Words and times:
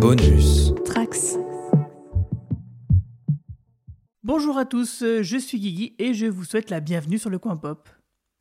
Bonus. 0.00 0.72
Trax. 0.84 1.36
Bonjour 4.22 4.56
à 4.56 4.64
tous, 4.64 5.02
je 5.02 5.36
suis 5.36 5.58
Guigui 5.58 5.96
et 5.98 6.14
je 6.14 6.26
vous 6.26 6.44
souhaite 6.44 6.70
la 6.70 6.78
bienvenue 6.78 7.18
sur 7.18 7.30
le 7.30 7.40
coin 7.40 7.56
pop. 7.56 7.88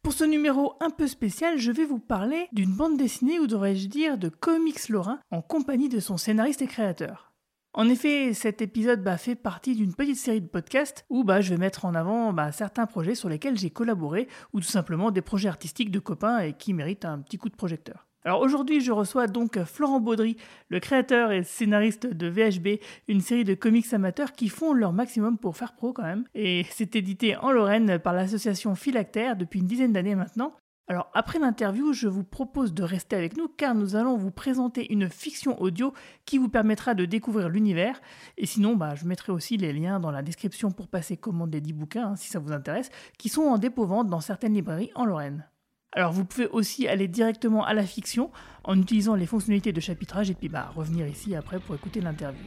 Pour 0.03 0.13
ce 0.13 0.23
numéro 0.23 0.75
un 0.81 0.91
peu 0.91 1.07
spécial, 1.07 1.57
je 1.57 1.71
vais 1.71 1.85
vous 1.85 1.97
parler 1.97 2.47
d'une 2.51 2.75
bande 2.75 2.95
dessinée 2.95 3.39
ou 3.39 3.47
devrais-je 3.47 3.87
dire 3.87 4.19
de 4.19 4.29
comics 4.29 4.87
lorrain 4.89 5.19
en 5.31 5.41
compagnie 5.41 5.89
de 5.89 5.99
son 5.99 6.17
scénariste 6.17 6.61
et 6.61 6.67
créateur. 6.67 7.33
En 7.73 7.89
effet, 7.89 8.35
cet 8.35 8.61
épisode 8.61 9.03
bah, 9.03 9.17
fait 9.17 9.35
partie 9.35 9.73
d'une 9.73 9.95
petite 9.95 10.17
série 10.17 10.41
de 10.41 10.47
podcasts 10.47 11.05
où 11.09 11.23
bah, 11.23 11.41
je 11.41 11.49
vais 11.49 11.59
mettre 11.59 11.85
en 11.85 11.95
avant 11.95 12.33
bah, 12.33 12.51
certains 12.51 12.85
projets 12.85 13.15
sur 13.15 13.29
lesquels 13.29 13.57
j'ai 13.57 13.71
collaboré 13.71 14.27
ou 14.53 14.59
tout 14.59 14.67
simplement 14.67 15.09
des 15.09 15.21
projets 15.21 15.49
artistiques 15.49 15.91
de 15.91 15.99
copains 15.99 16.37
et 16.37 16.53
qui 16.53 16.75
méritent 16.75 17.05
un 17.05 17.17
petit 17.17 17.39
coup 17.39 17.49
de 17.49 17.55
projecteur. 17.55 18.06
Alors 18.27 18.41
aujourd'hui, 18.41 18.81
je 18.81 18.91
reçois 18.91 19.27
donc 19.27 19.57
Florent 19.63 20.01
Baudry, 20.01 20.35
le 20.67 20.81
créateur 20.81 21.31
et 21.31 21.43
scénariste 21.43 22.07
de 22.07 22.27
VHB, 22.27 22.81
une 23.07 23.21
série 23.21 23.45
de 23.45 23.53
comics 23.53 23.93
amateurs 23.93 24.33
qui 24.33 24.49
font 24.49 24.73
leur 24.73 24.91
maximum 24.91 25.37
pour 25.37 25.55
faire 25.55 25.75
pro 25.75 25.93
quand 25.93 26.03
même. 26.03 26.25
Et 26.35 26.65
c'est 26.69 26.97
édité 26.97 27.37
en 27.37 27.53
Lorraine 27.53 27.99
par 27.99 28.11
l'association 28.11 28.75
Philactère 28.75 29.37
depuis 29.37 29.61
une 29.61 29.65
dizaine 29.65 29.93
d'années 29.93 30.15
maintenant. 30.15 30.51
Alors 30.89 31.09
après 31.13 31.39
l'interview, 31.39 31.93
je 31.93 32.09
vous 32.09 32.25
propose 32.25 32.73
de 32.73 32.83
rester 32.83 33.15
avec 33.15 33.37
nous 33.37 33.47
car 33.47 33.73
nous 33.73 33.95
allons 33.95 34.17
vous 34.17 34.31
présenter 34.31 34.91
une 34.91 35.07
fiction 35.07 35.61
audio 35.61 35.93
qui 36.25 36.37
vous 36.37 36.49
permettra 36.49 36.95
de 36.95 37.05
découvrir 37.05 37.47
l'univers. 37.47 38.01
Et 38.37 38.45
sinon, 38.45 38.75
bah, 38.75 38.93
je 38.95 39.05
mettrai 39.05 39.31
aussi 39.31 39.55
les 39.55 39.71
liens 39.71 40.01
dans 40.01 40.11
la 40.11 40.21
description 40.21 40.71
pour 40.71 40.89
passer 40.89 41.15
commande 41.15 41.51
des 41.51 41.61
10 41.61 41.71
bouquins, 41.71 42.07
hein, 42.07 42.15
si 42.17 42.27
ça 42.27 42.39
vous 42.39 42.51
intéresse, 42.51 42.89
qui 43.17 43.29
sont 43.29 43.43
en 43.43 43.57
dépôt-vente 43.57 44.09
dans 44.09 44.19
certaines 44.19 44.53
librairies 44.53 44.91
en 44.95 45.05
Lorraine. 45.05 45.45
Alors 45.93 46.11
vous 46.11 46.25
pouvez 46.25 46.47
aussi 46.47 46.87
aller 46.87 47.07
directement 47.07 47.65
à 47.65 47.73
la 47.73 47.83
fiction 47.83 48.31
en 48.63 48.79
utilisant 48.79 49.15
les 49.15 49.25
fonctionnalités 49.25 49.71
de 49.71 49.79
chapitrage 49.79 50.29
et 50.29 50.33
puis 50.33 50.49
bah, 50.49 50.71
revenir 50.75 51.07
ici 51.07 51.35
après 51.35 51.59
pour 51.59 51.75
écouter 51.75 52.01
l'interview. 52.01 52.45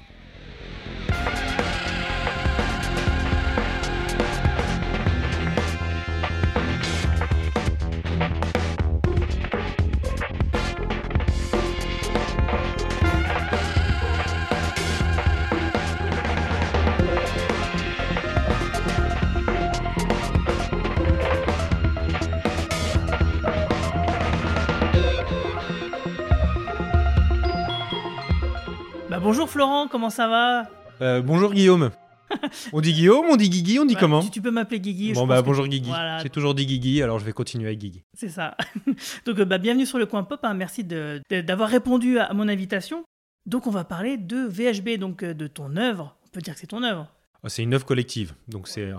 Bonjour 29.30 29.48
Florent, 29.48 29.86
comment 29.86 30.10
ça 30.10 30.26
va 30.26 30.68
Euh, 31.00 31.22
bonjour 31.22 31.52
Guillaume. 31.54 31.90
on 32.72 32.80
dit 32.80 32.92
Guillaume, 32.92 33.26
on 33.30 33.36
dit 33.36 33.48
Guigui, 33.48 33.78
on 33.78 33.84
dit 33.84 33.94
Ouais, 33.94 34.00
comment 34.00 34.22
tu, 34.22 34.30
tu 34.30 34.42
peux 34.42 34.50
m'appeler 34.50 34.80
Guigui. 34.80 35.10
je 35.10 35.14
Bon 35.14 35.20
pense 35.20 35.28
bah 35.28 35.40
que- 35.40 35.46
bonjour 35.46 35.68
Guigui. 35.68 35.88
Voilà, 35.88 36.18
J'ai 36.18 36.30
toujours 36.30 36.54
dit 36.54 36.66
Guigui, 36.66 37.00
alors 37.00 37.18
je 37.20 37.24
vais 37.24 37.32
continuer 37.32 37.66
avec 37.68 37.78
Guigui. 37.78 38.02
c'est 38.14 38.28
ça. 38.28 38.56
Donc 39.26 39.38
euh, 39.38 39.44
bah, 39.44 39.58
bienvenue 39.58 39.86
sur 39.86 39.98
le 39.98 40.06
coin 40.06 40.24
pop, 40.24 40.40
hein. 40.42 40.54
merci 40.54 40.82
de- 40.82 41.20
de- 41.30 41.40
d'avoir 41.42 41.68
répondu 41.68 42.18
à, 42.18 42.24
à 42.24 42.34
mon 42.34 42.48
invitation. 42.48 43.04
Donc 43.46 43.66
on 43.68 43.70
va 43.70 43.84
parler 43.84 44.16
de 44.16 44.46
VHB, 44.48 44.98
donc 44.98 45.22
euh, 45.22 45.32
de 45.32 45.46
ton 45.46 45.76
œuvre. 45.76 46.16
On 46.26 46.28
peut 46.30 46.40
dire 46.40 46.54
que 46.54 46.60
c'est 46.60 46.66
ton 46.66 46.82
œuvre. 46.82 47.06
C'est 47.48 47.62
une 47.62 47.72
œuvre 47.72 47.86
collective, 47.86 48.34
donc 48.48 48.68
c'est 48.68 48.82
euh, 48.82 48.96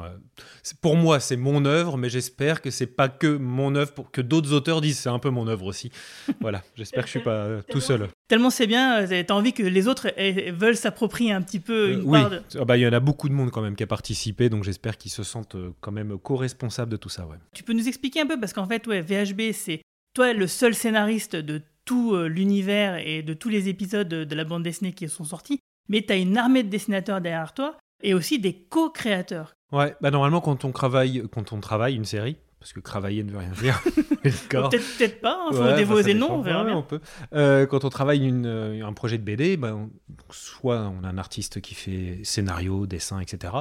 c'est- 0.63 0.79
pour 0.79 0.95
moi 0.95 1.19
c'est 1.19 1.37
mon 1.37 1.63
œuvre, 1.65 1.95
mais 1.97 2.09
j'espère 2.09 2.61
que 2.61 2.71
c'est 2.71 2.87
pas 2.87 3.07
que 3.07 3.27
mon 3.37 3.75
œuvre, 3.75 3.93
pour 3.93 4.09
que 4.09 4.19
d'autres 4.21 4.51
auteurs 4.53 4.81
disent 4.81 4.97
c'est 4.99 5.09
un 5.09 5.19
peu 5.19 5.29
mon 5.29 5.47
œuvre 5.47 5.65
aussi. 5.65 5.91
voilà, 6.41 6.63
j'espère 6.75 7.01
que 7.03 7.07
je 7.07 7.11
suis 7.11 7.19
pas 7.23 7.35
euh, 7.45 7.61
tout 7.69 7.79
seul. 7.81 8.07
Tellement 8.27 8.49
c'est 8.49 8.65
bien, 8.65 9.01
euh, 9.03 9.23
t'as 9.27 9.33
envie 9.35 9.53
que 9.53 9.61
les 9.61 9.87
autres 9.87 10.07
aient- 10.17 10.49
veulent 10.51 10.75
s'approprier 10.75 11.31
un 11.33 11.41
petit 11.43 11.59
peu 11.59 11.89
Euh, 11.89 11.93
une 11.93 12.01
oui, 12.05 12.19
part 12.19 12.29
de... 12.31 12.41
Ah 12.59 12.65
bah, 12.65 12.77
il 12.77 12.81
y 12.81 12.87
en 12.87 12.93
a 12.93 12.99
beaucoup 12.99 13.29
de 13.29 13.33
monde 13.33 13.51
quand 13.51 13.61
même 13.61 13.75
qui 13.75 13.83
a 13.83 13.87
participé, 13.87 14.49
donc 14.49 14.63
j'espère 14.63 14.97
qu'ils 14.97 15.11
se 15.11 15.21
sentent 15.23 15.55
quand 15.79 15.91
même 15.91 16.17
co-responsables 16.17 16.91
de 16.91 16.97
tout 16.97 17.09
ça. 17.09 17.27
Ouais. 17.27 17.37
Tu 17.53 17.61
peux 17.63 17.73
nous 17.73 17.87
expliquer 17.87 18.21
un 18.21 18.25
peu 18.27 18.39
parce 18.39 18.53
qu'en 18.53 18.65
fait, 18.67 18.87
ouais, 18.87 19.01
VHB, 19.01 19.51
c'est 19.53 19.81
toi 20.15 20.33
le 20.33 20.47
seul 20.47 20.73
scénariste 20.73 21.35
de 21.35 21.61
tout 21.85 22.15
l'univers 22.17 22.95
et 23.05 23.21
de 23.21 23.33
tous 23.33 23.49
les 23.49 23.69
épisodes 23.69 24.07
de, 24.07 24.23
de 24.23 24.35
la 24.35 24.43
bande 24.45 24.63
dessinée 24.63 24.93
qui 24.93 25.07
sont 25.09 25.23
sortis, 25.25 25.59
mais 25.89 26.01
tu 26.01 26.11
as 26.13 26.17
une 26.17 26.37
armée 26.37 26.63
de 26.63 26.69
dessinateurs 26.69 27.21
derrière 27.21 27.53
toi 27.53 27.77
et 28.03 28.13
aussi 28.13 28.39
des 28.39 28.53
co-créateurs. 28.53 29.55
Ouais, 29.71 29.95
bah 30.01 30.11
normalement 30.11 30.41
quand 30.41 30.65
on 30.65 30.71
travaille, 30.71 31.23
quand 31.31 31.53
on 31.53 31.59
travaille 31.61 31.95
une 31.95 32.05
série, 32.05 32.37
parce 32.59 32.73
que 32.73 32.79
travailler 32.79 33.23
ne 33.23 33.31
veut 33.31 33.37
rien 33.39 33.51
dire. 33.61 33.81
Peut-être 34.23 35.21
pas, 35.21 35.47
il 35.49 35.55
faut 35.57 35.63
Ouais, 35.63 35.75
dévoiser 35.77 36.13
nom, 36.13 36.27
dépend. 36.27 36.39
on 36.39 36.41
verra 36.41 36.63
bien. 36.63 36.75
on 36.77 36.83
peut. 36.83 36.99
Euh, 37.33 37.65
quand 37.65 37.85
on 37.85 37.89
travaille 37.89 38.23
une, 38.27 38.45
euh, 38.45 38.85
un 38.85 38.93
projet 38.93 39.17
de 39.17 39.23
BD, 39.23 39.57
ben, 39.57 39.73
on- 39.73 39.89
soit 40.31 40.79
on 40.81 41.03
a 41.03 41.07
un 41.07 41.17
artiste 41.17 41.59
qui 41.61 41.73
fait 41.73 42.19
scénario, 42.23 42.85
dessin, 42.85 43.19
etc. 43.19 43.53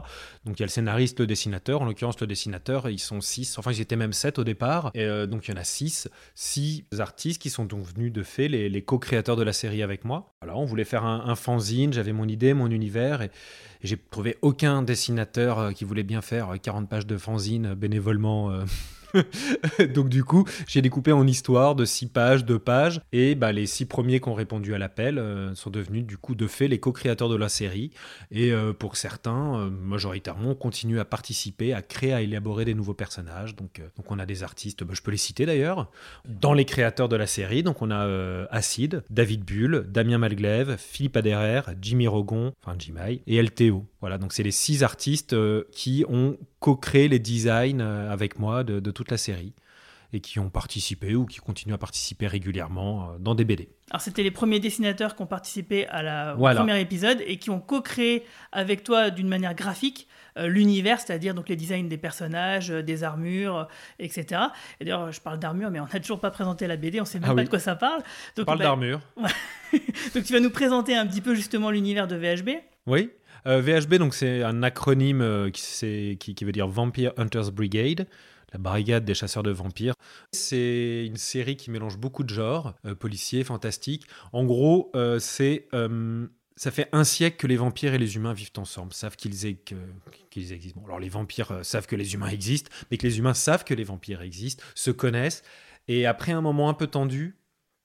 Donc 0.44 0.58
il 0.58 0.60
y 0.60 0.62
a 0.64 0.66
le 0.66 0.70
scénariste, 0.70 1.20
le 1.20 1.26
dessinateur. 1.26 1.80
En 1.80 1.84
l'occurrence, 1.86 2.20
le 2.20 2.26
dessinateur, 2.26 2.90
ils 2.90 2.98
sont 2.98 3.20
six. 3.22 3.58
Enfin, 3.58 3.72
ils 3.72 3.80
étaient 3.80 3.96
même 3.96 4.12
sept 4.12 4.38
au 4.38 4.44
départ. 4.44 4.90
Et, 4.94 5.04
euh, 5.04 5.26
donc 5.26 5.48
il 5.48 5.52
y 5.52 5.54
en 5.54 5.60
a 5.60 5.64
six. 5.64 6.08
Six 6.34 6.84
artistes 6.98 7.40
qui 7.40 7.48
sont 7.50 7.64
donc 7.64 7.84
venus 7.86 8.12
de 8.12 8.22
fait 8.22 8.48
les, 8.48 8.68
les 8.68 8.82
co-créateurs 8.82 9.36
de 9.36 9.42
la 9.42 9.52
série 9.54 9.82
avec 9.82 10.04
moi. 10.04 10.29
Alors 10.42 10.58
on 10.58 10.64
voulait 10.64 10.84
faire 10.84 11.04
un, 11.04 11.26
un 11.26 11.34
fanzine. 11.34 11.92
J'avais 11.92 12.14
mon 12.14 12.26
idée, 12.26 12.54
mon 12.54 12.70
univers. 12.70 13.20
Et, 13.20 13.26
et 13.26 13.30
j'ai 13.86 13.98
trouvé 13.98 14.38
aucun 14.40 14.82
dessinateur 14.82 15.58
euh, 15.58 15.72
qui 15.72 15.84
voulait 15.84 16.02
bien 16.02 16.22
faire 16.22 16.54
euh, 16.54 16.56
40 16.56 16.88
pages 16.88 17.06
de 17.06 17.18
fanzine 17.18 17.66
euh, 17.66 17.74
bénévolement. 17.74 18.50
Donc 19.94 20.09
du 20.09 20.25
coup, 20.25 20.44
j'ai 20.66 20.82
découpé 20.82 21.12
en 21.12 21.26
histoire 21.26 21.75
de 21.75 21.84
six 21.84 22.06
pages, 22.06 22.44
deux 22.44 22.59
pages, 22.59 23.00
et 23.12 23.34
bah, 23.34 23.53
les 23.53 23.66
six 23.66 23.87
premiers 23.87 24.21
qui 24.21 24.28
ont 24.28 24.34
répondu 24.34 24.75
à 24.75 24.78
l'appel 24.78 25.19
euh, 25.19 25.54
sont 25.54 25.71
devenus 25.71 26.04
du 26.04 26.16
coup 26.16 26.34
de 26.34 26.47
fait 26.47 26.69
les 26.69 26.81
co-créateurs 26.81 27.28
de 27.28 27.37
la 27.37 27.48
série. 27.48 27.91
Et 28.31 28.53
euh, 28.53 28.72
pour 28.72 28.97
certains, 28.97 29.56
euh, 29.56 29.71
majoritairement, 29.71 30.50
on 30.50 30.54
continue 30.54 31.00
à 31.00 31.04
participer, 31.04 31.72
à 31.72 31.82
créer, 31.82 32.12
à 32.12 32.22
élaborer 32.22 32.65
des 32.65 32.75
nouveaux 32.75 32.94
personnages. 32.94 33.56
Donc, 33.56 33.81
on 34.09 34.19
a 34.19 34.26
des 34.26 34.43
artistes, 34.43 34.84
bah, 34.84 34.94
je 34.94 35.03
peux 35.03 35.10
les 35.10 35.16
citer 35.16 35.47
d'ailleurs, 35.47 35.91
dans 36.28 36.53
les 36.53 36.65
créateurs 36.65 37.09
de 37.09 37.16
la 37.16 37.27
série. 37.27 37.62
Donc 37.62 37.82
on 37.82 37.91
a 37.91 38.06
euh, 38.06 38.47
Acid, 38.50 39.03
David 39.10 39.44
Bull, 39.44 39.87
Damien 39.88 40.19
Malglaive, 40.19 40.77
Philippe 40.78 41.16
Aderer, 41.16 41.62
Jimmy 41.81 42.06
Rogon, 42.09 42.53
enfin 42.62 42.77
Jimmy, 42.78 43.22
et 43.27 43.42
LTO. 43.42 43.87
Voilà, 44.00 44.16
donc 44.18 44.32
c'est 44.32 44.42
les 44.42 44.50
six 44.50 44.82
artistes 44.82 45.34
euh, 45.34 45.64
qui 45.72 46.04
ont 46.08 46.38
co-créé 46.58 47.08
les 47.08 47.18
designs 47.18 47.80
euh, 47.80 48.10
avec 48.10 48.38
moi 48.38 48.64
de, 48.64 48.80
de 48.80 48.90
toute 48.90 49.10
la 49.10 49.18
série 49.18 49.52
et 50.12 50.20
qui 50.20 50.40
ont 50.40 50.50
participé 50.50 51.14
ou 51.14 51.24
qui 51.26 51.38
continuent 51.38 51.74
à 51.74 51.78
participer 51.78 52.26
régulièrement 52.26 53.10
euh, 53.12 53.18
dans 53.18 53.34
des 53.34 53.44
BD. 53.44 53.68
Alors 53.90 54.00
c'était 54.00 54.22
les 54.22 54.30
premiers 54.30 54.58
dessinateurs 54.58 55.14
qui 55.14 55.22
ont 55.22 55.26
participé 55.26 55.86
à 55.88 56.02
la, 56.02 56.34
au 56.34 56.38
Voilà. 56.38 56.60
premier 56.60 56.80
épisode 56.80 57.22
et 57.26 57.36
qui 57.36 57.50
ont 57.50 57.60
co-créé 57.60 58.24
avec 58.52 58.82
toi 58.84 59.10
d'une 59.10 59.28
manière 59.28 59.54
graphique 59.54 60.08
l'univers, 60.36 61.00
c'est-à-dire 61.00 61.34
donc 61.34 61.48
les 61.48 61.56
designs 61.56 61.88
des 61.88 61.98
personnages, 61.98 62.68
des 62.68 63.02
armures, 63.04 63.66
etc. 63.98 64.40
Et 64.78 64.84
d'ailleurs, 64.84 65.10
je 65.12 65.20
parle 65.20 65.38
d'armure, 65.40 65.70
mais 65.70 65.80
on 65.80 65.86
n'a 65.92 66.00
toujours 66.00 66.20
pas 66.20 66.30
présenté 66.30 66.66
la 66.68 66.76
BD, 66.76 67.00
on 67.00 67.04
sait 67.04 67.18
même 67.18 67.30
Ah 67.30 67.34
pas 67.34 67.40
oui. 67.40 67.44
de 67.44 67.50
quoi 67.50 67.58
ça 67.58 67.74
parle. 67.74 68.00
On 68.38 68.44
parle 68.44 68.58
bah, 68.58 68.64
d'armure. 68.64 69.00
donc 70.14 70.24
tu 70.24 70.32
vas 70.32 70.40
nous 70.40 70.50
présenter 70.50 70.96
un 70.96 71.06
petit 71.06 71.20
peu 71.20 71.34
justement 71.34 71.70
l'univers 71.70 72.06
de 72.06 72.16
VHB. 72.16 72.50
Oui. 72.86 73.10
Euh, 73.46 73.60
VHB, 73.60 73.94
donc 73.94 74.14
c'est 74.14 74.42
un 74.42 74.62
acronyme 74.62 75.22
euh, 75.22 75.50
qui, 75.50 76.16
qui, 76.18 76.44
veut 76.44 76.52
dire 76.52 76.68
Vampire 76.68 77.12
Hunters 77.16 77.52
Brigade, 77.52 78.06
la 78.52 78.58
brigade 78.58 79.04
des 79.04 79.14
chasseurs 79.14 79.42
de 79.42 79.50
vampires. 79.50 79.94
C'est 80.32 81.06
une 81.06 81.16
série 81.16 81.56
qui 81.56 81.70
mélange 81.70 81.96
beaucoup 81.96 82.24
de 82.24 82.32
genres, 82.32 82.74
euh, 82.84 82.94
policiers, 82.94 83.44
fantastiques. 83.44 84.06
En 84.32 84.44
gros, 84.44 84.92
c'est 85.18 85.68
ça 86.56 86.70
fait 86.70 86.90
un 86.92 87.04
siècle 87.04 87.38
que 87.38 87.46
les 87.46 87.56
vampires 87.56 87.94
et 87.94 87.98
les 87.98 88.16
humains 88.16 88.34
vivent 88.34 88.50
ensemble, 88.58 88.92
savent 88.92 89.16
qu'ils 89.16 89.46
existent. 89.46 89.74
Alors 90.84 91.00
les 91.00 91.08
vampires 91.08 91.60
savent 91.62 91.86
que 91.86 91.96
les 91.96 92.12
humains 92.12 92.28
existent, 92.28 92.70
mais 92.90 92.98
que 92.98 93.06
les 93.06 93.18
humains 93.18 93.32
savent 93.32 93.64
que 93.64 93.72
les 93.72 93.84
vampires 93.84 94.20
existent, 94.20 94.62
se 94.74 94.90
connaissent. 94.90 95.42
Et 95.88 96.04
après 96.04 96.32
un 96.32 96.42
moment 96.42 96.68
un 96.68 96.74
peu 96.74 96.86
tendu 96.86 97.38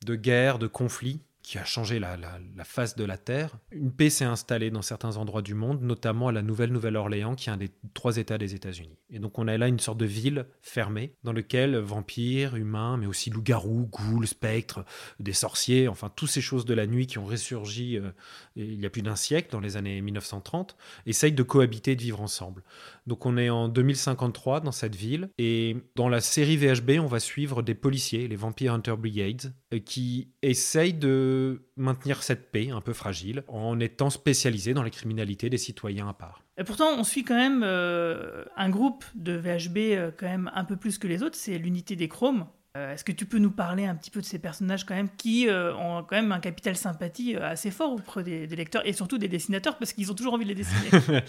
de 0.06 0.16
guerre, 0.16 0.60
de 0.60 0.68
conflit, 0.68 1.22
qui 1.46 1.60
a 1.60 1.64
changé 1.64 2.00
la, 2.00 2.18
face 2.64 2.96
de 2.96 3.06
la 3.06 3.20
Terre, 3.20 3.52
une 3.72 3.92
paix 3.92 4.10
s'est 4.10 4.26
installée 4.26 4.72
dans 4.72 4.82
certains 4.82 5.18
endroits 5.18 5.44
du 5.44 5.54
monde, 5.54 5.80
notamment 5.84 6.30
à 6.30 6.32
la 6.32 6.42
Nouvelle-Nouvelle-Orléans, 6.42 7.36
qui 7.36 7.50
est 7.50 7.54
un 7.54 7.58
des 7.58 7.70
trois 7.94 8.18
États 8.18 8.40
des 8.40 8.56
États-Unis. 8.56 8.98
Et 9.12 9.20
donc 9.20 9.38
on 9.38 9.48
a 9.48 9.56
là 9.56 9.68
une 9.68 9.80
sorte 9.80 10.00
de 10.00 10.08
ville 10.08 10.48
fermée, 10.64 11.14
dans 11.24 11.34
laquelle 11.34 11.78
vampires, 11.78 12.56
humains, 12.56 12.98
mais 12.98 13.06
aussi 13.06 13.30
loups-garous, 13.30 13.88
ghouls, 13.92 14.26
spectres, 14.26 14.84
des 15.20 15.34
sorciers, 15.34 15.88
enfin 15.88 16.12
toutes 16.16 16.30
ces 16.30 16.42
choses 16.42 16.66
de 16.66 16.74
la 16.74 16.88
nuit 16.88 17.06
qui 17.06 17.20
ont 17.20 17.26
ressurgi 17.26 18.00
euh, 18.00 18.10
il 18.56 18.82
y 18.82 18.86
a 18.88 18.90
plus 18.90 19.04
d'un 19.04 19.16
siècle, 19.16 19.50
dans 19.52 19.60
les 19.60 19.78
années 19.78 20.02
1930, 20.02 20.76
essayent 21.06 21.32
de 21.32 21.44
cohabiter 21.44 21.92
et 21.92 21.96
de 21.96 22.02
vivre 22.02 22.22
ensemble. 22.22 22.64
Donc 23.08 23.26
on 23.26 23.38
est 23.38 23.50
en 23.50 23.68
2053 23.68 24.62
dans 24.62 24.72
cette 24.72 24.96
ville, 24.96 25.30
et 25.38 25.78
dans 25.96 26.10
la 26.10 26.22
série 26.22 26.58
VHB, 26.58 27.00
on 27.00 27.06
va 27.06 27.20
suivre 27.20 27.62
des 27.62 27.76
policiers, 27.76 28.28
les 28.28 28.36
Vampire 28.36 28.74
Hunter 28.74 28.96
Brigades, 28.98 29.54
euh, 29.74 29.80
qui 29.80 30.30
essayent 30.42 30.94
de 30.94 31.68
maintenir 31.78 32.24
cette 32.24 32.52
paix 32.52 32.72
un 32.72 32.82
peu 32.82 32.94
fragile 32.94 33.44
en 33.48 33.80
étant 33.80 34.10
spécialisés 34.10 34.74
dans 34.74 34.84
la 34.84 34.90
criminalité 34.90 35.50
des 35.50 35.58
citoyens 35.58 36.10
à 36.10 36.14
part. 36.14 36.44
Et 36.58 36.64
pourtant, 36.64 36.98
on 36.98 37.04
suit 37.04 37.24
quand 37.24 37.36
même 37.36 37.62
euh, 37.64 38.44
un 38.56 38.70
groupe 38.70 39.06
de 39.14 39.34
VHB 39.34 39.78
euh, 39.78 40.12
quand 40.16 40.28
même 40.28 40.50
un 40.54 40.64
peu 40.64 40.78
plus 40.78 40.98
que 40.98 41.08
les 41.08 41.22
autres, 41.22 41.36
c'est 41.36 41.58
l'unité 41.58 41.96
des 41.96 42.08
chromes. 42.08 42.48
Est-ce 42.76 43.04
que 43.04 43.12
tu 43.12 43.26
peux 43.26 43.38
nous 43.38 43.52
parler 43.52 43.86
un 43.86 43.96
petit 43.96 44.12
peu 44.12 44.20
de 44.20 44.26
ces 44.26 44.40
personnages 44.40 44.86
quand 44.86 44.96
même 44.96 45.10
qui 45.18 45.48
ont 45.50 46.04
quand 46.04 46.16
même 46.16 46.32
un 46.32 46.40
capital 46.40 46.76
sympathie 46.76 47.36
assez 47.36 47.72
fort 47.72 47.94
auprès 47.94 48.24
des, 48.24 48.48
lecteurs 48.48 48.86
et 48.86 48.94
surtout 48.94 49.18
des 49.18 49.28
dessinateurs 49.28 49.78
parce 49.78 49.94
qu'ils 49.94 50.12
ont 50.12 50.16
toujours 50.16 50.34
envie 50.34 50.46
de 50.46 50.50
les 50.50 50.56
dessiner? 50.56 51.22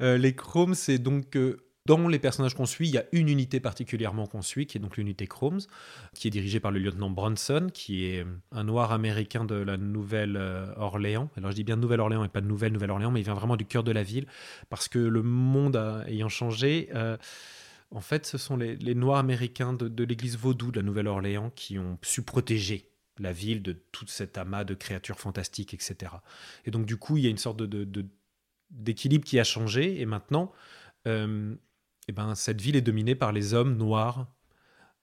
Les 0.18 0.34
Chromes, 0.34 0.74
c'est 0.74 0.98
donc 0.98 1.36
dans 1.86 2.08
les 2.08 2.18
personnages 2.18 2.54
qu'on 2.54 2.64
suit, 2.64 2.88
il 2.88 2.94
y 2.94 2.98
a 2.98 3.04
une 3.12 3.28
unité 3.28 3.60
particulièrement 3.60 4.26
qu'on 4.26 4.40
suit, 4.40 4.66
qui 4.66 4.78
est 4.78 4.80
donc 4.80 4.96
l'unité 4.96 5.26
Chromes, 5.26 5.60
qui 6.14 6.28
est 6.28 6.30
dirigée 6.30 6.58
par 6.58 6.70
le 6.70 6.78
lieutenant 6.78 7.10
Bronson, 7.10 7.68
qui 7.72 8.06
est 8.06 8.24
un 8.52 8.64
noir 8.64 8.90
américain 8.92 9.44
de 9.44 9.56
la 9.56 9.76
Nouvelle-Orléans. 9.76 11.28
Alors 11.36 11.50
je 11.50 11.56
dis 11.56 11.64
bien 11.64 11.76
Nouvelle-Orléans 11.76 12.24
et 12.24 12.28
pas 12.28 12.40
de 12.40 12.46
Nouvelle-Nouvelle-Orléans, 12.46 13.10
mais 13.10 13.20
il 13.20 13.24
vient 13.24 13.34
vraiment 13.34 13.56
du 13.56 13.66
cœur 13.66 13.84
de 13.84 13.92
la 13.92 14.02
ville, 14.02 14.26
parce 14.70 14.88
que 14.88 14.98
le 14.98 15.22
monde 15.22 15.76
ayant 16.06 16.30
changé, 16.30 16.88
euh, 16.94 17.18
en 17.94 18.00
fait, 18.00 18.26
ce 18.26 18.36
sont 18.38 18.56
les, 18.56 18.94
noirs 18.94 19.18
américains 19.18 19.72
de, 19.72 20.04
l'église 20.04 20.36
vaudou 20.36 20.70
de 20.70 20.80
la 20.80 20.82
Nouvelle-Orléans 20.82 21.50
qui 21.54 21.78
ont 21.78 21.98
su 22.02 22.22
protéger 22.22 22.90
la 23.18 23.32
ville 23.32 23.62
de 23.62 23.72
tout 23.72 24.06
cet 24.08 24.36
amas 24.36 24.64
de 24.64 24.74
créatures 24.74 25.18
fantastiques, 25.18 25.72
etc. 25.72 26.12
Et 26.64 26.70
donc 26.70 26.84
du 26.84 26.96
coup, 26.96 27.16
il 27.16 27.24
y 27.24 27.26
a 27.26 27.30
une 27.30 27.38
sorte 27.38 27.62
d'équilibre 28.70 29.24
qui 29.24 29.38
a 29.38 29.44
changé, 29.44 30.00
et 30.00 30.06
maintenant... 30.06 30.52
Euh, 31.06 31.54
eh 32.08 32.12
ben, 32.12 32.34
cette 32.34 32.60
ville 32.60 32.76
est 32.76 32.82
dominée 32.82 33.14
par 33.14 33.32
les 33.32 33.54
hommes 33.54 33.76
noirs 33.76 34.26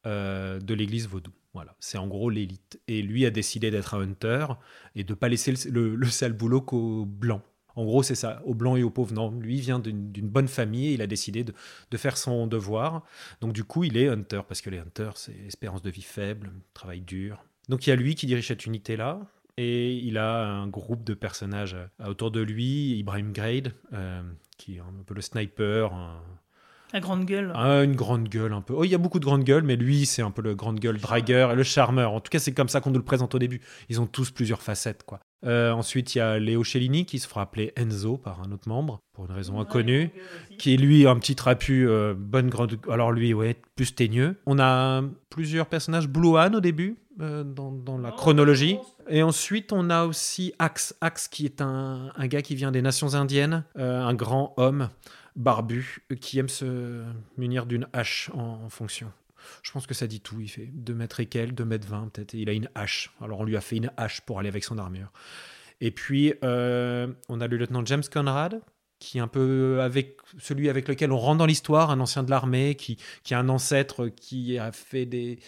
euh, 0.05 0.59
de 0.59 0.73
l'église 0.73 1.07
vaudou. 1.07 1.31
Voilà, 1.53 1.75
c'est 1.79 1.97
en 1.97 2.07
gros 2.07 2.29
l'élite. 2.29 2.79
Et 2.87 3.01
lui 3.01 3.25
a 3.25 3.31
décidé 3.31 3.71
d'être 3.71 3.94
un 3.94 4.01
hunter 4.01 4.47
et 4.95 5.03
de 5.03 5.13
pas 5.13 5.27
laisser 5.27 5.53
le, 5.69 6.05
sale 6.05 6.33
boulot 6.33 6.61
qu'aux 6.61 7.05
blancs. 7.05 7.44
En 7.75 7.85
gros, 7.85 8.03
c'est 8.03 8.15
ça, 8.15 8.41
aux 8.45 8.53
blancs 8.53 8.77
et 8.77 8.83
aux 8.83 8.89
pauvres. 8.89 9.13
Non, 9.13 9.31
lui 9.31 9.59
vient 9.59 9.79
d'une 9.79 10.29
bonne 10.29 10.47
famille 10.47 10.88
et 10.88 10.94
il 10.94 11.01
a 11.01 11.07
décidé 11.07 11.44
de, 11.44 11.97
faire 11.97 12.18
son 12.18 12.47
devoir. 12.47 13.03
Donc, 13.41 13.53
du 13.53 13.63
coup, 13.63 13.83
il 13.83 13.97
est 13.97 14.07
hunter 14.07 14.41
parce 14.47 14.62
que 14.62 14.69
les 14.69 14.79
hunters, 14.79 15.18
c'est 15.18 15.35
espérance 15.47 15.81
de 15.81 15.89
vie 15.89 16.01
faible, 16.01 16.51
travail 16.73 17.01
dur. 17.01 17.44
Donc, 17.69 17.88
il 17.88 17.91
y 17.91 17.94
a 17.94 17.95
lui 17.95 18.15
qui 18.15 18.25
dirige 18.25 18.47
cette 18.47 18.65
unité-là. 18.65 19.19
Et 19.57 19.97
il 19.97 20.18
a 20.18 20.45
un 20.45 20.68
groupe 20.68 21.03
de 21.03 21.13
personnages 21.13 21.75
autour 22.03 22.31
de 22.31 22.39
lui, 22.39 22.97
Ibrahim 22.97 23.33
Grade, 23.33 23.73
euh, 23.94 24.21
qui 24.57 24.77
est 24.77 24.79
un 24.79 25.03
peu 25.06 25.13
le 25.13 25.21
sniper, 25.21 25.91
la 26.94 27.00
grande 27.00 27.25
gueule. 27.25 27.53
Ah, 27.56 27.83
une 27.83 27.95
grande 27.95 28.27
gueule 28.27 28.51
un 28.51 28.62
peu. 28.62 28.73
Oh, 28.75 28.83
il 28.83 28.89
y 28.89 28.95
a 28.95 28.97
beaucoup 28.97 29.19
de 29.19 29.25
grandes 29.25 29.45
gueules, 29.45 29.63
mais 29.63 29.77
lui, 29.77 30.06
c'est 30.06 30.21
un 30.21 30.31
peu 30.31 30.41
le 30.41 30.56
grande 30.56 30.79
gueule 30.79 31.00
dragueur 31.00 31.51
et 31.51 31.56
le 31.56 31.63
charmeur. 31.63 32.12
En 32.13 32.19
tout 32.19 32.29
cas, 32.29 32.39
c'est 32.39 32.53
comme 32.53 32.68
ça 32.68 32.81
qu'on 32.81 32.91
nous 32.91 33.00
le 33.00 33.06
présente 33.06 33.33
au 33.33 33.39
début. 33.39 33.62
Ils 33.89 34.01
ont 34.01 34.07
tous 34.07 34.31
plusieurs 34.31 34.62
facettes, 34.62 35.03
quoi. 35.03 35.21
Euh, 35.45 35.71
ensuite, 35.71 36.15
il 36.15 36.19
y 36.19 36.21
a 36.21 36.39
Léo 36.39 36.63
Cellini 36.63 37.05
qui 37.05 37.19
se 37.19 37.27
fera 37.27 37.41
appeler 37.41 37.73
Enzo 37.75 38.17
par 38.17 38.41
un 38.41 38.51
autre 38.51 38.69
membre, 38.69 39.01
pour 39.13 39.25
une 39.25 39.31
raison 39.31 39.59
inconnue, 39.59 40.11
qui 40.57 40.73
est 40.73 40.77
lui 40.77 41.07
un 41.07 41.17
petit 41.17 41.35
trapu, 41.35 41.88
euh, 41.88 42.13
bonne 42.15 42.49
grande. 42.49 42.77
Alors 42.89 43.11
lui, 43.11 43.33
ouais, 43.33 43.57
plus 43.75 43.95
teigneux. 43.95 44.38
On 44.45 44.59
a 44.59 45.03
plusieurs 45.29 45.65
personnages 45.65 46.07
Blouan 46.07 46.53
au 46.53 46.59
début, 46.59 46.97
euh, 47.21 47.43
dans, 47.43 47.97
la 47.97 48.11
chronologie. 48.11 48.77
Et 49.09 49.23
ensuite, 49.23 49.73
on 49.73 49.89
a 49.89 50.05
aussi 50.05 50.53
Axe. 50.59 50.95
Axe 51.01 51.27
qui 51.27 51.45
est 51.45 51.61
un, 51.61 52.11
un 52.15 52.27
gars 52.27 52.41
qui 52.41 52.55
vient 52.55 52.71
des 52.71 52.81
nations 52.81 53.15
indiennes, 53.15 53.63
un 53.75 54.13
grand 54.13 54.53
homme 54.57 54.89
barbu 55.35 56.03
qui 56.19 56.39
aime 56.39 56.49
se 56.49 57.03
munir 57.37 57.65
d'une 57.65 57.87
hache 57.94 58.29
en, 58.33 58.69
fonction. 58.69 59.11
Je 59.63 59.71
pense 59.71 59.88
que 59.88 59.93
ça 59.93 60.07
dit 60.07 60.21
tout. 60.21 60.39
Il 60.41 60.49
fait 60.49 60.69
2 60.71 60.93
mètres 60.93 61.19
et 61.19 61.25
quelques, 61.25 61.55
2 61.55 61.65
mètres 61.65 61.88
20 61.88 62.09
peut-être. 62.09 62.33
Il 62.33 62.49
a 62.49 62.53
une 62.53 62.69
hache. 62.75 63.13
Alors 63.21 63.41
on 63.41 63.43
lui 63.43 63.57
a 63.57 63.61
fait 63.61 63.77
une 63.77 63.91
hache 63.97 64.21
pour 64.21 64.39
aller 64.39 64.49
avec 64.49 64.63
son 64.63 64.77
armure. 64.77 65.11
Et 65.79 65.91
puis 65.91 66.33
euh, 66.43 67.07
on 67.29 67.41
a 67.41 67.47
le 67.47 67.57
lieutenant 67.57 67.85
James 67.85 68.03
Conrad, 68.11 68.61
qui 68.99 69.17
est 69.17 69.21
un 69.21 69.27
peu 69.27 69.79
avec 69.81 70.17
celui 70.38 70.69
avec 70.69 70.88
lequel 70.88 71.11
on 71.11 71.17
rentre 71.17 71.39
dans 71.39 71.45
l'histoire, 71.45 71.89
un 71.89 71.99
ancien 71.99 72.23
de 72.23 72.29
l'armée, 72.29 72.75
qui, 72.75 72.97
qui 73.23 73.33
a 73.33 73.39
un 73.39 73.49
ancêtre 73.49 74.07
qui 74.07 74.59
a 74.59 74.71
fait 74.71 75.05
des, 75.05 75.39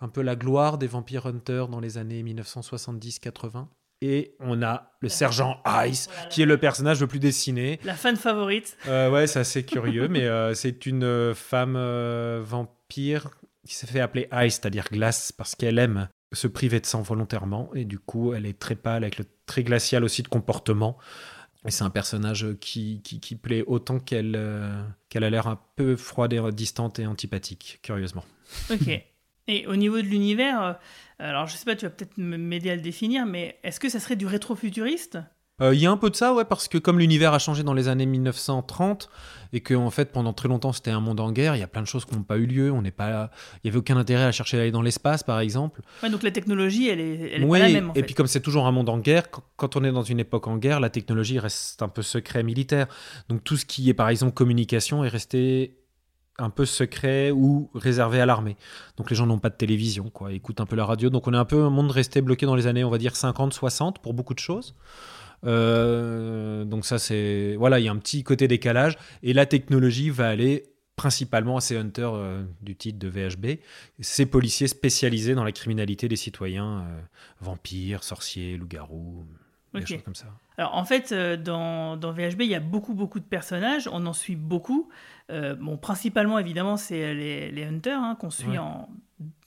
un 0.00 0.08
peu 0.08 0.22
la 0.22 0.36
gloire 0.36 0.78
des 0.78 0.86
vampires 0.86 1.26
hunters 1.26 1.68
dans 1.68 1.80
les 1.80 1.98
années 1.98 2.22
1970-80. 2.22 3.66
Et 4.00 4.36
on 4.38 4.62
a 4.62 4.92
le 5.00 5.08
sergent 5.08 5.60
Ice, 5.86 6.08
qui 6.30 6.42
est 6.42 6.46
le 6.46 6.56
personnage 6.56 7.00
le 7.00 7.08
plus 7.08 7.18
dessiné. 7.18 7.80
La 7.82 7.94
fan 7.94 8.16
favorite. 8.16 8.76
Euh, 8.86 9.10
ouais, 9.10 9.26
c'est 9.26 9.40
assez 9.40 9.64
curieux, 9.64 10.06
mais 10.08 10.24
euh, 10.24 10.54
c'est 10.54 10.86
une 10.86 11.02
euh, 11.02 11.34
femme 11.34 11.76
qui 12.88 13.14
s'est 13.66 13.86
fait 13.86 14.00
appeler 14.00 14.28
Ice, 14.32 14.54
c'est-à-dire 14.54 14.86
glace, 14.90 15.32
parce 15.32 15.54
qu'elle 15.54 15.78
aime 15.78 16.08
se 16.32 16.46
priver 16.46 16.80
de 16.80 16.86
sang 16.86 17.02
volontairement. 17.02 17.70
Et 17.74 17.84
du 17.84 17.98
coup, 17.98 18.34
elle 18.34 18.46
est 18.46 18.58
très 18.58 18.74
pâle, 18.74 19.04
avec 19.04 19.18
le 19.18 19.24
très 19.46 19.62
glacial 19.62 20.04
aussi 20.04 20.22
de 20.22 20.28
comportement. 20.28 20.98
Et 21.66 21.70
c'est 21.70 21.84
un 21.84 21.90
personnage 21.90 22.46
qui, 22.60 23.02
qui, 23.02 23.34
plaît 23.34 23.64
autant 23.66 23.98
qu'elle 23.98 24.40
qu'elle 25.08 25.24
a 25.24 25.30
l'air 25.30 25.48
un 25.48 25.60
peu 25.76 25.96
froide 25.96 26.32
et 26.32 26.52
distante 26.52 26.98
et 26.98 27.06
antipathique, 27.06 27.80
curieusement. 27.82 28.24
Ok. 28.70 28.88
Et 29.48 29.66
au 29.66 29.76
niveau 29.76 29.96
de 29.96 30.06
l'univers, 30.06 30.78
alors, 31.18 31.46
je 31.46 31.56
sais 31.56 31.64
pas, 31.64 31.74
tu 31.74 31.84
vas 31.84 31.90
peut-être 31.90 32.16
m'aider 32.18 32.70
à 32.70 32.76
le 32.76 32.82
définir, 32.82 33.26
mais 33.26 33.58
est-ce 33.64 33.80
que 33.80 33.88
ça 33.88 33.98
serait 33.98 34.16
du 34.16 34.26
rétrofuturiste? 34.26 35.18
Euh, 35.60 35.74
il 35.74 35.80
y 35.80 35.86
a 35.86 35.90
un 35.90 35.96
peu 35.96 36.10
de 36.10 36.16
ça, 36.16 36.34
ouais, 36.34 36.44
parce 36.44 36.68
que 36.68 36.78
comme 36.78 36.98
l'univers 36.98 37.34
a 37.34 37.38
changé 37.38 37.62
dans 37.62 37.74
les 37.74 37.88
années 37.88 38.06
1930 38.06 39.10
et 39.52 39.60
que 39.60 39.74
en 39.74 39.90
fait 39.90 40.12
pendant 40.12 40.32
très 40.32 40.48
longtemps 40.48 40.72
c'était 40.72 40.90
un 40.90 41.00
monde 41.00 41.20
en 41.20 41.32
guerre, 41.32 41.56
il 41.56 41.60
y 41.60 41.62
a 41.62 41.66
plein 41.66 41.80
de 41.80 41.86
choses 41.86 42.04
qui 42.04 42.14
n'ont 42.14 42.22
pas 42.22 42.36
eu 42.36 42.46
lieu. 42.46 42.70
On 42.70 42.82
n'est 42.82 42.90
pas, 42.90 43.30
il 43.62 43.68
y 43.68 43.70
avait 43.70 43.78
aucun 43.78 43.96
intérêt 43.96 44.24
à 44.24 44.32
chercher 44.32 44.56
d'aller 44.56 44.70
dans 44.70 44.82
l'espace, 44.82 45.22
par 45.22 45.40
exemple. 45.40 45.80
Ouais, 46.02 46.10
donc 46.10 46.22
la 46.22 46.30
technologie, 46.30 46.88
elle 46.88 47.00
est, 47.00 47.32
elle 47.34 47.44
est 47.44 47.48
pas 47.48 47.58
la 47.58 47.68
même. 47.68 47.90
En 47.90 47.94
et 47.94 48.02
puis 48.02 48.14
comme 48.14 48.26
c'est 48.26 48.40
toujours 48.40 48.66
un 48.66 48.72
monde 48.72 48.88
en 48.88 48.98
guerre, 48.98 49.24
quand 49.56 49.76
on 49.76 49.84
est 49.84 49.92
dans 49.92 50.02
une 50.02 50.20
époque 50.20 50.46
en 50.46 50.58
guerre, 50.58 50.80
la 50.80 50.90
technologie 50.90 51.38
reste 51.38 51.82
un 51.82 51.88
peu 51.88 52.02
secret 52.02 52.42
militaire. 52.42 52.86
Donc 53.28 53.42
tout 53.44 53.56
ce 53.56 53.64
qui 53.64 53.88
est 53.88 53.94
par 53.94 54.08
exemple 54.08 54.34
communication 54.34 55.04
est 55.04 55.08
resté 55.08 55.78
un 56.38 56.50
peu 56.50 56.64
secret 56.64 57.30
ou 57.32 57.68
réservé 57.74 58.20
à 58.20 58.26
l'armée. 58.26 58.56
Donc 58.96 59.10
les 59.10 59.16
gens 59.16 59.26
n'ont 59.26 59.40
pas 59.40 59.50
de 59.50 59.56
télévision, 59.56 60.08
quoi, 60.10 60.32
écoutent 60.32 60.60
un 60.60 60.66
peu 60.66 60.76
la 60.76 60.86
radio. 60.86 61.10
Donc 61.10 61.26
on 61.26 61.34
est 61.34 61.38
un 61.38 61.44
peu 61.44 61.64
un 61.64 61.70
monde 61.70 61.90
resté 61.90 62.20
bloqué 62.20 62.46
dans 62.46 62.54
les 62.54 62.66
années, 62.66 62.84
on 62.84 62.90
va 62.90 62.98
dire 62.98 63.16
50, 63.16 63.52
60 63.52 63.98
pour 63.98 64.14
beaucoup 64.14 64.34
de 64.34 64.38
choses. 64.38 64.74
Euh, 65.44 66.64
donc 66.64 66.84
ça 66.84 66.98
c'est 66.98 67.54
voilà, 67.56 67.78
il 67.78 67.84
y 67.84 67.88
a 67.88 67.92
un 67.92 67.96
petit 67.96 68.24
côté 68.24 68.48
décalage 68.48 68.96
et 69.22 69.32
la 69.32 69.46
technologie 69.46 70.10
va 70.10 70.28
aller 70.28 70.64
principalement 70.96 71.56
à 71.56 71.60
ces 71.60 71.76
hunters 71.76 72.14
euh, 72.14 72.42
du 72.60 72.74
titre 72.74 72.98
de 72.98 73.08
VHB, 73.08 73.60
ces 74.00 74.26
policiers 74.26 74.66
spécialisés 74.66 75.36
dans 75.36 75.44
la 75.44 75.52
criminalité 75.52 76.08
des 76.08 76.16
citoyens, 76.16 76.80
euh, 76.80 77.00
vampires, 77.40 78.02
sorciers, 78.02 78.56
loups-garous, 78.56 79.24
des 79.74 79.86
choses 79.86 80.02
comme 80.02 80.16
ça. 80.16 80.26
Alors 80.56 80.74
en 80.74 80.84
fait, 80.84 81.14
dans, 81.14 81.96
dans, 81.96 82.10
VHB, 82.10 82.40
il 82.40 82.48
y 82.48 82.56
a 82.56 82.60
beaucoup 82.60 82.94
beaucoup 82.94 83.20
de 83.20 83.24
personnages, 83.24 83.88
on 83.92 84.04
en 84.06 84.12
suit 84.12 84.34
beaucoup. 84.34 84.88
Bon, 85.28 85.76
principalement, 85.76 86.38
évidemment, 86.38 86.76
c'est 86.76 87.14
les, 87.14 87.64
Hunters 87.64 88.00
hein, 88.00 88.16
qu'on 88.18 88.30
suit 88.30 88.58
en. 88.58 88.88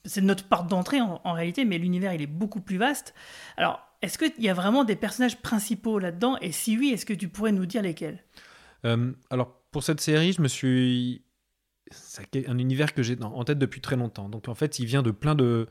C'est 0.06 0.22
notre 0.22 0.48
part 0.48 0.64
d'entrée 0.64 1.02
en, 1.02 1.34
réalité, 1.34 1.66
mais 1.66 1.78
l'univers 1.78 2.14
il 2.14 2.22
est 2.22 2.28
beaucoup 2.28 2.62
plus 2.62 2.78
vaste. 2.78 3.14
Alors, 3.58 3.91
est-ce 4.01 4.18
qu'il 4.18 4.44
y 4.44 4.50
a 4.50 4.53
vraiment 4.53 4.83
des 4.83 4.95
personnages 4.95 5.42
principaux 5.42 6.00
là-dedans? 6.00 6.38
Et 6.41 6.51
si 6.51 6.77
oui, 6.77 6.89
est-ce 6.89 7.05
que 7.05 7.13
tu 7.13 7.27
pourrais 7.27 7.51
nous 7.51 7.65
dire 7.65 7.81
lesquels? 7.81 8.24
Euh, 8.86 9.12
Alors, 9.29 9.62
pour 9.72 9.84
cette 9.84 10.01
série, 10.01 10.34
je 10.34 10.41
me 10.41 10.48
suis. 10.48 11.24
C'est 11.91 12.48
un 12.48 12.58
univers 12.58 12.93
que 12.93 13.03
j'ai 13.03 13.22
en 13.22 13.43
tête 13.43 13.60
depuis 13.60 13.81
très 13.81 13.96
longtemps. 13.96 14.29
Donc, 14.29 14.48
en 14.48 14.55
fait, 14.55 14.79
il 14.79 14.86
vient 14.86 15.03
de 15.03 15.12
plein 15.12 15.36
de 15.36 15.67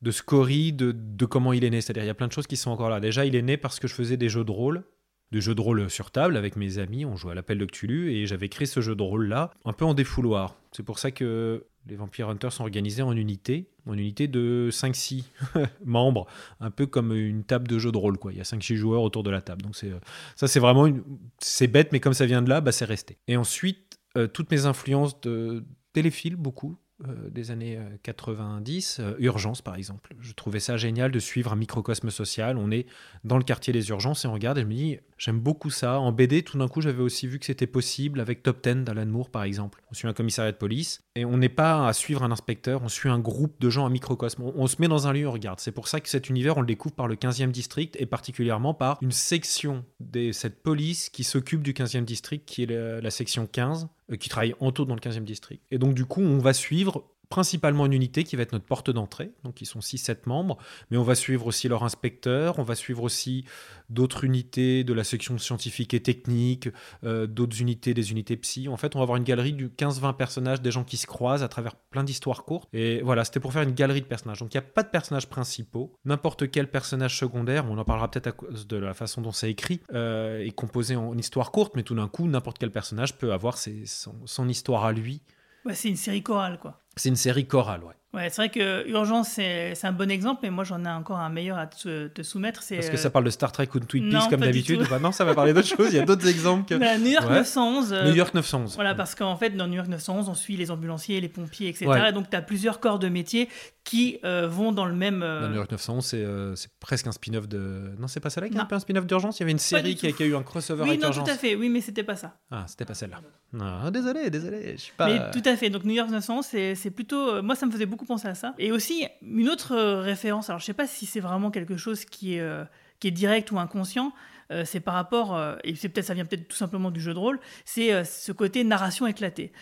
de 0.00 0.10
scories, 0.12 0.72
de, 0.72 0.92
de 0.92 1.26
comment 1.26 1.52
il 1.52 1.64
est 1.64 1.70
né. 1.70 1.80
C'est-à-dire, 1.80 2.04
il 2.04 2.06
y 2.06 2.10
a 2.10 2.14
plein 2.14 2.28
de 2.28 2.32
choses 2.32 2.46
qui 2.46 2.56
sont 2.56 2.70
encore 2.70 2.88
là. 2.88 3.00
Déjà, 3.00 3.24
il 3.24 3.34
est 3.34 3.42
né 3.42 3.56
parce 3.56 3.80
que 3.80 3.88
je 3.88 3.94
faisais 3.94 4.16
des 4.16 4.28
jeux 4.28 4.44
de 4.44 4.52
rôle 4.52 4.84
de 5.30 5.40
jeux 5.40 5.54
de 5.54 5.60
rôle 5.60 5.90
sur 5.90 6.10
table 6.10 6.36
avec 6.36 6.56
mes 6.56 6.78
amis. 6.78 7.04
On 7.04 7.16
jouait 7.16 7.32
à 7.32 7.34
l'appel 7.34 7.58
de 7.58 7.66
Cthulhu 7.66 8.10
et 8.12 8.26
j'avais 8.26 8.48
créé 8.48 8.66
ce 8.66 8.80
jeu 8.80 8.94
de 8.94 9.02
rôle-là 9.02 9.50
un 9.64 9.72
peu 9.72 9.84
en 9.84 9.94
défouloir. 9.94 10.56
C'est 10.72 10.82
pour 10.82 10.98
ça 10.98 11.10
que 11.10 11.66
les 11.86 11.96
Vampire 11.96 12.28
Hunters 12.28 12.52
sont 12.52 12.62
organisés 12.62 13.02
en 13.02 13.12
unités, 13.12 13.70
en 13.86 13.94
unité 13.94 14.28
de 14.28 14.68
5-6 14.72 15.24
membres, 15.84 16.26
un 16.60 16.70
peu 16.70 16.86
comme 16.86 17.12
une 17.12 17.44
table 17.44 17.68
de 17.68 17.78
jeu 17.78 17.92
de 17.92 17.98
rôle. 17.98 18.18
Quoi. 18.18 18.32
Il 18.32 18.38
y 18.38 18.40
a 18.40 18.44
5-6 18.44 18.76
joueurs 18.76 19.02
autour 19.02 19.22
de 19.22 19.30
la 19.30 19.40
table. 19.40 19.62
Donc 19.62 19.76
c'est, 19.76 19.90
ça, 20.36 20.48
c'est 20.48 20.60
vraiment 20.60 20.86
une... 20.86 21.02
c'est 21.38 21.68
bête, 21.68 21.92
mais 21.92 22.00
comme 22.00 22.14
ça 22.14 22.26
vient 22.26 22.42
de 22.42 22.48
là, 22.48 22.60
bah, 22.60 22.72
c'est 22.72 22.84
resté. 22.84 23.18
Et 23.26 23.36
ensuite, 23.36 23.98
euh, 24.16 24.26
toutes 24.26 24.50
mes 24.50 24.66
influences 24.66 25.20
de 25.20 25.64
téléfilm, 25.92 26.36
beaucoup. 26.36 26.78
Euh, 27.06 27.30
des 27.30 27.52
années 27.52 27.78
90, 28.02 28.98
euh, 28.98 29.02
euh, 29.12 29.16
Urgence 29.20 29.62
par 29.62 29.76
exemple. 29.76 30.16
Je 30.18 30.32
trouvais 30.32 30.58
ça 30.58 30.76
génial 30.76 31.12
de 31.12 31.20
suivre 31.20 31.52
un 31.52 31.56
microcosme 31.56 32.10
social. 32.10 32.56
On 32.56 32.72
est 32.72 32.86
dans 33.22 33.38
le 33.38 33.44
quartier 33.44 33.72
des 33.72 33.90
urgences 33.90 34.24
et 34.24 34.28
on 34.28 34.32
regarde 34.32 34.58
et 34.58 34.62
je 34.62 34.66
me 34.66 34.74
dis, 34.74 34.98
j'aime 35.18 35.40
beaucoup 35.40 35.70
ça. 35.70 36.00
En 36.00 36.12
BD, 36.12 36.42
tout 36.42 36.56
d'un 36.56 36.68
coup, 36.68 36.80
j'avais 36.80 37.02
aussi 37.02 37.26
vu 37.26 37.38
que 37.38 37.46
c'était 37.46 37.66
possible 37.66 38.20
avec 38.20 38.42
Top 38.42 38.62
Ten 38.62 38.84
d'Alan 38.84 39.06
Moore 39.06 39.30
par 39.30 39.42
exemple. 39.42 39.82
On 39.90 39.94
suit 39.94 40.08
un 40.08 40.12
commissariat 40.12 40.52
de 40.52 40.56
police 40.56 41.02
et 41.14 41.24
on 41.24 41.36
n'est 41.36 41.48
pas 41.48 41.86
à 41.86 41.92
suivre 41.92 42.22
un 42.22 42.30
inspecteur, 42.30 42.82
on 42.82 42.88
suit 42.88 43.08
un 43.08 43.18
groupe 43.18 43.60
de 43.60 43.68
gens, 43.68 43.84
un 43.84 43.90
microcosme. 43.90 44.42
On, 44.42 44.66
se 44.66 44.76
met 44.80 44.88
dans 44.88 45.06
un 45.06 45.12
lieu, 45.12 45.28
on 45.28 45.32
regarde. 45.32 45.60
C'est 45.60 45.72
pour 45.72 45.88
ça 45.88 46.00
que 46.00 46.08
cet 46.08 46.30
univers, 46.30 46.56
on 46.56 46.60
le 46.60 46.66
découvre 46.66 46.94
par 46.94 47.08
le 47.08 47.16
15e 47.16 47.50
district 47.50 47.96
et 47.98 48.06
particulièrement 48.06 48.74
par 48.74 48.98
une 49.02 49.12
section 49.12 49.84
de 50.00 50.32
cette 50.32 50.62
police 50.62 51.10
qui 51.10 51.24
s'occupe 51.24 51.62
du 51.62 51.72
15e 51.72 52.04
district, 52.04 52.46
qui 52.46 52.62
est 52.62 52.66
la, 52.66 53.10
section 53.10 53.46
15 53.46 53.88
qui 54.20 54.28
travaille 54.28 54.54
en 54.60 54.72
tout 54.72 54.84
dans 54.84 54.94
le 54.94 55.00
15e 55.00 55.24
district. 55.24 55.62
Et 55.70 55.78
donc, 55.78 55.94
du 55.94 56.04
coup, 56.04 56.22
on 56.22 56.38
va 56.38 56.52
suivre 56.52 57.04
principalement 57.28 57.86
une 57.86 57.92
unité 57.92 58.24
qui 58.24 58.36
va 58.36 58.42
être 58.42 58.52
notre 58.52 58.64
porte 58.64 58.90
d'entrée, 58.90 59.32
donc 59.44 59.60
ils 59.60 59.66
sont 59.66 59.80
6-7 59.80 60.20
membres, 60.26 60.58
mais 60.90 60.96
on 60.96 61.02
va 61.02 61.14
suivre 61.14 61.46
aussi 61.46 61.68
leur 61.68 61.84
inspecteur, 61.84 62.58
on 62.58 62.62
va 62.62 62.74
suivre 62.74 63.02
aussi 63.02 63.44
d'autres 63.90 64.24
unités 64.24 64.84
de 64.84 64.92
la 64.92 65.04
section 65.04 65.38
scientifique 65.38 65.94
et 65.94 66.00
technique, 66.00 66.68
euh, 67.04 67.26
d'autres 67.26 67.60
unités, 67.60 67.94
des 67.94 68.10
unités 68.10 68.36
psy. 68.36 68.68
En 68.68 68.76
fait, 68.76 68.96
on 68.96 68.98
va 68.98 69.04
avoir 69.04 69.16
une 69.16 69.24
galerie 69.24 69.52
de 69.52 69.68
15-20 69.68 70.16
personnages, 70.16 70.60
des 70.62 70.70
gens 70.70 70.84
qui 70.84 70.96
se 70.96 71.06
croisent 71.06 71.42
à 71.42 71.48
travers 71.48 71.74
plein 71.74 72.04
d'histoires 72.04 72.44
courtes. 72.44 72.68
Et 72.72 73.00
voilà, 73.02 73.24
c'était 73.24 73.40
pour 73.40 73.52
faire 73.52 73.62
une 73.62 73.74
galerie 73.74 74.00
de 74.00 74.06
personnages. 74.06 74.40
Donc 74.40 74.54
il 74.54 74.56
n'y 74.56 74.64
a 74.64 74.68
pas 74.68 74.82
de 74.82 74.88
personnages 74.88 75.28
principaux. 75.28 75.94
N'importe 76.04 76.50
quel 76.50 76.70
personnage 76.70 77.18
secondaire, 77.18 77.66
on 77.70 77.78
en 77.78 77.84
parlera 77.84 78.10
peut-être 78.10 78.28
à 78.28 78.32
cause 78.32 78.66
de 78.66 78.76
la 78.76 78.94
façon 78.94 79.20
dont 79.22 79.32
c'est 79.32 79.50
écrit, 79.50 79.80
euh, 79.92 80.44
est 80.44 80.50
composé 80.50 80.96
en 80.96 81.16
histoire 81.16 81.50
courte, 81.50 81.74
mais 81.76 81.82
tout 81.82 81.94
d'un 81.94 82.08
coup, 82.08 82.26
n'importe 82.28 82.58
quel 82.58 82.70
personnage 82.70 83.16
peut 83.16 83.32
avoir 83.32 83.58
son, 83.58 84.48
histoire 84.48 84.84
à 84.84 84.92
lui. 84.92 85.22
C'est 85.72 85.88
une 85.88 85.96
série 85.96 86.22
chorale, 86.22 86.58
quoi. 86.58 86.80
C'est 86.96 87.08
une 87.08 87.16
série 87.16 87.46
chorale, 87.46 87.84
ouais. 87.84 87.94
Ouais, 88.14 88.30
c'est 88.30 88.36
vrai 88.36 88.48
que 88.48 88.88
Urgence, 88.88 89.28
c'est 89.28 89.84
un 89.84 89.92
bon 89.92 90.10
exemple, 90.10 90.40
mais 90.42 90.50
moi 90.50 90.64
j'en 90.64 90.82
ai 90.84 90.88
encore 90.88 91.18
un 91.18 91.28
meilleur 91.28 91.58
à 91.58 91.66
te, 91.66 92.22
soumettre. 92.22 92.62
Parce 92.66 92.88
que 92.88 92.96
ça 92.96 93.10
parle 93.10 93.24
de 93.24 93.30
Star 93.30 93.52
Trek 93.52 93.68
ou 93.74 93.80
de 93.80 93.84
Twin 93.84 94.10
Peaks 94.10 94.30
comme 94.30 94.40
d'habitude 94.40 94.86
bah 94.88 94.98
Non, 94.98 95.12
ça 95.12 95.24
va 95.24 95.34
parler 95.34 95.52
d'autres 95.52 95.68
choses, 95.68 95.88
il 95.90 95.96
y 95.96 96.00
a 96.00 96.06
d'autres 96.06 96.26
exemples. 96.28 96.66
Que... 96.68 96.74
Bah, 96.78 96.96
New 96.96 97.10
York 97.10 97.28
911. 97.28 97.92
New 98.06 98.14
York 98.14 98.34
911. 98.34 98.74
Voilà, 98.76 98.94
parce 98.94 99.14
qu'en 99.14 99.36
fait, 99.36 99.50
dans 99.50 99.66
New 99.66 99.74
York 99.74 99.88
911, 99.88 100.28
on 100.30 100.34
suit 100.34 100.56
les 100.56 100.70
ambulanciers, 100.70 101.20
les 101.20 101.28
pompiers, 101.28 101.68
etc. 101.68 102.12
donc 102.14 102.30
tu 102.30 102.36
as 102.36 102.42
plusieurs 102.42 102.80
corps 102.80 102.98
de 102.98 103.08
métier 103.08 103.48
qui 103.88 104.18
euh, 104.22 104.46
vont 104.46 104.70
dans 104.70 104.84
le 104.84 104.94
même. 104.94 105.22
Euh, 105.22 105.40
dans 105.40 105.48
New 105.48 105.54
York 105.54 105.70
911, 105.70 106.10
euh, 106.12 106.54
c'est 106.56 106.70
presque 106.78 107.06
un 107.06 107.12
spin-off 107.12 107.48
de. 107.48 107.94
Non, 107.98 108.06
c'est 108.06 108.20
pas 108.20 108.28
celle-là 108.28 108.50
qui 108.50 108.56
est 108.56 108.60
un 108.60 108.66
peu 108.66 108.74
un 108.74 108.80
spin-off 108.80 109.06
d'Urgence? 109.06 109.38
Il 109.38 109.40
y 109.40 109.44
avait 109.44 109.52
une 109.52 109.58
série 109.58 109.94
qui 109.94 110.06
a, 110.06 110.26
eu 110.26 110.36
un 110.36 110.42
crossover 110.42 110.82
oui, 110.82 110.88
avec 110.90 111.00
non, 111.00 111.08
Urgence. 111.08 111.24
tout 111.24 111.30
à 111.30 111.38
fait, 111.38 111.54
oui, 111.54 111.70
mais 111.70 111.80
c'était 111.80 112.02
pas 112.02 112.16
ça. 112.16 112.36
Ah, 112.50 112.66
c'était 112.68 112.84
pas 112.84 112.92
celle-là. 112.92 113.22
Non, 113.54 113.90
désolé, 113.90 114.28
désolé. 114.28 114.72
Je 114.76 114.82
suis 114.82 114.92
pas... 114.92 115.06
Mais 115.06 115.30
tout 115.30 115.42
à 115.48 115.56
fait, 115.56 115.70
donc 115.70 115.84
New 115.84 115.94
York 115.94 116.10
911, 116.10 116.44
c'est 116.74 116.90
plutôt. 116.90 117.42
Moi, 117.42 117.54
ça 117.54 117.64
me 117.64 117.70
faisait 117.70 117.86
beaucoup 117.86 117.97
penser 118.04 118.28
à 118.28 118.34
ça. 118.34 118.54
Et 118.58 118.72
aussi, 118.72 119.06
une 119.22 119.48
autre 119.48 119.72
euh, 119.72 120.00
référence, 120.00 120.50
alors 120.50 120.60
je 120.60 120.64
sais 120.64 120.74
pas 120.74 120.86
si 120.86 121.06
c'est 121.06 121.20
vraiment 121.20 121.50
quelque 121.50 121.76
chose 121.76 122.04
qui 122.04 122.34
est, 122.34 122.40
euh, 122.40 122.64
direct 123.02 123.52
ou 123.52 123.58
inconscient, 123.58 124.12
euh, 124.50 124.64
c'est 124.64 124.80
par 124.80 124.94
rapport, 124.94 125.38
et 125.62 125.74
c'est 125.76 125.88
peut-être 125.88 126.06
ça 126.06 126.14
vient 126.14 126.24
peut-être 126.24 126.48
tout 126.48 126.56
simplement 126.56 126.90
du 126.90 127.00
jeu 127.00 127.14
de 127.14 127.18
rôle, 127.18 127.38
c'est 127.64 128.02
ce 128.04 128.32
côté 128.32 128.64
narration 128.64 129.06
éclatée. 129.06 129.52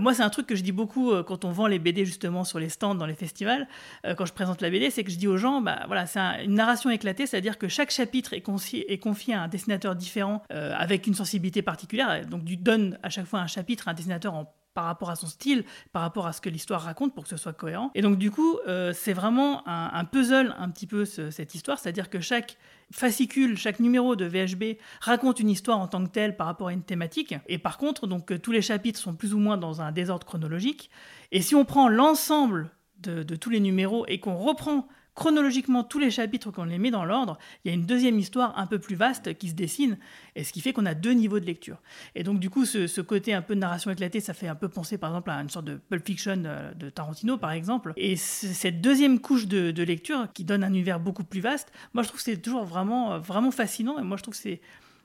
moi, 0.00 0.14
c'est 0.14 0.22
un 0.22 0.30
truc 0.30 0.46
que 0.46 0.54
je 0.54 0.62
dis 0.62 0.72
beaucoup 0.72 1.12
quand 1.24 1.44
on 1.44 1.50
vend 1.50 1.66
les 1.66 1.78
BD 1.78 2.06
justement 2.06 2.42
sur 2.44 2.58
les 2.58 2.70
stands 2.70 2.94
dans 2.94 3.04
les 3.04 3.14
festivals, 3.14 3.68
quand 4.16 4.24
je 4.24 4.32
présente 4.32 4.62
la 4.62 4.70
BD, 4.70 4.88
c'est 4.90 5.04
que 5.04 5.10
je 5.10 5.18
dis 5.18 5.28
aux 5.28 5.36
gens, 5.36 5.60
bah 5.60 5.82
voilà, 5.88 6.06
c'est 6.06 6.20
une 6.44 6.54
narration 6.54 6.88
éclatée, 6.88 7.26
c'est-à-dire 7.26 7.58
que 7.58 7.68
chaque 7.68 7.90
chapitre 7.90 8.32
est 8.32 8.40
confié, 8.40 9.34
à 9.34 9.42
un 9.42 9.48
dessinateur 9.48 9.94
différent 9.94 10.42
avec 10.48 11.06
une 11.06 11.14
sensibilité 11.14 11.60
particulière, 11.60 12.24
donc 12.24 12.44
du 12.44 12.56
donne 12.56 12.98
à 13.02 13.10
chaque 13.10 13.26
fois 13.26 13.40
un 13.40 13.46
chapitre 13.46 13.88
à 13.88 13.90
un 13.90 13.94
dessinateur 13.94 14.32
en 14.32 14.54
par 14.76 14.84
rapport 14.84 15.08
à 15.08 15.16
son 15.16 15.26
style, 15.26 15.64
par 15.94 16.02
rapport 16.02 16.26
à 16.26 16.34
ce 16.34 16.42
que 16.42 16.50
l'histoire 16.50 16.82
raconte 16.82 17.14
pour 17.14 17.24
que 17.24 17.30
ce 17.30 17.38
soit 17.38 17.54
cohérent. 17.54 17.90
Et 17.94 18.02
donc 18.02 18.18
du 18.18 18.30
coup, 18.30 18.58
euh, 18.68 18.92
c'est 18.92 19.14
vraiment 19.14 19.66
un, 19.66 20.04
puzzle 20.04 20.54
un 20.58 20.68
petit 20.68 20.86
peu 20.86 21.06
cette 21.06 21.54
histoire, 21.54 21.78
c'est-à-dire 21.78 22.10
que 22.10 22.20
chaque 22.20 22.58
fascicule, 22.92 23.56
chaque 23.56 23.80
numéro 23.80 24.16
de 24.16 24.26
VHB 24.26 24.78
raconte 25.00 25.40
une 25.40 25.48
histoire 25.48 25.78
en 25.78 25.88
tant 25.88 26.04
que 26.04 26.10
telle 26.10 26.36
par 26.36 26.46
rapport 26.46 26.68
à 26.68 26.74
une 26.74 26.82
thématique. 26.82 27.34
Et 27.48 27.56
par 27.56 27.78
contre, 27.78 28.06
donc 28.06 28.38
tous 28.42 28.52
les 28.52 28.60
chapitres 28.60 29.00
sont 29.00 29.14
plus 29.14 29.32
ou 29.32 29.38
moins 29.38 29.56
dans 29.56 29.80
un 29.80 29.92
désordre 29.92 30.26
chronologique. 30.26 30.90
Et 31.32 31.40
si 31.40 31.54
on 31.54 31.64
prend 31.64 31.88
l'ensemble 31.88 32.70
de 33.00 33.36
tous 33.36 33.48
les 33.48 33.60
numéros 33.60 34.04
et 34.08 34.20
qu'on 34.20 34.36
reprend 34.36 34.88
chronologiquement 35.16 35.82
tous 35.82 35.98
les 35.98 36.10
chapitres, 36.10 36.52
qu'on 36.52 36.64
les 36.64 36.78
met 36.78 36.92
dans 36.92 37.04
l'ordre, 37.04 37.38
il 37.64 37.68
y 37.68 37.70
a 37.72 37.74
une 37.74 37.86
deuxième 37.86 38.18
histoire 38.18 38.56
un 38.58 38.66
peu 38.66 38.78
plus 38.78 38.94
vaste 38.94 39.36
qui 39.36 39.48
se 39.48 39.54
dessine, 39.54 39.98
et 40.36 40.44
ce 40.44 40.52
qui 40.52 40.60
fait 40.60 40.72
qu'on 40.72 40.86
a 40.86 40.94
deux 40.94 41.12
niveaux 41.12 41.40
de 41.40 41.46
lecture. 41.46 41.78
Et 42.14 42.22
donc 42.22 42.38
du 42.38 42.50
coup, 42.50 42.64
ce, 42.66 43.00
côté 43.00 43.34
un 43.34 43.42
peu 43.42 43.54
de 43.54 43.60
narration 43.60 43.90
éclatée, 43.90 44.20
ça 44.20 44.34
fait 44.34 44.46
un 44.46 44.54
peu 44.54 44.68
penser 44.68 44.98
par 44.98 45.10
exemple 45.10 45.30
à 45.30 45.40
une 45.40 45.48
sorte 45.48 45.64
de 45.64 45.80
Pulp 45.88 46.06
Fiction 46.06 46.42
euh, 46.44 46.72
de 46.74 46.90
Tarantino, 46.90 47.38
par 47.38 47.52
exemple. 47.52 47.94
Et 47.96 48.16
cette 48.16 48.80
deuxième 48.80 49.18
couche 49.18 49.46
de, 49.46 49.82
lecture 49.86 50.28
qui 50.34 50.44
donne 50.44 50.64
un 50.64 50.68
univers 50.68 51.00
beaucoup 51.00 51.24
plus 51.24 51.40
vaste, 51.40 51.72
moi 51.94 52.02
je 52.02 52.08
trouve 52.08 52.18
que 52.18 52.24
c'est 52.24 52.36
toujours 52.36 52.64
vraiment, 52.64 53.18
vraiment 53.18 53.50
fascinant, 53.50 53.98
et 53.98 54.02
moi 54.02 54.16
je 54.16 54.22
trouve 54.22 54.34
que 54.34 54.40
c'est 54.40 54.60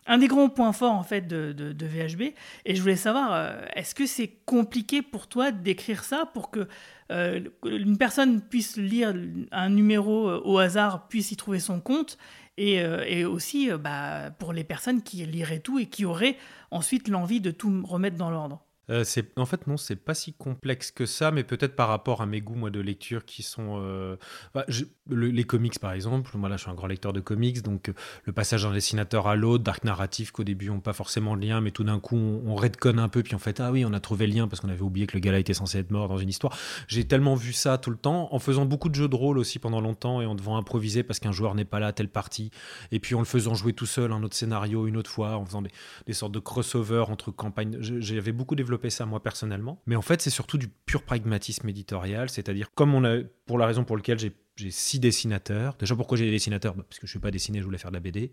un 0.08 0.18
des 0.18 0.28
grands 0.28 0.50
points 0.50 0.74
forts 0.74 0.94
en 0.94 1.04
fait 1.04 1.28
de, 1.28 1.52
de, 1.54 1.86
VHB. 1.86 2.34
Et 2.66 2.76
je 2.76 2.82
voulais 2.82 2.96
savoir, 2.96 3.34
euh, 3.34 3.62
est-ce 3.76 3.96
que 3.96 4.06
c'est 4.06 4.40
compliqué 4.46 5.02
pour 5.02 5.28
toi 5.28 5.52
d'écrire 5.52 6.04
ça 6.04 6.26
pour 6.34 6.52
que 6.52 6.68
euh, 7.12 7.42
une 7.66 7.98
personne 7.98 8.42
puisse 8.42 8.78
lire 8.78 9.14
un 9.52 9.70
numéro 9.70 10.30
euh, 10.30 10.42
au 10.44 10.58
hasard, 10.58 11.08
puisse 11.08 11.32
y 11.32 11.36
trouver 11.36 11.60
son 11.60 11.80
compte, 11.80 12.18
et, 12.58 12.76
et 13.08 13.26
aussi 13.26 13.72
bah, 13.80 14.30
pour 14.38 14.54
les 14.54 14.66
personnes 14.66 15.02
qui 15.02 15.26
liraient 15.26 15.62
tout 15.62 15.80
et 15.80 15.88
qui 15.88 16.06
auraient 16.06 16.38
ensuite 16.70 17.08
l'envie 17.08 17.42
de 17.42 17.50
tout 17.50 17.82
remettre 17.84 18.18
dans 18.18 18.30
l'ordre? 18.30 18.64
Euh, 18.90 19.04
en 19.38 19.46
fait, 19.46 19.68
non, 19.68 19.78
c'est 19.78 19.96
pas 19.96 20.14
si 20.14 20.34
complexe 20.34 20.92
que 20.92 21.06
ça, 21.06 21.32
mais 21.32 21.44
peut-être 21.44 21.76
par 21.76 21.88
rapport 21.88 22.22
à 22.22 22.26
mes 22.26 22.42
goûts, 22.42 22.56
moi, 22.56 22.70
de 22.70 22.80
lecture 22.80 23.26
qui 23.26 23.44
sont. 23.44 23.80
Euh, 23.82 24.18
bah, 24.54 24.66
les 25.10 25.44
comics, 25.44 25.80
par 25.80 25.94
exemple. 25.94 26.36
Moi, 26.36 26.50
là, 26.50 26.58
je 26.58 26.64
suis 26.64 26.72
un 26.72 26.74
grand 26.74 26.88
lecteur 26.88 27.14
de 27.14 27.20
comics, 27.20 27.62
donc 27.62 27.90
euh, 27.90 27.94
le 28.26 28.34
passage 28.34 28.64
d'un 28.64 28.74
dessinateur 28.74 29.28
à 29.28 29.36
l'autre, 29.36 29.64
d'arc 29.64 29.84
narratif 29.84 30.32
qu'au 30.32 30.44
début, 30.44 30.70
on 30.70 30.80
pas 30.80 30.94
forcément 30.94 31.38
de 31.38 31.46
lien, 31.46 31.62
mais 31.62 31.72
tout 31.72 31.84
d'un 31.84 32.00
coup, 32.00 32.16
on, 32.16 32.42
on 32.48 32.56
redconne 32.56 33.00
un 33.00 33.08
peu, 33.08 33.24
puis 33.24 33.36
en 33.36 33.40
fait, 33.40 33.60
ah 33.60 33.72
oui, 33.72 33.86
on 33.86 33.94
a 33.94 34.00
trouvé 34.00 34.28
le 34.28 34.34
lien 34.34 34.48
parce 34.48 34.62
qu'on 34.62 34.70
avait 34.70 34.82
oublié 34.82 35.06
que 35.06 35.14
le 35.14 35.20
gars-là 35.20 35.40
était 35.40 35.54
censé 35.54 35.78
être 35.78 35.92
mort 35.92 36.08
dans 36.08 36.18
une 36.18 36.30
histoire. 36.30 36.58
J'ai 36.88 37.06
tellement 37.06 37.36
vu 37.36 37.54
ça 37.54 37.78
tout 37.78 37.92
le 37.92 37.98
temps, 37.98 38.30
en 38.34 38.40
faisant 38.40 38.66
beaucoup 38.66 38.90
de 38.90 38.96
jeux 38.96 39.08
de 39.08 39.16
rôle 39.16 39.38
aussi 39.38 39.60
pendant 39.60 39.80
longtemps 39.80 40.22
et 40.22 40.26
en 40.26 40.36
devant 40.36 40.58
improviser 40.58 41.04
parce 41.04 41.20
qu'un 41.20 41.32
joueur 41.32 41.56
n'est 41.56 41.66
pas 41.66 41.80
là 41.80 41.88
à 41.88 41.94
telle 41.94 42.10
partie, 42.10 42.52
et 42.92 43.00
puis 43.00 43.16
en 43.16 43.20
le 43.20 43.26
faisant 43.26 43.54
jouer 43.54 43.74
tout 43.74 43.86
seul 43.86 44.12
un 44.12 44.24
autre 44.24 44.36
scénario 44.36 44.88
une 44.88 44.98
autre 44.98 45.12
fois, 45.12 45.38
en 45.38 45.46
faisant 45.46 45.62
des, 45.62 45.72
des 46.08 46.14
sortes 46.14 46.34
de 46.34 46.40
crossover 46.40 47.06
entre 47.08 47.32
campagnes. 47.32 47.78
J'avais 47.80 48.32
beaucoup 48.32 48.56
développé 48.56 48.71
ça 48.90 49.06
moi 49.06 49.22
personnellement. 49.22 49.82
Mais 49.86 49.96
en 49.96 50.02
fait, 50.02 50.22
c'est 50.22 50.30
surtout 50.30 50.58
du 50.58 50.68
pur 50.68 51.04
pragmatisme 51.04 51.68
éditorial, 51.70 52.30
c'est-à-dire 52.30 52.74
comme 52.74 52.94
on 52.94 53.04
a, 53.04 53.22
pour 53.46 53.58
la 53.58 53.66
raison 53.66 53.84
pour 53.84 53.98
laquelle 53.98 54.20
j'ai 54.20 54.72
six 54.72 55.00
dessinateurs. 55.00 55.76
Déjà, 55.80 55.96
pourquoi 55.96 56.18
j'ai 56.18 56.26
des 56.26 56.32
dessinateurs? 56.32 56.76
Bah, 56.76 56.84
Parce 56.88 57.00
que 57.00 57.08
je 57.08 57.12
ne 57.12 57.14
suis 57.14 57.20
pas 57.20 57.32
dessiné, 57.32 57.60
je 57.60 57.66
voulais 57.66 57.78
faire 57.78 57.92
de 57.92 57.96
la 57.96 58.02
BD. 58.02 58.32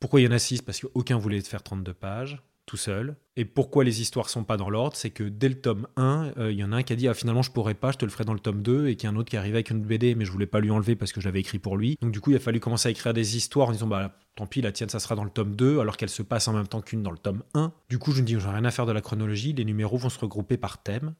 Pourquoi 0.00 0.20
il 0.20 0.24
y 0.24 0.28
en 0.28 0.32
a 0.32 0.38
six? 0.38 0.62
Parce 0.62 0.80
qu'aucun 0.80 1.16
voulait 1.16 1.40
faire 1.40 1.62
32 1.62 1.94
pages 1.94 2.42
tout 2.66 2.76
seul. 2.76 3.16
Et 3.36 3.44
pourquoi 3.44 3.84
les 3.84 4.00
histoires 4.00 4.28
sont 4.28 4.44
pas 4.44 4.56
dans 4.56 4.70
l'ordre 4.70 4.96
C'est 4.96 5.10
que 5.10 5.24
dès 5.24 5.48
le 5.48 5.60
tome 5.60 5.86
1, 5.96 6.32
euh, 6.38 6.52
il 6.52 6.58
y 6.58 6.64
en 6.64 6.72
a 6.72 6.76
un 6.76 6.82
qui 6.82 6.92
a 6.92 6.96
dit 6.96 7.08
ah, 7.08 7.14
finalement 7.14 7.42
je 7.42 7.50
pourrais 7.50 7.74
pas, 7.74 7.92
je 7.92 7.98
te 7.98 8.04
le 8.04 8.10
ferai 8.10 8.24
dans 8.24 8.32
le 8.32 8.40
tome 8.40 8.62
2 8.62 8.88
et 8.88 8.96
qu'il 8.96 9.08
y 9.08 9.12
a 9.12 9.14
un 9.14 9.18
autre 9.18 9.30
qui 9.30 9.36
arrive 9.36 9.54
avec 9.54 9.70
une 9.70 9.82
BD 9.82 10.14
mais 10.14 10.24
je 10.24 10.32
voulais 10.32 10.46
pas 10.46 10.60
lui 10.60 10.70
enlever 10.70 10.96
parce 10.96 11.12
que 11.12 11.20
je 11.20 11.28
l'avais 11.28 11.40
écrit 11.40 11.58
pour 11.58 11.76
lui. 11.76 11.96
Donc 12.00 12.12
du 12.12 12.20
coup, 12.20 12.30
il 12.30 12.36
a 12.36 12.40
fallu 12.40 12.60
commencer 12.60 12.88
à 12.88 12.90
écrire 12.90 13.12
des 13.12 13.36
histoires 13.36 13.68
en 13.68 13.72
disant 13.72 13.86
bah 13.86 14.16
tant 14.36 14.46
pis, 14.46 14.62
la 14.62 14.72
tienne 14.72 14.88
ça 14.88 15.00
sera 15.00 15.14
dans 15.14 15.24
le 15.24 15.30
tome 15.30 15.56
2 15.56 15.80
alors 15.80 15.96
qu'elle 15.96 16.08
se 16.08 16.22
passe 16.22 16.48
en 16.48 16.52
même 16.52 16.68
temps 16.68 16.80
qu'une 16.80 17.02
dans 17.02 17.10
le 17.10 17.18
tome 17.18 17.42
1. 17.54 17.72
Du 17.88 17.98
coup, 17.98 18.12
je 18.12 18.22
me 18.22 18.26
dis 18.26 18.38
j'ai 18.38 18.48
rien 18.48 18.64
à 18.64 18.70
faire 18.70 18.86
de 18.86 18.92
la 18.92 19.00
chronologie, 19.00 19.52
les 19.52 19.64
numéros 19.64 19.96
vont 19.96 20.10
se 20.10 20.18
regrouper 20.18 20.56
par 20.56 20.82
thème. 20.82 21.14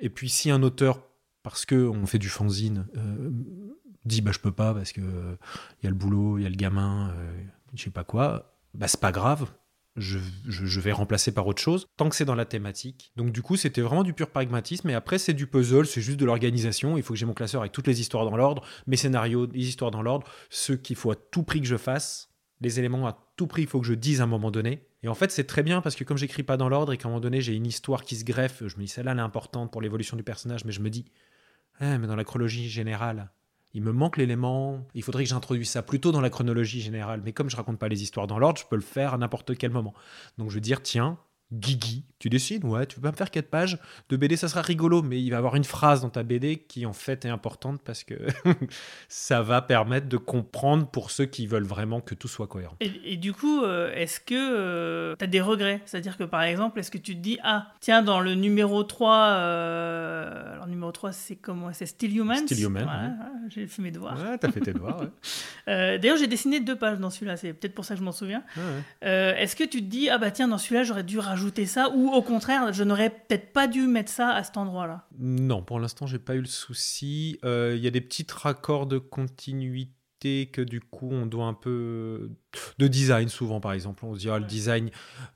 Et 0.00 0.10
puis 0.10 0.28
si 0.28 0.50
un 0.50 0.62
auteur 0.62 1.02
parce 1.42 1.66
que 1.66 1.88
on 1.88 2.06
fait 2.06 2.18
du 2.18 2.28
fanzine 2.28 2.86
euh, 2.96 3.30
dit 4.04 4.20
bah 4.20 4.32
je 4.32 4.38
peux 4.38 4.52
pas 4.52 4.74
parce 4.74 4.92
que 4.92 5.00
il 5.00 5.84
y 5.84 5.86
a 5.86 5.90
le 5.90 5.96
boulot, 5.96 6.38
il 6.38 6.42
y 6.42 6.46
a 6.46 6.50
le 6.50 6.56
gamin, 6.56 7.10
euh, 7.10 7.42
je 7.74 7.84
sais 7.84 7.90
pas 7.90 8.04
quoi, 8.04 8.56
bah 8.74 8.88
c'est 8.88 9.00
pas 9.00 9.12
grave, 9.12 9.50
je, 9.96 10.80
vais 10.80 10.92
remplacer 10.92 11.32
par 11.32 11.46
autre 11.46 11.62
chose, 11.62 11.86
tant 11.96 12.08
que 12.08 12.16
c'est 12.16 12.24
dans 12.24 12.34
la 12.34 12.44
thématique. 12.44 13.12
Donc 13.16 13.30
du 13.30 13.42
coup, 13.42 13.56
c'était 13.56 13.80
vraiment 13.80 14.02
du 14.02 14.12
pur 14.12 14.30
pragmatisme, 14.30 14.90
et 14.90 14.94
après, 14.94 15.18
c'est 15.18 15.34
du 15.34 15.46
puzzle, 15.46 15.86
c'est 15.86 16.00
juste 16.00 16.18
de 16.18 16.24
l'organisation. 16.24 16.96
Il 16.96 17.02
faut 17.02 17.14
que 17.14 17.18
j'ai 17.18 17.26
mon 17.26 17.34
classeur 17.34 17.60
avec 17.60 17.72
toutes 17.72 17.86
les 17.86 18.00
histoires 18.00 18.24
dans 18.24 18.36
l'ordre, 18.36 18.62
mes 18.86 18.96
scénarios, 18.96 19.46
les 19.46 19.68
histoires 19.68 19.90
dans 19.90 20.02
l'ordre, 20.02 20.26
ce 20.50 20.72
qu'il 20.72 20.96
faut 20.96 21.10
à 21.10 21.16
tout 21.16 21.42
prix 21.42 21.60
que 21.60 21.66
je 21.66 21.76
fasse, 21.76 22.30
les 22.60 22.78
éléments 22.78 23.06
à 23.06 23.18
tout 23.36 23.46
prix, 23.46 23.62
il 23.62 23.68
faut 23.68 23.80
que 23.80 23.86
je 23.86 23.94
dise 23.94 24.20
à 24.20 24.24
un 24.24 24.28
moment 24.28 24.50
donné. 24.50 24.86
Et 25.02 25.08
en 25.08 25.14
fait, 25.14 25.30
c'est 25.30 25.44
très 25.44 25.62
bien 25.62 25.80
parce 25.80 25.96
que 25.96 26.04
comme 26.04 26.16
j'écris 26.16 26.42
pas 26.42 26.56
dans 26.56 26.68
l'ordre 26.68 26.92
et 26.92 26.96
qu'à 26.96 27.08
un 27.08 27.10
moment 27.10 27.20
donné, 27.20 27.40
j'ai 27.40 27.54
une 27.54 27.66
histoire 27.66 28.04
qui 28.04 28.16
se 28.16 28.24
greffe, 28.24 28.66
je 28.66 28.76
me 28.76 28.82
dis 28.82 28.88
celle-là, 28.88 29.12
elle 29.12 29.18
est 29.18 29.22
importante 29.22 29.70
pour 29.70 29.82
l'évolution 29.82 30.16
du 30.16 30.22
personnage, 30.22 30.64
mais 30.64 30.72
je 30.72 30.80
me 30.80 30.88
dis, 30.88 31.04
eh, 31.80 31.98
mais 31.98 32.06
dans 32.06 32.16
la 32.16 32.24
chronologie 32.24 32.68
générale, 32.68 33.30
il 33.74 33.82
me 33.82 33.92
manque 33.92 34.16
l'élément, 34.16 34.86
il 34.94 35.02
faudrait 35.02 35.24
que 35.24 35.30
j'introduise 35.30 35.68
ça 35.68 35.82
plutôt 35.82 36.12
dans 36.12 36.20
la 36.20 36.30
chronologie 36.30 36.80
générale. 36.80 37.20
Mais 37.24 37.32
comme 37.32 37.50
je 37.50 37.56
raconte 37.56 37.78
pas 37.78 37.88
les 37.88 38.02
histoires 38.02 38.28
dans 38.28 38.38
l'ordre, 38.38 38.60
je 38.60 38.66
peux 38.66 38.76
le 38.76 38.82
faire 38.82 39.14
à 39.14 39.18
n'importe 39.18 39.56
quel 39.56 39.72
moment. 39.72 39.94
Donc 40.38 40.50
je 40.50 40.54
veux 40.54 40.60
dire, 40.60 40.80
tiens, 40.80 41.18
Guigui, 41.54 42.04
tu 42.18 42.30
dessines? 42.30 42.64
Ouais, 42.64 42.86
tu 42.86 42.96
peux 42.96 43.02
pas 43.02 43.12
me 43.12 43.16
faire 43.16 43.30
4 43.30 43.48
pages 43.48 43.78
de 44.08 44.16
BD, 44.16 44.36
ça 44.36 44.48
sera 44.48 44.62
rigolo, 44.62 45.02
mais 45.02 45.20
il 45.20 45.30
va 45.30 45.36
y 45.36 45.38
avoir 45.38 45.56
une 45.56 45.64
phrase 45.64 46.00
dans 46.00 46.08
ta 46.08 46.22
BD 46.22 46.56
qui 46.56 46.86
en 46.86 46.92
fait 46.92 47.24
est 47.24 47.28
importante 47.28 47.80
parce 47.84 48.02
que 48.02 48.14
ça 49.08 49.42
va 49.42 49.62
permettre 49.62 50.08
de 50.08 50.16
comprendre 50.16 50.86
pour 50.86 51.10
ceux 51.10 51.26
qui 51.26 51.46
veulent 51.46 51.66
vraiment 51.66 52.00
que 52.00 52.14
tout 52.14 52.26
soit 52.26 52.46
cohérent. 52.46 52.76
Et, 52.80 53.16
du 53.16 53.32
coup, 53.32 53.62
euh, 53.62 53.94
est-ce 53.94 54.20
que 54.20 54.34
euh, 54.34 55.14
tu 55.16 55.24
as 55.24 55.26
des 55.26 55.40
regrets? 55.40 55.80
C'est-à-dire 55.86 56.16
que 56.16 56.24
par 56.24 56.42
exemple, 56.42 56.80
est-ce 56.80 56.90
que 56.90 56.98
tu 56.98 57.14
te 57.14 57.20
dis, 57.20 57.38
ah, 57.42 57.68
tiens, 57.80 58.02
dans 58.02 58.20
le 58.20 58.34
numéro 58.34 58.82
3, 58.82 59.16
euh, 59.16 60.52
alors 60.54 60.66
numéro 60.66 60.90
3, 60.90 61.12
c'est 61.12 61.36
comment? 61.36 61.72
C'est 61.72 61.86
Still 61.86 62.16
Human 62.16 62.38
Still 62.38 62.64
Human. 62.64 62.84
Voilà, 62.84 63.16
J'ai 63.48 63.66
fait 63.66 63.82
mes 63.82 63.90
devoirs. 63.90 64.18
Ouais, 64.18 64.38
t'as 64.38 64.50
fait 64.50 64.60
tes 64.60 64.72
devoirs, 64.72 65.00
ouais. 65.00 65.08
D'ailleurs, 65.98 66.16
j'ai 66.16 66.26
dessiné 66.26 66.60
deux 66.60 66.76
pages 66.76 66.98
dans 66.98 67.10
celui-là, 67.10 67.36
c'est 67.36 67.52
peut-être 67.52 67.74
pour 67.74 67.84
ça 67.84 67.94
que 67.94 68.00
je 68.00 68.04
m'en 68.04 68.12
souviens. 68.12 68.42
est-ce 69.02 69.54
que 69.56 69.64
tu 69.64 69.80
te 69.80 69.90
dis, 69.90 70.08
ah 70.08 70.18
bah 70.18 70.30
tiens, 70.30 70.48
dans 70.48 70.58
celui-là, 70.58 70.84
j'aurais 70.84 71.04
dû 71.04 71.18
rajouter 71.18 71.43
ça 71.66 71.90
ou 71.94 72.10
au 72.10 72.22
contraire, 72.22 72.72
je 72.72 72.84
n'aurais 72.84 73.10
peut-être 73.10 73.52
pas 73.52 73.66
dû 73.66 73.86
mettre 73.86 74.10
ça 74.10 74.30
à 74.30 74.42
cet 74.42 74.56
endroit-là 74.56 75.06
Non, 75.18 75.62
pour 75.62 75.80
l'instant, 75.80 76.06
j'ai 76.06 76.18
pas 76.18 76.34
eu 76.34 76.40
le 76.40 76.46
souci. 76.46 77.38
Il 77.42 77.48
euh, 77.48 77.76
y 77.76 77.86
a 77.86 77.90
des 77.90 78.00
petits 78.00 78.26
raccords 78.30 78.86
de 78.86 78.98
continuité 78.98 80.50
que 80.52 80.62
du 80.62 80.80
coup, 80.80 81.08
on 81.10 81.26
doit 81.26 81.46
un 81.46 81.54
peu 81.54 82.30
de 82.78 82.86
design 82.88 83.28
souvent 83.28 83.60
par 83.60 83.72
exemple. 83.72 84.04
On 84.04 84.14
se 84.14 84.18
dit 84.20 84.30
ah, 84.30 84.38
le 84.38 84.44
design, 84.44 84.90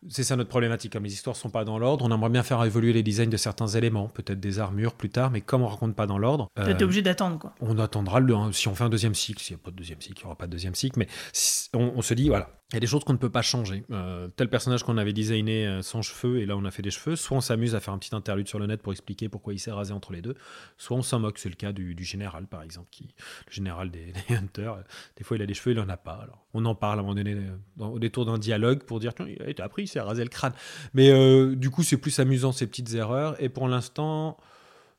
c'est 0.09 0.25
ça 0.25 0.37
notre 0.37 0.49
problématique. 0.51 0.93
Comme 0.93 1.05
les 1.05 1.13
histoires 1.13 1.37
sont 1.37 1.51
pas 1.51 1.65
dans 1.65 1.79
l'ordre, 1.79 2.05
on 2.05 2.15
aimerait 2.15 2.31
bien 2.31 2.43
faire 2.43 2.63
évoluer 2.65 2.93
les 2.93 3.03
designs 3.03 3.29
de 3.31 3.37
certains 3.37 3.67
éléments, 3.69 4.09
peut-être 4.09 4.41
des 4.41 4.59
armures 4.59 4.95
plus 4.95 5.11
tard, 5.11 5.31
mais 5.31 5.41
comme 5.41 5.63
on 5.63 5.69
raconte 5.69 5.95
pas 5.97 6.07
dans 6.07 6.19
l'ordre, 6.19 6.49
Tu 6.57 6.63
es 6.71 6.83
obligé 6.83 7.03
d'attendre 7.03 7.39
quoi. 7.39 7.55
on 7.61 7.79
attendra 7.79 8.21
le, 8.21 8.35
si 8.53 8.69
on 8.69 8.75
fait 8.75 8.85
un 8.85 8.89
deuxième 8.89 9.15
cycle. 9.15 9.43
S'il 9.43 9.57
n'y 9.57 9.61
a 9.61 9.65
pas 9.65 9.71
de 9.71 9.77
deuxième 9.77 10.01
cycle, 10.01 10.19
il 10.21 10.23
n'y 10.25 10.27
aura 10.27 10.37
pas 10.37 10.47
de 10.47 10.53
deuxième 10.53 10.75
cycle, 10.75 10.99
mais 10.99 11.09
si- 11.33 11.69
on, 11.75 11.93
on 11.97 12.03
se 12.03 12.15
dit 12.15 12.29
voilà. 12.29 12.51
Il 12.71 12.75
y 12.75 12.77
a 12.77 12.81
des 12.81 12.87
choses 12.87 13.03
qu'on 13.03 13.15
ne 13.15 13.19
peut 13.19 13.31
pas 13.31 13.41
changer. 13.41 13.83
Euh, 13.91 14.29
tel 14.37 14.51
personnage 14.51 14.83
qu'on 14.83 14.99
avait 14.99 15.15
designé 15.15 15.67
euh, 15.67 15.81
sans 15.81 16.03
cheveux, 16.03 16.41
et 16.41 16.45
là 16.45 16.55
on 16.55 16.67
a 16.67 16.71
fait 16.71 16.83
des 16.83 16.91
cheveux, 16.91 17.17
soit 17.17 17.39
on 17.39 17.41
s'amuse 17.41 17.75
à 17.75 17.81
faire 17.81 17.95
un 17.95 17.99
petit 17.99 18.15
interlude 18.15 18.47
sur 18.47 18.59
le 18.59 18.67
net 18.67 18.83
pour 18.83 18.93
expliquer 18.93 19.31
pourquoi 19.31 19.55
il 19.55 19.59
s'est 19.59 19.73
rasé 19.73 19.95
entre 19.95 20.13
les 20.13 20.21
deux, 20.21 20.35
soit 20.77 20.95
on 20.99 21.01
s'en 21.01 21.19
moque. 21.19 21.39
C'est 21.39 21.49
le 21.49 21.55
cas 21.55 21.73
du, 21.73 21.95
du 21.95 22.05
général 22.05 22.47
par 22.47 22.61
exemple, 22.63 22.89
qui, 22.91 23.15
le 23.47 23.53
général 23.55 23.91
des, 23.91 24.13
des 24.29 24.35
Hunters. 24.37 24.75
euh, 24.75 24.83
Des 25.17 25.25
fois 25.25 25.39
il 25.39 25.43
a 25.43 25.47
des 25.47 25.55
cheveux, 25.55 25.75
il 25.75 25.81
en 25.81 25.89
a 25.89 25.97
pas. 25.97 26.21
Alors, 26.23 26.45
on 26.53 26.63
en 26.67 26.75
parle 26.75 27.01
moment 27.09 27.15
donné 27.15 27.35
euh, 27.35 27.85
au 27.85 27.99
détour 27.99 28.25
d'un 28.27 28.39
dialogue 28.39 28.83
pour 28.85 29.01
dire 29.01 29.15
tiens, 29.15 29.27
a 29.59 29.63
appris, 29.65 29.83
il 29.85 29.89
s'est 29.89 30.01
rasé 30.01 30.23
le 30.23 30.29
crâne. 30.31 30.53
Mais 30.95 31.11
euh, 31.11 31.55
du 31.55 31.71
coup 31.71 31.83
c'est 31.83 31.97
plus 31.97 32.19
amusant 32.21 32.53
ces 32.53 32.67
petites 32.67 32.93
erreurs. 32.95 33.35
Et 33.43 33.49
pour 33.49 33.69
l'instant, 33.69 34.37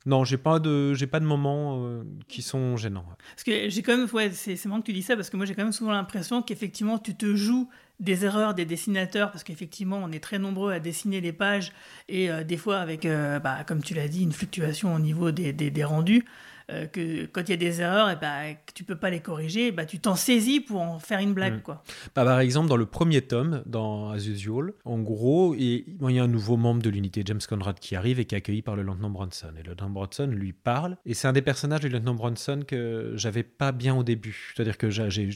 non, 0.06 0.24
j'ai 0.24 0.38
pas 0.38 0.58
de, 0.60 0.94
j'ai 0.94 1.06
pas 1.06 1.20
de 1.20 1.26
moments 1.26 1.84
euh, 1.86 2.02
qui 2.26 2.40
sont 2.42 2.76
gênants. 2.76 3.04
Parce 3.34 3.44
que 3.44 3.68
j'ai 3.68 3.82
quand 3.82 3.96
même, 3.96 4.08
ouais, 4.12 4.30
c'est 4.32 4.56
c'est 4.56 4.68
que 4.68 4.82
tu 4.82 4.92
dis 4.92 5.02
ça, 5.02 5.14
parce 5.14 5.28
que 5.30 5.36
moi 5.36 5.44
j'ai 5.46 5.54
quand 5.54 5.62
même 5.64 5.72
souvent 5.72 5.92
l'impression 5.92 6.42
qu'effectivement 6.42 6.98
tu 6.98 7.14
te 7.14 7.34
joues 7.34 7.68
des 8.00 8.24
erreurs 8.24 8.54
des 8.54 8.64
dessinateurs, 8.64 9.30
parce 9.30 9.44
qu'effectivement 9.44 10.00
on 10.02 10.10
est 10.10 10.20
très 10.20 10.38
nombreux 10.38 10.72
à 10.72 10.80
dessiner 10.80 11.20
les 11.20 11.34
pages, 11.34 11.72
et 12.08 12.30
des 12.44 12.56
fois 12.56 12.78
avec, 12.78 13.06
bah, 13.06 13.62
comme 13.66 13.82
tu 13.82 13.92
l'as 13.92 14.08
dit, 14.08 14.22
une 14.22 14.32
fluctuation 14.32 14.94
au 14.94 14.98
niveau 14.98 15.32
des, 15.32 15.52
des- 15.52 15.70
des 15.70 15.84
rendus, 15.84 16.24
euh, 16.70 16.86
que 16.86 17.26
quand 17.26 17.42
il 17.42 17.50
y 17.50 17.54
a 17.54 17.56
des 17.56 17.80
erreurs, 17.80 18.10
et 18.10 18.16
bah, 18.16 18.54
que 18.54 18.72
tu 18.74 18.84
peux 18.84 18.96
pas 18.96 19.10
les 19.10 19.20
corriger, 19.20 19.72
bah, 19.72 19.84
tu 19.84 19.98
t'en 19.98 20.14
saisis 20.14 20.60
pour 20.60 20.80
en 20.80 20.98
faire 20.98 21.20
une 21.20 21.34
blague. 21.34 21.58
Mm. 21.58 21.62
quoi. 21.62 21.82
Bah, 22.14 22.24
par 22.24 22.40
exemple, 22.40 22.68
dans 22.68 22.76
le 22.76 22.86
premier 22.86 23.22
tome, 23.22 23.62
dans 23.66 24.10
As 24.10 24.26
Usual, 24.26 24.72
en 24.84 24.98
gros, 24.98 25.54
il 25.54 25.84
y 26.00 26.18
a 26.18 26.22
un 26.22 26.28
nouveau 26.28 26.56
membre 26.56 26.82
de 26.82 26.90
l'unité, 26.90 27.22
James 27.24 27.40
Conrad, 27.48 27.78
qui 27.78 27.96
arrive 27.96 28.20
et 28.20 28.24
qui 28.24 28.34
est 28.34 28.38
accueilli 28.38 28.62
par 28.62 28.76
le 28.76 28.82
lieutenant 28.82 29.10
Bronson. 29.10 29.52
Et 29.58 29.62
le 29.62 29.70
lieutenant 29.70 29.90
Bronson 29.90 30.26
lui 30.26 30.52
parle. 30.52 30.96
Et 31.06 31.14
c'est 31.14 31.28
un 31.28 31.32
des 31.32 31.42
personnages 31.42 31.80
du 31.80 31.88
lieutenant 31.88 32.14
Bronson 32.14 32.62
que 32.66 33.12
j'avais 33.16 33.42
pas 33.42 33.72
bien 33.72 33.94
au 33.94 34.02
début. 34.02 34.52
C'est-à-dire 34.54 34.78
que 34.78 34.90
j'ai 34.90 35.30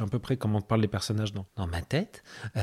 à 0.00 0.06
peu 0.06 0.18
près 0.18 0.36
comment 0.36 0.60
parlent 0.60 0.80
les 0.80 0.88
personnages 0.88 1.32
dans, 1.32 1.46
dans 1.56 1.66
ma 1.66 1.82
tête. 1.82 2.22
Euh, 2.56 2.60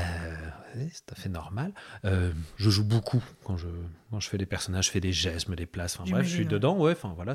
c'est 0.74 1.06
tout 1.06 1.14
à 1.14 1.16
fait 1.16 1.30
normal. 1.30 1.74
Euh, 2.06 2.32
je 2.58 2.70
joue 2.70 2.86
beaucoup 2.86 3.24
quand 3.44 3.58
je, 3.58 3.68
quand 4.10 4.20
je 4.20 4.30
fais 4.30 4.38
des 4.38 4.46
personnages, 4.46 4.88
je 4.88 4.92
fais 4.92 5.00
des 5.00 5.12
gestes, 5.12 5.48
je 5.48 5.52
me 5.52 5.56
déplace. 5.56 6.00
Enfin, 6.00 6.10
bref, 6.10 6.26
je 6.26 6.36
suis 6.36 6.46
dedans. 6.46 6.78
Ouais, 6.78 6.92
enfin 6.92 7.14
voilà, 7.16 7.34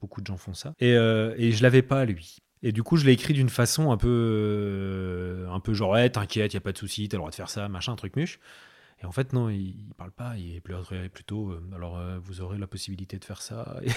beaucoup 0.00 0.20
de 0.20 0.26
gens 0.26 0.36
font 0.36 0.54
ça. 0.54 0.74
Et, 0.80 0.94
euh, 0.94 1.34
et 1.36 1.52
je 1.52 1.62
l'avais 1.62 1.82
pas, 1.82 2.04
lui. 2.04 2.38
Et 2.62 2.72
du 2.72 2.82
coup, 2.82 2.96
je 2.96 3.04
l'ai 3.04 3.12
écrit 3.12 3.34
d'une 3.34 3.48
façon 3.48 3.90
un 3.90 3.96
peu, 3.96 4.08
euh, 4.08 5.48
un 5.50 5.60
peu 5.60 5.74
genre, 5.74 5.90
ouais, 5.90 6.08
t'inquiète, 6.10 6.54
y 6.54 6.56
a 6.56 6.60
pas 6.60 6.72
de 6.72 6.78
souci, 6.78 7.08
t'as 7.08 7.16
le 7.16 7.20
droit 7.20 7.30
de 7.30 7.34
faire 7.34 7.50
ça, 7.50 7.68
machin, 7.68 7.96
truc 7.96 8.14
muche. 8.16 8.38
Et 9.02 9.06
en 9.06 9.12
fait, 9.12 9.32
non, 9.32 9.48
il, 9.48 9.74
il 9.92 9.94
parle 9.96 10.12
pas, 10.12 10.36
il 10.36 10.60
pleurerait 10.62 11.08
plutôt, 11.08 11.50
euh, 11.50 11.60
alors 11.74 11.98
euh, 11.98 12.18
vous 12.22 12.40
aurez 12.40 12.58
la 12.58 12.66
possibilité 12.66 13.18
de 13.18 13.24
faire 13.24 13.42
ça. 13.42 13.80
Et, 13.84 13.90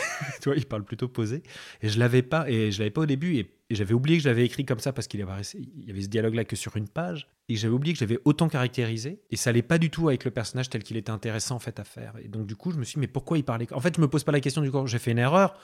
il 0.56 0.66
parle 0.66 0.84
plutôt 0.84 1.08
posé. 1.08 1.44
Et 1.82 1.90
je 1.90 2.00
l'avais 2.00 2.22
pas, 2.22 2.50
et 2.50 2.72
je 2.72 2.80
l'avais 2.80 2.92
pas 2.92 3.02
au 3.02 3.06
début, 3.06 3.38
et, 3.38 3.52
j'avais 3.72 3.94
oublié 3.94 4.18
que 4.18 4.24
je 4.24 4.30
l'avais 4.30 4.46
écrit 4.46 4.64
comme 4.64 4.80
ça 4.80 4.94
parce 4.94 5.08
qu'il 5.08 5.20
y 5.20 5.24
avait 5.24 6.02
ce 6.02 6.08
dialogue-là 6.08 6.46
que 6.46 6.56
sur 6.56 6.78
une 6.78 6.88
page, 6.88 7.28
et 7.50 7.56
j'avais 7.56 7.74
oublié 7.74 7.94
que 7.94 8.00
j'avais 8.00 8.20
autant 8.24 8.48
caractérisé, 8.48 9.22
et 9.32 9.38
ça 9.38 9.50
allait 9.50 9.64
pas 9.64 9.80
du 9.80 9.90
tout 9.90 10.08
avec 10.08 10.24
le 10.24 10.30
personnage 10.30 10.70
tel 10.70 10.84
qu'il 10.84 10.98
était 10.98 11.10
intéressant 11.10 11.56
en 11.56 11.60
fait 11.60 11.80
à 11.80 11.84
faire. 11.84 12.14
Et 12.24 12.28
donc 12.28 12.46
du 12.46 12.56
coup, 12.56 12.72
je 12.72 12.78
me 12.78 12.84
suis 12.84 12.96
dit, 12.96 13.00
mais 13.00 13.08
pourquoi 13.08 13.40
il 13.40 13.44
parlait 13.44 13.68
En 13.74 13.80
fait, 13.80 13.96
je 13.96 14.02
me 14.02 14.08
pose 14.08 14.24
pas 14.24 14.32
la 14.32 14.40
question 14.40 14.62
du 14.62 14.70
coup, 14.70 14.86
j'ai 14.86 15.00
fait 15.00 15.12
une 15.12 15.18
erreur. 15.18 15.58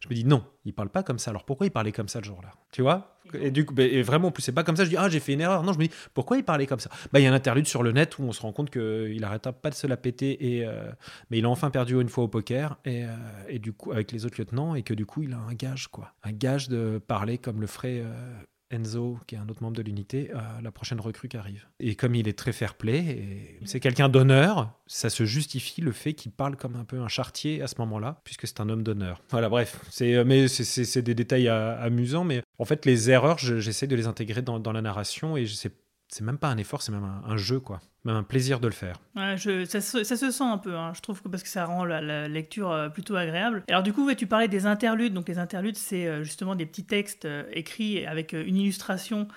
Je 0.00 0.08
me 0.08 0.14
dis 0.14 0.24
non, 0.24 0.44
il 0.64 0.72
parle 0.72 0.88
pas 0.88 1.02
comme 1.02 1.18
ça. 1.18 1.30
Alors 1.30 1.44
pourquoi 1.44 1.66
il 1.66 1.70
parlait 1.70 1.92
comme 1.92 2.08
ça 2.08 2.20
le 2.20 2.24
jour-là? 2.24 2.50
Tu 2.72 2.82
vois? 2.82 3.18
Et 3.34 3.50
du 3.50 3.66
coup, 3.66 3.74
ben, 3.74 3.90
et 3.90 4.02
vraiment, 4.02 4.28
en 4.28 4.30
plus, 4.30 4.42
c'est 4.42 4.52
pas 4.52 4.64
comme 4.64 4.76
ça. 4.76 4.84
Je 4.84 4.90
dis 4.90 4.96
ah, 4.96 5.08
j'ai 5.08 5.20
fait 5.20 5.34
une 5.34 5.40
erreur. 5.40 5.62
Non, 5.62 5.72
je 5.72 5.78
me 5.78 5.84
dis 5.86 5.94
pourquoi 6.14 6.36
il 6.36 6.44
parlait 6.44 6.66
comme 6.66 6.80
ça? 6.80 6.90
Bah, 7.12 7.20
il 7.20 7.24
y 7.24 7.26
a 7.26 7.30
un 7.30 7.34
interlude 7.34 7.66
sur 7.66 7.82
le 7.82 7.92
net 7.92 8.18
où 8.18 8.22
on 8.22 8.32
se 8.32 8.40
rend 8.42 8.52
compte 8.52 8.70
qu'il 8.70 9.24
arrêta 9.24 9.52
pas 9.52 9.70
de 9.70 9.74
se 9.74 9.86
la 9.86 9.96
péter 9.96 10.56
et 10.56 10.66
euh, 10.66 10.90
mais 11.30 11.38
il 11.38 11.44
a 11.44 11.48
enfin 11.48 11.70
perdu 11.70 12.00
une 12.00 12.08
fois 12.08 12.24
au 12.24 12.28
poker 12.28 12.78
et, 12.84 13.04
euh, 13.04 13.08
et 13.48 13.58
du 13.58 13.72
coup 13.72 13.92
avec 13.92 14.12
les 14.12 14.24
autres 14.24 14.38
lieutenants 14.38 14.74
et 14.74 14.82
que 14.82 14.94
du 14.94 15.06
coup 15.06 15.22
il 15.22 15.32
a 15.32 15.38
un 15.38 15.54
gage 15.54 15.88
quoi, 15.88 16.12
un 16.22 16.32
gage 16.32 16.68
de 16.68 17.00
parler 17.06 17.38
comme 17.38 17.60
le 17.60 17.66
ferait 17.66 18.00
euh, 18.04 18.32
Enzo, 18.70 19.18
qui 19.26 19.34
est 19.34 19.38
un 19.38 19.48
autre 19.48 19.62
membre 19.62 19.76
de 19.76 19.82
l'unité, 19.82 20.30
à 20.32 20.60
la 20.62 20.70
prochaine 20.70 21.00
recrue 21.00 21.28
qui 21.28 21.36
arrive. 21.36 21.66
Et 21.80 21.94
comme 21.94 22.14
il 22.14 22.28
est 22.28 22.38
très 22.38 22.52
fair-play, 22.52 23.58
c'est 23.64 23.80
quelqu'un 23.80 24.08
d'honneur, 24.08 24.72
ça 24.86 25.10
se 25.10 25.24
justifie 25.24 25.80
le 25.80 25.92
fait 25.92 26.12
qu'il 26.14 26.32
parle 26.32 26.56
comme 26.56 26.76
un 26.76 26.84
peu 26.84 26.98
un 27.00 27.08
chartier 27.08 27.62
à 27.62 27.66
ce 27.66 27.76
moment-là, 27.78 28.20
puisque 28.24 28.46
c'est 28.46 28.60
un 28.60 28.68
homme 28.68 28.82
d'honneur. 28.82 29.22
Voilà, 29.30 29.48
bref, 29.48 29.80
c'est 29.90 30.14
euh, 30.14 30.24
mais 30.24 30.48
c'est- 30.48 31.02
des 31.02 31.14
détails 31.14 31.48
à- 31.48 31.78
amusants, 31.80 32.24
mais 32.24 32.42
en 32.58 32.64
fait 32.64 32.84
les 32.86 33.10
erreurs, 33.10 33.38
je- 33.38 33.58
j'essaie 33.58 33.86
de 33.86 33.96
les 33.96 34.06
intégrer 34.06 34.42
dans, 34.42 34.58
la 34.72 34.82
narration 34.82 35.36
et 35.36 35.46
c'est 35.46 36.22
même 36.22 36.38
pas 36.38 36.48
un 36.48 36.56
effort, 36.58 36.82
c'est 36.82 36.92
même 36.92 37.04
un 37.26 37.36
jeu, 37.36 37.60
quoi. 37.60 37.80
Même 38.08 38.16
un 38.16 38.22
plaisir 38.22 38.58
de 38.58 38.66
le 38.68 38.72
faire. 38.72 38.96
Ouais, 39.16 39.36
je, 39.36 39.66
ça, 39.66 39.82
se, 39.82 40.02
ça 40.02 40.16
se 40.16 40.30
sent 40.30 40.44
un 40.44 40.56
peu, 40.58 40.74
hein, 40.74 40.92
je 40.94 41.00
trouve, 41.02 41.20
que 41.22 41.28
parce 41.28 41.42
que 41.42 41.48
ça 41.50 41.66
rend 41.66 41.84
la, 41.84 42.00
la 42.00 42.26
lecture 42.26 42.70
euh, 42.70 42.88
plutôt 42.88 43.16
agréable. 43.16 43.62
Alors 43.68 43.82
du 43.82 43.92
coup, 43.92 44.06
ouais, 44.06 44.16
tu 44.16 44.26
parlais 44.26 44.48
des 44.48 44.64
interludes. 44.64 45.12
Donc 45.12 45.28
les 45.28 45.38
interludes, 45.38 45.76
c'est 45.76 46.06
euh, 46.06 46.24
justement 46.24 46.54
des 46.54 46.64
petits 46.64 46.86
textes 46.86 47.26
euh, 47.26 47.44
écrits 47.52 48.06
avec 48.06 48.32
une 48.32 48.56
illustration 48.56 49.28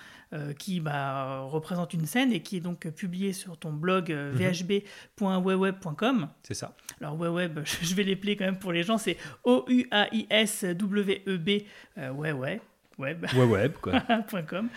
qui 0.58 0.80
bah, 0.80 1.42
représente 1.42 1.94
une 1.94 2.06
scène 2.06 2.32
et 2.32 2.42
qui 2.42 2.56
est 2.56 2.62
donc 2.62 2.88
publiée 2.92 3.34
sur 3.34 3.58
ton 3.58 3.74
blog 3.74 4.12
Mhm. 4.12 4.38
vhb.weweb.com. 5.20 6.30
C'est 6.44 6.54
ça. 6.54 6.74
Alors 7.02 7.20
Weweb, 7.20 7.60
je 7.82 7.94
vais 7.96 8.04
les 8.04 8.16
player 8.16 8.38
quand 8.38 8.46
même 8.46 8.58
pour 8.58 8.72
les 8.72 8.84
gens, 8.84 8.98
c'est 8.98 9.18
O-U-A-I-S-W-E-B, 9.44 11.50
ouais, 12.16 12.32
ouais, 12.32 12.62
web. 12.98 13.26
Ouais, 13.36 13.46
web, 13.46 13.74
quoi. 13.82 13.94
.com. 14.48 14.70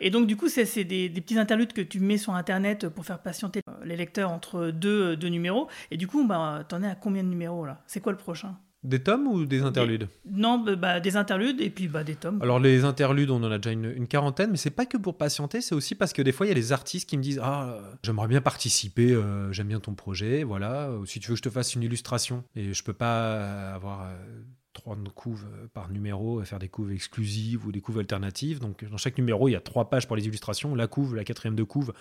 Et 0.00 0.10
donc, 0.10 0.26
du 0.26 0.36
coup, 0.36 0.48
c'est 0.48 0.84
des, 0.84 1.08
des 1.08 1.20
petits 1.20 1.38
interludes 1.38 1.72
que 1.72 1.80
tu 1.80 2.00
mets 2.00 2.18
sur 2.18 2.34
Internet 2.34 2.88
pour 2.88 3.04
faire 3.04 3.20
patienter 3.20 3.60
les 3.84 3.96
lecteurs 3.96 4.30
entre 4.30 4.70
deux, 4.70 5.16
deux 5.16 5.28
numéros. 5.28 5.68
Et 5.90 5.96
du 5.96 6.06
coup, 6.06 6.26
bah, 6.26 6.64
t'en 6.68 6.82
es 6.82 6.88
à 6.88 6.94
combien 6.94 7.22
de 7.22 7.28
numéros 7.28 7.64
là? 7.64 7.82
C'est 7.86 8.00
quoi 8.00 8.12
le 8.12 8.18
prochain? 8.18 8.56
Des 8.84 9.00
tomes 9.00 9.28
ou 9.28 9.44
des 9.44 9.62
interludes? 9.62 10.08
Non, 10.28 10.58
bah, 10.58 10.74
bah, 10.74 10.98
des 10.98 11.16
interludes 11.16 11.60
et 11.60 11.70
puis 11.70 11.86
bah, 11.86 12.02
des 12.02 12.16
tomes. 12.16 12.42
Alors 12.42 12.58
les 12.58 12.84
interludes, 12.84 13.30
on 13.30 13.40
en 13.44 13.52
a 13.52 13.58
déjà 13.58 13.70
une, 13.70 13.84
une 13.84 14.08
quarantaine, 14.08 14.50
mais 14.50 14.56
c'est 14.56 14.70
pas 14.70 14.86
que 14.86 14.96
pour 14.96 15.16
patienter, 15.16 15.60
c'est 15.60 15.76
aussi 15.76 15.94
parce 15.94 16.12
que 16.12 16.20
des 16.20 16.32
fois 16.32 16.46
il 16.46 16.48
y 16.48 16.52
a 16.52 16.56
des 16.56 16.72
artistes 16.72 17.08
qui 17.08 17.16
me 17.16 17.22
disent 17.22 17.40
ah 17.40 17.78
j'aimerais 18.02 18.26
bien 18.26 18.40
participer, 18.40 19.12
euh, 19.12 19.52
j'aime 19.52 19.68
bien 19.68 19.78
ton 19.78 19.94
projet, 19.94 20.42
voilà. 20.42 20.90
Si 21.06 21.20
tu 21.20 21.28
veux 21.28 21.34
que 21.34 21.38
je 21.38 21.42
te 21.42 21.50
fasse 21.50 21.76
une 21.76 21.84
illustration 21.84 22.42
et 22.56 22.74
je 22.74 22.82
peux 22.82 22.92
pas 22.92 23.72
avoir 23.72 24.02
euh, 24.02 24.16
trois 24.72 24.96
couves 25.14 25.46
euh, 25.52 25.66
par 25.72 25.90
numéro, 25.90 26.42
faire 26.44 26.58
des 26.58 26.68
couves 26.68 26.92
exclusives 26.92 27.66
ou 27.66 27.72
des 27.72 27.80
couves 27.80 27.98
alternatives. 27.98 28.58
Donc 28.58 28.84
dans 28.84 28.96
chaque 28.96 29.18
numéro 29.18 29.48
il 29.48 29.52
y 29.52 29.56
a 29.56 29.60
trois 29.60 29.90
pages 29.90 30.06
pour 30.06 30.16
les 30.16 30.26
illustrations, 30.26 30.74
la 30.74 30.86
couve, 30.86 31.14
la 31.14 31.24
quatrième 31.24 31.54
de 31.56 31.62
couve 31.64 31.92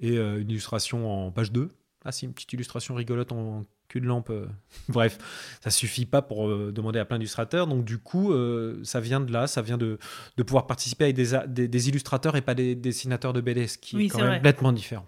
et 0.00 0.16
euh, 0.18 0.40
une 0.40 0.50
illustration 0.50 1.26
en 1.26 1.30
page 1.30 1.52
2. 1.52 1.68
Ah 2.04 2.12
si, 2.12 2.24
une 2.24 2.32
petite 2.32 2.52
illustration 2.54 2.94
rigolote 2.94 3.30
en 3.32 3.62
cul 3.88 4.00
de 4.00 4.06
lampe. 4.06 4.30
euh. 4.30 4.46
Bref, 4.88 5.18
ça 5.62 5.70
suffit 5.70 6.06
pas 6.06 6.22
pour 6.22 6.48
euh, 6.48 6.72
demander 6.72 6.98
à 6.98 7.04
plein 7.04 7.18
d'illustrateurs. 7.18 7.66
Donc 7.66 7.84
du 7.84 7.98
coup, 7.98 8.32
euh, 8.32 8.80
ça 8.84 9.00
vient 9.00 9.20
de 9.20 9.30
là, 9.30 9.46
ça 9.46 9.60
vient 9.60 9.76
de, 9.76 9.98
de 10.38 10.42
pouvoir 10.42 10.66
participer 10.66 11.04
avec 11.04 11.16
des, 11.16 11.38
des, 11.48 11.68
des 11.68 11.88
illustrateurs 11.90 12.36
et 12.36 12.40
pas 12.40 12.54
des 12.54 12.74
dessinateurs 12.74 13.34
de 13.34 13.42
BD, 13.42 13.66
ce 13.66 13.76
qui 13.76 13.96
Oui, 13.96 14.06
est 14.06 14.08
quand 14.08 14.18
même 14.20 14.28
vrai. 14.28 14.36
complètement 14.38 14.72
différent. 14.72 15.06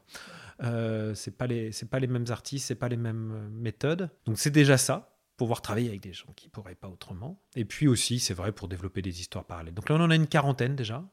Euh, 0.62 1.14
c'est 1.14 1.36
pas 1.36 1.46
les 1.46 1.72
c'est 1.72 1.88
pas 1.88 1.98
les 1.98 2.06
mêmes 2.06 2.26
artistes, 2.28 2.66
c'est 2.66 2.74
pas 2.74 2.88
les 2.90 2.96
mêmes 2.98 3.48
méthodes. 3.52 4.10
Donc 4.26 4.38
c'est 4.38 4.50
déjà 4.50 4.76
ça. 4.76 5.11
Pouvoir 5.36 5.62
travailler 5.62 5.88
avec 5.88 6.02
des 6.02 6.12
gens 6.12 6.32
qui 6.36 6.48
pourraient 6.48 6.74
pas 6.74 6.88
autrement. 6.88 7.40
Et 7.56 7.64
puis 7.64 7.88
aussi, 7.88 8.18
c'est 8.18 8.34
vrai 8.34 8.52
pour 8.52 8.68
développer 8.68 9.02
des 9.02 9.20
histoires 9.20 9.44
parallèles. 9.44 9.74
Donc 9.74 9.88
là, 9.88 9.96
on 9.96 10.00
en 10.00 10.10
a 10.10 10.14
une 10.14 10.26
quarantaine 10.26 10.76
déjà. 10.76 11.04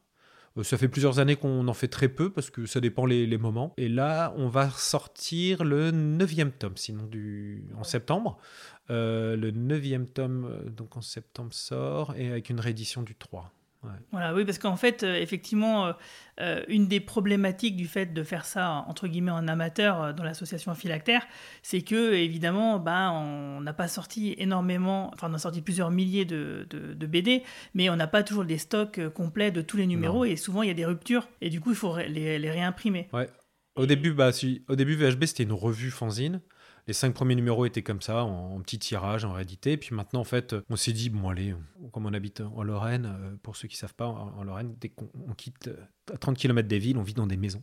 Euh, 0.58 0.62
Ça 0.62 0.76
fait 0.78 0.88
plusieurs 0.88 1.18
années 1.18 1.36
qu'on 1.36 1.66
en 1.68 1.74
fait 1.74 1.88
très 1.88 2.08
peu 2.08 2.30
parce 2.30 2.50
que 2.50 2.66
ça 2.66 2.80
dépend 2.80 3.06
les, 3.06 3.26
les 3.26 3.38
moments. 3.38 3.72
Et 3.76 3.88
là, 3.88 4.32
on 4.36 4.48
va 4.48 4.70
sortir 4.70 5.64
le 5.64 5.90
neuvième 5.90 6.52
tome, 6.52 6.76
sinon 6.76 7.06
du, 7.06 7.64
en 7.76 7.84
septembre. 7.84 8.38
Euh, 8.90 9.36
le 9.36 9.52
neuvième 9.52 10.06
tome, 10.06 10.44
euh, 10.46 10.68
donc 10.68 10.96
en 10.96 11.00
septembre, 11.00 11.52
sort 11.54 12.14
et 12.16 12.28
avec 12.30 12.50
une 12.50 12.60
réédition 12.60 13.02
du 13.02 13.14
3. 13.14 13.52
Voilà, 14.12 14.34
oui, 14.34 14.44
parce 14.44 14.58
qu'en 14.58 14.76
fait, 14.76 15.02
euh, 15.04 15.14
effectivement, 15.16 15.86
euh, 15.86 15.92
euh, 16.40 16.62
une 16.68 16.86
des 16.86 17.00
problématiques 17.00 17.76
du 17.76 17.86
fait 17.86 18.12
de 18.12 18.22
faire 18.22 18.44
ça, 18.44 18.84
entre 18.88 19.08
guillemets, 19.08 19.30
en 19.30 19.48
amateur 19.48 20.02
euh, 20.02 20.12
dans 20.12 20.22
l'association 20.22 20.74
phylactère, 20.74 21.26
c'est 21.62 21.80
que, 21.80 22.12
évidemment, 22.12 22.78
bah, 22.78 23.10
on 23.12 23.60
n'a 23.62 23.72
pas 23.72 23.88
sorti 23.88 24.34
énormément, 24.36 25.10
enfin, 25.14 25.28
on 25.30 25.34
a 25.34 25.38
sorti 25.38 25.62
plusieurs 25.62 25.90
milliers 25.90 26.26
de, 26.26 26.66
de- 26.68 26.92
de 26.92 27.06
BD, 27.06 27.42
mais 27.74 27.88
on 27.88 27.96
n'a 27.96 28.06
pas 28.06 28.22
toujours 28.22 28.44
des 28.44 28.58
stocks 28.58 29.00
complets 29.14 29.50
de 29.50 29.62
tous 29.62 29.76
les 29.78 29.86
numéros, 29.86 30.24
et 30.26 30.36
souvent, 30.36 30.62
il 30.62 30.68
y 30.68 30.72
a 30.72 30.74
des 30.74 30.84
ruptures, 30.86 31.26
et 31.40 31.48
du 31.48 31.60
coup, 31.60 31.70
il 31.70 31.76
faut 31.76 31.96
les, 31.96 32.38
les 32.38 32.50
réimprimer. 32.50 33.08
Au 33.76 33.86
début, 33.86 34.12
bah, 34.12 34.32
si, 34.32 34.62
au 34.68 34.76
début, 34.76 34.94
VHB, 34.96 35.24
c'était 35.24 35.44
une 35.44 35.52
revue 35.52 35.90
fanzine. 35.90 36.42
Les 36.90 36.94
cinq 36.94 37.14
premiers 37.14 37.36
numéros 37.36 37.66
étaient 37.66 37.84
comme 37.84 38.02
ça, 38.02 38.24
en, 38.24 38.60
petit 38.62 38.80
tirage, 38.80 39.24
en 39.24 39.32
réédité. 39.32 39.76
Puis 39.76 39.94
maintenant, 39.94 40.18
en 40.18 40.24
fait, 40.24 40.56
on 40.68 40.74
s'est 40.74 40.92
dit, 40.92 41.08
bon, 41.08 41.28
allez, 41.28 41.54
comme 41.92 42.04
on 42.04 42.12
habite 42.12 42.40
en 42.40 42.64
Lorraine, 42.64 43.06
euh, 43.06 43.36
pour 43.44 43.54
ceux 43.54 43.68
qui 43.68 43.76
savent 43.76 43.94
pas, 43.94 44.08
en, 44.08 44.42
Lorraine, 44.42 44.74
dès 44.80 44.88
qu'on 44.88 45.08
on 45.28 45.32
quitte 45.34 45.68
euh, 45.68 45.76
à 46.12 46.16
30 46.16 46.36
km 46.36 46.68
des 46.68 46.78
villes, 46.78 46.98
on 46.98 47.02
vit 47.02 47.14
dans 47.14 47.26
des 47.26 47.36
maisons. 47.36 47.62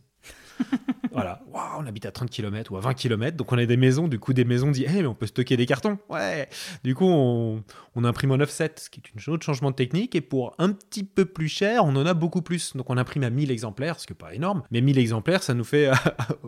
voilà, 1.12 1.42
on 1.78 1.86
habite 1.86 2.06
à 2.06 2.10
30 2.10 2.30
km 2.30 2.72
ou 2.72 2.76
à 2.76 2.80
20 2.80 2.94
km, 2.94 3.36
donc 3.36 3.52
on 3.52 3.58
a 3.58 3.66
des 3.66 3.76
maisons, 3.76 4.08
du 4.08 4.18
coup 4.18 4.32
des 4.32 4.44
maisons 4.44 4.70
disent, 4.70 4.88
hey, 4.88 5.02
mais 5.02 5.06
on 5.06 5.14
peut 5.14 5.26
stocker 5.26 5.56
des 5.56 5.66
cartons, 5.66 5.98
ouais. 6.08 6.48
Du 6.84 6.94
coup, 6.94 7.06
on, 7.06 7.62
on 7.94 8.04
imprime 8.04 8.32
en 8.32 8.40
offset, 8.40 8.72
ce 8.76 8.90
qui 8.90 9.00
est 9.00 9.26
une 9.26 9.32
autre 9.32 9.44
changement 9.44 9.70
de 9.70 9.76
technique, 9.76 10.14
et 10.14 10.20
pour 10.20 10.54
un 10.58 10.72
petit 10.72 11.04
peu 11.04 11.24
plus 11.24 11.48
cher, 11.48 11.84
on 11.84 11.94
en 11.96 12.06
a 12.06 12.14
beaucoup 12.14 12.42
plus. 12.42 12.76
Donc 12.76 12.90
on 12.90 12.96
imprime 12.96 13.22
à 13.22 13.30
1000 13.30 13.50
exemplaires, 13.50 14.00
ce 14.00 14.06
qui 14.06 14.12
n'est 14.12 14.18
pas 14.18 14.34
énorme, 14.34 14.62
mais 14.70 14.80
1000 14.80 14.98
exemplaires, 14.98 15.42
ça 15.42 15.54
nous 15.54 15.64
fait, 15.64 15.90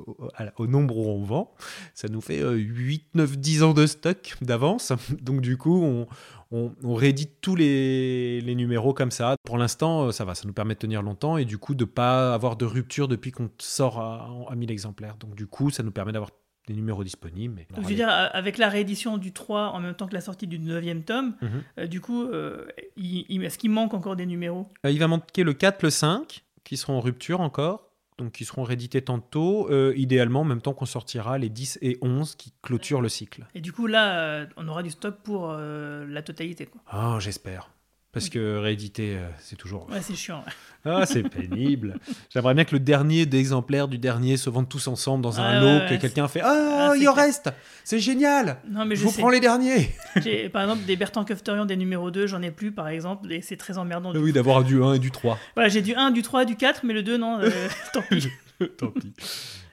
au 0.56 0.66
nombre 0.66 0.96
où 0.96 1.08
on 1.08 1.22
vend, 1.22 1.54
ça 1.94 2.08
nous 2.08 2.20
fait 2.20 2.42
8, 2.42 3.14
9, 3.14 3.38
10 3.38 3.62
ans 3.62 3.74
de 3.74 3.86
stock 3.86 4.36
d'avance. 4.42 4.92
Donc 5.20 5.40
du 5.40 5.56
coup, 5.56 5.82
on, 5.82 6.06
on, 6.52 6.94
réédite 6.94 7.40
tous 7.40 7.54
les, 7.54 8.42
numéros 8.56 8.92
comme 8.92 9.10
ça. 9.10 9.36
Pour 9.44 9.58
l'instant, 9.58 10.06
euh, 10.06 10.12
ça 10.12 10.24
va, 10.24 10.34
ça 10.34 10.46
nous 10.46 10.52
permet 10.52 10.74
de 10.74 10.80
tenir 10.80 11.02
longtemps 11.02 11.36
et 11.36 11.44
du 11.44 11.58
coup 11.58 11.74
de 11.74 11.84
pas 11.84 12.34
avoir 12.34 12.56
de 12.56 12.64
rupture 12.64 13.08
depuis 13.08 13.30
qu'on 13.30 13.50
sort 13.58 14.00
à, 14.00 14.54
1000 14.54 14.70
exemplaires. 14.70 15.16
Donc 15.16 15.34
du 15.34 15.46
coup, 15.46 15.70
ça 15.70 15.82
nous 15.82 15.92
permet 15.92 16.12
d'avoir 16.12 16.30
des 16.66 16.74
numéros 16.74 17.04
disponibles. 17.04 17.54
Mais 17.54 17.66
je 17.82 17.88
veux 17.88 17.94
dire, 17.94 18.08
avec 18.10 18.58
la 18.58 18.68
réédition 18.68 19.16
du 19.16 19.32
3 19.32 19.68
en 19.68 19.80
même 19.80 19.94
temps 19.94 20.06
que 20.06 20.14
la 20.14 20.20
sortie 20.20 20.46
du 20.46 20.58
9e 20.58 21.04
tome, 21.04 21.34
mhm. 21.40 21.48
euh, 21.78 21.86
du 21.86 22.00
coup, 22.00 22.24
euh, 22.24 22.66
est-ce 22.96 23.58
qu'il 23.58 23.70
manque 23.70 23.94
encore 23.94 24.16
des 24.16 24.26
numéros? 24.26 24.68
Il 24.84 24.98
va 24.98 25.08
manquer 25.08 25.44
le 25.44 25.52
4, 25.52 25.82
le 25.82 25.90
5, 25.90 26.44
qui 26.64 26.76
seront 26.76 26.94
en 26.94 27.00
rupture 27.00 27.40
encore 27.40 27.89
donc 28.20 28.32
qui 28.32 28.44
seront 28.44 28.62
réédités 28.62 29.02
tantôt, 29.02 29.68
euh, 29.70 29.92
idéalement 29.96 30.40
en 30.42 30.44
même 30.44 30.60
temps 30.60 30.74
qu'on 30.74 30.86
sortira 30.86 31.38
les 31.38 31.48
10 31.48 31.78
et 31.82 31.98
11 32.02 32.36
qui 32.36 32.52
clôturent 32.62 33.00
le 33.00 33.08
cycle. 33.08 33.46
Et 33.54 33.60
du 33.60 33.72
coup 33.72 33.86
là, 33.86 34.18
euh, 34.18 34.46
on 34.56 34.68
aura 34.68 34.82
du 34.82 34.90
stock 34.90 35.16
pour 35.22 35.50
euh, 35.50 36.06
la 36.06 36.22
totalité. 36.22 36.66
Quoi. 36.66 36.80
Ah, 36.86 37.16
j'espère. 37.18 37.70
Parce 38.12 38.28
que 38.28 38.58
rééditer, 38.58 39.16
euh, 39.16 39.28
c'est 39.38 39.54
toujours. 39.54 39.88
Ouais, 39.88 40.00
c'est 40.02 40.16
chiant. 40.16 40.42
Ah, 40.84 41.06
c'est 41.06 41.22
pénible. 41.22 41.96
J'aimerais 42.30 42.54
bien 42.54 42.64
que 42.64 42.72
le 42.72 42.80
dernier 42.80 43.24
d'exemplaires 43.24 43.86
du 43.86 43.98
dernier 43.98 44.36
se 44.36 44.50
vendent 44.50 44.68
tous 44.68 44.88
ensemble 44.88 45.22
dans 45.22 45.38
un 45.38 45.60
lot, 45.60 45.88
que 45.88 45.94
quelqu'un 45.94 46.26
fait 46.26 46.40
Ah, 46.42 46.90
ah 46.90 46.96
il 46.96 47.08
en 47.08 47.12
reste 47.12 47.50
C'est 47.84 48.00
génial 48.00 48.56
non, 48.68 48.84
mais 48.84 48.96
Je, 48.96 49.04
vous 49.04 49.12
prends 49.12 49.28
les 49.28 49.38
derniers 49.38 49.90
Par 50.52 50.62
exemple, 50.62 50.84
des 50.86 50.96
Bertrand 50.96 51.24
Kefterian 51.24 51.66
des 51.66 51.76
numéros 51.76 52.10
2, 52.10 52.26
j'en 52.26 52.42
ai 52.42 52.50
plus, 52.50 52.72
par 52.72 52.88
exemple, 52.88 53.30
et 53.32 53.42
c'est 53.42 53.56
très 53.56 53.78
emmerdant. 53.78 54.12
Oui, 54.16 54.32
d'avoir 54.32 54.64
du 54.64 54.82
1 54.82 54.94
et 54.94 54.98
du 54.98 55.12
3. 55.12 55.38
Voilà, 55.54 55.68
j'ai 55.68 55.82
du 55.82 55.94
1, 55.94 56.10
du 56.10 56.22
3, 56.22 56.44
du 56.46 56.56
4, 56.56 56.80
mais 56.84 56.94
le 56.94 57.04
2, 57.04 57.16
non, 57.16 57.38
euh, 57.40 57.50
tant 57.92 58.02
pis. 58.02 58.28
tant 58.78 58.90
pis. 58.90 59.12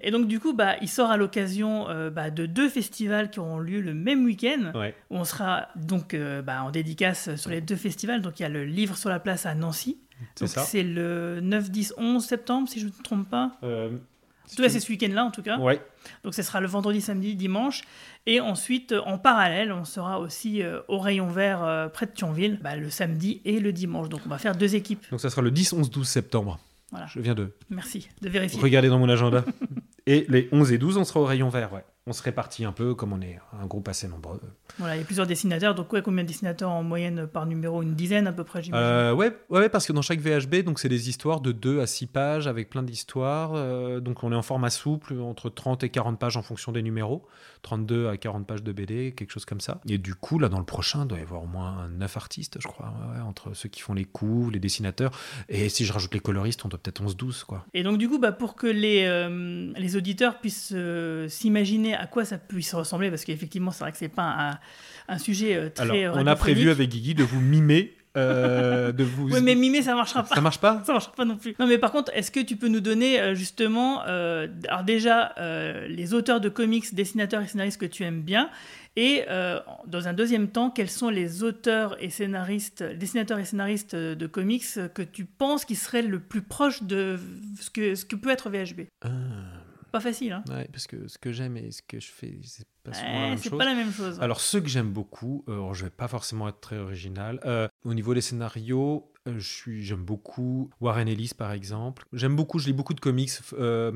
Et 0.01 0.11
donc, 0.11 0.27
du 0.27 0.39
coup, 0.39 0.53
bah, 0.53 0.75
il 0.81 0.89
sort 0.89 1.09
à 1.09 1.17
l'occasion 1.17 1.89
euh, 1.89 2.09
bah, 2.09 2.29
de 2.29 2.45
deux 2.45 2.69
festivals 2.69 3.29
qui 3.29 3.39
auront 3.39 3.59
lieu 3.59 3.81
le 3.81 3.93
même 3.93 4.25
week-end. 4.25 4.71
Où 5.09 5.15
on 5.17 5.23
sera 5.23 5.67
donc 5.75 6.13
euh, 6.13 6.41
bah, 6.41 6.63
en 6.63 6.71
dédicace 6.71 7.35
sur 7.35 7.49
les 7.49 7.61
deux 7.61 7.75
festivals. 7.75 8.21
Donc, 8.21 8.39
il 8.39 8.43
y 8.43 8.45
a 8.45 8.49
le 8.49 8.65
livre 8.65 8.97
sur 8.97 9.09
la 9.09 9.19
place 9.19 9.45
à 9.45 9.55
Nancy. 9.55 9.97
C'est 10.35 10.83
le 10.83 11.39
9, 11.41 11.69
10, 11.69 11.93
11 11.97 12.23
septembre, 12.23 12.67
si 12.67 12.79
je 12.79 12.85
ne 12.85 12.89
me 12.89 13.03
trompe 13.03 13.29
pas. 13.29 13.57
Euh, 13.63 13.89
en 13.89 14.55
tout 14.55 14.63
cas, 14.63 14.69
c'est 14.69 14.79
ce 14.79 14.89
week-end-là, 14.89 15.25
en 15.25 15.31
tout 15.31 15.43
cas. 15.43 15.59
Ouais. 15.59 15.81
Donc, 16.23 16.33
ce 16.33 16.41
sera 16.41 16.61
le 16.61 16.67
vendredi, 16.67 17.01
samedi, 17.01 17.35
dimanche. 17.35 17.83
Et 18.25 18.39
ensuite, 18.39 18.93
en 19.05 19.17
parallèle, 19.17 19.71
on 19.71 19.83
sera 19.83 20.19
aussi 20.19 20.61
au 20.87 20.99
rayon 20.99 21.27
vert 21.27 21.89
près 21.93 22.05
de 22.05 22.11
Thionville, 22.11 22.59
bah, 22.61 22.77
le 22.77 22.89
samedi 22.89 23.41
et 23.43 23.59
le 23.59 23.73
dimanche. 23.73 24.09
Donc, 24.09 24.21
on 24.25 24.29
va 24.29 24.37
faire 24.37 24.55
deux 24.55 24.75
équipes. 24.75 25.05
Donc, 25.11 25.19
ça 25.19 25.29
sera 25.29 25.41
le 25.41 25.51
10, 25.51 25.73
11, 25.73 25.91
12 25.91 26.07
septembre. 26.07 26.59
Voilà. 26.91 27.07
Je 27.07 27.19
viens 27.19 27.35
de. 27.35 27.53
Merci 27.69 28.07
de 28.21 28.29
vérifier. 28.29 28.59
Regardez 28.61 28.89
dans 28.89 28.99
mon 28.99 29.09
agenda. 29.09 29.43
et 30.07 30.25
les 30.29 30.49
11 30.51 30.71
et 30.71 30.77
12, 30.79 30.97
on 30.97 31.03
sera 31.03 31.19
au 31.19 31.25
rayon 31.25 31.49
vert, 31.49 31.73
ouais 31.73 31.83
on 32.07 32.13
se 32.13 32.23
répartit 32.23 32.63
un 32.63 32.71
peu 32.71 32.95
comme 32.95 33.11
on 33.11 33.21
est 33.21 33.37
un 33.61 33.65
groupe 33.65 33.89
assez 33.89 34.07
nombreux. 34.07 34.39
Voilà, 34.77 34.95
il 34.95 34.99
y 34.99 35.01
a 35.01 35.05
plusieurs 35.05 35.27
dessinateurs. 35.27 35.75
Donc, 35.75 35.91
ouais, 35.91 36.01
combien 36.01 36.23
de 36.23 36.27
dessinateurs 36.29 36.71
en 36.71 36.81
moyenne 36.81 37.27
par 37.27 37.45
numéro? 37.45 37.83
Une 37.83 37.95
dizaine 37.95 38.27
à 38.27 38.31
peu 38.31 38.45
près, 38.45 38.63
j'imagine 38.63 38.85
euh, 38.87 39.13
ouais, 39.13 39.35
ouais, 39.49 39.67
parce 39.67 39.85
que 39.85 39.91
dans 39.91 40.01
chaque 40.01 40.21
VHB, 40.21 40.63
donc 40.63 40.79
c'est 40.79 40.87
des 40.87 41.09
histoires 41.09 41.41
de 41.41 41.51
2 41.51 41.81
à 41.81 41.87
6 41.87 42.07
pages 42.07 42.47
avec 42.47 42.69
plein 42.69 42.81
d'histoires. 42.81 43.51
Euh, 43.55 43.99
donc, 43.99 44.23
on 44.23 44.31
est 44.31 44.35
en 44.35 44.41
format 44.41 44.69
souple, 44.69 45.19
entre 45.19 45.49
30 45.49 45.83
et 45.83 45.89
40 45.89 46.17
pages 46.17 46.37
en 46.37 46.41
fonction 46.41 46.71
des 46.71 46.81
numéros. 46.81 47.27
32 47.63 48.07
à 48.07 48.15
40 48.15 48.47
pages 48.47 48.63
de 48.63 48.71
BD, 48.71 49.13
quelque 49.13 49.31
chose 49.31 49.43
comme 49.43 49.59
ça. 49.59 49.81
Et 49.89 49.97
du 49.97 50.15
coup, 50.15 50.39
là, 50.39 50.47
dans 50.47 50.59
le 50.59 50.65
prochain, 50.65 51.01
il 51.01 51.07
doit 51.07 51.19
y 51.19 51.23
avoir 51.23 51.43
au 51.43 51.47
moins 51.47 51.89
9 51.89 52.15
artistes, 52.15 52.57
je 52.61 52.67
crois, 52.67 52.93
entre 53.25 53.53
ceux 53.53 53.67
qui 53.67 53.81
font 53.81 53.93
les 53.93 54.05
coups, 54.05 54.53
les 54.53 54.59
dessinateurs. 54.59 55.11
Et 55.49 55.67
si 55.67 55.83
je 55.83 55.91
rajoute 55.91 56.13
les 56.13 56.21
coloristes, 56.21 56.63
on 56.63 56.69
doit 56.69 56.79
peut-être 56.79 57.03
11-12, 57.03 57.43
quoi. 57.43 57.65
Et 57.73 57.83
donc, 57.83 57.97
du 57.97 58.07
coup, 58.07 58.19
bah, 58.19 58.31
pour 58.31 58.55
que 58.55 58.67
les, 58.67 59.03
euh, 59.05 59.73
les 59.75 59.96
auditeurs 59.97 60.39
puissent 60.39 60.71
euh, 60.73 61.27
s'imaginer 61.27 61.95
à 61.95 62.07
quoi 62.07 62.25
ça 62.25 62.37
puisse 62.37 62.73
ressembler, 62.73 63.09
parce 63.09 63.25
qu'effectivement, 63.25 63.71
c'est 63.71 63.83
vrai 63.83 63.91
que 63.91 63.97
c'est 63.97 64.07
pas 64.07 64.59
un, 65.07 65.13
un 65.13 65.17
sujet 65.17 65.55
euh, 65.55 65.69
très. 65.69 66.05
Alors, 66.05 66.17
on 66.17 66.27
a 66.27 66.35
prévu 66.35 66.69
avec 66.69 66.89
Guigui 66.89 67.15
de 67.15 67.23
vous 67.23 67.41
mimer 67.41 67.93
de 68.15 69.03
vous. 69.03 69.29
Oui, 69.29 69.41
mais 69.43 69.53
mimer, 69.53 69.83
ça 69.83 69.93
marchera 69.93 70.23
pas. 70.23 70.33
Ça 70.33 70.41
marche 70.41 70.59
pas? 70.59 70.81
Ça 70.85 70.93
marchera 70.93 71.11
pas 71.11 71.25
non 71.25 71.37
plus. 71.37 71.55
Non, 71.59 71.67
mais 71.67 71.77
par 71.77 71.91
contre, 71.91 72.11
est-ce 72.15 72.31
que 72.31 72.39
tu 72.39 72.55
peux 72.55 72.67
nous 72.67 72.79
donner 72.79 73.35
justement, 73.35 74.01
alors 74.01 74.83
déjà, 74.83 75.35
les 75.87 76.15
auteurs 76.15 76.41
de 76.41 76.49
comics, 76.49 76.95
dessinateurs 76.95 77.43
et 77.43 77.47
scénaristes 77.47 77.79
que 77.79 77.85
tu 77.85 78.03
aimes 78.03 78.23
bien, 78.23 78.49
et 78.95 79.23
dans 79.85 80.07
un 80.07 80.13
deuxième 80.13 80.47
temps, 80.47 80.71
quels 80.71 80.89
sont 80.89 81.09
les 81.09 81.43
auteurs 81.43 81.95
et 82.03 82.09
scénaristes, 82.09 82.81
dessinateurs 82.81 83.37
et 83.37 83.45
scénaristes 83.45 83.95
de 83.95 84.25
comics 84.25 84.65
que 84.95 85.03
tu 85.03 85.25
penses 85.25 85.63
qui 85.63 85.75
seraient 85.75 86.01
le 86.01 86.19
plus 86.19 86.41
proche 86.41 86.81
de 86.81 87.19
ce 87.61 87.69
que, 87.69 87.93
ce 87.93 88.03
que 88.05 88.15
peut 88.15 88.31
être 88.31 88.49
VHB 88.49 88.87
ah. 89.03 89.09
Pas 89.97 90.01
facile, 90.01 90.31
hein 90.31 90.43
Ouais, 90.47 90.69
parce 90.71 90.85
que 90.85 91.07
ce 91.07 91.17
que 91.17 91.31
j'aime 91.31 91.57
et 91.57 91.71
ce 91.71 91.81
que 91.81 91.99
je 91.99 92.11
fais, 92.11 92.37
c'est 92.43 92.67
pas 92.83 92.91
la 92.91 93.29
même 93.29 93.41
chose. 93.41 93.57
pas 93.57 93.65
la 93.65 93.73
même 93.73 93.91
chose. 93.91 94.19
Alors, 94.21 94.39
ceux 94.39 94.61
que 94.61 94.67
j'aime 94.67 94.91
beaucoup, 94.91 95.43
euh, 95.49 95.73
je 95.73 95.85
vais 95.85 95.89
pas 95.89 96.07
forcément 96.07 96.47
être 96.47 96.59
très 96.59 96.77
original. 96.77 97.39
Euh, 97.45 97.67
au 97.83 97.95
niveau 97.95 98.13
des 98.13 98.21
scénarios, 98.21 99.11
euh, 99.27 99.39
j'aime 99.39 100.03
beaucoup 100.03 100.69
Warren 100.81 101.07
Ellis, 101.07 101.31
par 101.35 101.51
exemple. 101.51 102.05
J'aime 102.13 102.35
beaucoup, 102.35 102.59
je 102.59 102.67
lis 102.67 102.73
beaucoup 102.73 102.93
de 102.93 102.99
comics 102.99 103.31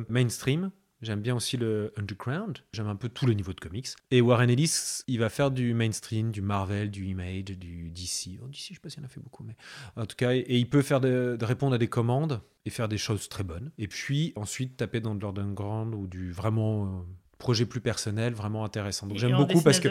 mainstream. 0.09 0.71
J'aime 1.01 1.21
bien 1.21 1.35
aussi 1.35 1.57
le 1.57 1.91
underground. 1.97 2.59
J'aime 2.73 2.87
un 2.87 2.95
peu 2.95 3.09
tous 3.09 3.25
les 3.25 3.33
niveaux 3.33 3.53
de 3.53 3.59
comics. 3.59 3.87
Et 4.11 4.21
Warren 4.21 4.49
Ellis, 4.49 5.01
il 5.07 5.19
va 5.19 5.29
faire 5.29 5.49
du 5.49 5.73
mainstream, 5.73 6.31
du 6.31 6.41
Marvel, 6.41 6.91
du 6.91 7.05
Image, 7.05 7.45
du 7.45 7.89
DC. 7.89 8.39
Oh, 8.41 8.47
DC, 8.47 8.69
je 8.69 8.73
sais 8.73 8.79
pas 8.79 8.89
s'il 8.89 9.01
en 9.01 9.05
a 9.05 9.09
fait 9.09 9.19
beaucoup, 9.19 9.43
mais 9.43 9.55
en 9.95 10.05
tout 10.05 10.15
cas, 10.15 10.33
et, 10.33 10.45
il 10.47 10.69
peut 10.69 10.81
faire 10.81 11.01
de, 11.01 11.37
répondre 11.41 11.73
à 11.73 11.77
des 11.77 11.87
commandes 11.87 12.41
et 12.65 12.69
faire 12.69 12.87
des 12.87 12.99
choses 12.99 13.29
très 13.29 13.43
bonnes. 13.43 13.71
Et 13.79 13.87
puis 13.87 14.33
ensuite 14.35 14.77
taper 14.77 14.99
dans 14.99 15.15
de 15.15 15.23
l'underground 15.23 15.95
ou 15.95 16.05
du 16.05 16.31
vraiment 16.31 16.85
euh, 16.85 16.89
projet 17.39 17.65
plus 17.65 17.81
personnel, 17.81 18.33
vraiment 18.33 18.63
intéressant. 18.63 19.07
Donc 19.07 19.17
j'aime 19.17 19.35
beaucoup 19.35 19.61
parce 19.61 19.79
que 19.79 19.89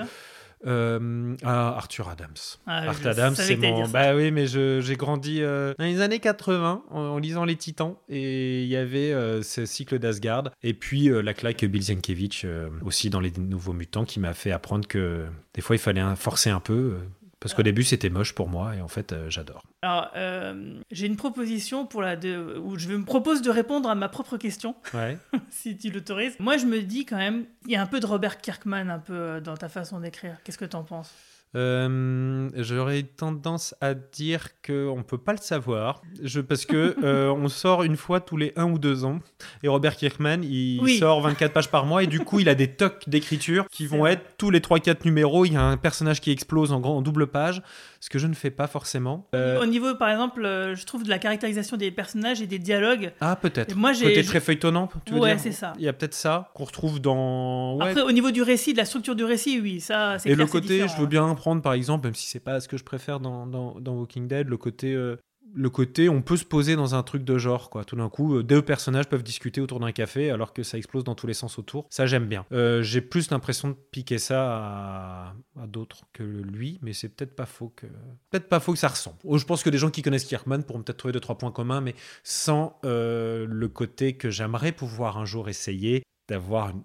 euh, 0.67 1.37
ah, 1.43 1.77
Arthur 1.77 2.09
Adams. 2.09 2.37
Ah, 2.67 2.89
Arthur 2.89 3.11
Adams, 3.11 3.35
c'est 3.35 3.57
mon. 3.57 3.89
Bah 3.89 4.15
oui, 4.15 4.31
mais 4.31 4.47
j'ai 4.47 4.97
grandi 4.97 5.43
euh, 5.43 5.75
dans 5.79 5.85
les 5.85 6.01
années 6.01 6.19
80 6.19 6.85
en, 6.91 7.19
lisant 7.19 7.45
Les 7.45 7.57
Titans 7.57 7.95
et 8.09 8.63
il 8.63 8.69
y 8.69 8.77
avait 8.77 9.13
euh, 9.13 9.43
ce 9.43 9.65
cycle 9.65 9.99
d'Asgard 9.99 10.51
et 10.63 10.75
puis 10.75 11.09
la 11.09 11.35
claque 11.35 11.65
Bill 11.65 11.83
Zienkiewicz 11.83 12.47
aussi 12.83 13.11
dans 13.11 13.21
Les 13.21 13.33
Nouveaux 13.39 13.73
Mutants 13.73 14.05
qui 14.05 14.21
m'a 14.21 14.35
fait 14.35 14.53
apprendre 14.53 14.87
que 14.87 15.27
des 15.55 15.61
fois 15.61 15.77
il 15.77 15.79
fallait 15.79 16.03
forcer 16.17 16.51
un 16.51 16.61
peu 16.61 16.99
parce 17.41 17.55
qu'au 17.55 17.63
début, 17.63 17.83
c'était 17.83 18.11
moche 18.11 18.35
pour 18.35 18.49
moi 18.49 18.77
et 18.77 18.83
en 18.83 18.89
fait, 18.89 19.13
euh, 19.13 19.31
j'adore. 19.31 19.63
Alors, 19.81 20.11
euh, 20.15 20.79
j'ai 20.91 21.07
une 21.07 21.17
proposition 21.17 21.87
pour 21.87 22.03
la 22.03 22.15
de, 22.15 22.59
où 22.63 22.79
je 22.79 22.89
me 22.89 23.03
propose 23.05 23.41
de 23.41 23.51
répondre 23.51 23.89
à 23.89 23.95
ma 23.95 24.11
propre 24.11 24.37
question, 24.37 24.75
ouais. 24.93 25.17
si 25.51 25.77
tu 25.79 25.91
l'autorises. 25.91 26.39
Moi, 26.39 26.59
je 26.59 26.67
me 26.67 26.83
dis 26.83 27.07
quand 27.07 27.17
même, 27.17 27.47
il 27.65 27.73
y 27.73 27.77
a 27.77 27.83
un 27.83 27.87
peu 27.87 27.99
de 27.99 28.07
Robert 28.07 28.43
Kirkman 28.43 28.91
un 28.91 28.99
peu 28.99 29.15
euh, 29.15 29.41
dans 29.41 29.57
ta 29.57 29.71
façon 29.71 30.01
d'écrire. 30.01 30.37
Qu'est-ce 30.45 30.59
que 30.59 30.67
tu 30.67 30.77
en 30.77 30.85
penses? 30.85 31.13
Euh, 31.57 32.49
J'aurais 32.55 33.03
tendance 33.03 33.75
à 33.81 33.95
dire 33.95 34.49
qu'on 34.65 34.99
ne 34.99 35.03
peut 35.03 35.19
pas 35.19 35.33
le 35.33 35.39
savoir, 35.39 36.03
je, 36.23 36.41
parce 36.41 36.65
que 36.65 36.97
euh, 37.05 37.31
on 37.31 37.49
sort 37.49 37.83
une 37.83 37.97
fois 37.97 38.21
tous 38.21 38.37
les 38.37 38.53
un 38.57 38.71
ou 38.71 38.79
deux 38.79 39.05
ans, 39.05 39.19
et 39.63 39.69
Robert 39.69 39.97
Kirkman, 39.97 40.43
il 40.43 40.99
sort 40.99 41.21
24 41.21 41.53
pages 41.53 41.71
par 41.71 41.87
mois, 41.87 42.03
et 42.03 42.07
du 42.07 42.21
coup, 42.21 42.41
il 42.41 42.49
a 42.49 42.55
des 42.55 42.69
tocs 42.69 43.09
d'écriture 43.09 43.67
qui 43.71 43.87
vont 43.87 44.07
être 44.07 44.37
tous 44.39 44.51
les 44.51 44.61
3-4 44.61 45.05
numéros, 45.05 45.45
il 45.45 45.55
y 45.55 45.57
a 45.57 45.63
un 45.63 45.77
personnage 45.77 46.21
qui 46.21 46.31
explose 46.31 46.73
en, 46.73 46.81
grand, 46.81 46.99
en 46.99 47.03
double 47.03 47.27
page, 47.27 47.63
ce 48.01 48.09
que 48.09 48.19
je 48.19 48.27
ne 48.27 48.35
fais 48.35 48.51
pas 48.51 48.67
forcément. 48.67 49.29
Euh, 49.35 49.61
Au 49.61 49.67
niveau, 49.67 49.95
par 49.95 50.09
exemple, 50.09 50.45
euh, 50.45 50.75
je 50.75 50.87
trouve 50.87 51.05
de 51.05 51.11
la 51.11 51.19
caractérisation 51.19 51.77
des 51.77 51.91
personnages 51.91 52.41
et 52.41 52.47
des 52.47 52.59
dialogues. 52.59 53.13
Ah, 53.21 53.37
peut-être. 53.37 53.77
Moi, 53.77 53.93
j'ai. 53.93 54.07
Côté 54.07 54.25
très 54.25 54.41
feuilletonnant, 54.41 54.89
tu 55.05 55.13
veux 55.13 55.21
ouais, 55.21 55.37
c'est 55.39 55.53
ça. 55.53 55.75
Il 55.79 55.85
y 55.85 55.89
a 55.89 55.93
peut-être 55.93 56.15
ça 56.15 56.51
qu'on 56.55 56.65
retrouve 56.65 57.01
dans. 57.01 57.79
Après, 57.79 58.01
au 58.01 58.13
niveau 58.13 58.31
du 58.31 58.43
récit, 58.43 58.73
de 58.73 58.79
la 58.79 58.87
structure 58.87 59.15
du 59.15 59.25
récit, 59.25 59.61
oui, 59.61 59.81
ça, 59.81 60.19
c'est 60.19 60.31
Et 60.31 60.35
le 60.35 60.47
côté, 60.47 60.89
je 60.89 60.97
veux 60.97 61.07
bien 61.07 61.33
prendre, 61.35 61.61
par 61.61 61.75
exemple, 61.75 62.07
même 62.07 62.15
si 62.15 62.27
c'est 62.27 62.41
pas 62.41 62.61
ce 62.61 62.69
que 62.69 62.79
je 62.79 62.85
préfère 62.85 63.21
dans, 63.21 63.47
dans, 63.47 63.79
dans 63.81 63.95
Walking 63.95 64.27
Dead, 64.27 64.49
le 64.49 64.57
côté 64.57 64.95
euh, 64.95 65.17
le 65.55 65.71
côté 65.71 66.09
on 66.09 66.23
peut 66.23 66.37
se 66.37 66.45
poser 66.45 66.77
dans 66.77 66.95
un 66.95 67.03
truc 67.03 67.25
de 67.25 67.39
genre 67.39 67.71
quoi. 67.71 67.85
Tout 67.85 67.97
d'un 67.97 68.09
coup 68.09 68.37
euh, 68.37 68.43
deux 68.43 68.63
personnages 68.63 69.09
peuvent 69.09 69.23
discuter 69.23 69.61
autour 69.61 69.81
d'un 69.81 69.93
café 69.93 70.31
alors 70.31 70.53
que 70.53 70.63
ça 70.63 70.79
explose 70.79 71.05
dans 71.05 71.15
tous 71.15 71.27
les 71.27 71.35
sens 71.35 71.59
autour. 71.59 71.87
Ça 71.91 72.07
j'aime 72.07 72.27
bien. 72.27 72.47
Euh, 72.53 72.83
j'ai 72.83 73.01
plus 73.01 73.31
l'impression 73.31 73.69
de 73.69 73.77
piquer 73.91 74.19
ça 74.19 75.35
à, 75.57 75.67
d'autres 75.67 76.05
que 76.13 76.23
lui 76.23 76.79
mais 76.83 76.93
c'est 76.93 77.09
peut-être 77.09 77.35
pas 77.35 77.47
faux 77.47 77.73
que 77.75 77.87
peut-être 78.31 78.49
pas 78.49 78.61
faux 78.61 78.73
que 78.73 78.79
ça 78.79 78.89
ressemble. 78.89 79.17
Oh, 79.25 79.39
je 79.39 79.45
pense 79.45 79.63
que 79.63 79.71
des 79.71 79.79
gens 79.79 79.91
qui 79.91 80.03
connaissent 80.03 80.25
Kirkman 80.25 80.63
pourront 80.63 80.83
peut-être 80.83 80.99
trouver 80.99 81.13
deux 81.13 81.21
trois 81.21 81.39
points 81.39 81.53
communs 81.53 81.81
mais 81.81 81.95
sans 82.23 82.79
euh, 82.85 83.47
le 83.49 83.69
côté 83.69 84.17
que 84.17 84.31
j'aimerais 84.31 84.73
pouvoir 84.73 85.19
un 85.19 85.25
jour 85.25 85.49
essayer 85.49 86.03
d'avoir 86.29 86.71
une, 86.71 86.83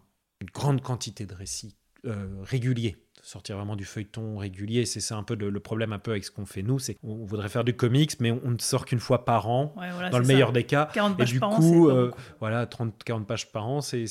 grande 0.53 0.81
quantité 0.81 1.25
de 1.25 1.33
récits 1.33 1.75
réguliers 2.43 2.97
sortir 3.25 3.57
vraiment 3.57 3.75
du 3.75 3.85
feuilleton 3.85 4.37
régulier. 4.37 4.85
C'est 4.85 4.99
ça 4.99 5.17
un 5.17 5.23
peu 5.23 5.35
le, 5.35 5.59
problème 5.59 5.93
un 5.93 5.99
peu 5.99 6.11
avec 6.11 6.23
ce 6.23 6.31
qu'on 6.31 6.45
fait 6.45 6.61
nous, 6.61 6.77
c'est 6.77 6.95
on 7.03 7.25
voudrait 7.25 7.49
faire 7.49 7.63
du 7.63 7.75
comics, 7.75 8.11
mais 8.19 8.31
on 8.31 8.51
ne 8.51 8.59
sort 8.59 8.85
qu'une 8.85 8.99
fois 8.99 9.25
par 9.25 9.49
an, 9.49 9.73
dans 10.11 10.19
le 10.19 10.25
meilleur 10.25 10.51
des 10.51 10.63
cas. 10.63 10.89
40 10.93 11.19
et 11.19 11.25
du 11.25 11.39
par 11.39 11.49
coup, 11.49 11.89
an, 11.89 11.95
euh, 11.95 12.11
voilà, 12.39 12.65
30-40 12.65 13.25
pages 13.25 13.51
par 13.51 13.67
an, 13.67 13.81
c'est 13.81 14.05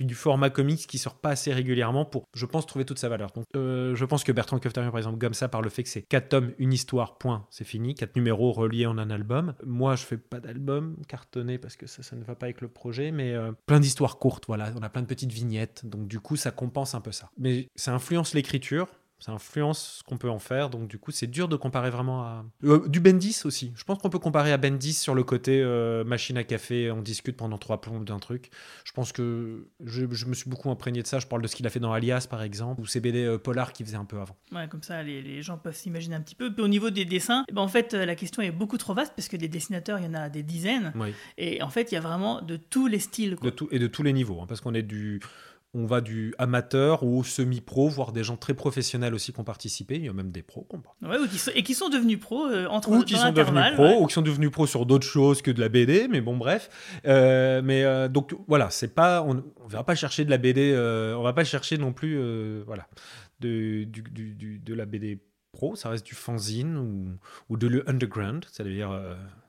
du 0.00 0.14
format 0.14 0.50
comics 0.50 0.86
qui 0.86 0.98
sort 0.98 1.14
pas 1.14 1.30
assez 1.30 1.52
régulièrement 1.52 2.04
pour, 2.04 2.24
je 2.34 2.46
pense, 2.46 2.66
trouver 2.66 2.84
toute 2.84 2.98
sa 2.98 3.08
valeur. 3.08 3.30
Donc, 3.30 3.44
euh, 3.54 3.94
je 3.94 4.04
pense 4.04 4.24
que 4.24 4.32
Bertrand 4.32 4.58
Coftarian, 4.58 4.90
par 4.90 4.98
exemple, 4.98 5.18
comme 5.18 5.34
ça, 5.34 5.48
par 5.48 5.62
le 5.62 5.68
fait 5.68 5.84
que 5.84 5.88
c'est 5.88 6.02
4 6.02 6.28
tomes, 6.28 6.52
une 6.58 6.72
histoire, 6.72 7.18
point, 7.18 7.46
c'est 7.50 7.64
fini, 7.64 7.94
4 7.94 8.16
numéros 8.16 8.52
reliés 8.52 8.86
en 8.86 8.98
un 8.98 9.10
album. 9.10 9.54
Moi, 9.64 9.94
je 9.94 10.04
fais 10.04 10.18
pas 10.18 10.40
d'album 10.40 10.96
cartonné 11.06 11.58
parce 11.58 11.76
que 11.76 11.86
ça, 11.86 12.02
ça 12.02 12.16
ne 12.16 12.24
va 12.24 12.34
pas 12.34 12.46
avec 12.46 12.60
le 12.60 12.68
projet, 12.68 13.12
mais 13.12 13.34
euh, 13.34 13.52
plein 13.66 13.78
d'histoires 13.78 14.18
courtes, 14.18 14.44
voilà, 14.48 14.72
on 14.76 14.82
a 14.82 14.88
plein 14.88 15.02
de 15.02 15.06
petites 15.06 15.32
vignettes, 15.32 15.82
donc 15.84 16.08
du 16.08 16.18
coup, 16.18 16.36
ça 16.36 16.50
compense 16.50 16.94
un 16.94 17.00
peu 17.00 17.12
ça. 17.12 17.30
Mais 17.38 17.68
ça 17.76 17.94
influence 17.94 18.34
l'écriture, 18.48 18.88
ça 19.18 19.32
influence 19.32 19.98
ce 19.98 20.02
qu'on 20.04 20.16
peut 20.16 20.30
en 20.30 20.38
faire, 20.38 20.70
donc 20.70 20.88
du 20.88 20.96
coup 20.98 21.10
c'est 21.10 21.26
dur 21.26 21.48
de 21.48 21.56
comparer 21.56 21.90
vraiment 21.90 22.22
à... 22.22 22.44
Euh, 22.64 22.86
du 22.88 23.00
Bendis 23.00 23.42
aussi, 23.44 23.72
je 23.74 23.82
pense 23.84 23.98
qu'on 23.98 24.10
peut 24.10 24.20
comparer 24.20 24.52
à 24.52 24.56
Bendis 24.56 24.92
sur 24.92 25.14
le 25.14 25.24
côté 25.24 25.60
euh, 25.60 26.04
machine 26.04 26.38
à 26.38 26.44
café, 26.44 26.90
on 26.92 27.02
discute 27.02 27.36
pendant 27.36 27.58
trois 27.58 27.80
plombes 27.80 28.04
d'un 28.04 28.20
truc. 28.20 28.50
Je 28.84 28.92
pense 28.92 29.12
que 29.12 29.66
je, 29.84 30.04
me 30.04 30.34
suis 30.34 30.48
beaucoup 30.48 30.70
imprégné 30.70 31.02
de 31.02 31.06
ça, 31.08 31.18
je 31.18 31.26
parle 31.26 31.42
de 31.42 31.48
ce 31.48 31.56
qu'il 31.56 31.66
a 31.66 31.70
fait 31.70 31.80
dans 31.80 31.92
Alias 31.92 32.28
par 32.30 32.42
exemple, 32.42 32.80
ou 32.80 32.86
ces 32.86 33.00
BD 33.00 33.24
euh, 33.24 33.38
Polar 33.38 33.72
qu'il 33.72 33.84
faisait 33.84 33.96
un 33.96 34.04
peu 34.04 34.20
avant. 34.20 34.36
Ouais, 34.52 34.68
comme 34.68 34.82
ça 34.82 35.02
les, 35.02 35.42
gens 35.42 35.58
peuvent 35.58 35.76
s'imaginer 35.76 36.14
un 36.14 36.20
petit 36.20 36.36
peu. 36.36 36.52
Puis 36.52 36.62
au 36.62 36.68
niveau 36.68 36.90
des 36.90 37.04
dessins, 37.04 37.44
eh 37.48 37.52
ben, 37.52 37.62
en 37.62 37.68
fait 37.68 37.94
la 37.94 38.14
question 38.14 38.40
est 38.42 38.52
beaucoup 38.52 38.78
trop 38.78 38.94
vaste, 38.94 39.12
parce 39.16 39.28
que 39.28 39.36
des 39.36 39.48
dessinateurs 39.48 39.98
il 39.98 40.06
y 40.06 40.08
en 40.08 40.14
a 40.14 40.28
des 40.28 40.44
dizaines, 40.44 40.92
et 41.36 41.60
en 41.62 41.70
fait 41.70 41.90
il 41.90 41.96
y 41.96 41.98
a 41.98 42.00
vraiment 42.00 42.40
de 42.40 42.56
tous 42.56 42.86
les 42.86 43.00
styles. 43.00 43.36
De 43.42 43.50
tout, 43.50 43.68
et 43.72 43.80
de 43.80 43.88
tous 43.88 44.04
les 44.04 44.12
niveaux, 44.12 44.40
hein, 44.40 44.46
parce 44.46 44.60
qu'on 44.60 44.74
est 44.74 44.82
du 44.82 45.20
on 45.74 45.84
va 45.84 46.00
du 46.00 46.34
amateur 46.38 47.02
au 47.02 47.22
semi-pro, 47.22 47.88
voire 47.88 48.12
des 48.12 48.24
gens 48.24 48.36
très 48.36 48.54
professionnels 48.54 49.12
aussi 49.12 49.32
qui 49.32 49.40
ont 49.40 49.44
participé. 49.44 49.96
Il 49.96 50.04
y 50.04 50.08
a 50.08 50.12
même 50.12 50.30
des 50.30 50.42
pros. 50.42 50.66
Ouais, 51.02 51.16
et 51.54 51.62
qui 51.62 51.74
sont 51.74 51.90
devenus 51.90 52.18
pros 52.18 52.46
euh, 52.46 52.66
entre 52.68 52.90
Ou 52.90 53.02
qui 53.02 53.16
sont 53.16 53.32
devenus 53.32 53.74
pros, 53.74 54.02
ou 54.02 54.06
qui 54.06 54.14
sont 54.14 54.22
devenus 54.22 54.50
pros 54.50 54.66
sur 54.66 54.86
d'autres 54.86 55.06
choses 55.06 55.42
que 55.42 55.50
de 55.50 55.60
la 55.60 55.68
BD, 55.68 56.08
mais 56.08 56.20
bon, 56.20 56.36
bref. 56.36 56.70
Euh, 57.06 57.60
mais 57.62 57.84
euh, 57.84 58.08
donc 58.08 58.34
voilà, 58.46 58.70
c'est 58.70 58.94
pas, 58.94 59.22
on 59.22 59.34
ne 59.34 59.42
va 59.66 59.84
pas 59.84 59.94
chercher 59.94 60.24
de 60.24 60.30
la 60.30 60.38
BD, 60.38 60.74
on 61.16 61.22
va 61.22 61.34
pas 61.34 61.44
chercher 61.44 61.76
non 61.76 61.92
plus, 61.92 62.18
voilà, 62.62 62.88
de, 63.40 63.84
de 63.84 64.74
la 64.74 64.86
BD 64.86 65.20
pro, 65.52 65.76
ça 65.76 65.90
reste 65.90 66.06
du 66.06 66.14
fanzine 66.14 66.78
ou, 66.78 67.18
ou 67.50 67.56
de 67.58 67.66
l'underground, 67.66 68.46
c'est-à-dire. 68.50 68.90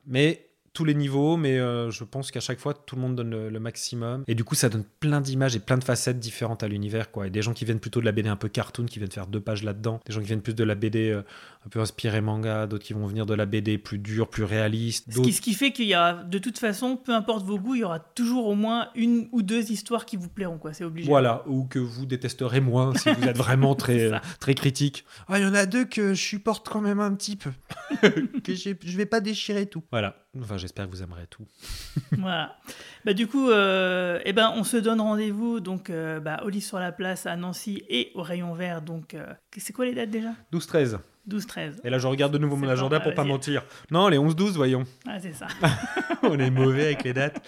mais 0.05 0.48
les 0.85 0.93
niveaux, 0.93 1.37
mais 1.37 1.59
euh, 1.59 1.91
je 1.91 2.03
pense 2.03 2.31
qu'à 2.31 2.39
chaque 2.39 2.59
fois, 2.59 2.73
tout 2.73 2.95
le 2.95 3.01
monde 3.01 3.15
donne 3.15 3.47
le, 3.49 3.59
maximum. 3.59 4.23
Et 4.27 4.35
du 4.35 4.43
coup, 4.43 4.55
ça 4.55 4.69
donne 4.69 4.85
plein 4.99 5.21
d'images 5.21 5.55
et 5.55 5.59
plein 5.59 5.77
de 5.77 5.83
facettes 5.83 6.19
différentes 6.19 6.63
à 6.63 6.67
l'univers. 6.67 7.11
quoi. 7.11 7.27
Et 7.27 7.29
des 7.29 7.41
gens 7.41 7.53
qui 7.53 7.65
viennent 7.65 7.79
plutôt 7.79 7.99
de 7.99 8.05
la 8.05 8.11
BD 8.11 8.29
un 8.29 8.35
peu 8.35 8.47
cartoon, 8.47 8.85
qui 8.85 8.99
viennent 8.99 9.11
faire 9.11 9.27
deux 9.27 9.41
pages 9.41 9.63
là-dedans. 9.63 9.99
Des 10.05 10.13
gens 10.13 10.21
qui 10.21 10.27
viennent 10.27 10.41
plus 10.41 10.55
de 10.55 10.63
la 10.63 10.75
BD 10.75 11.09
euh, 11.09 11.21
un 11.65 11.69
peu 11.69 11.79
inspirée 11.81 12.21
manga, 12.21 12.67
d'autres 12.67 12.85
qui 12.85 12.93
vont 12.93 13.05
venir 13.05 13.25
de 13.25 13.33
la 13.33 13.45
BD 13.45 13.77
plus 13.77 13.99
dure, 13.99 14.29
plus 14.29 14.43
réaliste. 14.43 15.11
Ce 15.11 15.19
qui, 15.19 15.33
ce 15.33 15.41
qui, 15.41 15.53
fait 15.53 15.71
qu'il 15.71 15.87
y 15.87 15.93
a, 15.93 16.23
de 16.23 16.37
toute 16.37 16.57
façon, 16.57 16.95
peu 16.95 17.13
importe 17.13 17.45
vos 17.45 17.59
goûts, 17.59 17.75
il 17.75 17.81
y 17.81 17.83
aura 17.83 17.99
toujours 17.99 18.47
au 18.47 18.55
moins 18.55 18.89
une 18.95 19.27
ou 19.33 19.41
deux 19.41 19.71
histoires 19.71 20.05
qui 20.05 20.15
vous 20.15 20.29
plairont. 20.29 20.57
quoi. 20.57 20.71
C'est 20.71 20.85
obligé. 20.85 21.07
Voilà, 21.07 21.43
ou 21.47 21.65
que 21.65 21.79
vous 21.79 22.05
détesterez 22.05 22.61
moins 22.61 22.95
si 22.95 23.09
vous 23.11 23.23
êtes 23.23 23.37
vraiment 23.37 23.75
très, 23.75 24.11
très 24.39 24.53
critique. 24.53 25.05
Ah, 25.27 25.37
il 25.37 25.43
y 25.43 25.45
en 25.45 25.53
a 25.53 25.65
deux 25.65 25.85
que 25.85 26.13
je 26.13 26.21
supporte 26.21 26.69
quand 26.69 26.81
même 26.81 27.01
un 27.01 27.13
petit 27.13 27.35
peu. 27.35 27.51
que 28.43 28.55
je 28.55 28.97
vais 28.97 29.05
pas 29.05 29.19
déchirer 29.19 29.65
tout. 29.65 29.83
Voilà. 29.91 30.15
Enfin, 30.39 30.57
j'espère 30.57 30.85
que 30.85 30.91
vous 30.91 31.01
aimerez 31.01 31.25
tout. 31.27 31.45
voilà. 32.17 32.55
Bah, 33.03 33.13
du 33.13 33.27
coup, 33.27 33.49
euh, 33.49 34.19
eh 34.25 34.33
ben, 34.33 34.53
on 34.55 34.63
se 34.63 34.77
donne 34.77 35.01
rendez-vous 35.01 35.59
donc 35.59 35.89
euh, 35.89 36.19
bah, 36.19 36.41
au 36.45 36.49
lit 36.49 36.61
sur 36.61 36.79
la 36.79 36.91
place 36.91 37.25
à 37.25 37.35
Nancy 37.35 37.83
et 37.89 38.11
au 38.13 38.21
rayon 38.21 38.53
vert. 38.53 38.81
Donc, 38.81 39.15
euh, 39.15 39.33
c'est 39.57 39.73
quoi 39.73 39.85
les 39.85 39.95
dates 39.95 40.11
déjà? 40.11 40.33
12-13. 40.53 40.99
12-13. 41.29 41.79
Et 41.83 41.89
là, 41.89 41.99
je 41.99 42.07
regarde 42.07 42.33
de 42.33 42.37
nouveau 42.37 42.55
mon 42.55 42.67
agenda 42.67 42.99
pour 42.99 43.13
pas 43.13 43.23
mentir. 43.23 43.63
Non, 43.91 44.07
les 44.07 44.17
11-12, 44.17 44.51
voyons. 44.53 44.83
Ah, 45.07 45.19
c'est 45.19 45.33
ça. 45.33 45.47
on 46.23 46.39
est 46.39 46.49
mauvais 46.49 46.85
avec 46.85 47.03
les 47.03 47.13
dates. 47.13 47.41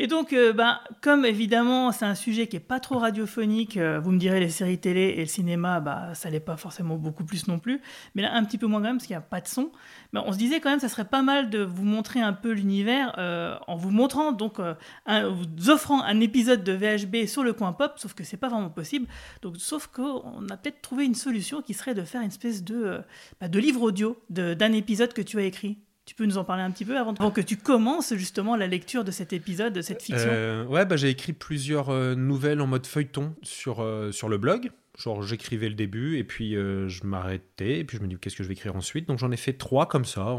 Et 0.00 0.06
donc, 0.06 0.32
euh, 0.32 0.52
bah, 0.52 0.80
comme 1.00 1.24
évidemment, 1.24 1.90
c'est 1.90 2.04
un 2.04 2.14
sujet 2.14 2.46
qui 2.46 2.54
est 2.54 2.60
pas 2.60 2.78
trop 2.78 2.98
radiophonique, 2.98 3.76
euh, 3.76 3.98
vous 3.98 4.12
me 4.12 4.18
direz 4.18 4.38
les 4.38 4.48
séries 4.48 4.78
télé 4.78 5.14
et 5.16 5.20
le 5.20 5.26
cinéma, 5.26 5.80
bah, 5.80 6.14
ça 6.14 6.30
l'est 6.30 6.38
pas 6.38 6.56
forcément 6.56 6.94
beaucoup 6.94 7.24
plus 7.24 7.48
non 7.48 7.58
plus, 7.58 7.80
mais 8.14 8.22
là 8.22 8.32
un 8.32 8.44
petit 8.44 8.58
peu 8.58 8.68
moins 8.68 8.78
quand 8.78 8.86
même 8.86 8.98
parce 8.98 9.08
qu'il 9.08 9.14
n'y 9.14 9.22
a 9.22 9.22
pas 9.22 9.40
de 9.40 9.48
son. 9.48 9.72
Mais 10.12 10.20
on 10.24 10.30
se 10.30 10.38
disait 10.38 10.60
quand 10.60 10.70
même, 10.70 10.78
ça 10.78 10.88
serait 10.88 11.04
pas 11.04 11.22
mal 11.22 11.50
de 11.50 11.64
vous 11.64 11.82
montrer 11.82 12.20
un 12.20 12.32
peu 12.32 12.52
l'univers 12.52 13.12
euh, 13.18 13.56
en 13.66 13.74
vous 13.74 13.90
montrant 13.90 14.30
donc, 14.30 14.60
vous 14.60 15.70
offrant 15.70 16.00
un 16.04 16.20
épisode 16.20 16.62
de 16.62 16.74
VHB 16.74 17.26
sur 17.26 17.42
le 17.42 17.52
coin 17.52 17.72
pop, 17.72 17.94
sauf 17.96 18.14
que 18.14 18.22
c'est 18.22 18.36
pas 18.36 18.48
vraiment 18.48 18.70
possible. 18.70 19.08
Donc, 19.42 19.56
sauf 19.56 19.88
qu'on 19.88 20.48
a 20.48 20.56
peut-être 20.56 20.80
trouvé 20.80 21.06
une 21.06 21.16
solution 21.16 21.60
qui 21.60 21.74
serait 21.74 21.94
de 21.94 22.04
faire 22.04 22.20
une 22.20 22.28
espèce 22.28 22.62
de, 22.62 23.00
bah, 23.40 23.48
de 23.48 23.58
livre 23.58 23.82
audio 23.82 24.16
d'un 24.30 24.72
épisode 24.72 25.12
que 25.12 25.22
tu 25.22 25.40
as 25.40 25.44
écrit. 25.44 25.78
Tu 26.08 26.14
peux 26.14 26.24
nous 26.24 26.38
en 26.38 26.44
parler 26.44 26.62
un 26.62 26.70
petit 26.70 26.86
peu 26.86 26.96
avant, 26.96 27.12
que 27.30 27.42
tu 27.42 27.58
commences 27.58 28.14
justement 28.14 28.56
la 28.56 28.66
lecture 28.66 29.04
de 29.04 29.10
cet 29.10 29.34
épisode, 29.34 29.74
de 29.74 29.82
cette 29.82 30.00
fiction 30.00 30.30
euh, 30.30 30.64
Ouais, 30.64 30.86
bah, 30.86 30.96
j'ai 30.96 31.10
écrit 31.10 31.34
plusieurs 31.34 31.90
euh, 31.90 32.14
nouvelles 32.14 32.62
en 32.62 32.66
mode 32.66 32.86
feuilleton 32.86 33.34
sur, 33.42 33.82
euh, 33.82 34.10
sur 34.10 34.30
le 34.30 34.38
blog. 34.38 34.70
Genre, 34.96 35.22
j'écrivais 35.22 35.68
le 35.68 35.74
début 35.74 36.16
et 36.16 36.24
puis 36.24 36.54
je 36.54 37.04
m'arrêtais 37.04 37.80
et 37.80 37.84
puis 37.84 37.98
je 37.98 38.02
me 38.02 38.08
dis 38.08 38.16
qu'est-ce 38.16 38.36
que 38.36 38.42
je 38.42 38.48
vais 38.48 38.54
écrire 38.54 38.74
ensuite? 38.74 39.06
Donc, 39.06 39.18
j'en 39.18 39.30
ai 39.30 39.36
fait 39.36 39.52
trois 39.52 39.84
comme 39.84 40.06
ça. 40.06 40.38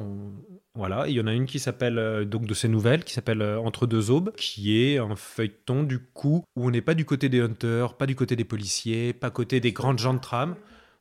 Voilà, 0.74 1.08
il 1.08 1.14
y 1.14 1.22
en 1.22 1.28
a 1.28 1.34
une 1.34 1.46
qui 1.46 1.60
s'appelle, 1.60 2.26
donc 2.28 2.48
de 2.48 2.54
ces 2.56 2.68
nouvelles, 2.68 3.04
qui 3.04 3.14
s'appelle 3.14 3.42
Entre 3.42 3.86
deux 3.86 4.10
aubes, 4.10 4.34
qui 4.36 4.82
est 4.82 4.98
un 4.98 5.16
feuilleton 5.16 5.84
du 5.84 6.00
coup 6.00 6.44
où 6.56 6.68
on 6.68 6.72
n'est 6.72 6.82
pas 6.82 6.96
du 6.96 7.06
côté 7.06 7.30
des 7.30 7.42
hunters, 7.42 7.94
pas 7.94 8.08
du 8.08 8.16
côté 8.16 8.36
des 8.36 8.44
policiers, 8.44 9.14
pas 9.14 9.30
côté 9.30 9.60
des 9.60 9.72
grandes 9.72 10.00
gens 10.00 10.16
de 10.16 10.20
tram 10.20 10.56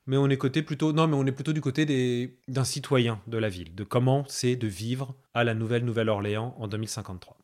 mais 0.09 0.17
on 0.17 0.29
est 0.29 0.39
côté 0.39 0.63
plutôt 0.63 0.93
non 0.93 1.07
mais 1.07 1.15
on 1.15 1.27
est 1.27 1.33
plutôt 1.33 1.53
du 1.53 1.61
côté 1.61 1.85
des 1.85 2.39
d'un 2.49 2.65
citoyen 2.65 3.21
de 3.29 3.39
la 3.39 3.49
ville, 3.49 3.75
de 3.75 3.85
comment 3.85 4.25
c'est 4.27 4.57
de 4.57 4.67
vivre 4.67 5.15
à 5.35 5.45
la 5.45 5.55
nouvelle 5.55 5.85
Nouvelle-Orléans 5.85 6.57
en 6.59 6.67
2053. 6.67 7.37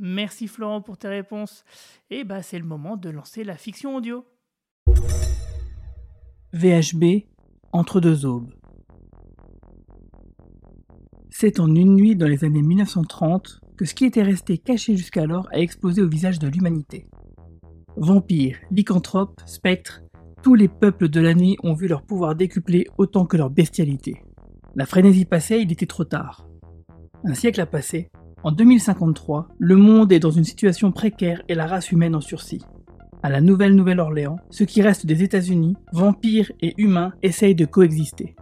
Merci 0.00 0.46
Florent 0.46 0.82
pour 0.82 0.98
tes 0.98 1.08
réponses. 1.08 1.64
Et 2.10 2.22
bah 2.22 2.42
c'est 2.42 2.58
le 2.58 2.66
moment 2.66 2.96
de 2.96 3.08
lancer 3.08 3.42
la 3.42 3.56
fiction 3.56 3.96
audio. 3.96 4.24
VHB 6.52 7.24
entre 7.72 8.00
deux 8.00 8.24
aubes. 8.26 8.52
C'est 11.30 11.58
en 11.58 11.74
une 11.74 11.94
nuit 11.94 12.16
dans 12.16 12.28
les 12.28 12.44
années 12.44 12.62
1930 12.62 13.60
que 13.76 13.84
ce 13.84 13.94
qui 13.94 14.04
était 14.04 14.22
resté 14.22 14.58
caché 14.58 14.96
jusqu'alors 14.96 15.48
a 15.52 15.58
explosé 15.58 16.02
au 16.02 16.08
visage 16.08 16.38
de 16.38 16.48
l'humanité. 16.48 17.06
Vampires, 17.96 18.58
lycanthropes, 18.70 19.40
spectres, 19.46 20.02
tous 20.42 20.54
les 20.54 20.68
peuples 20.68 21.08
de 21.08 21.20
la 21.20 21.34
nuit 21.34 21.56
ont 21.62 21.74
vu 21.74 21.88
leur 21.88 22.02
pouvoir 22.02 22.34
décuplé 22.34 22.86
autant 22.96 23.26
que 23.26 23.36
leur 23.36 23.50
bestialité. 23.50 24.22
La 24.76 24.86
frénésie 24.86 25.24
passait, 25.24 25.60
il 25.60 25.72
était 25.72 25.86
trop 25.86 26.04
tard. 26.04 26.46
Un 27.24 27.34
siècle 27.34 27.60
a 27.60 27.66
passé. 27.66 28.10
En 28.44 28.52
2053, 28.52 29.48
le 29.58 29.76
monde 29.76 30.12
est 30.12 30.20
dans 30.20 30.30
une 30.30 30.44
situation 30.44 30.92
précaire 30.92 31.42
et 31.48 31.54
la 31.54 31.66
race 31.66 31.90
humaine 31.90 32.14
en 32.14 32.20
sursis. 32.20 32.62
À 33.22 33.30
la 33.30 33.40
Nouvelle-Nouvelle-Orléans, 33.40 34.38
ce 34.50 34.62
qui 34.62 34.80
reste 34.80 35.06
des 35.06 35.24
États-Unis, 35.24 35.74
vampires 35.92 36.52
et 36.60 36.74
humains 36.78 37.12
essayent 37.22 37.56
de 37.56 37.64
coexister. 37.64 38.36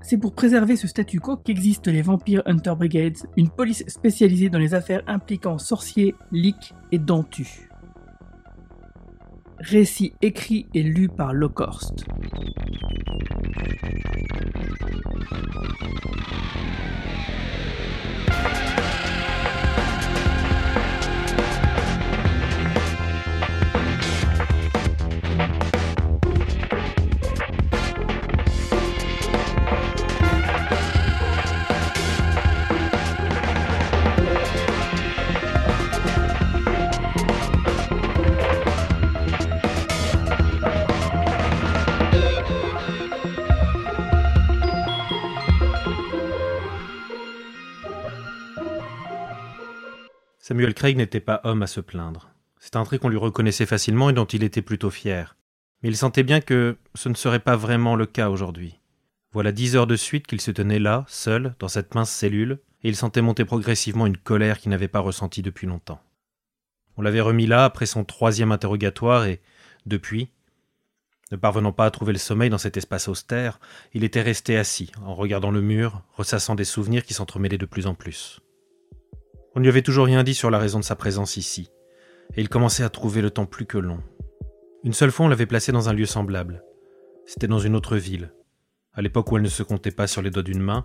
C'est 0.00 0.16
pour 0.16 0.34
préserver 0.34 0.76
ce 0.76 0.88
statu 0.88 1.20
quo 1.20 1.36
qu'existent 1.36 1.90
les 1.90 2.00
Vampire 2.00 2.42
Hunter 2.46 2.74
Brigades, 2.76 3.18
une 3.36 3.50
police 3.50 3.84
spécialisée 3.88 4.48
dans 4.48 4.58
les 4.58 4.72
affaires 4.72 5.02
impliquant 5.06 5.58
sorciers, 5.58 6.14
leaks 6.32 6.72
et 6.92 6.98
dentus 6.98 7.68
récit 9.58 10.12
écrit 10.22 10.66
et 10.74 10.82
lu 10.82 11.08
par 11.08 11.32
Lockhorst. 11.32 12.04
Samuel 50.56 50.72
Craig 50.72 50.96
n'était 50.96 51.20
pas 51.20 51.42
homme 51.44 51.62
à 51.62 51.66
se 51.66 51.80
plaindre. 51.80 52.30
C'est 52.60 52.76
un 52.76 52.84
trait 52.84 52.98
qu'on 52.98 53.10
lui 53.10 53.18
reconnaissait 53.18 53.66
facilement 53.66 54.08
et 54.08 54.14
dont 54.14 54.24
il 54.24 54.42
était 54.42 54.62
plutôt 54.62 54.88
fier. 54.88 55.36
Mais 55.82 55.90
il 55.90 55.98
sentait 55.98 56.22
bien 56.22 56.40
que 56.40 56.78
ce 56.94 57.10
ne 57.10 57.14
serait 57.14 57.40
pas 57.40 57.56
vraiment 57.56 57.94
le 57.94 58.06
cas 58.06 58.30
aujourd'hui. 58.30 58.80
Voilà 59.32 59.52
dix 59.52 59.76
heures 59.76 59.86
de 59.86 59.96
suite 59.96 60.26
qu'il 60.26 60.40
se 60.40 60.50
tenait 60.50 60.78
là, 60.78 61.04
seul, 61.08 61.54
dans 61.58 61.68
cette 61.68 61.94
mince 61.94 62.10
cellule, 62.10 62.58
et 62.82 62.88
il 62.88 62.96
sentait 62.96 63.20
monter 63.20 63.44
progressivement 63.44 64.06
une 64.06 64.16
colère 64.16 64.58
qu'il 64.58 64.70
n'avait 64.70 64.88
pas 64.88 65.00
ressentie 65.00 65.42
depuis 65.42 65.66
longtemps. 65.66 66.00
On 66.96 67.02
l'avait 67.02 67.20
remis 67.20 67.46
là 67.46 67.66
après 67.66 67.84
son 67.84 68.04
troisième 68.06 68.50
interrogatoire 68.50 69.26
et, 69.26 69.42
depuis, 69.84 70.30
Ne 71.30 71.36
parvenant 71.36 71.72
pas 71.72 71.84
à 71.84 71.90
trouver 71.90 72.14
le 72.14 72.18
sommeil 72.18 72.48
dans 72.48 72.56
cet 72.56 72.78
espace 72.78 73.08
austère, 73.08 73.60
il 73.92 74.04
était 74.04 74.22
resté 74.22 74.56
assis, 74.56 74.90
en 75.04 75.14
regardant 75.14 75.50
le 75.50 75.60
mur, 75.60 76.00
ressassant 76.14 76.54
des 76.54 76.64
souvenirs 76.64 77.04
qui 77.04 77.12
s'entremêlaient 77.12 77.58
de 77.58 77.66
plus 77.66 77.86
en 77.86 77.94
plus. 77.94 78.40
On 79.56 79.60
ne 79.60 79.64
lui 79.64 79.70
avait 79.70 79.80
toujours 79.80 80.04
rien 80.04 80.22
dit 80.22 80.34
sur 80.34 80.50
la 80.50 80.58
raison 80.58 80.80
de 80.80 80.84
sa 80.84 80.96
présence 80.96 81.38
ici, 81.38 81.70
et 82.34 82.42
il 82.42 82.50
commençait 82.50 82.82
à 82.82 82.90
trouver 82.90 83.22
le 83.22 83.30
temps 83.30 83.46
plus 83.46 83.64
que 83.64 83.78
long. 83.78 84.02
Une 84.84 84.92
seule 84.92 85.10
fois, 85.10 85.24
on 85.24 85.28
l'avait 85.30 85.46
placé 85.46 85.72
dans 85.72 85.88
un 85.88 85.94
lieu 85.94 86.04
semblable. 86.04 86.62
C'était 87.24 87.48
dans 87.48 87.58
une 87.58 87.74
autre 87.74 87.96
ville. 87.96 88.34
À 88.92 89.00
l'époque 89.00 89.32
où 89.32 89.38
elle 89.38 89.42
ne 89.42 89.48
se 89.48 89.62
comptait 89.62 89.92
pas 89.92 90.06
sur 90.06 90.20
les 90.20 90.28
doigts 90.28 90.42
d'une 90.42 90.60
main, 90.60 90.84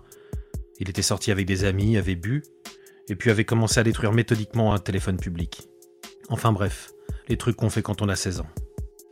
il 0.78 0.88
était 0.88 1.02
sorti 1.02 1.30
avec 1.30 1.44
des 1.44 1.64
amis, 1.64 1.98
avait 1.98 2.14
bu, 2.14 2.44
et 3.10 3.14
puis 3.14 3.30
avait 3.30 3.44
commencé 3.44 3.78
à 3.78 3.82
détruire 3.82 4.12
méthodiquement 4.12 4.72
un 4.72 4.78
téléphone 4.78 5.18
public. 5.18 5.68
Enfin 6.30 6.50
bref, 6.50 6.92
les 7.28 7.36
trucs 7.36 7.56
qu'on 7.56 7.68
fait 7.68 7.82
quand 7.82 8.00
on 8.00 8.08
a 8.08 8.16
16 8.16 8.40
ans. 8.40 8.48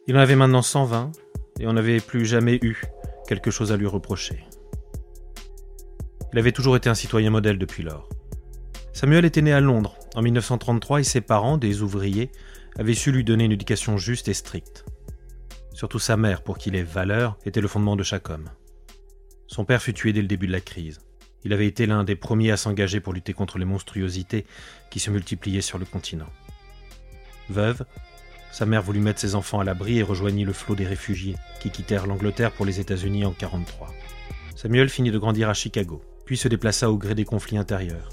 Il 0.07 0.17
en 0.17 0.21
avait 0.21 0.37
maintenant 0.37 0.63
120, 0.63 1.13
et 1.61 1.67
on 1.67 1.75
n'avait 1.75 2.01
plus 2.01 2.25
jamais 2.25 2.59
eu 2.63 2.81
quelque 3.29 3.51
chose 3.51 3.73
à 3.73 3.77
lui 3.77 3.87
reprocher. 3.87 4.43
Il 6.33 6.39
avait 6.39 6.53
toujours 6.53 6.77
été 6.77 6.89
un 6.89 6.95
citoyen 6.95 7.29
modèle 7.29 7.59
depuis 7.59 7.83
lors. 7.83 8.09
Samuel 8.93 9.25
était 9.25 9.43
né 9.43 9.53
à 9.53 9.61
Londres 9.61 9.97
en 10.15 10.23
1933 10.23 11.01
et 11.01 11.05
ses 11.05 11.21
parents, 11.21 11.57
des 11.57 11.83
ouvriers, 11.83 12.31
avaient 12.79 12.95
su 12.95 13.13
lui 13.13 13.25
donner 13.25 13.45
une 13.45 13.53
éducation 13.53 13.97
juste 13.97 14.29
et 14.29 14.35
stricte. 14.35 14.85
Surtout 15.73 15.99
sa 15.99 16.17
mère, 16.17 16.43
pour 16.43 16.59
qui 16.59 16.71
les 16.71 16.83
valeurs 16.83 17.39
étaient 17.47 17.61
le 17.61 17.69
fondement 17.69 17.97
de 17.97 18.03
chaque 18.03 18.29
homme. 18.29 18.51
Son 19.47 19.65
père 19.65 19.83
fut 19.83 19.95
tué 19.95 20.13
dès 20.13 20.23
le 20.23 20.29
début 20.29 20.47
de 20.47 20.53
la 20.53 20.61
crise. 20.61 20.99
Il 21.45 21.53
avait 21.53 21.67
été 21.67 21.87
l'un 21.87 22.05
des 22.05 22.17
premiers 22.17 22.51
à 22.51 22.57
s'engager 22.57 23.01
pour 23.01 23.13
lutter 23.13 23.33
contre 23.33 23.59
les 23.59 23.65
monstruosités 23.65 24.45
qui 24.91 25.01
se 25.01 25.11
multipliaient 25.11 25.61
sur 25.61 25.79
le 25.79 25.87
continent. 25.87 26.29
Veuve, 27.49 27.85
sa 28.53 28.67
mère 28.67 28.83
voulut 28.83 29.01
mettre 29.01 29.21
ses 29.21 29.35
enfants 29.35 29.61
à 29.61 29.65
l'abri 29.65 29.99
et 29.99 30.03
rejoignit 30.03 30.45
le 30.45 30.53
flot 30.53 30.75
des 30.75 30.87
réfugiés 30.87 31.37
qui 31.61 31.71
quittèrent 31.71 32.07
l'Angleterre 32.07 32.53
pour 32.53 32.67
les 32.67 32.81
États-Unis 32.81 33.25
en 33.25 33.31
1943. 33.31 33.89
Samuel 34.57 34.89
finit 34.89 35.11
de 35.11 35.19
grandir 35.19 35.49
à 35.49 35.55
Chicago, 35.55 36.03
puis 36.27 36.37
se 36.37 36.49
déplaça 36.49 36.91
au 36.91 36.99
gré 36.99 37.15
des 37.15 37.25
conflits 37.25 37.57
intérieurs. 37.57 38.11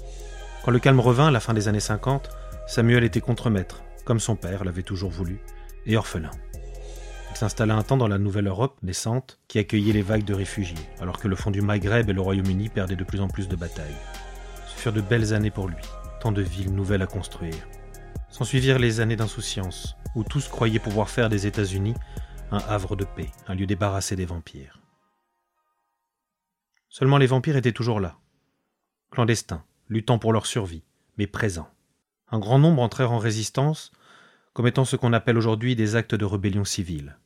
Quand 0.68 0.72
le 0.72 0.80
calme 0.80 1.00
revint 1.00 1.28
à 1.28 1.30
la 1.30 1.40
fin 1.40 1.54
des 1.54 1.66
années 1.68 1.80
50, 1.80 2.28
Samuel 2.66 3.02
était 3.02 3.22
contremaître, 3.22 3.82
comme 4.04 4.20
son 4.20 4.36
père 4.36 4.66
l'avait 4.66 4.82
toujours 4.82 5.08
voulu, 5.08 5.40
et 5.86 5.96
orphelin. 5.96 6.30
Il 7.30 7.36
s'installa 7.38 7.74
un 7.74 7.82
temps 7.82 7.96
dans 7.96 8.06
la 8.06 8.18
nouvelle 8.18 8.48
Europe 8.48 8.76
naissante 8.82 9.40
qui 9.48 9.58
accueillait 9.58 9.94
les 9.94 10.02
vagues 10.02 10.26
de 10.26 10.34
réfugiés, 10.34 10.76
alors 11.00 11.20
que 11.20 11.26
le 11.26 11.36
fond 11.36 11.50
du 11.50 11.62
Maghreb 11.62 12.10
et 12.10 12.12
le 12.12 12.20
Royaume-Uni 12.20 12.68
perdaient 12.68 12.96
de 12.96 13.04
plus 13.04 13.22
en 13.22 13.28
plus 13.28 13.48
de 13.48 13.56
batailles. 13.56 13.96
Ce 14.66 14.78
furent 14.78 14.92
de 14.92 15.00
belles 15.00 15.32
années 15.32 15.50
pour 15.50 15.68
lui, 15.68 15.82
tant 16.20 16.32
de 16.32 16.42
villes 16.42 16.74
nouvelles 16.74 17.00
à 17.00 17.06
construire. 17.06 17.66
S'ensuivirent 18.28 18.78
les 18.78 19.00
années 19.00 19.16
d'insouciance, 19.16 19.96
où 20.14 20.22
tous 20.22 20.48
croyaient 20.48 20.78
pouvoir 20.78 21.08
faire 21.08 21.30
des 21.30 21.46
États-Unis 21.46 21.94
un 22.50 22.58
havre 22.68 22.94
de 22.94 23.06
paix, 23.06 23.30
un 23.46 23.54
lieu 23.54 23.64
débarrassé 23.64 24.16
des 24.16 24.26
vampires. 24.26 24.82
Seulement 26.90 27.16
les 27.16 27.26
vampires 27.26 27.56
étaient 27.56 27.72
toujours 27.72 28.00
là, 28.00 28.18
clandestins, 29.10 29.64
luttant 29.88 30.18
pour 30.18 30.32
leur 30.32 30.46
survie, 30.46 30.84
mais 31.16 31.26
présents. 31.26 31.70
Un 32.30 32.38
grand 32.38 32.58
nombre 32.58 32.82
entrèrent 32.82 33.12
en 33.12 33.18
résistance, 33.18 33.92
commettant 34.52 34.84
ce 34.84 34.96
qu'on 34.96 35.12
appelle 35.12 35.38
aujourd'hui 35.38 35.76
des 35.76 35.96
actes 35.96 36.14
de 36.14 36.24
rébellion 36.24 36.64
civile. 36.64 37.16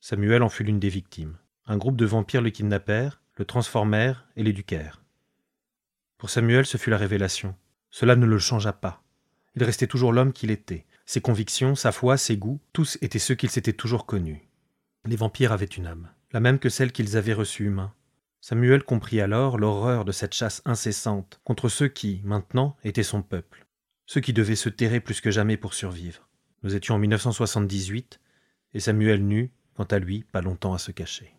Samuel 0.00 0.42
en 0.42 0.48
fut 0.48 0.64
l'une 0.64 0.80
des 0.80 0.88
victimes. 0.88 1.36
Un 1.66 1.76
groupe 1.76 1.96
de 1.96 2.06
vampires 2.06 2.42
le 2.42 2.50
kidnappèrent, 2.50 3.20
le 3.36 3.44
transformèrent 3.44 4.26
et 4.36 4.42
l'éduquèrent. 4.42 5.02
Pour 6.16 6.30
Samuel, 6.30 6.66
ce 6.66 6.78
fut 6.78 6.90
la 6.90 6.96
révélation. 6.96 7.54
Cela 7.90 8.16
ne 8.16 8.26
le 8.26 8.38
changea 8.38 8.72
pas. 8.72 9.02
Il 9.54 9.64
restait 9.64 9.86
toujours 9.86 10.12
l'homme 10.12 10.32
qu'il 10.32 10.50
était. 10.50 10.86
Ses 11.06 11.20
convictions, 11.20 11.74
sa 11.74 11.92
foi, 11.92 12.16
ses 12.16 12.36
goûts, 12.36 12.60
tous 12.72 12.98
étaient 13.00 13.18
ceux 13.18 13.34
qu'il 13.34 13.50
s'était 13.50 13.72
toujours 13.72 14.06
connus. 14.06 14.48
Les 15.04 15.16
vampires 15.16 15.52
avaient 15.52 15.64
une 15.64 15.86
âme, 15.86 16.10
la 16.32 16.40
même 16.40 16.58
que 16.58 16.68
celle 16.68 16.92
qu'ils 16.92 17.16
avaient 17.16 17.32
reçue 17.32 17.64
humain. 17.64 17.92
Samuel 18.48 18.82
comprit 18.82 19.20
alors 19.20 19.58
l'horreur 19.58 20.06
de 20.06 20.10
cette 20.10 20.32
chasse 20.32 20.62
incessante 20.64 21.38
contre 21.44 21.68
ceux 21.68 21.88
qui, 21.88 22.22
maintenant, 22.24 22.78
étaient 22.82 23.02
son 23.02 23.20
peuple, 23.20 23.66
ceux 24.06 24.22
qui 24.22 24.32
devaient 24.32 24.56
se 24.56 24.70
terrer 24.70 25.00
plus 25.00 25.20
que 25.20 25.30
jamais 25.30 25.58
pour 25.58 25.74
survivre. 25.74 26.26
Nous 26.62 26.74
étions 26.74 26.94
en 26.94 26.98
1978, 26.98 28.20
et 28.72 28.80
Samuel 28.80 29.22
n'eut, 29.26 29.52
quant 29.74 29.84
à 29.84 29.98
lui, 29.98 30.24
pas 30.32 30.40
longtemps 30.40 30.72
à 30.72 30.78
se 30.78 30.92
cacher. 30.92 31.36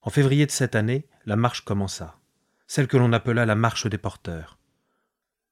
En 0.00 0.08
février 0.08 0.46
de 0.46 0.50
cette 0.50 0.74
année, 0.74 1.06
la 1.26 1.36
marche 1.36 1.66
commença, 1.66 2.18
celle 2.66 2.88
que 2.88 2.96
l'on 2.96 3.12
appela 3.12 3.44
la 3.44 3.54
marche 3.54 3.86
des 3.86 3.98
porteurs. 3.98 4.58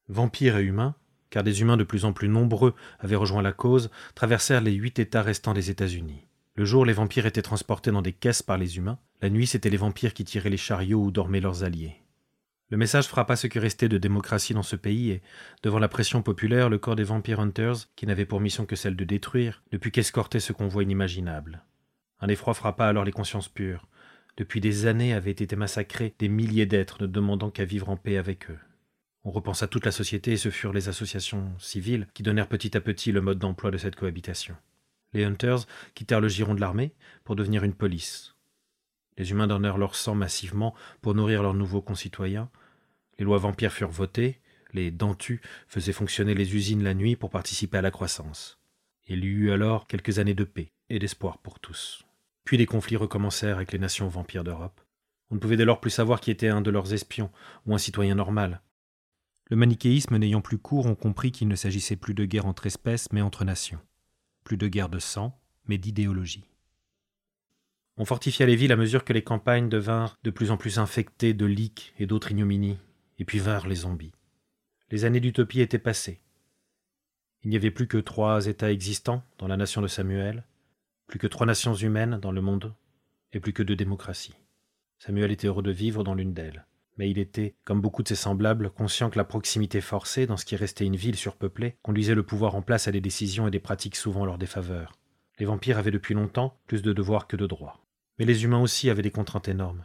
Vampires 0.09 0.57
et 0.57 0.65
humains, 0.65 0.95
car 1.29 1.43
des 1.43 1.61
humains 1.61 1.77
de 1.77 1.85
plus 1.85 2.07
en 2.07 2.15
plus 2.15 2.31
nombreux 2.31 2.75
avaient 3.01 3.17
rejoint 3.17 3.43
la 3.43 3.53
cause, 3.53 3.91
traversèrent 4.15 4.63
les 4.63 4.73
huit 4.73 4.99
États 4.99 5.21
restants 5.21 5.53
des 5.53 5.69
États-Unis. 5.69 6.27
Le 6.55 6.65
jour, 6.65 6.87
les 6.87 6.95
vampires 6.95 7.27
étaient 7.27 7.43
transportés 7.43 7.91
dans 7.91 8.01
des 8.01 8.15
caisses 8.15 8.43
par 8.43 8.57
les 8.57 8.79
humains. 8.79 8.99
La 9.23 9.31
nuit, 9.31 9.47
c'étaient 9.47 9.71
les 9.71 9.77
vampires 9.77 10.15
qui 10.15 10.25
tiraient 10.25 10.51
les 10.51 10.57
chariots 10.57 11.03
où 11.03 11.11
dormaient 11.11 11.41
leurs 11.41 11.65
alliés. 11.65 11.97
Le 12.69 12.77
message 12.77 13.07
frappa 13.07 13.37
ce 13.37 13.47
qui 13.47 13.59
restait 13.61 13.89
de 13.89 13.97
démocratie 13.97 14.53
dans 14.53 14.65
ce 14.65 14.75
pays 14.75 15.11
et, 15.11 15.23
devant 15.63 15.79
la 15.79 15.89
pression 15.89 16.21
populaire, 16.21 16.69
le 16.69 16.79
corps 16.79 16.97
des 16.97 17.05
Vampire 17.05 17.39
Hunters, 17.39 17.89
qui 17.95 18.07
n'avait 18.07 18.27
pour 18.27 18.41
mission 18.41 18.67
que 18.67 18.75
celle 18.75 18.97
de 18.97 19.05
détruire, 19.05 19.63
ne 19.73 19.79
put 19.79 19.93
qu'escorter 19.93 20.41
ce 20.41 20.53
convoi 20.53 20.83
inimaginable. 20.83 21.63
Un 22.21 22.29
effroi 22.29 22.55
frappa 22.55 22.87
alors 22.87 23.05
les 23.05 23.13
consciences 23.13 23.49
pures. 23.49 23.87
Depuis 24.37 24.61
des 24.61 24.87
années 24.87 25.15
avaient 25.15 25.31
été 25.31 25.57
massacrés 25.57 26.15
des 26.19 26.29
milliers 26.29 26.67
d'êtres 26.67 27.03
ne 27.03 27.07
demandant 27.07 27.51
qu'à 27.51 27.65
vivre 27.65 27.89
en 27.89 27.97
paix 27.97 28.19
avec 28.19 28.51
eux. 28.51 28.59
On 29.23 29.31
repensa 29.31 29.67
toute 29.67 29.87
la 29.87 29.93
société 29.93 30.33
et 30.33 30.37
ce 30.37 30.51
furent 30.51 30.73
les 30.73 30.89
associations 30.89 31.53
civiles 31.59 32.07
qui 32.15 32.23
donnèrent 32.23 32.49
petit 32.49 32.77
à 32.77 32.81
petit 32.81 33.13
le 33.13 33.21
mode 33.21 33.39
d'emploi 33.39 33.71
de 33.71 33.79
cette 33.79 33.97
cohabitation. 33.97 34.57
Les 35.13 35.25
Hunters 35.25 35.67
quittèrent 35.95 36.21
le 36.21 36.29
giron 36.29 36.55
de 36.55 36.61
l'armée 36.61 36.93
pour 37.25 37.37
devenir 37.37 37.65
une 37.65 37.75
police. 37.75 38.36
Les 39.19 39.31
humains 39.31 39.47
donnèrent 39.47 39.79
leur 39.79 39.95
sang 39.95 40.15
massivement 40.15 40.75
pour 41.01 41.15
nourrir 41.15 41.43
leurs 41.43 41.55
nouveaux 41.55 41.83
concitoyens. 41.83 42.51
Les 43.19 43.25
lois 43.25 43.39
vampires 43.39 43.73
furent 43.73 43.91
votées. 43.91 44.41
Les 44.73 44.91
dentus 44.91 45.41
faisaient 45.69 45.93
fonctionner 45.93 46.35
les 46.35 46.55
usines 46.55 46.83
la 46.83 46.95
nuit 46.95 47.17
pour 47.17 47.31
participer 47.31 47.79
à 47.79 47.83
la 47.83 47.91
croissance. 47.91 48.59
Il 49.09 49.25
y 49.25 49.29
eut 49.29 49.53
alors 49.53 49.87
quelques 49.87 50.19
années 50.19 50.35
de 50.35 50.45
paix 50.45 50.73
et 50.91 50.99
d'espoir 50.99 51.39
pour 51.39 51.61
tous. 51.61 52.05
Puis 52.45 52.57
les 52.57 52.67
conflits 52.67 52.97
recommencèrent 52.97 53.57
avec 53.57 53.73
les 53.73 53.79
nations 53.79 54.09
vampires 54.09 54.45
d'Europe. 54.45 54.81
On 55.31 55.37
ne 55.37 55.41
pouvait 55.41 55.57
dès 55.57 55.65
lors 55.65 55.81
plus 55.81 55.91
savoir 55.91 56.21
qui 56.21 56.31
était 56.31 56.49
un 56.49 56.61
de 56.61 56.71
leurs 56.71 56.93
espions 56.93 57.31
ou 57.67 57.75
un 57.75 57.79
citoyen 57.79 58.15
normal. 58.15 58.61
Le 59.49 59.57
manichéisme 59.57 60.17
n'ayant 60.17 60.41
plus 60.41 60.59
cours, 60.59 60.87
on 60.87 60.95
comprit 60.95 61.33
qu'il 61.33 61.49
ne 61.49 61.57
s'agissait 61.57 61.97
plus 61.97 62.15
de 62.15 62.25
guerre 62.25 62.47
entre 62.47 62.67
espèces, 62.67 63.11
mais 63.13 63.23
entre 63.23 63.45
nations 63.45 63.81
plus 64.47 64.57
de 64.57 64.69
guerre 64.69 64.89
de 64.89 65.01
sang, 65.01 65.39
mais 65.67 65.77
d'idéologie. 65.77 66.49
On 67.99 68.05
fortifia 68.05 68.47
les 68.47 68.57
villes 68.57 68.73
à 68.73 68.77
mesure 68.77 69.05
que 69.05 69.13
les 69.13 69.23
campagnes 69.23 69.69
devinrent 69.69 70.17
de 70.23 70.31
plus 70.31 70.51
en 70.51 70.57
plus 70.57 70.79
infectées 70.79 71.35
de 71.35 71.47
liques 71.47 71.95
et 71.99 72.07
d'autres 72.07 72.31
ignominies, 72.31 72.79
et 73.19 73.25
puis 73.25 73.39
vinrent 73.39 73.69
les 73.69 73.77
zombies. 73.77 74.13
Les 74.91 75.05
années 75.05 75.21
d'utopie 75.21 75.61
étaient 75.61 75.79
passées. 75.79 76.21
Il 77.43 77.51
n'y 77.51 77.57
avait 77.57 77.71
plus 77.71 77.87
que 77.87 77.99
trois 77.99 78.47
États 78.47 78.73
existants 78.73 79.23
dans 79.39 79.49
la 79.49 79.57
nation 79.57 79.81
de 79.83 79.87
Samuel, 79.87 80.45
plus 81.07 81.19
que 81.19 81.27
trois 81.27 81.47
nations 81.47 81.75
humaines 81.75 82.19
dans 82.21 82.33
le 82.33 82.43
monde, 82.43 82.75
et 83.33 83.41
plus 83.41 83.53
que 83.53 83.63
deux 83.63 83.77
démocraties. 83.77 84.35
Samuel 84.99 85.33
était 85.33 85.47
heureux 85.47 85.63
de 85.63 85.71
vivre 85.71 86.05
dans 86.05 86.15
l'une 86.15 86.35
d'elles 86.35 86.67
mais 86.97 87.11
il 87.11 87.19
était, 87.19 87.55
comme 87.65 87.81
beaucoup 87.81 88.03
de 88.03 88.09
ses 88.09 88.15
semblables, 88.15 88.71
conscient 88.71 89.11
que 89.11 89.19
la 89.19 89.25
proximité 89.25 89.81
forcée, 89.81 90.27
dans 90.27 90.37
ce 90.37 90.45
qui 90.45 90.57
restait 90.57 90.87
une 90.87 90.97
ville 90.97 91.17
surpeuplée, 91.17 91.77
conduisait 91.83 92.15
le 92.15 92.23
pouvoir 92.23 92.55
en 92.55 92.63
place 92.63 92.89
à 92.89 92.93
des 92.93 93.01
décisions 93.01 93.47
et 93.47 93.51
des 93.51 93.61
pratiques 93.61 93.97
souvent 93.97 94.25
leur 94.25 94.39
défaveur. 94.39 94.93
Les 95.39 95.47
vampires 95.47 95.79
avaient 95.79 95.91
depuis 95.91 96.15
longtemps 96.15 96.59
plus 96.67 96.83
de 96.83 96.93
devoirs 96.93 97.27
que 97.27 97.37
de 97.37 97.47
droits. 97.47 97.86
Mais 98.19 98.25
les 98.25 98.45
humains 98.45 98.61
aussi 98.61 98.91
avaient 98.91 99.03
des 99.03 99.11
contraintes 99.11 99.49
énormes. 99.49 99.85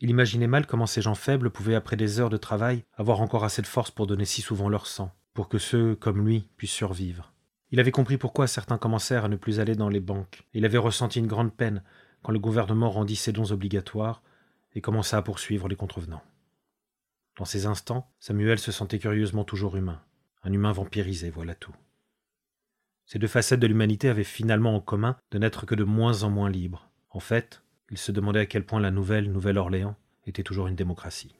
Il 0.00 0.10
imaginait 0.10 0.48
mal 0.48 0.66
comment 0.66 0.86
ces 0.86 1.02
gens 1.02 1.14
faibles 1.14 1.50
pouvaient, 1.50 1.76
après 1.76 1.96
des 1.96 2.18
heures 2.18 2.30
de 2.30 2.36
travail, 2.36 2.84
avoir 2.94 3.20
encore 3.20 3.44
assez 3.44 3.62
de 3.62 3.66
force 3.66 3.90
pour 3.90 4.06
donner 4.06 4.24
si 4.24 4.42
souvent 4.42 4.68
leur 4.68 4.86
sang, 4.86 5.14
pour 5.32 5.48
que 5.48 5.58
ceux, 5.58 5.94
comme 5.94 6.26
lui, 6.26 6.48
puissent 6.56 6.72
survivre. 6.72 7.32
Il 7.70 7.80
avait 7.80 7.92
compris 7.92 8.18
pourquoi 8.18 8.46
certains 8.46 8.78
commencèrent 8.78 9.24
à 9.24 9.28
ne 9.28 9.36
plus 9.36 9.60
aller 9.60 9.76
dans 9.76 9.88
les 9.88 10.00
banques. 10.00 10.42
Il 10.54 10.64
avait 10.64 10.78
ressenti 10.78 11.20
une 11.20 11.26
grande 11.26 11.54
peine 11.54 11.82
quand 12.22 12.32
le 12.32 12.38
gouvernement 12.38 12.90
rendit 12.90 13.16
ses 13.16 13.32
dons 13.32 13.50
obligatoires 13.52 14.22
et 14.74 14.80
commença 14.80 15.16
à 15.16 15.22
poursuivre 15.22 15.68
les 15.68 15.76
contrevenants. 15.76 16.22
Dans 17.38 17.44
ces 17.44 17.66
instants, 17.66 18.10
Samuel 18.20 18.58
se 18.58 18.72
sentait 18.72 18.98
curieusement 18.98 19.44
toujours 19.44 19.76
humain, 19.76 20.02
un 20.42 20.52
humain 20.52 20.72
vampirisé, 20.72 21.30
voilà 21.30 21.54
tout. 21.54 21.74
Ces 23.06 23.18
deux 23.18 23.28
facettes 23.28 23.60
de 23.60 23.66
l'humanité 23.66 24.08
avaient 24.08 24.24
finalement 24.24 24.74
en 24.76 24.80
commun 24.80 25.16
de 25.30 25.38
n'être 25.38 25.64
que 25.64 25.74
de 25.74 25.84
moins 25.84 26.24
en 26.24 26.30
moins 26.30 26.50
libres. 26.50 26.90
En 27.14 27.20
fait, 27.20 27.62
il 27.90 27.98
se 27.98 28.10
demandait 28.10 28.40
à 28.40 28.46
quel 28.46 28.64
point 28.64 28.80
la 28.80 28.90
nouvelle 28.90 29.30
Nouvelle-Orléans 29.30 29.96
était 30.26 30.42
toujours 30.42 30.66
une 30.66 30.76
démocratie. 30.76 31.34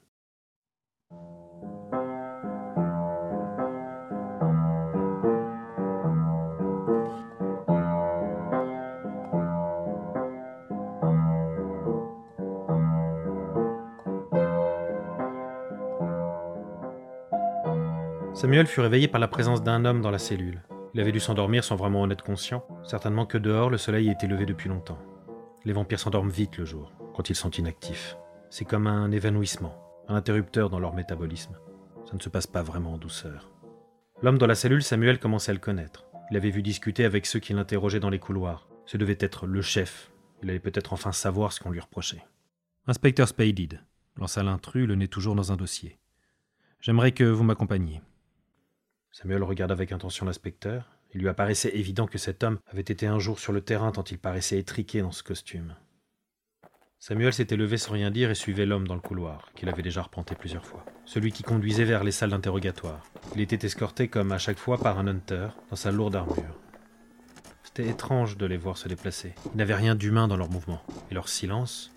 Samuel 18.35 18.67
fut 18.67 18.81
réveillé 18.81 19.09
par 19.09 19.21
la 19.21 19.29
présence 19.29 19.63
d'un 19.63 19.85
homme 19.85 20.03
dans 20.03 20.11
la 20.11 20.19
cellule. 20.19 20.63
Il 20.95 21.01
avait 21.01 21.13
dû 21.13 21.21
s'endormir 21.21 21.65
sans 21.65 21.77
vraiment 21.77 22.03
en 22.03 22.11
être 22.11 22.25
conscient, 22.25 22.67
certainement 22.83 23.25
que 23.25 23.39
dehors 23.39 23.71
le 23.71 23.79
soleil 23.79 24.11
était 24.11 24.27
levé 24.27 24.45
depuis 24.45 24.69
longtemps. 24.69 24.99
Les 25.65 25.73
vampires 25.73 26.01
s'endorment 26.01 26.31
vite 26.31 26.59
le 26.59 26.65
jour, 26.65 26.93
quand 27.15 27.31
ils 27.31 27.37
sont 27.37 27.51
inactifs. 27.51 28.17
C'est 28.51 28.65
comme 28.65 28.87
un 28.87 29.13
évanouissement, 29.13 29.77
un 30.09 30.17
interrupteur 30.17 30.71
dans 30.71 30.81
leur 30.81 30.95
métabolisme. 30.95 31.57
Ça 32.05 32.15
ne 32.15 32.21
se 32.21 32.29
passe 32.29 32.47
pas 32.47 32.63
vraiment 32.63 32.95
en 32.95 32.99
douceur. 32.99 33.51
L'homme 34.23 34.39
dans 34.39 34.47
la 34.47 34.55
cellule, 34.55 34.83
Samuel 34.83 35.19
commençait 35.19 35.51
à 35.51 35.55
le 35.55 35.61
connaître. 35.61 36.07
Il 36.31 36.37
avait 36.37 36.51
vu 36.51 36.63
discuter 36.63 37.05
avec 37.05 37.27
ceux 37.27 37.39
qui 37.39 37.53
l'interrogeaient 37.53 38.01
dans 38.01 38.11
les 38.11 38.19
couloirs. 38.19 38.69
Ce 38.87 38.97
devait 38.97 39.19
être 39.21 39.47
le 39.47 39.63
chef. 39.63 40.11
Il 40.43 40.51
allait 40.51 40.59
peut-être 40.59 40.93
enfin 40.93 41.13
savoir 41.13 41.53
ce 41.53 41.61
qu'on 41.61 41.71
lui 41.71 41.81
reprochait. 41.81 42.25
Inspecteur 42.87 43.29
Spaded, 43.29 43.81
lança 44.17 44.43
l'intrus, 44.43 44.89
le 44.89 44.97
nez 44.97 45.09
toujours 45.09 45.37
dans 45.37 45.53
un 45.53 45.57
dossier. 45.57 45.99
J'aimerais 46.81 47.13
que 47.13 47.25
vous 47.25 47.45
m'accompagniez. 47.45 48.01
Samuel 49.13 49.45
regarda 49.45 49.75
avec 49.75 49.93
attention 49.93 50.27
l'inspecteur. 50.27 50.89
Il 51.15 51.21
lui 51.21 51.29
apparaissait 51.29 51.77
évident 51.77 52.07
que 52.07 52.19
cet 52.19 52.43
homme 52.43 52.59
avait 52.67 52.81
été 52.81 53.07
un 53.07 53.19
jour 53.19 53.39
sur 53.39 53.53
le 53.53 53.61
terrain 53.61 53.93
tant 53.93 54.05
il 54.05 54.19
paraissait 54.19 54.59
étriqué 54.59 55.03
dans 55.03 55.13
ce 55.13 55.23
costume. 55.23 55.75
Samuel 56.99 57.33
s'était 57.33 57.57
levé 57.57 57.79
sans 57.79 57.95
rien 57.95 58.13
dire 58.13 58.31
et 58.31 58.35
suivait 58.37 58.65
l'homme 58.65 58.87
dans 58.87 58.95
le 58.95 59.01
couloir, 59.01 59.51
qu'il 59.57 59.69
avait 59.69 59.83
déjà 59.83 60.03
repenté 60.03 60.37
plusieurs 60.37 60.65
fois. 60.65 60.87
Celui 61.05 61.33
qui 61.33 61.43
conduisait 61.43 61.85
vers 61.85 62.05
les 62.05 62.13
salles 62.13 62.31
d'interrogatoire. 62.31 63.03
Il 63.35 63.41
était 63.41 63.67
escorté 63.67 64.07
comme 64.07 64.31
à 64.31 64.39
chaque 64.39 64.59
fois 64.59 64.79
par 64.79 65.01
un 65.01 65.09
hunter 65.09 65.49
dans 65.69 65.77
sa 65.77 65.91
lourde 65.91 66.15
armure. 66.15 66.61
C'était 67.65 67.89
étrange 67.89 68.37
de 68.37 68.47
les 68.47 68.57
voir 68.57 68.79
se 68.79 68.89
déplacer. 68.89 69.35
Il 69.53 69.57
n'avait 69.57 69.75
rien 69.75 69.97
d'humain 69.97 70.29
dans 70.29 70.37
leurs 70.37 70.51
mouvements, 70.51 70.85
et 71.11 71.15
leur 71.15 71.29
silence 71.29 71.91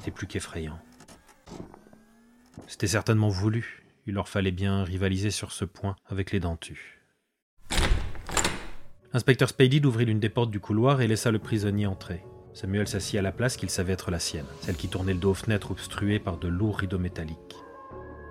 était 0.00 0.10
plus 0.10 0.26
qu'effrayant. 0.26 0.78
C'était 2.66 2.86
certainement 2.86 3.28
voulu. 3.30 3.84
Il 4.06 4.14
leur 4.14 4.28
fallait 4.28 4.50
bien 4.50 4.84
rivaliser 4.84 5.30
sur 5.30 5.52
ce 5.52 5.64
point 5.64 5.96
avec 6.06 6.30
les 6.30 6.40
dentus. 6.40 7.01
L'inspecteur 9.12 9.50
Spadey 9.50 9.84
ouvrit 9.84 10.06
l'une 10.06 10.20
des 10.20 10.30
portes 10.30 10.50
du 10.50 10.58
couloir 10.58 11.02
et 11.02 11.06
laissa 11.06 11.30
le 11.30 11.38
prisonnier 11.38 11.86
entrer. 11.86 12.24
Samuel 12.54 12.88
s'assit 12.88 13.18
à 13.18 13.22
la 13.22 13.30
place 13.30 13.58
qu'il 13.58 13.68
savait 13.68 13.92
être 13.92 14.10
la 14.10 14.18
sienne, 14.18 14.46
celle 14.62 14.76
qui 14.76 14.88
tournait 14.88 15.12
le 15.12 15.18
dos 15.18 15.32
aux 15.32 15.34
fenêtres 15.34 15.70
obstruées 15.70 16.18
par 16.18 16.38
de 16.38 16.48
lourds 16.48 16.78
rideaux 16.78 16.98
métalliques. 16.98 17.56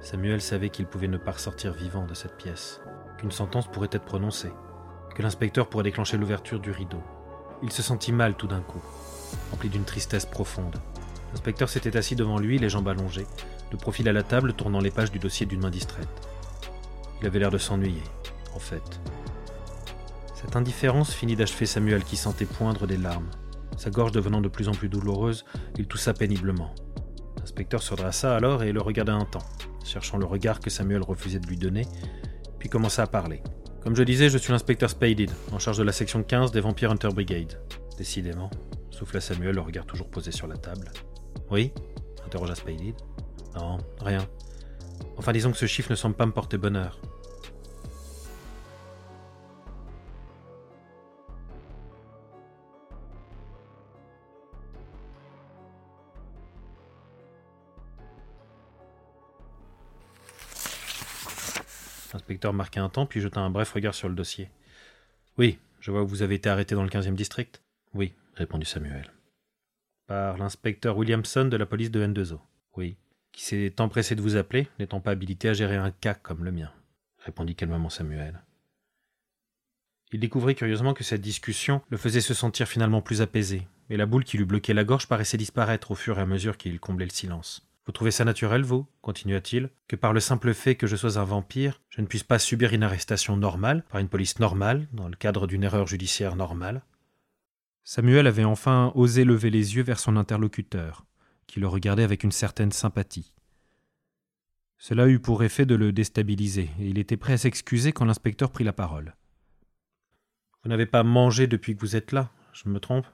Samuel 0.01 0.41
savait 0.41 0.69
qu'il 0.69 0.87
pouvait 0.87 1.07
ne 1.07 1.17
pas 1.17 1.33
ressortir 1.33 1.73
vivant 1.73 2.07
de 2.07 2.15
cette 2.15 2.35
pièce, 2.35 2.81
qu'une 3.19 3.29
sentence 3.29 3.67
pourrait 3.67 3.89
être 3.91 4.05
prononcée, 4.05 4.51
que 5.15 5.21
l'inspecteur 5.21 5.69
pourrait 5.69 5.83
déclencher 5.83 6.17
l'ouverture 6.17 6.59
du 6.59 6.71
rideau. 6.71 7.03
Il 7.61 7.71
se 7.71 7.83
sentit 7.83 8.11
mal 8.11 8.33
tout 8.33 8.47
d'un 8.47 8.61
coup, 8.61 8.81
rempli 9.51 9.69
d'une 9.69 9.85
tristesse 9.85 10.25
profonde. 10.25 10.77
L'inspecteur 11.31 11.69
s'était 11.69 11.95
assis 11.95 12.15
devant 12.15 12.39
lui, 12.39 12.57
les 12.57 12.69
jambes 12.69 12.87
allongées, 12.87 13.27
de 13.69 13.77
profil 13.77 14.09
à 14.09 14.13
la 14.13 14.23
table, 14.23 14.53
tournant 14.53 14.79
les 14.79 14.89
pages 14.89 15.11
du 15.11 15.19
dossier 15.19 15.45
d'une 15.45 15.61
main 15.61 15.69
distraite. 15.69 16.09
Il 17.21 17.27
avait 17.27 17.37
l'air 17.37 17.51
de 17.51 17.59
s'ennuyer, 17.59 18.01
en 18.55 18.59
fait. 18.59 18.99
Cette 20.41 20.55
indifférence 20.55 21.13
finit 21.13 21.35
d'achever 21.35 21.67
Samuel 21.67 22.03
qui 22.03 22.17
sentait 22.17 22.45
poindre 22.45 22.87
des 22.87 22.97
larmes. 22.97 23.29
Sa 23.77 23.91
gorge 23.91 24.11
devenant 24.11 24.41
de 24.41 24.49
plus 24.49 24.69
en 24.69 24.71
plus 24.71 24.89
douloureuse, 24.89 25.45
il 25.77 25.85
toussa 25.85 26.13
péniblement. 26.13 26.73
L'inspecteur 27.37 27.83
se 27.83 27.93
dressa 27.93 28.35
alors 28.35 28.63
et 28.63 28.71
le 28.71 28.81
regarda 28.81 29.13
un 29.13 29.25
temps, 29.25 29.45
cherchant 29.85 30.17
le 30.17 30.25
regard 30.25 30.59
que 30.59 30.71
Samuel 30.71 31.03
refusait 31.03 31.39
de 31.39 31.47
lui 31.47 31.57
donner, 31.57 31.85
puis 32.57 32.69
commença 32.69 33.03
à 33.03 33.07
parler. 33.07 33.43
Comme 33.83 33.95
je 33.95 34.01
disais, 34.01 34.29
je 34.29 34.37
suis 34.39 34.51
l'inspecteur 34.51 34.89
Spaded, 34.89 35.31
en 35.51 35.59
charge 35.59 35.77
de 35.77 35.83
la 35.83 35.91
section 35.91 36.23
15 36.23 36.51
des 36.51 36.59
Vampire 36.59 36.91
Hunter 36.91 37.09
Brigade. 37.09 37.59
Décidément, 37.97 38.49
souffla 38.89 39.21
Samuel, 39.21 39.55
le 39.55 39.61
regard 39.61 39.85
toujours 39.85 40.09
posé 40.09 40.31
sur 40.31 40.47
la 40.47 40.57
table. 40.57 40.91
Oui? 41.51 41.71
interrogea 42.25 42.55
Spaded. 42.55 42.95
Non, 43.55 43.77
rien. 43.99 44.27
Enfin, 45.17 45.33
disons 45.33 45.51
que 45.51 45.57
ce 45.57 45.67
chiffre 45.67 45.91
ne 45.91 45.95
semble 45.95 46.15
pas 46.15 46.25
me 46.25 46.31
porter 46.31 46.57
bonheur. 46.57 46.99
L'inspecteur 62.13 62.53
marqua 62.53 62.81
un 62.81 62.89
temps, 62.89 63.05
puis 63.05 63.21
jeta 63.21 63.39
un 63.39 63.49
bref 63.49 63.71
regard 63.71 63.93
sur 63.93 64.09
le 64.09 64.15
dossier. 64.15 64.49
Oui, 65.37 65.59
je 65.79 65.91
vois 65.91 66.03
que 66.03 66.09
vous 66.09 66.21
avez 66.21 66.35
été 66.35 66.49
arrêté 66.49 66.75
dans 66.75 66.83
le 66.83 66.89
15e 66.89 67.15
district. 67.15 67.61
Oui, 67.93 68.13
répondit 68.35 68.65
Samuel. 68.65 69.11
Par 70.07 70.37
l'inspecteur 70.37 70.97
Williamson 70.97 71.45
de 71.45 71.57
la 71.57 71.65
police 71.65 71.91
de 71.91 72.05
N2O. 72.05 72.39
Oui. 72.75 72.97
Qui 73.31 73.43
s'est 73.43 73.79
empressé 73.79 74.15
de 74.15 74.21
vous 74.21 74.35
appeler, 74.35 74.67
n'étant 74.77 74.99
pas 74.99 75.11
habilité 75.11 75.47
à 75.47 75.53
gérer 75.53 75.77
un 75.77 75.91
cas 75.91 76.13
comme 76.13 76.43
le 76.43 76.51
mien, 76.51 76.71
répondit 77.19 77.55
calmement 77.55 77.89
Samuel. 77.89 78.43
Il 80.11 80.19
découvrit 80.19 80.55
curieusement 80.55 80.93
que 80.93 81.05
cette 81.05 81.21
discussion 81.21 81.81
le 81.89 81.95
faisait 81.95 82.19
se 82.19 82.33
sentir 82.33 82.67
finalement 82.67 83.01
plus 83.01 83.21
apaisé, 83.21 83.67
et 83.89 83.95
la 83.95 84.05
boule 84.05 84.25
qui 84.25 84.37
lui 84.37 84.43
bloquait 84.43 84.73
la 84.73 84.83
gorge 84.83 85.07
paraissait 85.07 85.37
disparaître 85.37 85.91
au 85.91 85.95
fur 85.95 86.19
et 86.19 86.21
à 86.21 86.25
mesure 86.25 86.57
qu'il 86.57 86.77
comblait 86.81 87.05
le 87.05 87.11
silence. 87.11 87.65
Vous 87.85 87.91
trouvez 87.91 88.11
ça 88.11 88.25
naturel, 88.25 88.63
vous? 88.63 88.85
continua-t-il, 89.01 89.69
que 89.87 89.95
par 89.95 90.13
le 90.13 90.19
simple 90.19 90.53
fait 90.53 90.75
que 90.75 90.85
je 90.85 90.95
sois 90.95 91.17
un 91.17 91.23
vampire, 91.23 91.81
je 91.89 92.01
ne 92.01 92.05
puisse 92.05 92.23
pas 92.23 92.37
subir 92.37 92.73
une 92.73 92.83
arrestation 92.83 93.37
normale, 93.37 93.83
par 93.89 93.99
une 93.99 94.09
police 94.09 94.39
normale, 94.39 94.87
dans 94.93 95.09
le 95.09 95.15
cadre 95.15 95.47
d'une 95.47 95.63
erreur 95.63 95.87
judiciaire 95.87 96.35
normale? 96.35 96.83
Samuel 97.83 98.27
avait 98.27 98.43
enfin 98.43 98.91
osé 98.93 99.23
lever 99.23 99.49
les 99.49 99.75
yeux 99.75 99.83
vers 99.83 99.99
son 99.99 100.15
interlocuteur, 100.15 101.05
qui 101.47 101.59
le 101.59 101.67
regardait 101.67 102.03
avec 102.03 102.23
une 102.23 102.31
certaine 102.31 102.71
sympathie. 102.71 103.33
Cela 104.77 105.07
eut 105.07 105.19
pour 105.19 105.43
effet 105.43 105.65
de 105.65 105.75
le 105.75 105.91
déstabiliser, 105.91 106.69
et 106.79 106.87
il 106.87 106.99
était 106.99 107.17
prêt 107.17 107.33
à 107.33 107.37
s'excuser 107.37 107.93
quand 107.93 108.05
l'inspecteur 108.05 108.51
prit 108.51 108.63
la 108.63 108.73
parole. 108.73 109.15
Vous 110.63 110.69
n'avez 110.69 110.85
pas 110.85 111.03
mangé 111.03 111.47
depuis 111.47 111.75
que 111.75 111.81
vous 111.81 111.95
êtes 111.95 112.11
là, 112.11 112.31
je 112.53 112.69
me 112.69 112.79
trompe? 112.79 113.07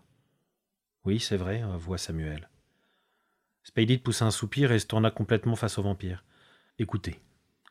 Oui, 1.05 1.21
c'est 1.21 1.37
vrai, 1.37 1.61
avoua 1.61 1.97
Samuel. 1.97 2.49
Spaded 3.67 4.01
poussa 4.01 4.23
un 4.23 4.31
soupir 4.31 4.71
et 4.71 4.79
se 4.79 4.85
tourna 4.85 5.11
complètement 5.11 5.57
face 5.57 5.77
au 5.77 5.81
vampire. 5.81 6.23
Écoutez, 6.79 7.19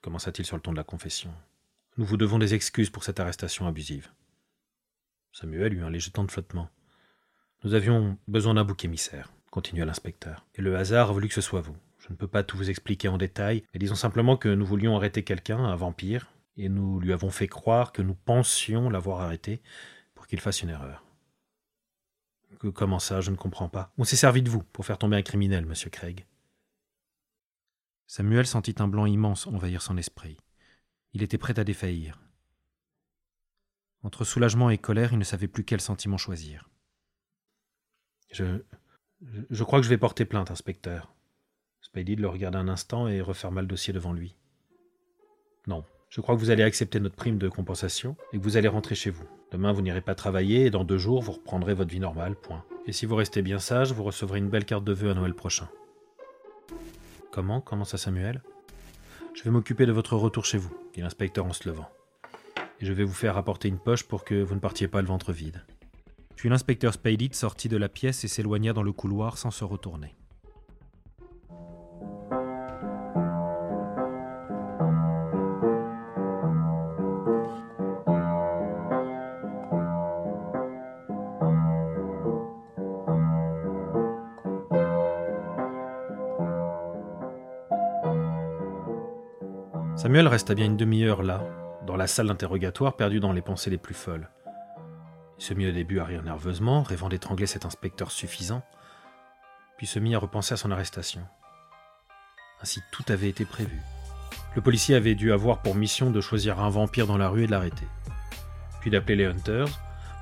commença-t-il 0.02 0.44
sur 0.44 0.54
le 0.54 0.60
ton 0.60 0.72
de 0.72 0.76
la 0.76 0.84
confession, 0.84 1.32
nous 1.96 2.04
vous 2.04 2.18
devons 2.18 2.38
des 2.38 2.52
excuses 2.52 2.90
pour 2.90 3.02
cette 3.02 3.18
arrestation 3.18 3.66
abusive. 3.66 4.10
Samuel 5.32 5.72
eut 5.72 5.82
un 5.82 5.88
léger 5.88 6.10
temps 6.10 6.24
de 6.24 6.30
flottement. 6.30 6.68
Nous 7.64 7.72
avions 7.72 8.18
besoin 8.28 8.52
d'un 8.52 8.64
bouc 8.64 8.84
émissaire, 8.84 9.32
continua 9.50 9.86
l'inspecteur, 9.86 10.44
et 10.54 10.60
le 10.60 10.76
hasard 10.76 11.08
a 11.08 11.12
voulu 11.14 11.28
que 11.28 11.34
ce 11.34 11.40
soit 11.40 11.62
vous. 11.62 11.76
Je 11.98 12.10
ne 12.10 12.16
peux 12.16 12.28
pas 12.28 12.42
tout 12.42 12.58
vous 12.58 12.68
expliquer 12.68 13.08
en 13.08 13.16
détail, 13.16 13.64
mais 13.72 13.80
disons 13.80 13.94
simplement 13.94 14.36
que 14.36 14.50
nous 14.50 14.66
voulions 14.66 14.96
arrêter 14.96 15.24
quelqu'un, 15.24 15.64
un 15.64 15.76
vampire, 15.76 16.30
et 16.58 16.68
nous 16.68 17.00
lui 17.00 17.14
avons 17.14 17.30
fait 17.30 17.48
croire 17.48 17.92
que 17.92 18.02
nous 18.02 18.14
pensions 18.14 18.90
l'avoir 18.90 19.22
arrêté 19.22 19.62
pour 20.14 20.26
qu'il 20.26 20.40
fasse 20.40 20.60
une 20.60 20.68
erreur. 20.68 21.05
Que 22.58 22.68
comment 22.68 22.98
ça, 22.98 23.20
je 23.20 23.30
ne 23.30 23.36
comprends 23.36 23.68
pas. 23.68 23.92
On 23.98 24.04
s'est 24.04 24.16
servi 24.16 24.42
de 24.42 24.50
vous 24.50 24.62
pour 24.62 24.86
faire 24.86 24.98
tomber 24.98 25.16
un 25.16 25.22
criminel, 25.22 25.66
monsieur 25.66 25.90
Craig. 25.90 26.26
Samuel 28.06 28.46
sentit 28.46 28.76
un 28.78 28.88
blanc 28.88 29.06
immense 29.06 29.46
envahir 29.46 29.82
son 29.82 29.96
esprit. 29.96 30.36
Il 31.12 31.22
était 31.22 31.38
prêt 31.38 31.58
à 31.58 31.64
défaillir. 31.64 32.20
Entre 34.02 34.24
soulagement 34.24 34.70
et 34.70 34.78
colère, 34.78 35.12
il 35.12 35.18
ne 35.18 35.24
savait 35.24 35.48
plus 35.48 35.64
quel 35.64 35.80
sentiment 35.80 36.18
choisir. 36.18 36.70
Je. 38.30 38.62
Je 39.48 39.64
crois 39.64 39.78
que 39.78 39.84
je 39.84 39.88
vais 39.88 39.98
porter 39.98 40.26
plainte, 40.26 40.50
inspecteur. 40.50 41.14
Spidey 41.80 42.16
le 42.16 42.28
regarda 42.28 42.58
un 42.58 42.68
instant 42.68 43.08
et 43.08 43.22
referma 43.22 43.62
le 43.62 43.66
dossier 43.66 43.92
devant 43.94 44.12
lui. 44.12 44.36
Non, 45.66 45.84
je 46.16 46.22
crois 46.22 46.34
que 46.34 46.40
vous 46.40 46.48
allez 46.48 46.62
accepter 46.62 46.98
notre 46.98 47.14
prime 47.14 47.36
de 47.36 47.46
compensation 47.46 48.16
et 48.32 48.38
que 48.38 48.42
vous 48.42 48.56
allez 48.56 48.68
rentrer 48.68 48.94
chez 48.94 49.10
vous. 49.10 49.26
Demain, 49.50 49.72
vous 49.72 49.82
n'irez 49.82 50.00
pas 50.00 50.14
travailler 50.14 50.64
et 50.64 50.70
dans 50.70 50.82
deux 50.82 50.96
jours, 50.96 51.20
vous 51.20 51.32
reprendrez 51.32 51.74
votre 51.74 51.90
vie 51.90 52.00
normale, 52.00 52.36
point. 52.36 52.64
Et 52.86 52.92
si 52.92 53.04
vous 53.04 53.16
restez 53.16 53.42
bien 53.42 53.58
sage, 53.58 53.92
vous 53.92 54.02
recevrez 54.02 54.38
une 54.38 54.48
belle 54.48 54.64
carte 54.64 54.82
de 54.82 54.94
vœux 54.94 55.10
à 55.10 55.14
Noël 55.14 55.34
prochain. 55.34 55.68
Comment? 57.30 57.60
Commença 57.60 57.98
Samuel? 57.98 58.40
Je 59.34 59.42
vais 59.42 59.50
m'occuper 59.50 59.84
de 59.84 59.92
votre 59.92 60.16
retour 60.16 60.46
chez 60.46 60.56
vous, 60.56 60.74
dit 60.94 61.02
l'inspecteur 61.02 61.44
en 61.44 61.52
se 61.52 61.68
levant. 61.68 61.90
Et 62.80 62.86
je 62.86 62.94
vais 62.94 63.04
vous 63.04 63.12
faire 63.12 63.36
apporter 63.36 63.68
une 63.68 63.78
poche 63.78 64.04
pour 64.04 64.24
que 64.24 64.42
vous 64.42 64.54
ne 64.54 64.60
partiez 64.60 64.88
pas 64.88 65.02
le 65.02 65.08
ventre 65.08 65.34
vide. 65.34 65.66
Puis 66.34 66.48
l'inspecteur 66.48 66.94
Spadit 66.94 67.34
sortit 67.34 67.68
de 67.68 67.76
la 67.76 67.90
pièce 67.90 68.24
et 68.24 68.28
s'éloigna 68.28 68.72
dans 68.72 68.82
le 68.82 68.92
couloir 68.92 69.36
sans 69.36 69.50
se 69.50 69.64
retourner. 69.64 70.14
Resta 90.24 90.54
bien 90.54 90.64
une 90.64 90.78
demi-heure 90.78 91.22
là, 91.22 91.42
dans 91.86 91.94
la 91.94 92.06
salle 92.06 92.28
d'interrogatoire, 92.28 92.96
perdu 92.96 93.20
dans 93.20 93.32
les 93.32 93.42
pensées 93.42 93.68
les 93.68 93.76
plus 93.76 93.94
folles. 93.94 94.30
Il 95.38 95.44
se 95.44 95.52
mit 95.52 95.68
au 95.68 95.72
début 95.72 96.00
à 96.00 96.04
rire 96.04 96.22
nerveusement, 96.22 96.82
rêvant 96.82 97.10
d'étrangler 97.10 97.46
cet 97.46 97.66
inspecteur 97.66 98.10
suffisant, 98.10 98.62
puis 99.76 99.86
se 99.86 99.98
mit 99.98 100.14
à 100.14 100.18
repenser 100.18 100.54
à 100.54 100.56
son 100.56 100.70
arrestation. 100.70 101.20
Ainsi 102.62 102.80
tout 102.92 103.04
avait 103.08 103.28
été 103.28 103.44
prévu. 103.44 103.78
Le 104.54 104.62
policier 104.62 104.94
avait 104.94 105.14
dû 105.14 105.32
avoir 105.32 105.60
pour 105.60 105.74
mission 105.74 106.10
de 106.10 106.22
choisir 106.22 106.60
un 106.60 106.70
vampire 106.70 107.06
dans 107.06 107.18
la 107.18 107.28
rue 107.28 107.44
et 107.44 107.46
de 107.46 107.50
l'arrêter, 107.52 107.86
puis 108.80 108.90
d'appeler 108.90 109.16
les 109.16 109.26
hunters 109.26 109.68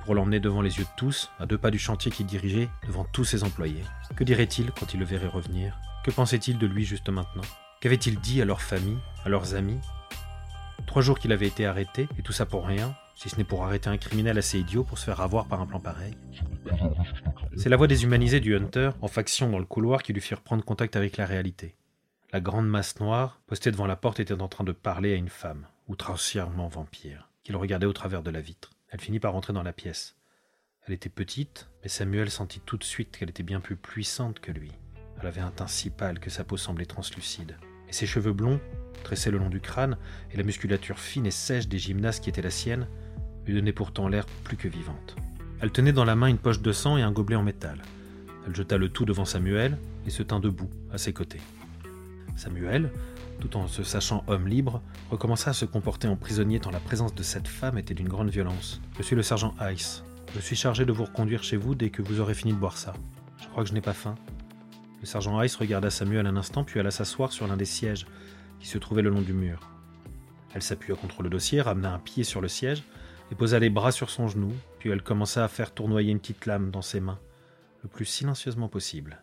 pour 0.04 0.16
l'emmener 0.16 0.40
devant 0.40 0.60
les 0.60 0.76
yeux 0.76 0.84
de 0.84 0.96
tous, 0.96 1.30
à 1.38 1.46
deux 1.46 1.56
pas 1.56 1.70
du 1.70 1.78
chantier 1.78 2.10
qu'il 2.10 2.26
dirigeait, 2.26 2.68
devant 2.86 3.04
tous 3.04 3.24
ses 3.24 3.44
employés. 3.44 3.84
Que 4.16 4.24
dirait-il 4.24 4.72
quand 4.72 4.92
il 4.92 5.00
le 5.00 5.06
verrait 5.06 5.28
revenir? 5.28 5.78
Que 6.04 6.10
pensait-il 6.10 6.58
de 6.58 6.66
lui 6.66 6.84
juste 6.84 7.08
maintenant? 7.08 7.44
Qu'avait-il 7.84 8.18
dit 8.18 8.40
à 8.40 8.46
leur 8.46 8.62
famille, 8.62 8.96
à 9.26 9.28
leurs 9.28 9.56
amis? 9.56 9.78
Trois 10.86 11.02
jours 11.02 11.18
qu'il 11.18 11.32
avait 11.32 11.48
été 11.48 11.66
arrêté, 11.66 12.08
et 12.18 12.22
tout 12.22 12.32
ça 12.32 12.46
pour 12.46 12.66
rien, 12.66 12.96
si 13.14 13.28
ce 13.28 13.36
n'est 13.36 13.44
pour 13.44 13.62
arrêter 13.62 13.90
un 13.90 13.98
criminel 13.98 14.38
assez 14.38 14.58
idiot 14.58 14.84
pour 14.84 14.96
se 14.96 15.04
faire 15.04 15.20
avoir 15.20 15.44
par 15.48 15.60
un 15.60 15.66
plan 15.66 15.80
pareil. 15.80 16.16
C'est 17.58 17.68
la 17.68 17.76
voix 17.76 17.86
déshumanisée 17.86 18.40
du 18.40 18.56
Hunter, 18.56 18.92
en 19.02 19.06
faction 19.06 19.50
dans 19.50 19.58
le 19.58 19.66
couloir, 19.66 20.02
qui 20.02 20.14
lui 20.14 20.22
firent 20.22 20.40
prendre 20.40 20.64
contact 20.64 20.96
avec 20.96 21.18
la 21.18 21.26
réalité. 21.26 21.76
La 22.32 22.40
grande 22.40 22.66
masse 22.66 22.98
noire, 23.00 23.42
postée 23.46 23.70
devant 23.70 23.86
la 23.86 23.96
porte, 23.96 24.18
était 24.18 24.32
en 24.32 24.48
train 24.48 24.64
de 24.64 24.72
parler 24.72 25.12
à 25.12 25.16
une 25.16 25.28
femme, 25.28 25.66
outrancièrement 25.86 26.68
vampire, 26.68 27.28
qui 27.42 27.52
le 27.52 27.58
regardait 27.58 27.84
au 27.84 27.92
travers 27.92 28.22
de 28.22 28.30
la 28.30 28.40
vitre. 28.40 28.70
Elle 28.88 29.00
finit 29.02 29.20
par 29.20 29.34
rentrer 29.34 29.52
dans 29.52 29.62
la 29.62 29.74
pièce. 29.74 30.16
Elle 30.86 30.94
était 30.94 31.10
petite, 31.10 31.68
mais 31.82 31.90
Samuel 31.90 32.30
sentit 32.30 32.60
tout 32.60 32.78
de 32.78 32.84
suite 32.84 33.14
qu'elle 33.14 33.28
était 33.28 33.42
bien 33.42 33.60
plus 33.60 33.76
puissante 33.76 34.40
que 34.40 34.52
lui. 34.52 34.72
Elle 35.20 35.26
avait 35.26 35.42
un 35.42 35.50
teint 35.50 35.66
si 35.66 35.90
pâle 35.90 36.18
que 36.18 36.30
sa 36.30 36.44
peau 36.44 36.56
semblait 36.56 36.86
translucide. 36.86 37.58
Ses 37.94 38.06
cheveux 38.06 38.32
blonds, 38.32 38.58
tressés 39.04 39.30
le 39.30 39.38
long 39.38 39.48
du 39.48 39.60
crâne, 39.60 39.96
et 40.32 40.36
la 40.36 40.42
musculature 40.42 40.98
fine 40.98 41.26
et 41.26 41.30
sèche 41.30 41.68
des 41.68 41.78
gymnastes 41.78 42.24
qui 42.24 42.28
étaient 42.28 42.42
la 42.42 42.50
sienne, 42.50 42.88
lui 43.46 43.54
donnaient 43.54 43.72
pourtant 43.72 44.08
l'air 44.08 44.26
plus 44.42 44.56
que 44.56 44.66
vivante. 44.66 45.14
Elle 45.60 45.70
tenait 45.70 45.92
dans 45.92 46.04
la 46.04 46.16
main 46.16 46.26
une 46.26 46.38
poche 46.38 46.60
de 46.60 46.72
sang 46.72 46.96
et 46.96 47.02
un 47.02 47.12
gobelet 47.12 47.36
en 47.36 47.44
métal. 47.44 47.82
Elle 48.48 48.56
jeta 48.56 48.78
le 48.78 48.88
tout 48.88 49.04
devant 49.04 49.24
Samuel 49.24 49.78
et 50.08 50.10
se 50.10 50.24
tint 50.24 50.40
debout, 50.40 50.68
à 50.92 50.98
ses 50.98 51.12
côtés. 51.12 51.40
Samuel, 52.34 52.90
tout 53.38 53.56
en 53.56 53.68
se 53.68 53.84
sachant 53.84 54.24
homme 54.26 54.48
libre, 54.48 54.82
recommença 55.12 55.50
à 55.50 55.54
se 55.54 55.64
comporter 55.64 56.08
en 56.08 56.16
prisonnier 56.16 56.58
tant 56.58 56.72
la 56.72 56.80
présence 56.80 57.14
de 57.14 57.22
cette 57.22 57.46
femme 57.46 57.78
était 57.78 57.94
d'une 57.94 58.08
grande 58.08 58.30
violence. 58.30 58.80
Je 58.98 59.04
suis 59.04 59.14
le 59.14 59.22
sergent 59.22 59.54
Ice. 59.72 60.02
Je 60.34 60.40
suis 60.40 60.56
chargé 60.56 60.84
de 60.84 60.90
vous 60.90 61.04
reconduire 61.04 61.44
chez 61.44 61.56
vous 61.56 61.76
dès 61.76 61.90
que 61.90 62.02
vous 62.02 62.18
aurez 62.18 62.34
fini 62.34 62.54
de 62.54 62.58
boire 62.58 62.76
ça. 62.76 62.92
Je 63.40 63.46
crois 63.46 63.62
que 63.62 63.68
je 63.68 63.74
n'ai 63.74 63.80
pas 63.80 63.92
faim. 63.92 64.16
Le 65.04 65.06
sergent 65.06 65.42
Ice 65.42 65.56
regarda 65.56 65.90
Samuel 65.90 66.26
un 66.26 66.38
instant 66.38 66.64
puis 66.64 66.80
alla 66.80 66.90
s'asseoir 66.90 67.30
sur 67.30 67.46
l'un 67.46 67.58
des 67.58 67.66
sièges 67.66 68.06
qui 68.58 68.66
se 68.66 68.78
trouvait 68.78 69.02
le 69.02 69.10
long 69.10 69.20
du 69.20 69.34
mur. 69.34 69.60
Elle 70.54 70.62
s'appuya 70.62 70.96
contre 70.96 71.22
le 71.22 71.28
dossier, 71.28 71.60
ramena 71.60 71.92
un 71.92 71.98
pied 71.98 72.24
sur 72.24 72.40
le 72.40 72.48
siège 72.48 72.84
et 73.30 73.34
posa 73.34 73.58
les 73.58 73.68
bras 73.68 73.92
sur 73.92 74.08
son 74.08 74.28
genou, 74.28 74.50
puis 74.78 74.88
elle 74.88 75.02
commença 75.02 75.44
à 75.44 75.48
faire 75.48 75.74
tournoyer 75.74 76.10
une 76.10 76.20
petite 76.20 76.46
lame 76.46 76.70
dans 76.70 76.80
ses 76.80 77.00
mains, 77.00 77.20
le 77.82 77.90
plus 77.90 78.06
silencieusement 78.06 78.70
possible. 78.70 79.22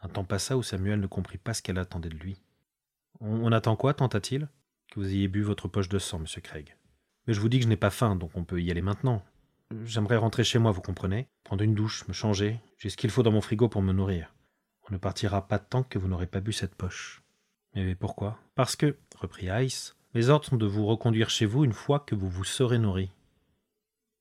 Un 0.00 0.08
temps 0.08 0.24
passa 0.24 0.56
où 0.56 0.64
Samuel 0.64 0.98
ne 0.98 1.06
comprit 1.06 1.38
pas 1.38 1.54
ce 1.54 1.62
qu'elle 1.62 1.78
attendait 1.78 2.08
de 2.08 2.18
lui. 2.18 2.42
On, 3.20 3.52
attend 3.52 3.76
quoi 3.76 3.94
tenta-t-il? 3.94 4.48
Que 4.90 4.98
vous 4.98 5.06
ayez 5.06 5.28
bu 5.28 5.42
votre 5.42 5.68
poche 5.68 5.88
de 5.88 6.00
sang, 6.00 6.18
monsieur 6.18 6.40
Craig. 6.40 6.76
Mais 7.28 7.32
je 7.32 7.40
vous 7.40 7.48
dis 7.48 7.58
que 7.58 7.64
je 7.64 7.68
n'ai 7.68 7.76
pas 7.76 7.90
faim, 7.90 8.16
donc 8.16 8.32
on 8.34 8.42
peut 8.42 8.60
y 8.60 8.72
aller 8.72 8.82
maintenant. 8.82 9.22
J'aimerais 9.84 10.16
rentrer 10.16 10.44
chez 10.44 10.58
moi, 10.58 10.70
vous 10.70 10.82
comprenez 10.82 11.28
Prendre 11.44 11.64
une 11.64 11.74
douche, 11.74 12.06
me 12.06 12.12
changer. 12.12 12.60
J'ai 12.78 12.90
ce 12.90 12.96
qu'il 12.96 13.10
faut 13.10 13.22
dans 13.22 13.32
mon 13.32 13.40
frigo 13.40 13.68
pour 13.68 13.82
me 13.82 13.92
nourrir. 13.92 14.34
On 14.88 14.92
ne 14.92 14.98
partira 14.98 15.48
pas 15.48 15.58
tant 15.58 15.82
que 15.82 15.98
vous 15.98 16.08
n'aurez 16.08 16.26
pas 16.26 16.40
bu 16.40 16.52
cette 16.52 16.74
poche. 16.74 17.22
Mais 17.74 17.94
pourquoi? 17.94 18.38
Parce 18.54 18.76
que, 18.76 18.98
reprit 19.16 19.48
Ice, 19.64 19.96
mes 20.14 20.28
ordres 20.28 20.46
sont 20.46 20.56
de 20.56 20.66
vous 20.66 20.84
reconduire 20.86 21.30
chez 21.30 21.46
vous 21.46 21.64
une 21.64 21.72
fois 21.72 22.00
que 22.00 22.14
vous 22.14 22.28
vous 22.28 22.44
serez 22.44 22.78
nourri. 22.78 23.10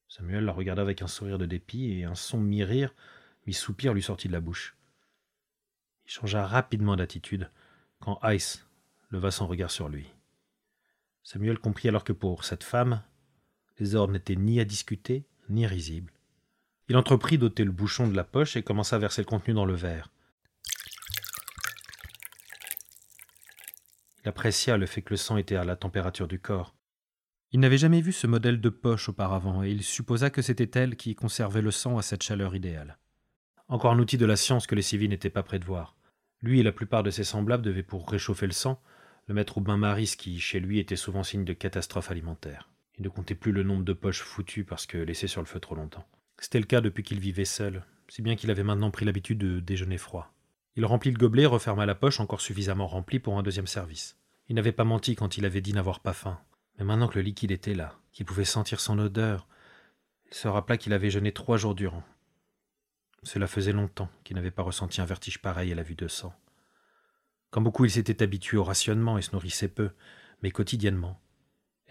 Samuel 0.08 0.46
la 0.46 0.54
regarda 0.54 0.82
avec 0.82 1.02
un 1.02 1.08
sourire 1.08 1.38
de 1.38 1.46
dépit 1.46 1.92
et 1.92 2.06
un 2.06 2.16
son 2.16 2.40
mi-rire, 2.40 2.94
mi-soupir 3.46 3.94
lui 3.94 4.02
sortit 4.02 4.28
de 4.28 4.34
la 4.34 4.42
bouche. 4.42 4.78
Il 6.06 6.12
changea 6.12 6.46
rapidement 6.46 6.96
d'attitude 6.96 7.50
quand 8.00 8.20
Ice 8.30 8.66
leva 9.10 9.32
son 9.32 9.48
regard 9.48 9.72
sur 9.72 9.90
lui. 9.90 10.14
Samuel 11.24 11.60
comprit 11.60 11.90
alors 11.90 12.04
que 12.04 12.14
pour 12.14 12.46
cette 12.46 12.64
femme, 12.64 13.04
les 13.80 13.96
ordres 13.96 14.14
n'étaient 14.14 14.36
ni 14.36 14.60
à 14.60 14.66
discuter, 14.66 15.26
ni 15.52 15.68
risibles. 15.68 16.14
Il 16.90 16.98
entreprit 16.98 17.38
d'ôter 17.38 17.64
le 17.64 17.72
bouchon 17.72 18.08
de 18.08 18.16
la 18.16 18.24
poche 18.24 18.58
et 18.58 18.64
commença 18.64 18.96
à 18.96 19.00
verser 19.00 19.22
le 19.22 19.28
contenu 19.28 19.54
dans 19.54 19.66
le 19.66 19.76
verre. 19.76 20.10
Il 24.24 24.30
apprécia 24.30 24.78
le 24.78 24.86
fait 24.86 25.02
que 25.02 25.12
le 25.12 25.18
sang 25.18 25.38
était 25.38 25.56
à 25.56 25.64
la 25.64 25.76
température 25.76 26.28
du 26.28 26.40
corps. 26.40 26.76
Il 27.52 27.60
n'avait 27.60 27.78
jamais 27.78 28.02
vu 28.02 28.12
ce 28.12 28.28
modèle 28.28 28.62
de 28.62 28.70
poche 28.70 29.10
auparavant, 29.10 29.64
et 29.64 29.72
il 29.72 29.84
supposa 29.84 30.30
que 30.30 30.42
c'était 30.42 30.80
elle 30.80 30.96
qui 30.96 31.16
conservait 31.16 31.62
le 31.62 31.72
sang 31.72 31.98
à 31.98 32.02
cette 32.02 32.24
chaleur 32.24 32.56
idéale. 32.56 32.98
Encore 33.68 33.92
un 33.92 34.00
outil 34.00 34.18
de 34.18 34.26
la 34.26 34.38
science 34.38 34.68
que 34.68 34.76
les 34.76 34.82
civils 34.82 35.10
n'étaient 35.10 35.30
pas 35.30 35.44
prêts 35.44 35.60
de 35.60 35.66
voir. 35.66 35.96
Lui 36.42 36.60
et 36.60 36.64
la 36.64 36.72
plupart 36.72 37.04
de 37.04 37.10
ses 37.10 37.24
semblables 37.24 37.64
devaient, 37.64 37.84
pour 37.84 38.10
réchauffer 38.10 38.46
le 38.46 38.54
sang, 38.54 38.82
le 39.28 39.34
mettre 39.34 39.58
au 39.58 39.62
bain-marie, 39.62 40.08
ce 40.08 40.18
qui, 40.18 40.40
chez 40.40 40.60
lui, 40.60 40.80
était 40.80 40.96
souvent 40.96 41.24
signe 41.24 41.46
de 41.46 41.54
catastrophe 41.54 42.12
alimentaire. 42.12 42.71
Ne 43.02 43.10
comptait 43.10 43.34
plus 43.34 43.52
le 43.52 43.64
nombre 43.64 43.84
de 43.84 43.94
poches 43.94 44.22
foutues 44.22 44.64
parce 44.64 44.86
que 44.86 45.00
laissées 45.00 45.26
sur 45.26 45.42
le 45.42 45.48
feu 45.48 45.60
trop 45.60 45.74
longtemps. 45.74 46.06
C'était 46.38 46.60
le 46.60 46.66
cas 46.66 46.82
depuis 46.82 47.02
qu'il 47.02 47.20
vivait 47.20 47.46
seul, 47.46 47.84
si 48.08 48.22
bien 48.22 48.36
qu'il 48.36 48.52
avait 48.52 48.64
maintenant 48.64 48.92
pris 48.92 49.06
l'habitude 49.06 49.40
de 49.40 49.60
déjeuner 49.60 49.98
froid. 49.98 50.32
Il 50.76 50.86
remplit 50.86 51.10
le 51.10 51.18
gobelet 51.18 51.44
et 51.44 51.48
referma 51.48 51.88
la 51.88 51.96
poche 51.96 52.20
encore 52.20 52.42
suffisamment 52.42 52.86
remplie 52.86 53.18
pour 53.18 53.40
un 53.40 53.44
deuxième 53.44 53.66
service. 53.66 54.18
Il 54.50 54.56
n'avait 54.56 54.72
pas 54.72 54.84
menti 54.84 55.16
quand 55.16 55.38
il 55.38 55.46
avait 55.46 55.62
dit 55.62 55.74
n'avoir 55.74 56.00
pas 56.00 56.14
faim. 56.14 56.40
Mais 56.78 56.86
maintenant 56.86 57.08
que 57.08 57.16
le 57.16 57.24
liquide 57.24 57.52
était 57.52 57.74
là, 57.74 57.98
qu'il 58.12 58.26
pouvait 58.28 58.46
sentir 58.46 58.80
son 58.80 59.00
odeur, 59.00 59.48
il 60.28 60.36
se 60.36 60.48
rappela 60.48 60.78
qu'il 60.78 60.94
avait 60.94 61.10
jeûné 61.10 61.32
trois 61.32 61.58
jours 61.58 61.74
durant. 61.74 62.04
Cela 63.24 63.48
faisait 63.48 63.74
longtemps 63.74 64.10
qu'il 64.24 64.36
n'avait 64.36 64.52
pas 64.52 64.64
ressenti 64.64 65.02
un 65.02 65.06
vertige 65.06 65.42
pareil 65.42 65.72
à 65.72 65.76
la 65.76 65.84
vue 65.84 65.96
de 65.96 66.08
sang. 66.08 66.34
Comme 67.50 67.66
beaucoup, 67.66 67.86
il 67.86 67.92
s'était 67.92 68.24
habitué 68.24 68.58
au 68.58 68.64
rationnement 68.64 69.18
et 69.18 69.22
se 69.22 69.32
nourrissait 69.34 69.68
peu, 69.68 69.92
mais 70.42 70.52
quotidiennement. 70.52 71.21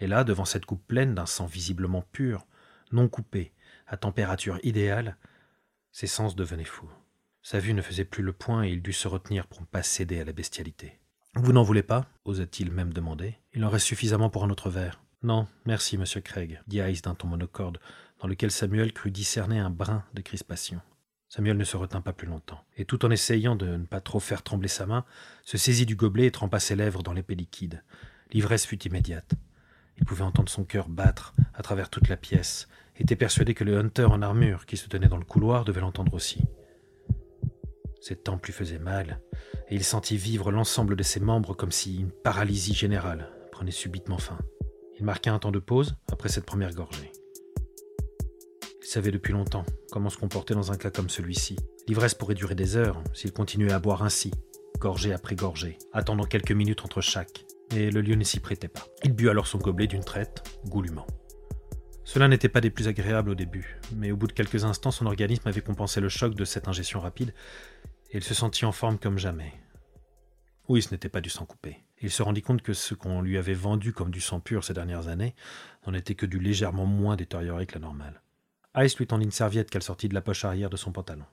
Et 0.01 0.07
là, 0.07 0.23
devant 0.23 0.45
cette 0.45 0.65
coupe 0.65 0.85
pleine 0.85 1.15
d'un 1.15 1.27
sang 1.27 1.45
visiblement 1.45 2.01
pur, 2.11 2.45
non 2.91 3.07
coupé, 3.07 3.53
à 3.87 3.97
température 3.97 4.59
idéale, 4.63 5.15
ses 5.91 6.07
sens 6.07 6.35
devenaient 6.35 6.63
fous. 6.65 6.89
Sa 7.43 7.59
vue 7.59 7.73
ne 7.73 7.81
faisait 7.81 8.05
plus 8.05 8.23
le 8.23 8.33
point 8.33 8.63
et 8.63 8.71
il 8.71 8.81
dut 8.81 8.93
se 8.93 9.07
retenir 9.07 9.47
pour 9.47 9.61
ne 9.61 9.65
pas 9.65 9.83
céder 9.83 10.19
à 10.19 10.25
la 10.25 10.33
bestialité. 10.33 10.99
Vous 11.35 11.53
n'en 11.53 11.63
voulez 11.63 11.83
pas? 11.83 12.07
osa-t-il 12.25 12.71
même 12.71 12.93
demander. 12.93 13.37
Il 13.53 13.63
en 13.63 13.69
reste 13.69 13.85
suffisamment 13.85 14.29
pour 14.29 14.43
un 14.43 14.49
autre 14.49 14.69
verre. 14.69 15.01
Non, 15.23 15.47
merci, 15.65 15.97
monsieur 15.97 16.21
Craig, 16.21 16.59
dit 16.67 16.79
Ice 16.79 17.03
d'un 17.03 17.13
ton 17.13 17.27
monocorde, 17.27 17.79
dans 18.19 18.27
lequel 18.27 18.51
Samuel 18.51 18.93
crut 18.93 19.13
discerner 19.13 19.59
un 19.59 19.69
brin 19.69 20.03
de 20.13 20.21
crispation. 20.21 20.81
Samuel 21.29 21.57
ne 21.57 21.63
se 21.63 21.77
retint 21.77 22.01
pas 22.01 22.11
plus 22.11 22.27
longtemps, 22.27 22.63
et 22.75 22.85
tout 22.85 23.05
en 23.05 23.11
essayant 23.11 23.55
de 23.55 23.67
ne 23.67 23.85
pas 23.85 24.01
trop 24.01 24.19
faire 24.19 24.41
trembler 24.41 24.67
sa 24.67 24.85
main, 24.85 25.05
se 25.45 25.57
saisit 25.57 25.85
du 25.85 25.95
gobelet 25.95 26.25
et 26.25 26.31
trempa 26.31 26.59
ses 26.59 26.75
lèvres 26.75 27.03
dans 27.03 27.13
l'épée 27.13 27.35
liquide. 27.35 27.83
L'ivresse 28.31 28.65
fut 28.65 28.83
immédiate. 28.83 29.35
Il 30.01 30.05
pouvait 30.05 30.23
entendre 30.23 30.49
son 30.49 30.65
cœur 30.65 30.89
battre 30.89 31.33
à 31.53 31.63
travers 31.63 31.89
toute 31.89 32.09
la 32.09 32.17
pièce, 32.17 32.67
était 33.01 33.15
persuadé 33.15 33.53
que 33.53 33.63
le 33.63 33.77
hunter 33.77 34.05
en 34.05 34.21
armure 34.21 34.65
qui 34.65 34.77
se 34.77 34.87
tenait 34.87 35.07
dans 35.07 35.17
le 35.17 35.25
couloir 35.25 35.65
devait 35.65 35.81
l'entendre 35.81 36.13
aussi. 36.13 36.43
Ses 37.99 38.15
tempes 38.15 38.45
lui 38.45 38.53
faisaient 38.53 38.79
mal, 38.79 39.21
et 39.69 39.75
il 39.75 39.83
sentit 39.83 40.17
vivre 40.17 40.51
l'ensemble 40.51 40.95
de 40.95 41.03
ses 41.03 41.19
membres 41.19 41.55
comme 41.55 41.71
si 41.71 41.99
une 41.99 42.11
paralysie 42.11 42.73
générale 42.73 43.29
prenait 43.51 43.71
subitement 43.71 44.17
fin. 44.17 44.39
Il 44.99 45.05
marqua 45.05 45.31
un 45.31 45.39
temps 45.39 45.51
de 45.51 45.59
pause 45.59 45.95
après 46.11 46.29
cette 46.29 46.45
première 46.45 46.73
gorgée. 46.73 47.11
Il 48.81 48.87
savait 48.87 49.11
depuis 49.11 49.33
longtemps 49.33 49.65
comment 49.91 50.09
se 50.09 50.17
comporter 50.17 50.53
dans 50.53 50.71
un 50.71 50.77
cas 50.77 50.89
comme 50.89 51.09
celui-ci. 51.09 51.57
L'ivresse 51.87 52.13
pourrait 52.13 52.35
durer 52.35 52.55
des 52.55 52.75
heures 52.75 53.01
s'il 53.13 53.31
continuait 53.31 53.71
à 53.71 53.79
boire 53.79 54.03
ainsi, 54.03 54.31
gorgée 54.79 55.13
après 55.13 55.35
gorgée, 55.35 55.77
attendant 55.93 56.25
quelques 56.25 56.51
minutes 56.51 56.83
entre 56.83 57.01
chaque, 57.01 57.45
mais 57.73 57.91
le 57.91 58.01
lieu 58.01 58.15
ne 58.15 58.23
s'y 58.23 58.39
prêtait 58.39 58.67
pas. 58.67 58.85
Il 59.03 59.13
but 59.13 59.29
alors 59.29 59.47
son 59.47 59.57
gobelet 59.57 59.87
d'une 59.87 60.03
traite, 60.03 60.43
goulûment. 60.65 61.07
Cela 62.03 62.27
n'était 62.27 62.49
pas 62.49 62.61
des 62.61 62.71
plus 62.71 62.87
agréables 62.87 63.29
au 63.29 63.35
début, 63.35 63.79
mais 63.95 64.11
au 64.11 64.17
bout 64.17 64.27
de 64.27 64.33
quelques 64.33 64.65
instants, 64.65 64.91
son 64.91 65.05
organisme 65.05 65.47
avait 65.47 65.61
compensé 65.61 66.01
le 66.01 66.09
choc 66.09 66.35
de 66.35 66.45
cette 66.45 66.67
ingestion 66.67 66.99
rapide 66.99 67.33
et 68.09 68.17
il 68.17 68.23
se 68.23 68.33
sentit 68.33 68.65
en 68.65 68.71
forme 68.71 68.97
comme 68.97 69.17
jamais. 69.17 69.53
Oui, 70.67 70.81
ce 70.81 70.91
n'était 70.91 71.09
pas 71.09 71.21
du 71.21 71.29
sang 71.29 71.45
coupé. 71.45 71.83
Il 72.01 72.11
se 72.11 72.23
rendit 72.23 72.41
compte 72.41 72.61
que 72.61 72.73
ce 72.73 72.93
qu'on 72.93 73.21
lui 73.21 73.37
avait 73.37 73.53
vendu 73.53 73.93
comme 73.93 74.11
du 74.11 74.21
sang 74.21 74.39
pur 74.39 74.63
ces 74.63 74.73
dernières 74.73 75.07
années 75.07 75.35
n'en 75.85 75.93
était 75.93 76.15
que 76.15 76.25
du 76.25 76.39
légèrement 76.39 76.85
moins 76.85 77.15
détérioré 77.15 77.65
que 77.65 77.75
la 77.75 77.81
normale. 77.81 78.21
Ice 78.77 78.97
lui 78.97 79.07
tendit 79.07 79.25
une 79.25 79.31
serviette 79.31 79.69
qu'elle 79.69 79.83
sortit 79.83 80.07
de 80.07 80.13
la 80.13 80.21
poche 80.21 80.45
arrière 80.45 80.69
de 80.69 80.77
son 80.77 80.91
pantalon. 80.91 81.25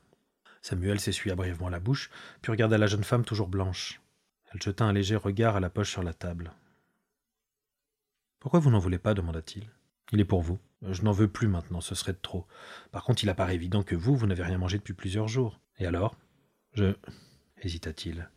Samuel 0.61 0.99
s'essuya 0.99 1.36
brièvement 1.36 1.68
la 1.68 1.78
bouche, 1.78 2.11
puis 2.43 2.51
regarda 2.51 2.78
la 2.78 2.86
jeune 2.86 3.05
femme 3.05 3.24
toujours 3.24 3.49
blanche. 3.49 4.01
Elle 4.53 4.62
jeta 4.62 4.84
un 4.84 4.92
léger 4.92 5.16
regard 5.16 5.57
à 5.57 5.61
la 5.61 5.70
poche 5.70 5.90
sur 5.90 6.03
la 6.03 6.14
table. 6.14 6.53
Pourquoi 8.40 8.61
vous 8.61 8.70
n'en 8.70 8.78
voulez 8.78 8.99
pas 8.99 9.14
demanda-t-il. 9.14 9.68
Il 10.12 10.20
est 10.20 10.24
pour 10.24 10.42
vous. 10.42 10.59
Je 10.82 11.03
n'en 11.03 11.12
veux 11.12 11.28
plus 11.28 11.49
maintenant, 11.49 11.80
ce 11.80 11.94
serait 11.94 12.12
de 12.12 12.18
trop. 12.18 12.46
Par 12.92 13.05
contre, 13.05 13.24
il 13.24 13.30
apparaît 13.30 13.55
évident 13.55 13.82
que 13.82 13.96
vous, 13.96 14.16
vous 14.16 14.26
n'avez 14.26 14.44
rien 14.44 14.59
mangé 14.59 14.78
depuis 14.78 14.94
plusieurs 14.94 15.28
jours. 15.28 15.61
Et 15.78 15.86
alors? 15.86 16.16
Je. 16.72 16.94
hésita-t-il. 17.59 18.30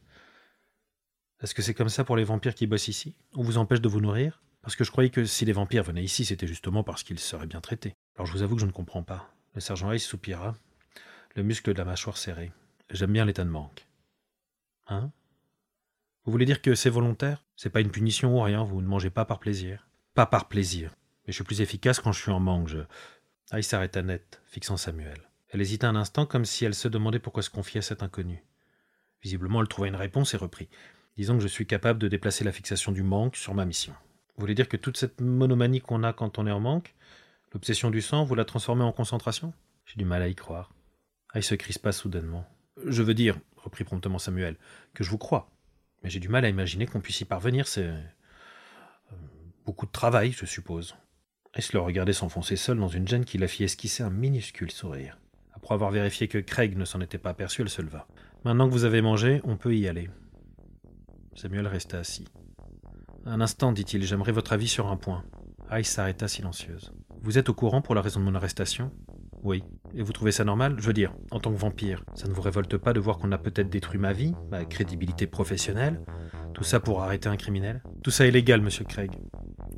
Est-ce 1.41 1.55
que 1.55 1.61
c'est 1.61 1.73
comme 1.73 1.89
ça 1.89 2.03
pour 2.03 2.17
les 2.17 2.23
vampires 2.23 2.55
qui 2.55 2.67
bossent 2.67 2.87
ici? 2.87 3.15
On 3.33 3.43
vous 3.43 3.57
empêche 3.57 3.81
de 3.81 3.87
vous 3.87 4.01
nourrir? 4.01 4.41
Parce 4.61 4.75
que 4.75 4.83
je 4.83 4.91
croyais 4.91 5.09
que 5.09 5.25
si 5.25 5.45
les 5.45 5.53
vampires 5.53 5.83
venaient 5.83 6.03
ici, 6.03 6.25
c'était 6.25 6.47
justement 6.47 6.83
parce 6.83 7.03
qu'ils 7.03 7.19
seraient 7.19 7.47
bien 7.47 7.61
traités. 7.61 7.95
Alors 8.15 8.27
je 8.27 8.33
vous 8.33 8.43
avoue 8.43 8.55
que 8.55 8.61
je 8.61 8.67
ne 8.67 8.71
comprends 8.71 9.03
pas. 9.03 9.33
Le 9.55 9.61
sergent 9.61 9.91
Hayes 9.91 9.99
soupira, 9.99 10.55
le 11.35 11.43
muscle 11.43 11.73
de 11.73 11.77
la 11.77 11.85
mâchoire 11.85 12.17
serré. 12.17 12.51
J'aime 12.89 13.13
bien 13.13 13.25
l'état 13.25 13.43
de 13.43 13.49
manque. 13.49 13.87
Hein? 14.87 15.11
Vous 16.23 16.31
voulez 16.31 16.45
dire 16.45 16.61
que 16.61 16.75
c'est 16.75 16.89
volontaire? 16.89 17.43
C'est 17.55 17.71
pas 17.71 17.81
une 17.81 17.89
punition 17.89 18.37
ou 18.37 18.41
rien, 18.41 18.63
vous 18.63 18.81
ne 18.81 18.87
mangez 18.87 19.09
pas 19.09 19.25
par 19.25 19.39
plaisir 19.39 19.87
Pas 20.13 20.27
par 20.27 20.47
plaisir. 20.47 20.91
Mais 21.25 21.31
je 21.31 21.35
suis 21.35 21.43
plus 21.43 21.61
efficace 21.61 21.99
quand 21.99 22.11
je 22.11 22.21
suis 22.21 22.31
en 22.31 22.39
manque. 22.39 22.67
Je... 22.67 22.79
Ice 23.53 23.67
s'arrêta 23.67 24.03
net, 24.03 24.41
fixant 24.45 24.77
Samuel. 24.77 25.17
Elle 25.49 25.61
hésita 25.61 25.89
un 25.89 25.95
instant 25.95 26.27
comme 26.27 26.45
si 26.45 26.63
elle 26.63 26.75
se 26.75 26.87
demandait 26.87 27.19
pourquoi 27.19 27.41
se 27.41 27.49
confier 27.49 27.79
à 27.79 27.81
cet 27.81 28.03
inconnu. 28.03 28.43
Visiblement, 29.23 29.61
elle 29.61 29.67
trouva 29.67 29.87
une 29.87 29.95
réponse 29.95 30.33
et 30.33 30.37
reprit. 30.37 30.69
Disons 31.17 31.37
que 31.37 31.43
je 31.43 31.47
suis 31.47 31.65
capable 31.65 31.99
de 31.99 32.07
déplacer 32.07 32.43
la 32.43 32.51
fixation 32.51 32.91
du 32.91 33.03
manque 33.03 33.35
sur 33.35 33.53
ma 33.55 33.65
mission. 33.65 33.93
Vous 34.35 34.41
voulez 34.41 34.55
dire 34.55 34.69
que 34.69 34.77
toute 34.77 34.97
cette 34.97 35.21
monomanie 35.21 35.81
qu'on 35.81 36.03
a 36.03 36.13
quand 36.13 36.37
on 36.37 36.47
est 36.47 36.51
en 36.51 36.59
manque, 36.59 36.95
l'obsession 37.51 37.89
du 37.89 38.01
sang, 38.01 38.23
vous 38.23 38.35
la 38.35 38.45
transformez 38.45 38.83
en 38.83 38.91
concentration? 38.91 39.53
J'ai 39.85 39.97
du 39.97 40.05
mal 40.05 40.21
à 40.21 40.27
y 40.27 40.35
croire. 40.35 40.71
Ice 41.35 41.47
se 41.47 41.55
crispa 41.55 41.91
soudainement. 41.91 42.45
Je 42.85 43.01
veux 43.01 43.13
dire, 43.13 43.37
reprit 43.57 43.83
promptement 43.83 44.19
Samuel, 44.19 44.55
que 44.93 45.03
je 45.03 45.09
vous 45.09 45.17
crois. 45.17 45.49
Mais 46.03 46.09
j'ai 46.09 46.19
du 46.19 46.29
mal 46.29 46.45
à 46.45 46.49
imaginer 46.49 46.85
qu'on 46.85 47.01
puisse 47.01 47.21
y 47.21 47.25
parvenir, 47.25 47.67
c'est. 47.67 47.85
Euh, 47.85 48.01
beaucoup 49.65 49.85
de 49.85 49.91
travail, 49.91 50.31
je 50.31 50.45
suppose. 50.45 50.95
Ice 51.57 51.73
le 51.73 51.79
regardait 51.79 52.13
s'enfoncer 52.13 52.55
seul 52.55 52.79
dans 52.79 52.87
une 52.87 53.07
gêne 53.07 53.25
qui 53.25 53.37
la 53.37 53.47
fit 53.47 53.63
esquisser 53.63 54.03
un 54.03 54.09
minuscule 54.09 54.71
sourire? 54.71 55.17
Après 55.53 55.75
avoir 55.75 55.91
vérifié 55.91 56.27
que 56.27 56.37
Craig 56.37 56.77
ne 56.77 56.85
s'en 56.85 57.01
était 57.01 57.17
pas 57.17 57.31
aperçu, 57.31 57.61
elle 57.61 57.69
se 57.69 57.81
leva. 57.81 58.07
Maintenant 58.45 58.67
que 58.67 58.73
vous 58.73 58.85
avez 58.85 59.01
mangé, 59.01 59.41
on 59.43 59.57
peut 59.57 59.75
y 59.75 59.87
aller. 59.87 60.09
Samuel 61.35 61.67
resta 61.67 61.99
assis. 61.99 62.27
Un 63.25 63.41
instant, 63.41 63.71
dit-il, 63.71 64.03
j'aimerais 64.03 64.31
votre 64.31 64.53
avis 64.53 64.67
sur 64.67 64.87
un 64.87 64.97
point. 64.97 65.23
Ice 65.73 65.89
s'arrêta 65.89 66.27
silencieuse. 66.27 66.91
Vous 67.21 67.37
êtes 67.37 67.49
au 67.49 67.53
courant 67.53 67.81
pour 67.81 67.93
la 67.93 68.01
raison 68.01 68.19
de 68.19 68.25
mon 68.25 68.35
arrestation? 68.35 68.91
Oui. 69.43 69.63
Et 69.93 70.03
vous 70.03 70.13
trouvez 70.13 70.31
ça 70.31 70.43
normal? 70.43 70.75
Je 70.77 70.85
veux 70.85 70.93
dire, 70.93 71.13
en 71.31 71.39
tant 71.39 71.51
que 71.51 71.57
vampire, 71.57 72.03
ça 72.13 72.27
ne 72.27 72.33
vous 72.33 72.41
révolte 72.41 72.77
pas 72.77 72.93
de 72.93 72.99
voir 72.99 73.17
qu'on 73.17 73.31
a 73.31 73.37
peut-être 73.37 73.69
détruit 73.69 73.99
ma 73.99 74.13
vie, 74.13 74.33
ma 74.51 74.63
crédibilité 74.65 75.27
professionnelle? 75.27 75.99
Tout 76.53 76.63
ça 76.63 76.79
pour 76.79 77.01
arrêter 77.01 77.27
un 77.27 77.37
criminel? 77.37 77.81
Tout 78.03 78.11
ça 78.11 78.27
est 78.27 78.31
légal, 78.31 78.61
monsieur 78.61 78.85
Craig. 78.85 79.11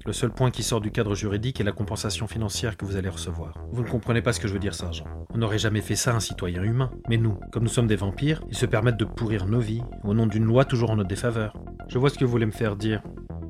Le 0.05 0.11
seul 0.11 0.32
point 0.32 0.51
qui 0.51 0.64
sort 0.64 0.82
du 0.82 0.91
cadre 0.91 1.16
juridique 1.16 1.61
est 1.61 1.64
la 1.64 1.72
compensation 1.72 2.28
financière 2.28 2.76
que 2.76 2.86
vous 2.86 2.97
allez 2.97 3.09
recevoir. 3.09 3.57
Vous 3.72 3.84
ne 3.84 3.89
comprenez 3.89 4.22
pas 4.22 4.34
ce 4.34 4.39
que 4.39 4.47
je 4.47 4.53
veux 4.53 4.59
dire, 4.59 4.76
sergent. 4.76 5.05
On 5.34 5.38
n'aurait 5.38 5.57
jamais 5.57 5.82
fait 5.82 5.95
ça 5.95 6.11
à 6.11 6.16
un 6.16 6.20
citoyen 6.20 6.61
humain. 6.61 6.91
Mais 7.07 7.18
nous, 7.18 7.39
comme 7.51 7.64
nous 7.64 7.70
sommes 7.70 7.88
des 7.88 7.95
vampires, 7.95 8.43
ils 8.49 8.57
se 8.57 8.66
permettent 8.66 8.97
de 8.97 9.05
pourrir 9.05 9.45
nos 9.45 9.59
vies, 9.59 9.84
au 10.03 10.14
nom 10.14 10.28
d'une 10.28 10.43
loi 10.43 10.66
toujours 10.66 10.89
en 10.89 10.97
notre 10.97 11.09
défaveur. 11.09 11.55
Je 11.88 11.97
vois 11.97 12.09
ce 12.09 12.18
que 12.18 12.26
vous 12.26 12.32
voulez 12.32 12.45
me 12.45 12.51
faire 12.51 12.76
dire, 12.76 13.01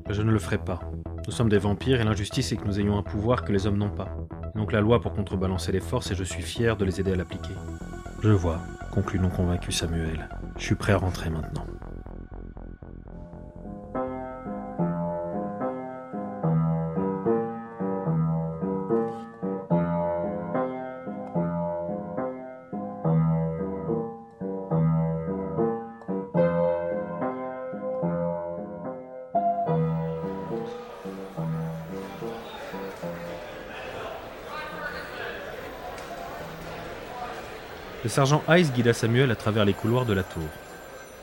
mais 0.06 0.14
je 0.14 0.22
ne 0.22 0.30
le 0.30 0.38
ferai 0.38 0.58
pas. 0.58 0.80
Nous 1.26 1.32
sommes 1.32 1.48
des 1.48 1.58
vampires 1.58 2.00
et 2.00 2.04
l'injustice 2.04 2.52
est 2.52 2.56
que 2.56 2.66
nous 2.66 2.78
ayons 2.78 2.98
un 2.98 3.02
pouvoir 3.02 3.44
que 3.44 3.52
les 3.52 3.66
hommes 3.66 3.78
n'ont 3.78 3.90
pas. 3.90 4.14
Donc 4.54 4.72
la 4.72 4.80
loi 4.80 5.00
pour 5.00 5.12
contrebalancer 5.12 5.72
les 5.72 5.80
forces 5.80 6.10
et 6.10 6.14
je 6.14 6.24
suis 6.24 6.42
fier 6.42 6.76
de 6.76 6.84
les 6.84 7.00
aider 7.00 7.12
à 7.12 7.16
l'appliquer. 7.16 7.54
Je 8.22 8.30
vois, 8.30 8.60
conclut 8.92 9.18
non 9.18 9.28
convaincu 9.28 9.72
Samuel. 9.72 10.28
Je 10.56 10.64
suis 10.64 10.74
prêt 10.74 10.92
à 10.92 10.96
rentrer 10.96 11.30
maintenant. 11.30 11.66
Sergent 38.14 38.44
Ice 38.50 38.72
guida 38.72 38.92
Samuel 38.92 39.32
à 39.32 39.34
travers 39.34 39.64
les 39.64 39.72
couloirs 39.72 40.06
de 40.06 40.12
la 40.12 40.22
tour. 40.22 40.46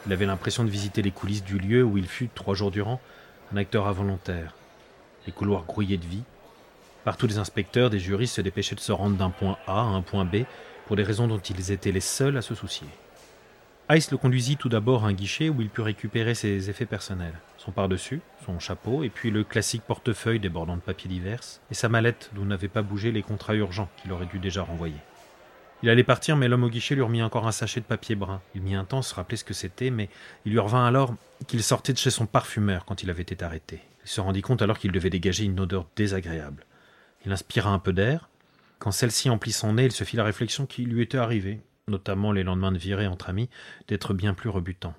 Il 0.05 0.11
avait 0.11 0.25
l'impression 0.25 0.65
de 0.65 0.69
visiter 0.69 1.01
les 1.01 1.11
coulisses 1.11 1.41
du 1.41 1.57
lieu 1.57 1.85
où 1.85 1.97
il 1.97 2.05
fut, 2.05 2.27
trois 2.27 2.53
jours 2.53 2.69
durant, 2.69 2.99
un 3.53 3.55
acteur 3.55 3.87
involontaire. 3.87 4.55
Les 5.25 5.31
couloirs 5.31 5.63
grouillés 5.63 5.95
de 5.95 6.05
vie. 6.05 6.23
Partout 7.05 7.27
des 7.27 7.37
inspecteurs, 7.37 7.89
des 7.89 7.99
juristes 7.99 8.35
se 8.35 8.41
dépêchaient 8.41 8.75
de 8.75 8.81
se 8.81 8.91
rendre 8.91 9.15
d'un 9.15 9.29
point 9.29 9.57
A 9.67 9.79
à 9.79 9.85
un 9.85 10.01
point 10.01 10.25
B 10.25 10.39
pour 10.85 10.97
des 10.97 11.03
raisons 11.03 11.29
dont 11.29 11.37
ils 11.37 11.71
étaient 11.71 11.93
les 11.93 12.01
seuls 12.01 12.35
à 12.35 12.41
se 12.41 12.55
soucier. 12.55 12.89
Ice 13.89 14.11
le 14.11 14.17
conduisit 14.17 14.57
tout 14.57 14.67
d'abord 14.67 15.05
à 15.05 15.07
un 15.07 15.13
guichet 15.13 15.47
où 15.47 15.61
il 15.61 15.69
put 15.69 15.79
récupérer 15.79 16.35
ses 16.35 16.69
effets 16.69 16.85
personnels. 16.85 17.39
Son 17.57 17.71
pardessus, 17.71 18.19
son 18.45 18.59
chapeau, 18.59 19.05
et 19.05 19.09
puis 19.09 19.31
le 19.31 19.45
classique 19.45 19.83
portefeuille 19.83 20.41
débordant 20.41 20.75
de 20.75 20.81
papiers 20.81 21.09
divers, 21.09 21.39
et 21.71 21.73
sa 21.73 21.87
mallette 21.87 22.31
d'où 22.33 22.43
n'avaient 22.43 22.67
pas 22.67 22.81
bougé 22.81 23.13
les 23.13 23.23
contrats 23.23 23.55
urgents 23.55 23.89
qu'il 23.95 24.11
aurait 24.11 24.25
dû 24.25 24.39
déjà 24.39 24.61
renvoyer. 24.61 24.97
Il 25.83 25.89
allait 25.89 26.03
partir, 26.03 26.37
mais 26.37 26.47
l'homme 26.47 26.63
au 26.63 26.69
guichet 26.69 26.93
lui 26.93 27.01
remit 27.01 27.23
encore 27.23 27.47
un 27.47 27.51
sachet 27.51 27.79
de 27.79 27.85
papier 27.85 28.15
brun. 28.15 28.41
Il 28.53 28.61
mit 28.61 28.75
un 28.75 28.85
temps 28.85 28.99
à 28.99 29.03
se 29.03 29.15
rappeler 29.15 29.37
ce 29.37 29.43
que 29.43 29.55
c'était, 29.55 29.89
mais 29.89 30.09
il 30.45 30.51
lui 30.51 30.59
revint 30.59 30.85
alors 30.85 31.15
qu'il 31.47 31.63
sortait 31.63 31.93
de 31.93 31.97
chez 31.97 32.11
son 32.11 32.27
parfumeur 32.27 32.85
quand 32.85 33.01
il 33.01 33.09
avait 33.09 33.23
été 33.23 33.43
arrêté. 33.43 33.81
Il 34.03 34.09
se 34.09 34.21
rendit 34.21 34.43
compte 34.43 34.61
alors 34.61 34.77
qu'il 34.77 34.91
devait 34.91 35.09
dégager 35.09 35.43
une 35.43 35.59
odeur 35.59 35.87
désagréable. 35.95 36.65
Il 37.25 37.31
inspira 37.31 37.71
un 37.71 37.79
peu 37.79 37.93
d'air. 37.93 38.29
Quand 38.77 38.91
celle-ci 38.91 39.29
emplit 39.29 39.51
son 39.51 39.73
nez, 39.73 39.85
il 39.85 39.91
se 39.91 40.03
fit 40.03 40.17
la 40.17 40.23
réflexion 40.23 40.67
qui 40.67 40.85
lui 40.85 41.01
était 41.01 41.17
arrivée, 41.17 41.61
notamment 41.87 42.31
les 42.31 42.43
lendemains 42.43 42.71
de 42.71 42.77
virée 42.77 43.07
entre 43.07 43.29
amis, 43.29 43.49
d'être 43.87 44.13
bien 44.13 44.35
plus 44.35 44.49
rebutant. 44.49 44.93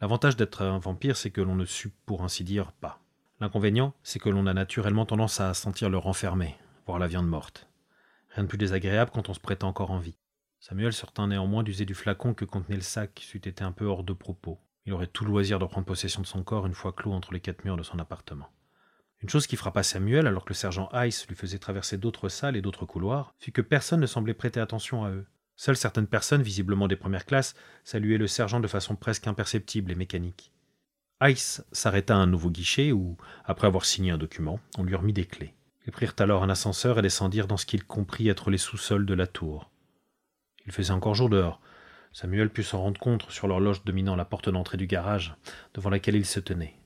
L'avantage 0.00 0.36
d'être 0.36 0.62
un 0.62 0.78
vampire, 0.78 1.16
c'est 1.16 1.30
que 1.30 1.40
l'on 1.40 1.54
ne 1.54 1.64
sue 1.64 1.92
pour 2.06 2.24
ainsi 2.24 2.42
dire 2.42 2.72
pas. 2.72 3.00
L'inconvénient, 3.40 3.94
c'est 4.02 4.18
que 4.18 4.28
l'on 4.28 4.46
a 4.46 4.54
naturellement 4.54 5.06
tendance 5.06 5.40
à 5.40 5.54
sentir 5.54 5.90
le 5.90 5.98
renfermer, 5.98 6.56
voire 6.86 6.98
la 6.98 7.06
viande 7.06 7.28
morte. 7.28 7.68
Rien 8.30 8.44
de 8.44 8.48
plus 8.48 8.58
désagréable 8.58 9.12
quand 9.14 9.28
on 9.28 9.34
se 9.34 9.40
prête 9.40 9.62
encore 9.62 9.92
en 9.92 9.98
vie. 9.98 10.16
Samuel 10.66 10.94
se 10.94 11.04
néanmoins 11.26 11.62
d'user 11.62 11.84
du 11.84 11.92
flacon 11.92 12.32
que 12.32 12.46
contenait 12.46 12.76
le 12.76 12.80
sac, 12.80 13.20
c'eût 13.22 13.36
été 13.36 13.62
un 13.62 13.70
peu 13.70 13.84
hors 13.84 14.02
de 14.02 14.14
propos. 14.14 14.58
Il 14.86 14.94
aurait 14.94 15.06
tout 15.06 15.26
loisir 15.26 15.58
de 15.58 15.66
prendre 15.66 15.86
possession 15.86 16.22
de 16.22 16.26
son 16.26 16.42
corps 16.42 16.64
une 16.64 16.72
fois 16.72 16.94
clos 16.94 17.12
entre 17.12 17.34
les 17.34 17.40
quatre 17.40 17.66
murs 17.66 17.76
de 17.76 17.82
son 17.82 17.98
appartement. 17.98 18.48
Une 19.20 19.28
chose 19.28 19.46
qui 19.46 19.56
frappa 19.56 19.82
Samuel 19.82 20.26
alors 20.26 20.46
que 20.46 20.54
le 20.54 20.54
sergent 20.54 20.88
Ice 20.94 21.28
lui 21.28 21.36
faisait 21.36 21.58
traverser 21.58 21.98
d'autres 21.98 22.30
salles 22.30 22.56
et 22.56 22.62
d'autres 22.62 22.86
couloirs, 22.86 23.34
fut 23.38 23.52
que 23.52 23.60
personne 23.60 24.00
ne 24.00 24.06
semblait 24.06 24.32
prêter 24.32 24.58
attention 24.58 25.04
à 25.04 25.10
eux. 25.10 25.26
Seules 25.54 25.76
certaines 25.76 26.06
personnes, 26.06 26.40
visiblement 26.40 26.88
des 26.88 26.96
premières 26.96 27.26
classes, 27.26 27.54
saluaient 27.84 28.16
le 28.16 28.26
sergent 28.26 28.60
de 28.60 28.66
façon 28.66 28.96
presque 28.96 29.26
imperceptible 29.26 29.92
et 29.92 29.96
mécanique. 29.96 30.50
Ice 31.24 31.62
s'arrêta 31.72 32.14
à 32.14 32.20
un 32.20 32.26
nouveau 32.26 32.48
guichet 32.48 32.90
où, 32.90 33.18
après 33.44 33.66
avoir 33.66 33.84
signé 33.84 34.12
un 34.12 34.18
document, 34.18 34.60
on 34.78 34.82
lui 34.82 34.94
remit 34.94 35.12
des 35.12 35.26
clés. 35.26 35.52
Ils 35.86 35.92
prirent 35.92 36.14
alors 36.20 36.42
un 36.42 36.48
ascenseur 36.48 36.98
et 36.98 37.02
descendirent 37.02 37.48
dans 37.48 37.58
ce 37.58 37.66
qu'il 37.66 37.84
comprit 37.84 38.30
être 38.30 38.48
les 38.48 38.56
sous-sols 38.56 39.04
de 39.04 39.12
la 39.12 39.26
tour. 39.26 39.70
Il 40.66 40.72
faisait 40.72 40.92
encore 40.92 41.14
jour 41.14 41.28
dehors. 41.28 41.60
Samuel 42.12 42.50
put 42.50 42.62
s'en 42.62 42.80
rendre 42.80 43.00
compte 43.00 43.28
sur 43.30 43.48
l'horloge 43.48 43.84
dominant 43.84 44.16
la 44.16 44.24
porte 44.24 44.48
d'entrée 44.48 44.76
du 44.76 44.86
garage, 44.86 45.34
devant 45.74 45.90
laquelle 45.90 46.14
il 46.14 46.24
se 46.24 46.40
tenait. 46.40 46.76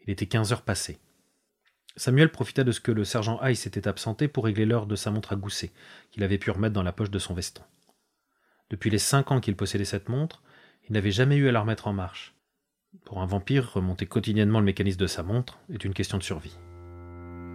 Il 0.00 0.10
était 0.10 0.26
quinze 0.26 0.52
heures 0.52 0.62
passées. 0.62 0.98
Samuel 1.96 2.30
profita 2.30 2.64
de 2.64 2.72
ce 2.72 2.80
que 2.80 2.92
le 2.92 3.04
sergent 3.04 3.40
Hayes 3.42 3.56
s'était 3.56 3.88
absenté 3.88 4.28
pour 4.28 4.44
régler 4.44 4.66
l'heure 4.66 4.86
de 4.86 4.96
sa 4.96 5.10
montre 5.10 5.32
à 5.32 5.36
gousset, 5.36 5.72
qu'il 6.10 6.22
avait 6.22 6.38
pu 6.38 6.50
remettre 6.50 6.74
dans 6.74 6.82
la 6.82 6.92
poche 6.92 7.10
de 7.10 7.18
son 7.18 7.34
veston. 7.34 7.62
Depuis 8.70 8.90
les 8.90 8.98
cinq 8.98 9.30
ans 9.30 9.40
qu'il 9.40 9.56
possédait 9.56 9.84
cette 9.84 10.08
montre, 10.08 10.42
il 10.88 10.92
n'avait 10.92 11.10
jamais 11.10 11.36
eu 11.36 11.48
à 11.48 11.52
la 11.52 11.60
remettre 11.60 11.86
en 11.86 11.92
marche. 11.92 12.34
Pour 13.04 13.20
un 13.20 13.26
vampire, 13.26 13.72
remonter 13.72 14.06
quotidiennement 14.06 14.60
le 14.60 14.64
mécanisme 14.64 15.00
de 15.00 15.06
sa 15.06 15.22
montre 15.22 15.58
est 15.72 15.84
une 15.84 15.94
question 15.94 16.18
de 16.18 16.22
survie. 16.22 16.58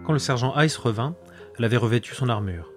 Quand 0.04 0.12
le 0.12 0.18
sergent 0.18 0.54
Hayes 0.56 0.76
revint, 0.76 1.16
elle 1.58 1.64
avait 1.64 1.76
revêtu 1.76 2.14
son 2.14 2.28
armure 2.28 2.73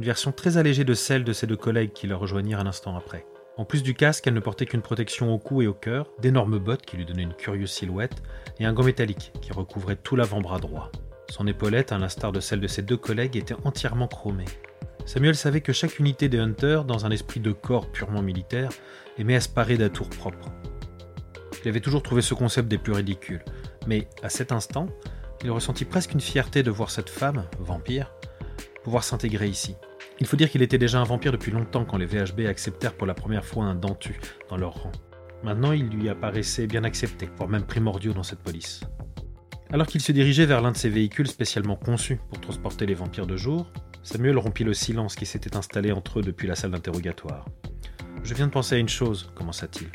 une 0.00 0.06
version 0.06 0.32
très 0.32 0.56
allégée 0.56 0.84
de 0.84 0.94
celle 0.94 1.24
de 1.24 1.34
ses 1.34 1.46
deux 1.46 1.58
collègues 1.58 1.92
qui 1.92 2.06
la 2.06 2.16
rejoignirent 2.16 2.58
un 2.58 2.66
instant 2.66 2.96
après. 2.96 3.26
En 3.58 3.66
plus 3.66 3.82
du 3.82 3.92
casque, 3.92 4.26
elle 4.26 4.32
ne 4.32 4.40
portait 4.40 4.64
qu'une 4.64 4.80
protection 4.80 5.30
au 5.30 5.38
cou 5.38 5.60
et 5.60 5.66
au 5.66 5.74
cœur, 5.74 6.06
d'énormes 6.20 6.58
bottes 6.58 6.86
qui 6.86 6.96
lui 6.96 7.04
donnaient 7.04 7.24
une 7.24 7.34
curieuse 7.34 7.70
silhouette, 7.70 8.22
et 8.58 8.64
un 8.64 8.72
gant 8.72 8.84
métallique 8.84 9.30
qui 9.42 9.52
recouvrait 9.52 9.96
tout 9.96 10.16
l'avant-bras 10.16 10.58
droit. 10.58 10.90
Son 11.28 11.46
épaulette, 11.46 11.92
à 11.92 11.98
l'instar 11.98 12.32
de 12.32 12.40
celle 12.40 12.60
de 12.60 12.66
ses 12.66 12.80
deux 12.80 12.96
collègues, 12.96 13.36
était 13.36 13.56
entièrement 13.64 14.08
chromée. 14.08 14.46
Samuel 15.04 15.36
savait 15.36 15.60
que 15.60 15.74
chaque 15.74 15.98
unité 15.98 16.30
des 16.30 16.38
Hunters, 16.38 16.86
dans 16.86 17.04
un 17.04 17.10
esprit 17.10 17.40
de 17.40 17.52
corps 17.52 17.92
purement 17.92 18.22
militaire, 18.22 18.70
aimait 19.18 19.36
à 19.36 19.40
se 19.42 19.50
parer 19.50 19.76
d'atours 19.76 20.08
propres. 20.08 20.48
Il 21.62 21.68
avait 21.68 21.80
toujours 21.80 22.02
trouvé 22.02 22.22
ce 22.22 22.32
concept 22.32 22.68
des 22.68 22.78
plus 22.78 22.94
ridicules, 22.94 23.44
mais 23.86 24.08
à 24.22 24.30
cet 24.30 24.50
instant, 24.50 24.86
il 25.44 25.50
ressentit 25.50 25.84
presque 25.84 26.14
une 26.14 26.22
fierté 26.22 26.62
de 26.62 26.70
voir 26.70 26.90
cette 26.90 27.10
femme, 27.10 27.44
vampire, 27.58 28.14
pouvoir 28.82 29.04
s'intégrer 29.04 29.46
ici. 29.46 29.76
Il 30.20 30.26
faut 30.26 30.36
dire 30.36 30.50
qu'il 30.50 30.60
était 30.60 30.78
déjà 30.78 31.00
un 31.00 31.04
vampire 31.04 31.32
depuis 31.32 31.50
longtemps 31.50 31.86
quand 31.86 31.96
les 31.96 32.04
VHB 32.04 32.40
acceptèrent 32.46 32.94
pour 32.94 33.06
la 33.06 33.14
première 33.14 33.44
fois 33.44 33.64
un 33.64 33.74
dentu 33.74 34.20
dans 34.50 34.58
leur 34.58 34.74
rang. 34.74 34.92
Maintenant, 35.42 35.72
il 35.72 35.88
lui 35.88 36.10
apparaissait 36.10 36.66
bien 36.66 36.84
accepté, 36.84 37.30
voire 37.38 37.48
même 37.48 37.64
primordiaux 37.64 38.12
dans 38.12 38.22
cette 38.22 38.40
police. 38.40 38.82
Alors 39.72 39.86
qu'il 39.86 40.02
se 40.02 40.12
dirigeait 40.12 40.44
vers 40.44 40.60
l'un 40.60 40.72
de 40.72 40.76
ces 40.76 40.90
véhicules 40.90 41.28
spécialement 41.28 41.76
conçus 41.76 42.20
pour 42.28 42.40
transporter 42.40 42.84
les 42.84 42.92
vampires 42.92 43.26
de 43.26 43.38
jour, 43.38 43.72
Samuel 44.02 44.36
rompit 44.36 44.64
le 44.64 44.74
silence 44.74 45.14
qui 45.14 45.24
s'était 45.24 45.56
installé 45.56 45.90
entre 45.90 46.18
eux 46.18 46.22
depuis 46.22 46.48
la 46.48 46.54
salle 46.54 46.72
d'interrogatoire. 46.72 47.46
Je 48.22 48.34
viens 48.34 48.46
de 48.46 48.52
penser 48.52 48.74
à 48.74 48.78
une 48.78 48.88
chose, 48.88 49.30
commença-t-il. 49.34 49.88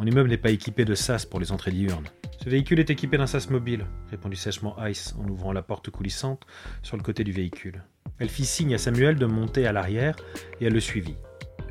Mon 0.00 0.06
immeuble 0.06 0.30
n'est 0.30 0.38
pas 0.38 0.50
équipé 0.50 0.86
de 0.86 0.94
sas 0.94 1.26
pour 1.26 1.40
les 1.40 1.52
entrées 1.52 1.72
diurnes. 1.72 2.06
Ce 2.42 2.48
véhicule 2.48 2.80
est 2.80 2.88
équipé 2.88 3.18
d'un 3.18 3.26
sas 3.26 3.50
mobile, 3.50 3.84
répondit 4.10 4.34
sèchement 4.34 4.74
Ice 4.86 5.14
en 5.22 5.28
ouvrant 5.28 5.52
la 5.52 5.60
porte 5.60 5.90
coulissante 5.90 6.40
sur 6.82 6.96
le 6.96 7.02
côté 7.02 7.22
du 7.22 7.32
véhicule. 7.32 7.84
Elle 8.18 8.30
fit 8.30 8.46
signe 8.46 8.72
à 8.72 8.78
Samuel 8.78 9.16
de 9.16 9.26
monter 9.26 9.66
à 9.66 9.72
l'arrière 9.72 10.16
et 10.58 10.64
elle 10.64 10.72
le 10.72 10.80
suivit. 10.80 11.16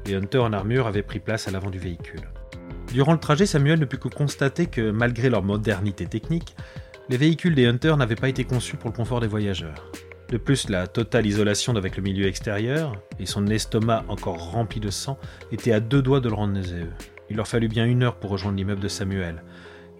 Les 0.05 0.13
hunters 0.13 0.43
en 0.43 0.53
armure 0.53 0.85
avaient 0.85 1.01
pris 1.01 1.17
place 1.17 1.47
à 1.47 1.51
l'avant 1.51 1.71
du 1.71 1.79
véhicule. 1.79 2.21
Durant 2.93 3.13
le 3.13 3.19
trajet, 3.19 3.47
Samuel 3.47 3.79
ne 3.79 3.85
put 3.85 3.97
que 3.97 4.09
constater 4.09 4.67
que, 4.67 4.91
malgré 4.91 5.31
leur 5.31 5.41
modernité 5.41 6.05
technique, 6.05 6.55
les 7.09 7.17
véhicules 7.17 7.55
des 7.55 7.65
hunters 7.65 7.97
n'avaient 7.97 8.13
pas 8.13 8.29
été 8.29 8.43
conçus 8.43 8.77
pour 8.77 8.91
le 8.91 8.95
confort 8.95 9.21
des 9.21 9.27
voyageurs. 9.27 9.91
De 10.29 10.37
plus, 10.37 10.69
la 10.69 10.85
totale 10.85 11.25
isolation 11.25 11.75
avec 11.75 11.97
le 11.97 12.03
milieu 12.03 12.27
extérieur, 12.27 12.93
et 13.17 13.25
son 13.25 13.47
estomac 13.47 14.05
encore 14.07 14.51
rempli 14.51 14.79
de 14.79 14.91
sang, 14.91 15.17
était 15.51 15.71
à 15.71 15.79
deux 15.79 16.03
doigts 16.03 16.19
de 16.19 16.29
le 16.29 16.35
rendre 16.35 16.53
nauséeux. 16.53 16.93
Il 17.29 17.37
leur 17.37 17.47
fallut 17.47 17.67
bien 17.67 17.85
une 17.85 18.03
heure 18.03 18.19
pour 18.19 18.31
rejoindre 18.31 18.57
l'immeuble 18.57 18.81
de 18.81 18.87
Samuel. 18.87 19.43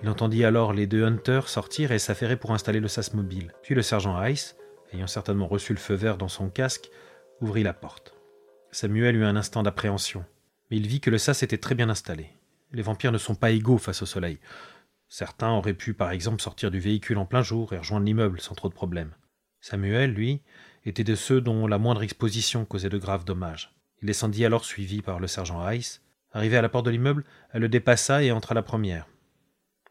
Il 0.02 0.10
entendit 0.10 0.46
alors 0.46 0.74
les 0.74 0.88
deux 0.88 1.04
hunters 1.04 1.50
sortir 1.50 1.92
et 1.92 2.00
s'affairer 2.00 2.38
pour 2.38 2.54
installer 2.54 2.80
le 2.80 2.88
sas 2.88 3.14
mobile. 3.14 3.54
Puis 3.62 3.76
le 3.76 3.82
sergent 3.82 4.24
Ice, 4.26 4.56
ayant 4.94 5.08
certainement 5.08 5.48
reçu 5.48 5.74
le 5.74 5.80
feu 5.80 5.94
vert 5.94 6.18
dans 6.18 6.28
son 6.28 6.50
casque, 6.50 6.90
ouvrit 7.42 7.64
la 7.64 7.74
porte. 7.74 8.14
Samuel 8.72 9.16
eut 9.16 9.26
un 9.26 9.36
instant 9.36 9.64
d'appréhension, 9.64 10.24
mais 10.70 10.78
il 10.78 10.88
vit 10.88 11.02
que 11.02 11.10
le 11.10 11.18
sas 11.18 11.44
était 11.44 11.58
très 11.58 11.76
bien 11.76 11.90
installé. 11.90 12.30
Les 12.72 12.82
vampires 12.82 13.12
ne 13.12 13.18
sont 13.18 13.36
pas 13.36 13.52
égaux 13.52 13.78
face 13.78 14.02
au 14.02 14.06
soleil. 14.06 14.40
Certains 15.08 15.52
auraient 15.52 15.74
pu 15.74 15.94
par 15.94 16.12
exemple 16.12 16.42
sortir 16.42 16.70
du 16.70 16.80
véhicule 16.80 17.18
en 17.18 17.26
plein 17.26 17.42
jour 17.42 17.74
et 17.74 17.80
rejoindre 17.80 18.06
l'immeuble 18.06 18.40
sans 18.40 18.56
trop 18.56 18.70
de 18.70 18.74
problèmes. 18.74 19.16
Samuel, 19.60 20.14
lui, 20.14 20.42
était 20.86 21.04
de 21.04 21.16
ceux 21.16 21.42
dont 21.42 21.68
la 21.68 21.78
moindre 21.78 22.04
exposition 22.04 22.64
causait 22.66 22.90
de 22.90 22.98
graves 22.98 23.26
dommages. 23.26 23.74
Il 24.02 24.06
descendit 24.06 24.46
alors 24.46 24.64
suivi 24.64 25.02
par 25.02 25.20
le 25.20 25.28
sergent 25.28 25.68
Ice. 25.72 26.02
Arrivé 26.32 26.58
à 26.58 26.62
la 26.62 26.70
porte 26.70 26.86
de 26.86 26.92
l'immeuble, 26.92 27.26
elle 27.52 27.62
le 27.62 27.70
dépassa 27.70 28.24
et 28.24 28.32
entra 28.32 28.54
la 28.54 28.62
première. 28.62 29.08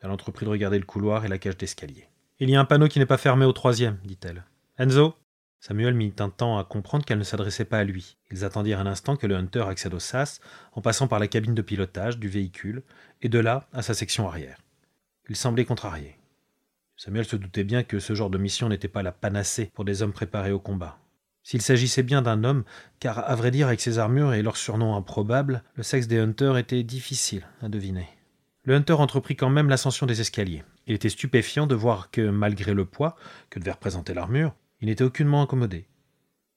Elle 0.00 0.10
entreprit 0.10 0.46
de 0.46 0.50
regarder 0.50 0.78
le 0.78 0.84
couloir 0.84 1.24
et 1.24 1.28
la 1.28 1.38
cage 1.38 1.56
d'escalier. 1.56 2.08
Il 2.38 2.48
y 2.48 2.54
a 2.54 2.60
un 2.60 2.64
panneau 2.64 2.86
qui 2.86 3.00
n'est 3.00 3.06
pas 3.06 3.16
fermé 3.16 3.44
au 3.44 3.52
troisième, 3.52 3.98
dit-elle. 4.04 4.44
Enzo 4.78 5.14
Samuel 5.60 5.94
mit 5.94 6.14
un 6.20 6.30
temps 6.30 6.56
à 6.56 6.62
comprendre 6.64 7.04
qu'elle 7.04 7.18
ne 7.18 7.24
s'adressait 7.24 7.64
pas 7.64 7.78
à 7.78 7.84
lui. 7.84 8.16
Ils 8.30 8.44
attendirent 8.44 8.78
un 8.78 8.86
instant 8.86 9.16
que 9.16 9.26
le 9.26 9.34
Hunter 9.34 9.64
accède 9.68 9.94
au 9.94 9.98
sas, 9.98 10.40
en 10.72 10.80
passant 10.80 11.08
par 11.08 11.18
la 11.18 11.26
cabine 11.26 11.54
de 11.54 11.62
pilotage 11.62 12.18
du 12.18 12.28
véhicule, 12.28 12.84
et 13.22 13.28
de 13.28 13.40
là 13.40 13.66
à 13.72 13.82
sa 13.82 13.92
section 13.92 14.28
arrière. 14.28 14.58
Il 15.28 15.34
semblait 15.34 15.64
contrarié. 15.64 16.16
Samuel 16.96 17.24
se 17.24 17.34
doutait 17.34 17.64
bien 17.64 17.82
que 17.82 17.98
ce 17.98 18.14
genre 18.14 18.30
de 18.30 18.38
mission 18.38 18.68
n'était 18.68 18.86
pas 18.86 19.02
la 19.02 19.12
panacée 19.12 19.72
pour 19.74 19.84
des 19.84 20.02
hommes 20.02 20.12
préparés 20.12 20.52
au 20.52 20.60
combat. 20.60 20.98
S'il 21.48 21.62
s'agissait 21.62 22.02
bien 22.02 22.20
d'un 22.20 22.44
homme, 22.44 22.64
car 23.00 23.20
à 23.20 23.34
vrai 23.34 23.50
dire 23.50 23.68
avec 23.68 23.80
ses 23.80 23.98
armures 23.98 24.34
et 24.34 24.42
leurs 24.42 24.58
surnoms 24.58 24.96
improbables, 24.96 25.62
le 25.76 25.82
sexe 25.82 26.06
des 26.06 26.18
Hunters 26.18 26.58
était 26.58 26.82
difficile 26.82 27.46
à 27.62 27.70
deviner. 27.70 28.06
Le 28.64 28.74
Hunter 28.74 28.92
entreprit 28.92 29.34
quand 29.34 29.48
même 29.48 29.70
l'ascension 29.70 30.04
des 30.04 30.20
escaliers. 30.20 30.62
Il 30.86 30.94
était 30.94 31.08
stupéfiant 31.08 31.66
de 31.66 31.74
voir 31.74 32.10
que, 32.10 32.28
malgré 32.28 32.74
le 32.74 32.84
poids 32.84 33.16
que 33.48 33.58
devait 33.58 33.70
représenter 33.70 34.12
l'armure, 34.12 34.54
il 34.82 34.88
n'était 34.88 35.04
aucunement 35.04 35.40
incommodé. 35.40 35.86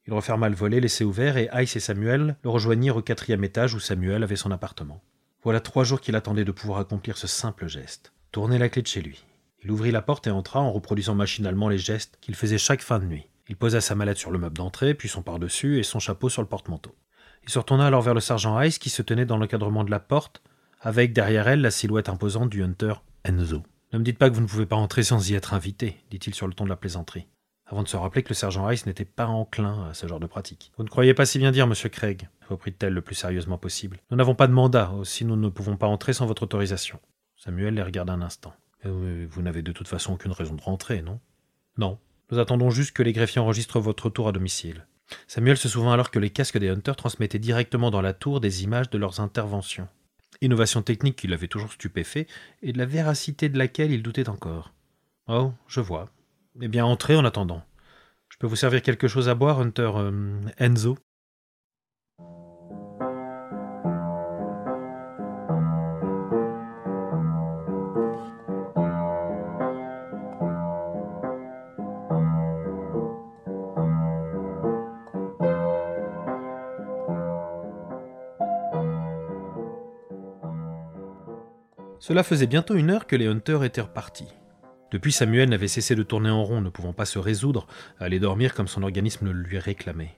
Il 0.07 0.13
referma 0.13 0.49
le 0.49 0.57
volet 0.57 0.81
laissé 0.81 1.05
ouvert 1.05 1.37
et 1.37 1.49
Ice 1.53 1.77
et 1.77 1.79
Samuel 1.79 2.35
le 2.43 2.49
rejoignirent 2.49 2.97
au 2.97 3.01
quatrième 3.01 3.45
étage 3.45 3.73
où 3.73 3.79
Samuel 3.79 4.23
avait 4.23 4.35
son 4.35 4.51
appartement. 4.51 5.01
Voilà 5.41 5.61
trois 5.61 5.85
jours 5.85 6.01
qu'il 6.01 6.17
attendait 6.17 6.43
de 6.43 6.51
pouvoir 6.51 6.79
accomplir 6.79 7.15
ce 7.17 7.27
simple 7.27 7.69
geste. 7.69 8.11
Tourner 8.33 8.57
la 8.57 8.67
clé 8.67 8.81
de 8.81 8.87
chez 8.87 9.01
lui. 9.01 9.23
Il 9.63 9.71
ouvrit 9.71 9.91
la 9.91 10.01
porte 10.01 10.27
et 10.27 10.31
entra 10.31 10.59
en 10.59 10.73
reproduisant 10.73 11.15
machinalement 11.15 11.69
les 11.69 11.77
gestes 11.77 12.17
qu'il 12.19 12.35
faisait 12.35 12.57
chaque 12.57 12.81
fin 12.81 12.99
de 12.99 13.05
nuit. 13.05 13.29
Il 13.51 13.57
posa 13.57 13.81
sa 13.81 13.95
mallette 13.95 14.17
sur 14.17 14.31
le 14.31 14.39
meuble 14.39 14.55
d'entrée, 14.55 14.93
puis 14.93 15.09
son 15.09 15.23
pardessus 15.23 15.77
et 15.77 15.83
son 15.83 15.99
chapeau 15.99 16.29
sur 16.29 16.41
le 16.41 16.47
porte-manteau. 16.47 16.95
Il 17.43 17.49
se 17.49 17.59
retourna 17.59 17.85
alors 17.85 18.01
vers 18.01 18.13
le 18.13 18.21
sergent 18.21 18.61
Ice 18.61 18.79
qui 18.79 18.89
se 18.89 19.01
tenait 19.01 19.25
dans 19.25 19.35
l'encadrement 19.35 19.83
de 19.83 19.91
la 19.91 19.99
porte, 19.99 20.41
avec 20.79 21.11
derrière 21.11 21.49
elle 21.49 21.59
la 21.59 21.69
silhouette 21.69 22.07
imposante 22.07 22.49
du 22.49 22.63
hunter 22.63 22.93
Enzo. 23.25 23.61
Ne 23.91 23.99
me 23.99 24.05
dites 24.05 24.17
pas 24.17 24.29
que 24.29 24.35
vous 24.35 24.41
ne 24.41 24.47
pouvez 24.47 24.65
pas 24.65 24.77
entrer 24.77 25.03
sans 25.03 25.29
y 25.29 25.33
être 25.33 25.53
invité, 25.53 25.97
dit-il 26.09 26.33
sur 26.33 26.47
le 26.47 26.53
ton 26.53 26.63
de 26.63 26.69
la 26.69 26.77
plaisanterie, 26.77 27.27
avant 27.65 27.83
de 27.83 27.89
se 27.89 27.97
rappeler 27.97 28.23
que 28.23 28.29
le 28.29 28.35
sergent 28.35 28.63
Rice 28.63 28.85
n'était 28.85 29.03
pas 29.03 29.27
enclin 29.27 29.89
à 29.89 29.93
ce 29.93 30.07
genre 30.07 30.21
de 30.21 30.27
pratique. 30.27 30.71
Vous 30.77 30.85
ne 30.85 30.89
croyez 30.89 31.13
pas 31.13 31.25
si 31.25 31.37
bien 31.37 31.51
dire, 31.51 31.67
monsieur 31.67 31.89
Craig, 31.89 32.29
reprit-elle 32.47 32.93
le 32.93 33.01
plus 33.01 33.15
sérieusement 33.15 33.57
possible. 33.57 33.99
Nous 34.11 34.17
n'avons 34.17 34.33
pas 34.33 34.47
de 34.47 34.53
mandat, 34.53 34.91
aussi 34.91 35.25
nous 35.25 35.35
ne 35.35 35.49
pouvons 35.49 35.75
pas 35.75 35.87
entrer 35.87 36.13
sans 36.13 36.25
votre 36.25 36.43
autorisation. 36.43 37.01
Samuel 37.35 37.73
les 37.73 37.83
regarda 37.83 38.13
un 38.13 38.21
instant. 38.21 38.53
Vous 38.85 39.41
n'avez 39.41 39.61
de 39.61 39.73
toute 39.73 39.89
façon 39.89 40.13
aucune 40.13 40.31
raison 40.31 40.55
de 40.55 40.61
rentrer, 40.61 41.01
non? 41.01 41.19
Non. 41.77 41.99
Nous 42.31 42.39
attendons 42.39 42.69
juste 42.69 42.91
que 42.91 43.03
les 43.03 43.13
greffiers 43.13 43.41
enregistrent 43.41 43.79
votre 43.79 44.05
retour 44.05 44.27
à 44.27 44.31
domicile. 44.31 44.85
Samuel 45.27 45.57
se 45.57 45.69
souvint 45.69 45.93
alors 45.93 46.11
que 46.11 46.19
les 46.19 46.29
casques 46.29 46.57
des 46.57 46.69
Hunters 46.69 46.95
transmettaient 46.95 47.39
directement 47.39 47.91
dans 47.91 48.01
la 48.01 48.13
tour 48.13 48.39
des 48.39 48.63
images 48.63 48.89
de 48.89 48.97
leurs 48.97 49.19
interventions 49.19 49.87
innovation 50.41 50.81
technique 50.81 51.15
qui 51.15 51.27
l'avait 51.27 51.47
toujours 51.47 51.71
stupéfait, 51.71 52.27
et 52.61 52.73
de 52.73 52.77
la 52.77 52.85
véracité 52.85 53.47
de 53.47 53.57
laquelle 53.57 53.91
il 53.91 54.03
doutait 54.03 54.29
encore. 54.29 54.73
Oh, 55.27 55.53
je 55.67 55.79
vois. 55.79 56.09
Eh 56.61 56.67
bien, 56.67 56.83
entrez 56.83 57.15
en 57.15 57.25
attendant. 57.25 57.63
Je 58.29 58.37
peux 58.37 58.47
vous 58.47 58.55
servir 58.55 58.81
quelque 58.81 59.07
chose 59.07 59.29
à 59.29 59.35
boire, 59.35 59.59
Hunter 59.59 59.91
euh, 59.95 60.41
Enzo? 60.57 60.97
Cela 82.01 82.23
faisait 82.23 82.47
bientôt 82.47 82.73
une 82.73 82.89
heure 82.89 83.05
que 83.05 83.15
les 83.15 83.27
hunters 83.27 83.63
étaient 83.63 83.79
repartis. 83.79 84.27
Depuis, 84.91 85.11
Samuel 85.11 85.49
n'avait 85.49 85.67
cessé 85.67 85.93
de 85.93 86.01
tourner 86.01 86.31
en 86.31 86.43
rond, 86.43 86.59
ne 86.59 86.71
pouvant 86.71 86.93
pas 86.93 87.05
se 87.05 87.19
résoudre 87.19 87.67
à 87.99 88.05
aller 88.05 88.19
dormir 88.19 88.55
comme 88.55 88.67
son 88.67 88.81
organisme 88.81 89.27
le 89.27 89.33
lui 89.33 89.59
réclamait. 89.59 90.17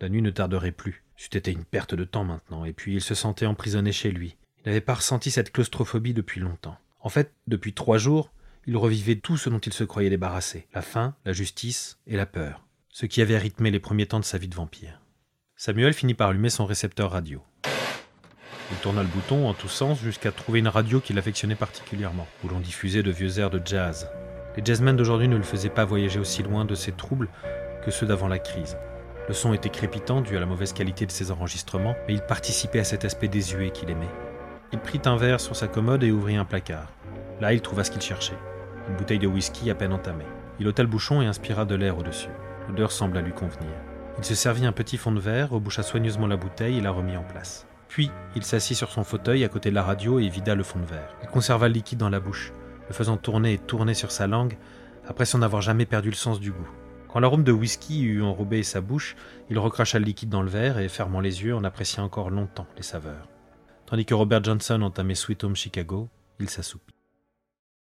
La 0.00 0.08
nuit 0.08 0.22
ne 0.22 0.30
tarderait 0.30 0.70
plus. 0.70 1.02
C'eût 1.16 1.36
été 1.36 1.50
une 1.50 1.64
perte 1.64 1.96
de 1.96 2.04
temps 2.04 2.22
maintenant, 2.22 2.64
et 2.64 2.72
puis 2.72 2.94
il 2.94 3.00
se 3.00 3.16
sentait 3.16 3.44
emprisonné 3.44 3.90
chez 3.90 4.12
lui. 4.12 4.36
Il 4.58 4.68
n'avait 4.68 4.80
pas 4.80 4.94
ressenti 4.94 5.32
cette 5.32 5.50
claustrophobie 5.50 6.14
depuis 6.14 6.40
longtemps. 6.40 6.78
En 7.00 7.08
fait, 7.08 7.34
depuis 7.48 7.74
trois 7.74 7.98
jours, 7.98 8.30
il 8.68 8.76
revivait 8.76 9.16
tout 9.16 9.36
ce 9.36 9.50
dont 9.50 9.58
il 9.58 9.72
se 9.72 9.82
croyait 9.82 10.10
débarrassé 10.10 10.68
la 10.74 10.82
faim, 10.82 11.16
la 11.24 11.32
justice 11.32 11.98
et 12.06 12.16
la 12.16 12.26
peur, 12.26 12.64
ce 12.90 13.04
qui 13.04 13.20
avait 13.20 13.36
rythmé 13.36 13.72
les 13.72 13.80
premiers 13.80 14.06
temps 14.06 14.20
de 14.20 14.24
sa 14.24 14.38
vie 14.38 14.48
de 14.48 14.54
vampire. 14.54 15.00
Samuel 15.56 15.92
finit 15.92 16.14
par 16.14 16.28
allumer 16.28 16.50
son 16.50 16.66
récepteur 16.66 17.10
radio. 17.10 17.42
Il 18.72 18.76
tourna 18.78 19.02
le 19.02 19.08
bouton 19.08 19.48
en 19.48 19.54
tous 19.54 19.68
sens 19.68 20.00
jusqu'à 20.00 20.32
trouver 20.32 20.58
une 20.58 20.68
radio 20.68 21.00
qu'il 21.00 21.18
affectionnait 21.18 21.54
particulièrement, 21.54 22.26
où 22.44 22.48
l'on 22.48 22.60
diffusait 22.60 23.02
de 23.02 23.10
vieux 23.10 23.38
airs 23.38 23.50
de 23.50 23.60
jazz. 23.64 24.10
Les 24.56 24.64
jazzmen 24.64 24.96
d'aujourd'hui 24.96 25.28
ne 25.28 25.36
le 25.36 25.42
faisaient 25.42 25.68
pas 25.68 25.84
voyager 25.84 26.18
aussi 26.18 26.42
loin 26.42 26.64
de 26.64 26.74
ses 26.74 26.92
troubles 26.92 27.28
que 27.84 27.90
ceux 27.90 28.06
d'avant 28.06 28.26
la 28.26 28.38
crise. 28.38 28.76
Le 29.28 29.34
son 29.34 29.52
était 29.52 29.68
crépitant 29.68 30.20
dû 30.20 30.36
à 30.36 30.40
la 30.40 30.46
mauvaise 30.46 30.72
qualité 30.72 31.06
de 31.06 31.12
ses 31.12 31.30
enregistrements, 31.30 31.96
mais 32.08 32.14
il 32.14 32.22
participait 32.22 32.80
à 32.80 32.84
cet 32.84 33.04
aspect 33.04 33.28
désuet 33.28 33.70
qu'il 33.70 33.90
aimait. 33.90 34.06
Il 34.72 34.78
prit 34.78 35.00
un 35.04 35.16
verre 35.16 35.40
sur 35.40 35.54
sa 35.54 35.68
commode 35.68 36.02
et 36.02 36.10
ouvrit 36.10 36.36
un 36.36 36.44
placard. 36.44 36.92
Là, 37.40 37.52
il 37.52 37.60
trouva 37.60 37.84
ce 37.84 37.90
qu'il 37.90 38.02
cherchait. 38.02 38.38
Une 38.88 38.96
bouteille 38.96 39.18
de 39.18 39.26
whisky 39.26 39.70
à 39.70 39.74
peine 39.74 39.92
entamée. 39.92 40.24
Il 40.58 40.66
ôta 40.66 40.82
le 40.82 40.88
bouchon 40.88 41.22
et 41.22 41.26
inspira 41.26 41.64
de 41.64 41.74
l'air 41.74 41.98
au-dessus. 41.98 42.30
L'odeur 42.68 42.90
sembla 42.90 43.20
lui 43.20 43.32
convenir. 43.32 43.70
Il 44.18 44.24
se 44.24 44.34
servit 44.34 44.64
un 44.66 44.72
petit 44.72 44.96
fond 44.96 45.12
de 45.12 45.20
verre, 45.20 45.50
reboucha 45.50 45.82
soigneusement 45.82 46.26
la 46.26 46.36
bouteille 46.36 46.78
et 46.78 46.80
la 46.80 46.90
remit 46.90 47.16
en 47.16 47.22
place. 47.22 47.66
Puis, 47.88 48.10
il 48.34 48.44
s'assit 48.44 48.76
sur 48.76 48.90
son 48.90 49.04
fauteuil 49.04 49.44
à 49.44 49.48
côté 49.48 49.70
de 49.70 49.74
la 49.74 49.82
radio 49.82 50.18
et 50.18 50.28
vida 50.28 50.54
le 50.54 50.62
fond 50.62 50.78
de 50.78 50.84
verre. 50.84 51.14
Il 51.22 51.28
conserva 51.28 51.68
le 51.68 51.74
liquide 51.74 51.98
dans 51.98 52.08
la 52.08 52.20
bouche, 52.20 52.52
le 52.88 52.94
faisant 52.94 53.16
tourner 53.16 53.54
et 53.54 53.58
tourner 53.58 53.94
sur 53.94 54.10
sa 54.10 54.26
langue, 54.26 54.58
après 55.06 55.24
s'en 55.24 55.42
avoir 55.42 55.62
jamais 55.62 55.86
perdu 55.86 56.10
le 56.10 56.16
sens 56.16 56.40
du 56.40 56.52
goût. 56.52 56.68
Quand 57.08 57.20
l'arôme 57.20 57.44
de 57.44 57.52
whisky 57.52 58.02
eut 58.02 58.22
enrobé 58.22 58.62
sa 58.62 58.80
bouche, 58.80 59.16
il 59.48 59.58
recracha 59.58 59.98
le 59.98 60.04
liquide 60.04 60.28
dans 60.28 60.42
le 60.42 60.50
verre 60.50 60.78
et, 60.78 60.88
fermant 60.88 61.20
les 61.20 61.44
yeux, 61.44 61.54
en 61.54 61.64
apprécia 61.64 62.02
encore 62.02 62.30
longtemps 62.30 62.66
les 62.76 62.82
saveurs. 62.82 63.28
Tandis 63.86 64.04
que 64.04 64.14
Robert 64.14 64.42
Johnson 64.42 64.82
entamait 64.82 65.14
Sweet 65.14 65.44
Home 65.44 65.56
Chicago, 65.56 66.08
il 66.40 66.50
s'assoupit. 66.50 66.94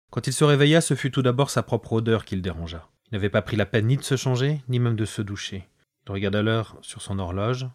Quand 0.10 0.28
il 0.28 0.34
se 0.34 0.44
réveilla, 0.44 0.82
ce 0.82 0.96
fut 0.96 1.12
tout 1.12 1.22
d'abord 1.22 1.50
sa 1.50 1.64
propre 1.64 1.94
odeur 1.94 2.26
qui 2.26 2.36
le 2.36 2.42
dérangea. 2.42 2.90
Il 3.06 3.16
n'avait 3.16 3.30
pas 3.30 3.42
pris 3.42 3.56
la 3.56 3.66
peine 3.66 3.88
ni 3.88 3.98
de 3.98 4.04
se 4.04 4.18
changer, 4.18 4.62
ni 4.68 4.80
même 4.80 4.96
de 4.96 5.06
se 5.06 5.22
doucher. 5.22 5.70
Il 6.08 6.12
regarda 6.12 6.42
l'heure 6.42 6.78
sur 6.82 7.02
son 7.02 7.20
horloge, 7.20 7.68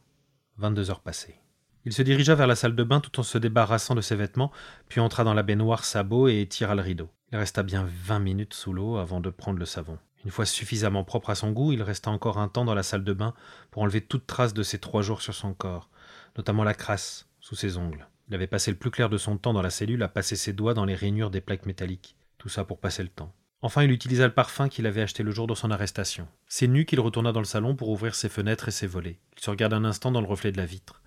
vingt-deux 0.58 0.90
heures 0.90 1.00
passées. 1.00 1.40
Il 1.86 1.92
se 1.92 2.02
dirigea 2.02 2.34
vers 2.34 2.48
la 2.48 2.56
salle 2.56 2.74
de 2.74 2.82
bain 2.82 2.98
tout 2.98 3.20
en 3.20 3.22
se 3.22 3.38
débarrassant 3.38 3.94
de 3.94 4.00
ses 4.00 4.16
vêtements, 4.16 4.50
puis 4.88 4.98
entra 4.98 5.22
dans 5.22 5.34
la 5.34 5.44
baignoire 5.44 5.84
sabot 5.84 6.26
et 6.26 6.44
tira 6.50 6.74
le 6.74 6.82
rideau. 6.82 7.08
Il 7.30 7.38
resta 7.38 7.62
bien 7.62 7.86
vingt 8.04 8.18
minutes 8.18 8.54
sous 8.54 8.72
l'eau 8.72 8.96
avant 8.96 9.20
de 9.20 9.30
prendre 9.30 9.60
le 9.60 9.66
savon. 9.66 9.96
Une 10.24 10.32
fois 10.32 10.46
suffisamment 10.46 11.04
propre 11.04 11.30
à 11.30 11.36
son 11.36 11.52
goût, 11.52 11.72
il 11.72 11.80
resta 11.82 12.10
encore 12.10 12.38
un 12.38 12.48
temps 12.48 12.64
dans 12.64 12.74
la 12.74 12.82
salle 12.82 13.04
de 13.04 13.12
bain 13.12 13.34
pour 13.70 13.82
enlever 13.82 14.00
toute 14.00 14.26
trace 14.26 14.52
de 14.52 14.64
ces 14.64 14.80
trois 14.80 15.02
jours 15.02 15.22
sur 15.22 15.32
son 15.32 15.54
corps, 15.54 15.88
notamment 16.36 16.64
la 16.64 16.74
crasse 16.74 17.28
sous 17.38 17.54
ses 17.54 17.76
ongles. 17.76 18.08
Il 18.28 18.34
avait 18.34 18.48
passé 18.48 18.72
le 18.72 18.76
plus 18.76 18.90
clair 18.90 19.08
de 19.08 19.16
son 19.16 19.38
temps 19.38 19.52
dans 19.52 19.62
la 19.62 19.70
cellule 19.70 20.02
à 20.02 20.08
passer 20.08 20.34
ses 20.34 20.52
doigts 20.52 20.74
dans 20.74 20.86
les 20.86 20.96
rainures 20.96 21.30
des 21.30 21.40
plaques 21.40 21.66
métalliques. 21.66 22.16
Tout 22.36 22.48
ça 22.48 22.64
pour 22.64 22.80
passer 22.80 23.04
le 23.04 23.10
temps. 23.10 23.32
Enfin, 23.62 23.84
il 23.84 23.92
utilisa 23.92 24.26
le 24.26 24.34
parfum 24.34 24.68
qu'il 24.68 24.86
avait 24.86 25.02
acheté 25.02 25.22
le 25.22 25.30
jour 25.30 25.46
de 25.46 25.54
son 25.54 25.70
arrestation. 25.70 26.26
C'est 26.48 26.66
nu 26.66 26.84
qu'il 26.84 26.98
retourna 26.98 27.30
dans 27.30 27.38
le 27.38 27.46
salon 27.46 27.76
pour 27.76 27.90
ouvrir 27.90 28.16
ses 28.16 28.28
fenêtres 28.28 28.66
et 28.66 28.72
ses 28.72 28.88
volets. 28.88 29.20
Il 29.36 29.44
se 29.44 29.50
regarda 29.50 29.76
un 29.76 29.84
instant 29.84 30.10
dans 30.10 30.20
le 30.20 30.26
reflet 30.26 30.50
de 30.50 30.56
la 30.56 30.66
vitre. 30.66 31.00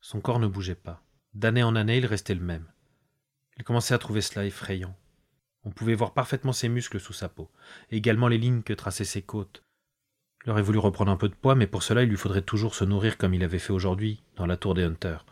Son 0.00 0.20
corps 0.20 0.38
ne 0.38 0.46
bougeait 0.46 0.74
pas. 0.74 1.02
D'année 1.34 1.62
en 1.62 1.76
année, 1.76 1.98
il 1.98 2.06
restait 2.06 2.34
le 2.34 2.40
même. 2.40 2.66
Il 3.56 3.64
commençait 3.64 3.94
à 3.94 3.98
trouver 3.98 4.20
cela 4.20 4.46
effrayant. 4.46 4.96
On 5.64 5.70
pouvait 5.70 5.94
voir 5.94 6.14
parfaitement 6.14 6.52
ses 6.52 6.68
muscles 6.68 7.00
sous 7.00 7.12
sa 7.12 7.28
peau, 7.28 7.50
également 7.90 8.28
les 8.28 8.38
lignes 8.38 8.62
que 8.62 8.72
traçaient 8.72 9.04
ses 9.04 9.22
côtes. 9.22 9.64
Il 10.44 10.50
aurait 10.50 10.62
voulu 10.62 10.78
reprendre 10.78 11.10
un 11.10 11.16
peu 11.16 11.28
de 11.28 11.34
poids, 11.34 11.54
mais 11.54 11.66
pour 11.66 11.82
cela 11.82 12.02
il 12.02 12.08
lui 12.08 12.16
faudrait 12.16 12.42
toujours 12.42 12.74
se 12.74 12.84
nourrir 12.84 13.18
comme 13.18 13.34
il 13.34 13.42
avait 13.42 13.58
fait 13.58 13.72
aujourd'hui, 13.72 14.22
dans 14.36 14.46
la 14.46 14.56
tour 14.56 14.74
des 14.74 14.84
Hunters. 14.84 15.26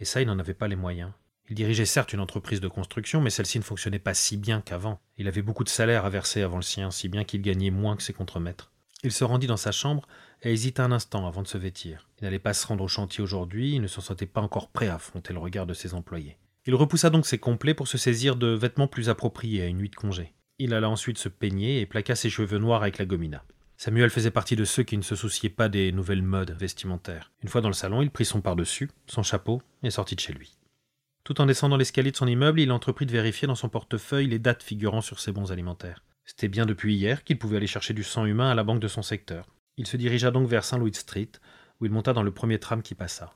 Et 0.00 0.04
ça, 0.04 0.20
il 0.20 0.26
n'en 0.26 0.38
avait 0.38 0.54
pas 0.54 0.68
les 0.68 0.76
moyens. 0.76 1.12
Il 1.48 1.54
dirigeait 1.54 1.86
certes 1.86 2.12
une 2.12 2.20
entreprise 2.20 2.60
de 2.60 2.68
construction, 2.68 3.20
mais 3.20 3.30
celle-ci 3.30 3.58
ne 3.58 3.64
fonctionnait 3.64 3.98
pas 3.98 4.14
si 4.14 4.36
bien 4.36 4.60
qu'avant. 4.60 5.00
Il 5.16 5.28
avait 5.28 5.42
beaucoup 5.42 5.62
de 5.62 5.68
salaire 5.68 6.04
à 6.04 6.10
verser 6.10 6.42
avant 6.42 6.56
le 6.56 6.62
sien, 6.62 6.90
si 6.90 7.08
bien 7.08 7.24
qu'il 7.24 7.42
gagnait 7.42 7.70
moins 7.70 7.96
que 7.96 8.02
ses 8.02 8.12
contremaîtres. 8.12 8.72
Il 9.04 9.12
se 9.12 9.24
rendit 9.24 9.46
dans 9.46 9.56
sa 9.56 9.72
chambre 9.72 10.08
et 10.42 10.52
hésita 10.52 10.84
un 10.84 10.92
instant 10.92 11.26
avant 11.26 11.42
de 11.42 11.48
se 11.48 11.58
vêtir. 11.58 12.08
Il 12.18 12.24
n'allait 12.24 12.38
pas 12.38 12.54
se 12.54 12.66
rendre 12.66 12.84
au 12.84 12.88
chantier 12.88 13.22
aujourd'hui, 13.22 13.74
il 13.74 13.82
ne 13.82 13.86
se 13.86 14.00
sentait 14.00 14.26
pas 14.26 14.40
encore 14.40 14.68
prêt 14.68 14.88
à 14.88 14.96
affronter 14.96 15.32
le 15.32 15.38
regard 15.38 15.66
de 15.66 15.74
ses 15.74 15.94
employés. 15.94 16.38
Il 16.66 16.74
repoussa 16.74 17.10
donc 17.10 17.26
ses 17.26 17.38
complets 17.38 17.74
pour 17.74 17.88
se 17.88 17.98
saisir 17.98 18.36
de 18.36 18.48
vêtements 18.48 18.88
plus 18.88 19.08
appropriés 19.08 19.62
à 19.62 19.66
une 19.66 19.78
nuit 19.78 19.90
de 19.90 19.96
congé. 19.96 20.32
Il 20.58 20.74
alla 20.74 20.88
ensuite 20.88 21.18
se 21.18 21.28
peigner 21.28 21.80
et 21.80 21.86
plaqua 21.86 22.14
ses 22.14 22.30
cheveux 22.30 22.58
noirs 22.58 22.82
avec 22.82 22.98
la 22.98 23.04
gomina. 23.04 23.44
Samuel 23.76 24.10
faisait 24.10 24.30
partie 24.30 24.56
de 24.56 24.64
ceux 24.64 24.82
qui 24.82 24.96
ne 24.96 25.02
se 25.02 25.14
souciaient 25.14 25.50
pas 25.50 25.68
des 25.68 25.92
nouvelles 25.92 26.22
modes 26.22 26.56
vestimentaires. 26.58 27.30
Une 27.42 27.48
fois 27.48 27.60
dans 27.60 27.68
le 27.68 27.74
salon, 27.74 28.00
il 28.00 28.10
prit 28.10 28.24
son 28.24 28.40
par-dessus, 28.40 28.90
son 29.06 29.22
chapeau, 29.22 29.60
et 29.82 29.90
sortit 29.90 30.16
de 30.16 30.20
chez 30.20 30.32
lui. 30.32 30.56
Tout 31.24 31.40
en 31.40 31.46
descendant 31.46 31.76
l'escalier 31.76 32.10
de 32.10 32.16
son 32.16 32.26
immeuble, 32.26 32.60
il 32.60 32.72
entreprit 32.72 33.04
de 33.04 33.12
vérifier 33.12 33.46
dans 33.46 33.54
son 33.54 33.68
portefeuille 33.68 34.28
les 34.28 34.38
dates 34.38 34.62
figurant 34.62 35.02
sur 35.02 35.20
ses 35.20 35.32
bons 35.32 35.52
alimentaires. 35.52 36.02
C'était 36.24 36.48
bien 36.48 36.66
depuis 36.66 36.94
hier 36.94 37.22
qu'il 37.22 37.38
pouvait 37.38 37.58
aller 37.58 37.66
chercher 37.66 37.94
du 37.94 38.02
sang 38.02 38.24
humain 38.24 38.50
à 38.50 38.54
la 38.54 38.64
banque 38.64 38.80
de 38.80 38.88
son 38.88 39.02
secteur. 39.02 39.46
Il 39.76 39.86
se 39.86 39.96
dirigea 39.96 40.30
donc 40.30 40.48
vers 40.48 40.64
Saint 40.64 40.78
Louis 40.78 40.94
Street, 40.94 41.32
où 41.80 41.86
il 41.86 41.92
monta 41.92 42.12
dans 42.12 42.22
le 42.22 42.32
premier 42.32 42.58
tram 42.58 42.82
qui 42.82 42.94
passa. 42.94 43.34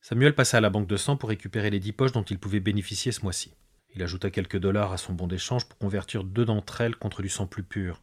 Samuel 0.00 0.34
passa 0.34 0.58
à 0.58 0.60
la 0.60 0.70
banque 0.70 0.88
de 0.88 0.96
sang 0.96 1.16
pour 1.16 1.28
récupérer 1.28 1.70
les 1.70 1.78
dix 1.78 1.92
poches 1.92 2.12
dont 2.12 2.24
il 2.24 2.38
pouvait 2.38 2.58
bénéficier 2.58 3.12
ce 3.12 3.22
mois-ci. 3.22 3.54
Il 3.94 4.02
ajouta 4.02 4.30
quelques 4.30 4.58
dollars 4.58 4.92
à 4.92 4.96
son 4.96 5.12
bon 5.12 5.28
d'échange 5.28 5.66
pour 5.66 5.78
convertir 5.78 6.24
deux 6.24 6.44
d'entre 6.44 6.80
elles 6.80 6.96
contre 6.96 7.22
du 7.22 7.28
sang 7.28 7.46
plus 7.46 7.62
pur. 7.62 8.02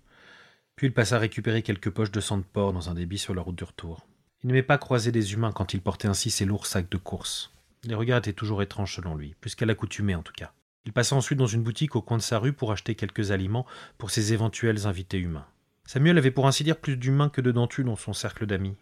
Puis 0.76 0.88
il 0.88 0.94
passa 0.94 1.20
récupérer 1.20 1.62
quelques 1.62 1.90
poches 1.90 2.12
de 2.12 2.22
sang 2.22 2.38
de 2.38 2.44
porc 2.44 2.72
dans 2.72 2.90
un 2.90 2.94
débit 2.94 3.18
sur 3.18 3.36
la 3.36 3.42
route 3.42 3.58
du 3.58 3.66
retour. 3.66 4.08
Il 4.42 4.48
n'aimait 4.48 4.64
pas 4.64 4.78
croiser 4.78 5.12
des 5.12 5.34
humains 5.34 5.52
quand 5.52 5.74
il 5.74 5.82
portait 5.82 6.08
ainsi 6.08 6.32
ses 6.32 6.46
lourds 6.46 6.68
sacs 6.68 6.90
de 6.90 6.98
course. 6.98 7.52
Les 7.84 7.96
regards 7.96 8.20
étaient 8.20 8.32
toujours 8.32 8.62
étranges 8.62 8.96
selon 8.96 9.16
lui, 9.16 9.36
plus 9.42 9.56
qu'à 9.56 9.66
en 9.66 10.24
tout 10.24 10.34
cas. 10.34 10.54
Il 10.86 10.94
passa 10.94 11.16
ensuite 11.18 11.40
dans 11.40 11.48
une 11.48 11.64
boutique 11.64 11.98
au 11.98 12.02
coin 12.02 12.18
de 12.18 12.22
sa 12.22 12.40
rue 12.40 12.54
pour 12.54 12.72
acheter 12.72 12.96
quelques 12.96 13.32
aliments 13.32 13.66
pour 13.98 14.12
ses 14.12 14.32
éventuels 14.32 14.88
invités 14.88 15.20
humains. 15.20 15.48
Samuel 15.92 16.20
avait 16.20 16.30
pour 16.30 16.46
ainsi 16.46 16.64
dire 16.64 16.78
plus 16.78 16.98
d'humains 16.98 17.30
que 17.30 17.42
de 17.42 17.52
dentus 17.52 17.84
dans 17.84 17.96
son 17.96 18.14
cercle 18.14 18.46
d'amis. 18.46 18.78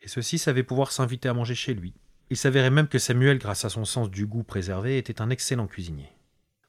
Et 0.00 0.08
ceux-ci 0.08 0.38
savaient 0.38 0.62
pouvoir 0.62 0.92
s'inviter 0.92 1.28
à 1.28 1.34
manger 1.34 1.54
chez 1.54 1.74
lui. 1.74 1.92
Il 2.30 2.38
s'avérait 2.38 2.70
même 2.70 2.88
que 2.88 2.98
Samuel, 2.98 3.36
grâce 3.36 3.66
à 3.66 3.68
son 3.68 3.84
sens 3.84 4.10
du 4.10 4.24
goût 4.24 4.44
préservé, 4.44 4.96
était 4.96 5.20
un 5.20 5.28
excellent 5.28 5.66
cuisinier. 5.66 6.08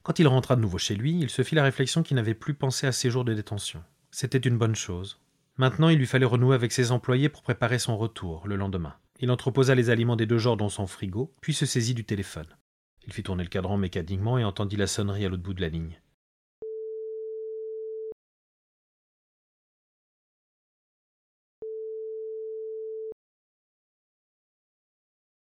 Quand 0.03 0.19
il 0.19 0.27
rentra 0.27 0.57
de 0.57 0.61
nouveau 0.61 0.79
chez 0.79 0.95
lui, 0.95 1.17
il 1.21 1.29
se 1.29 1.43
fit 1.43 1.55
la 1.55 1.63
réflexion 1.63 2.03
qu'il 2.03 2.15
n'avait 2.15 2.33
plus 2.33 2.55
pensé 2.55 2.87
à 2.87 2.91
ses 2.91 3.09
jours 3.09 3.23
de 3.23 3.33
détention. 3.33 3.81
C'était 4.11 4.37
une 4.37 4.57
bonne 4.57 4.75
chose. 4.75 5.21
Maintenant, 5.55 5.87
il 5.87 5.97
lui 5.97 6.07
fallait 6.07 6.25
renouer 6.25 6.55
avec 6.55 6.73
ses 6.73 6.91
employés 6.91 7.29
pour 7.29 7.43
préparer 7.43 7.79
son 7.79 7.97
retour, 7.97 8.45
le 8.49 8.57
lendemain. 8.57 8.95
Il 9.21 9.31
entreposa 9.31 9.75
les 9.75 9.89
aliments 9.89 10.17
des 10.17 10.25
deux 10.25 10.39
genres 10.39 10.57
dans 10.57 10.67
son 10.67 10.87
frigo, 10.87 11.33
puis 11.39 11.53
se 11.53 11.65
saisit 11.65 11.93
du 11.93 12.03
téléphone. 12.03 12.47
Il 13.07 13.13
fit 13.13 13.23
tourner 13.23 13.43
le 13.43 13.49
cadran 13.49 13.77
mécaniquement 13.77 14.37
et 14.37 14.43
entendit 14.43 14.75
la 14.75 14.87
sonnerie 14.87 15.23
à 15.25 15.29
l'autre 15.29 15.43
bout 15.43 15.53
de 15.53 15.61
la 15.61 15.69
ligne. 15.69 16.01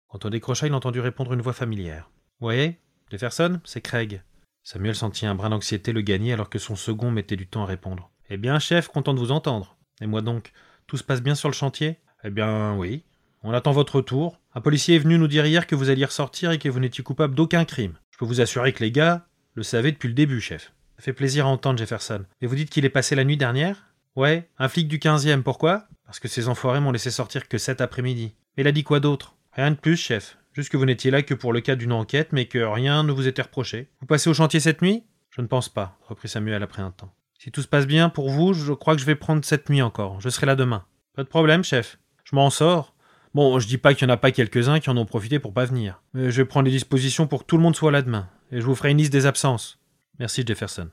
Quand 0.10 0.26
on 0.26 0.32
décrocha, 0.32 0.66
il 0.66 0.74
entendit 0.74 1.00
répondre 1.00 1.34
une 1.34 1.42
voix 1.42 1.54
familière. 1.54 2.10
Voyez 2.40 2.80
Jefferson 3.12 3.62
C'est 3.64 3.82
Craig. 3.82 4.24
Samuel 4.64 4.96
sentit 4.96 5.28
un 5.28 5.36
brin 5.36 5.52
d'anxiété 5.52 5.92
le 5.92 6.02
gagner 6.02 6.34
alors 6.34 6.50
que 6.50 6.58
son 6.58 6.76
second 6.76 7.12
mettait 7.12 7.36
du 7.36 7.46
temps 7.46 7.62
à 7.62 7.68
répondre. 7.68 8.10
Eh 8.32 8.38
bien, 8.38 8.58
chef, 8.58 8.88
content 8.88 9.14
de 9.14 9.20
vous 9.20 9.32
entendre. 9.32 9.78
Et 10.02 10.08
moi 10.08 10.22
donc 10.22 10.52
Tout 10.88 10.98
se 10.98 11.04
passe 11.04 11.22
bien 11.22 11.36
sur 11.36 11.48
le 11.48 11.54
chantier? 11.54 12.00
Eh 12.24 12.32
bien, 12.32 12.76
oui. 12.76 13.04
On 13.44 13.54
attend 13.54 13.72
votre 13.72 13.98
retour. 13.98 14.40
Un 14.56 14.62
policier 14.62 14.96
est 14.96 15.00
venu 15.00 15.20
nous 15.20 15.28
dire 15.28 15.46
hier 15.46 15.68
que 15.68 15.76
vous 15.76 15.92
alliez 15.92 16.06
ressortir 16.06 16.50
et 16.50 16.58
que 16.58 16.70
vous 16.70 16.80
n'étiez 16.80 17.04
coupable 17.04 17.36
d'aucun 17.36 17.64
crime. 17.64 17.94
Je 18.10 18.18
peux 18.18 18.26
vous 18.26 18.42
assurer 18.42 18.74
que 18.74 18.84
les 18.84 18.92
gars 18.92 19.28
le 19.54 19.62
savaient 19.62 19.92
depuis 19.92 20.08
le 20.08 20.16
début, 20.16 20.42
chef. 20.42 20.74
Ça 20.98 21.04
fait 21.04 21.14
plaisir 21.14 21.46
à 21.46 21.50
entendre, 21.50 21.78
Jefferson. 21.78 22.26
Et 22.42 22.48
vous 22.48 22.56
dites 22.56 22.72
qu'il 22.72 22.84
est 22.84 22.90
passé 22.90 23.16
la 23.16 23.24
nuit 23.24 23.38
dernière? 23.38 23.86
Ouais, 24.16 24.50
un 24.58 24.70
flic 24.70 24.88
du 24.88 24.98
15e, 24.98 25.44
pourquoi? 25.44 25.88
Parce 26.06 26.20
que 26.20 26.28
ces 26.28 26.48
enfoirés 26.48 26.80
m'ont 26.80 26.92
laissé 26.92 27.12
sortir 27.12 27.48
que 27.48 27.60
cet 27.60 27.80
après-midi. 27.80 28.34
Mais 28.58 28.64
il 28.64 28.68
a 28.68 28.72
dit 28.72 28.84
quoi 28.84 29.00
d'autre? 29.00 29.36
Rien 29.54 29.72
de 29.72 29.76
plus, 29.76 29.98
chef. 29.98 30.38
Juste 30.54 30.70
que 30.72 30.78
vous 30.78 30.86
n'étiez 30.86 31.12
là 31.12 31.22
que 31.22 31.34
pour 31.34 31.54
le 31.54 31.62
cas 31.62 31.76
d'une 31.76 31.92
enquête, 31.92 32.34
mais 32.34 32.46
que 32.46 32.60
rien 32.60 33.04
ne 33.04 33.12
vous 33.12 33.28
était 33.28 33.42
reproché. 33.42 33.90
Vous 34.02 34.08
passez 34.08 34.30
au 34.30 34.34
chantier 34.34 34.60
cette 34.60 34.82
nuit? 34.82 35.04
Je 35.30 35.42
ne 35.42 35.48
pense 35.48 35.70
pas, 35.70 35.98
reprit 36.08 36.28
Samuel 36.28 36.64
après 36.64 36.82
un 36.82 36.92
temps. 36.92 37.14
Si 37.38 37.52
tout 37.52 37.62
se 37.62 37.68
passe 37.68 37.88
bien 37.88 38.10
pour 38.10 38.30
vous, 38.30 38.54
je 38.54 38.74
crois 38.74 38.96
que 38.96 39.02
je 39.02 39.06
vais 39.06 39.16
prendre 39.16 39.46
cette 39.46 39.70
nuit 39.70 39.82
encore. 39.82 40.20
Je 40.20 40.30
serai 40.30 40.46
là 40.46 40.56
demain. 40.56 40.86
Pas 41.16 41.24
de 41.24 41.30
problème, 41.30 41.64
chef. 41.64 41.98
Je 42.26 42.36
m'en 42.36 42.50
sors. 42.50 42.94
Bon, 43.34 43.60
je 43.60 43.68
dis 43.68 43.78
pas 43.78 43.94
qu'il 43.94 44.08
y 44.08 44.12
en 44.12 44.14
a 44.14 44.18
pas 44.18 44.32
quelques-uns 44.32 44.80
qui 44.80 44.90
en 44.90 44.98
ont 44.98 45.06
profité 45.06 45.40
pour 45.40 45.54
pas 45.54 45.66
venir. 45.66 46.02
Mais 46.14 46.32
je 46.32 46.42
vais 46.42 46.46
prendre 46.46 46.66
les 46.66 46.72
dispositions 46.72 47.28
pour 47.28 47.42
que 47.42 47.46
tout 47.46 47.58
le 47.58 47.64
monde 47.64 47.76
soit 47.76 47.92
là 47.92 48.02
demain. 48.02 48.28
Et 48.52 48.60
je 48.60 48.66
vous 48.66 48.76
ferai 48.76 48.92
une 48.92 48.98
liste 48.98 49.14
des 49.14 49.26
absences. 49.26 49.80
Merci, 50.18 50.44
Jefferson. 50.46 50.90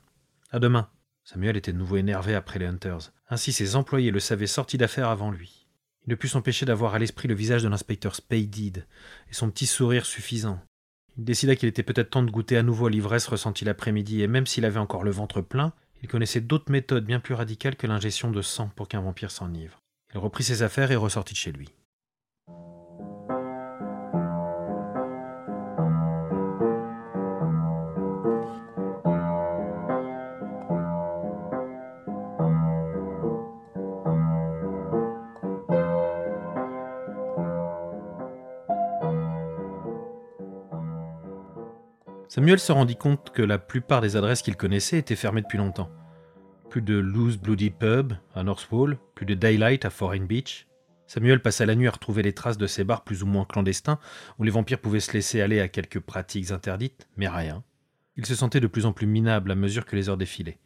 À 0.51 0.59
demain. 0.59 0.87
Samuel 1.25 1.57
était 1.57 1.73
de 1.73 1.77
nouveau 1.77 1.97
énervé 1.97 2.35
après 2.35 2.59
les 2.59 2.67
Hunters. 2.67 3.11
Ainsi 3.29 3.51
ses 3.51 3.75
employés 3.75 4.11
le 4.11 4.21
savaient 4.21 4.47
sorti 4.47 4.77
d'affaires 4.77 5.09
avant 5.09 5.31
lui. 5.31 5.66
Ne 6.07 6.15
put 6.15 6.29
s'empêcher 6.29 6.65
d'avoir 6.65 6.95
à 6.95 6.99
l'esprit 6.99 7.27
le 7.27 7.35
visage 7.35 7.63
de 7.63 7.67
l'inspecteur 7.67 8.15
Spaded 8.15 8.85
et 9.29 9.33
son 9.33 9.49
petit 9.49 9.67
sourire 9.67 10.05
suffisant. 10.05 10.59
Il 11.17 11.25
décida 11.25 11.55
qu'il 11.55 11.67
était 11.67 11.83
peut-être 11.83 12.11
temps 12.11 12.23
de 12.23 12.31
goûter 12.31 12.57
à 12.57 12.63
nouveau 12.63 12.87
l'ivresse 12.87 13.27
ressentie 13.27 13.65
l'après-midi, 13.65 14.21
et 14.21 14.27
même 14.27 14.45
s'il 14.45 14.65
avait 14.65 14.79
encore 14.79 15.03
le 15.03 15.11
ventre 15.11 15.41
plein, 15.41 15.73
il 16.01 16.07
connaissait 16.07 16.41
d'autres 16.41 16.71
méthodes 16.71 17.05
bien 17.05 17.19
plus 17.19 17.33
radicales 17.33 17.75
que 17.75 17.87
l'ingestion 17.87 18.31
de 18.31 18.41
sang 18.41 18.71
pour 18.75 18.87
qu'un 18.87 19.01
vampire 19.01 19.31
s'enivre. 19.31 19.79
Il 20.13 20.19
reprit 20.19 20.43
ses 20.43 20.63
affaires 20.63 20.91
et 20.91 20.95
ressortit 20.95 21.33
de 21.33 21.39
chez 21.39 21.51
lui. 21.51 21.69
Samuel 42.37 42.59
se 42.59 42.71
rendit 42.71 42.95
compte 42.95 43.31
que 43.31 43.41
la 43.41 43.57
plupart 43.57 43.99
des 43.99 44.15
adresses 44.15 44.43
qu'il 44.43 44.55
connaissait 44.55 44.99
étaient 44.99 45.15
fermées 45.15 45.41
depuis 45.41 45.57
longtemps. 45.57 45.89
Plus 46.69 46.83
de 46.83 46.95
Loose 46.95 47.35
Bloody 47.35 47.71
Pub 47.71 48.13
à 48.35 48.43
Northwall, 48.43 48.99
plus 49.15 49.25
de 49.25 49.33
Daylight 49.33 49.85
à 49.85 49.89
Foreign 49.89 50.27
Beach. 50.27 50.67
Samuel 51.07 51.41
passa 51.41 51.65
la 51.65 51.73
nuit 51.73 51.87
à 51.87 51.91
retrouver 51.91 52.21
les 52.21 52.33
traces 52.33 52.59
de 52.59 52.67
ces 52.67 52.83
bars 52.83 53.03
plus 53.03 53.23
ou 53.23 53.25
moins 53.25 53.45
clandestins 53.45 53.97
où 54.37 54.43
les 54.43 54.51
vampires 54.51 54.79
pouvaient 54.79 54.99
se 54.99 55.13
laisser 55.13 55.41
aller 55.41 55.59
à 55.59 55.67
quelques 55.67 55.99
pratiques 55.99 56.51
interdites, 56.51 57.09
mais 57.17 57.27
rien. 57.27 57.63
Il 58.17 58.25
se 58.27 58.35
sentait 58.35 58.59
de 58.59 58.67
plus 58.67 58.85
en 58.85 58.93
plus 58.93 59.07
minable 59.07 59.49
à 59.49 59.55
mesure 59.55 59.87
que 59.87 59.95
les 59.95 60.07
heures 60.07 60.15
défilaient. 60.15 60.59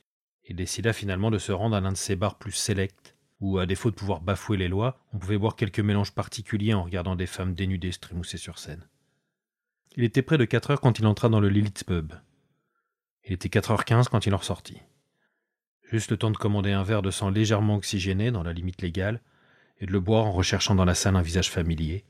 Il 0.50 0.58
décida 0.58 0.92
finalement 0.92 1.32
de 1.32 1.38
se 1.38 1.54
rendre 1.54 1.78
à 1.78 1.80
l'un 1.80 1.94
de 1.94 1.98
ces 1.98 2.18
bars 2.18 2.38
plus 2.38 2.52
sélects, 2.52 3.16
où, 3.40 3.60
à 3.60 3.66
défaut 3.66 3.92
de 3.92 3.96
pouvoir 3.96 4.20
bafouer 4.20 4.58
les 4.58 4.68
lois, 4.68 5.00
on 5.14 5.20
pouvait 5.20 5.38
boire 5.38 5.56
quelques 5.56 5.80
mélanges 5.80 6.14
particuliers 6.14 6.74
en 6.74 6.84
regardant 6.84 7.16
des 7.16 7.28
femmes 7.28 7.54
dénudées 7.54 7.94
se 7.94 8.38
sur 8.38 8.60
scène. 8.60 8.86
Il 9.98 10.06
était 10.06 10.22
près 10.22 10.38
de 10.38 10.46
quatre 10.46 10.72
heures 10.72 10.80
quand 10.80 11.00
il 11.00 11.06
entra 11.06 11.28
dans 11.28 11.42
le 11.42 11.50
Lilith 11.50 11.84
Pub. 11.84 12.14
Il 13.26 13.34
était 13.34 13.50
quatre 13.50 13.72
heures 13.72 13.84
quinze 13.84 14.08
quand 14.08 14.26
il 14.26 14.34
en 14.34 14.38
ressortit. 14.38 14.82
Juste 15.84 16.12
le 16.12 16.18
temps 16.18 16.32
de 16.32 16.38
commander 16.38 16.72
un 16.72 16.84
verre 16.84 17.02
de 17.02 17.12
sang 17.12 17.30
légèrement 17.30 17.76
oxygéné 17.76 18.32
dans 18.32 18.44
la 18.44 18.54
limite 18.54 18.82
légale 18.82 19.22
et 19.80 19.86
de 19.86 19.92
le 19.92 20.00
boire 20.00 20.26
en 20.26 20.32
recherchant 20.32 20.76
dans 20.76 20.86
la 20.86 20.96
salle 20.96 21.18
un 21.18 21.22
visage 21.22 21.52
familier, 21.52 22.06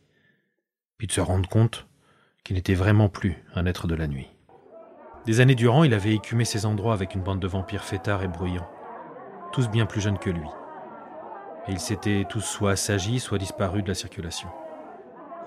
puis 0.97 1.07
de 1.07 1.11
se 1.11 1.21
rendre 1.21 1.49
compte 1.49 1.87
qu'il 2.43 2.55
n'était 2.55 2.75
vraiment 2.75 3.09
plus 3.09 3.43
un 3.55 3.65
être 3.65 3.87
de 3.87 3.95
la 3.95 4.07
nuit. 4.07 4.29
Des 5.25 5.39
années 5.39 5.55
durant, 5.55 5.83
il 5.83 5.95
avait 5.95 6.13
écumé 6.13 6.45
ces 6.45 6.67
endroits 6.67 6.93
avec 6.93 7.15
une 7.15 7.23
bande 7.23 7.39
de 7.39 7.47
vampires 7.47 7.83
fêtards 7.83 8.21
et 8.21 8.27
bruyants, 8.27 8.69
tous 9.53 9.69
bien 9.69 9.87
plus 9.87 10.01
jeunes 10.01 10.19
que 10.19 10.29
lui. 10.29 10.47
Et 11.67 11.71
ils 11.71 11.79
s'étaient 11.79 12.25
tous 12.29 12.41
soit 12.41 12.71
assagis, 12.71 13.19
soit 13.19 13.39
disparus 13.39 13.83
de 13.83 13.89
la 13.89 13.95
circulation, 13.95 14.49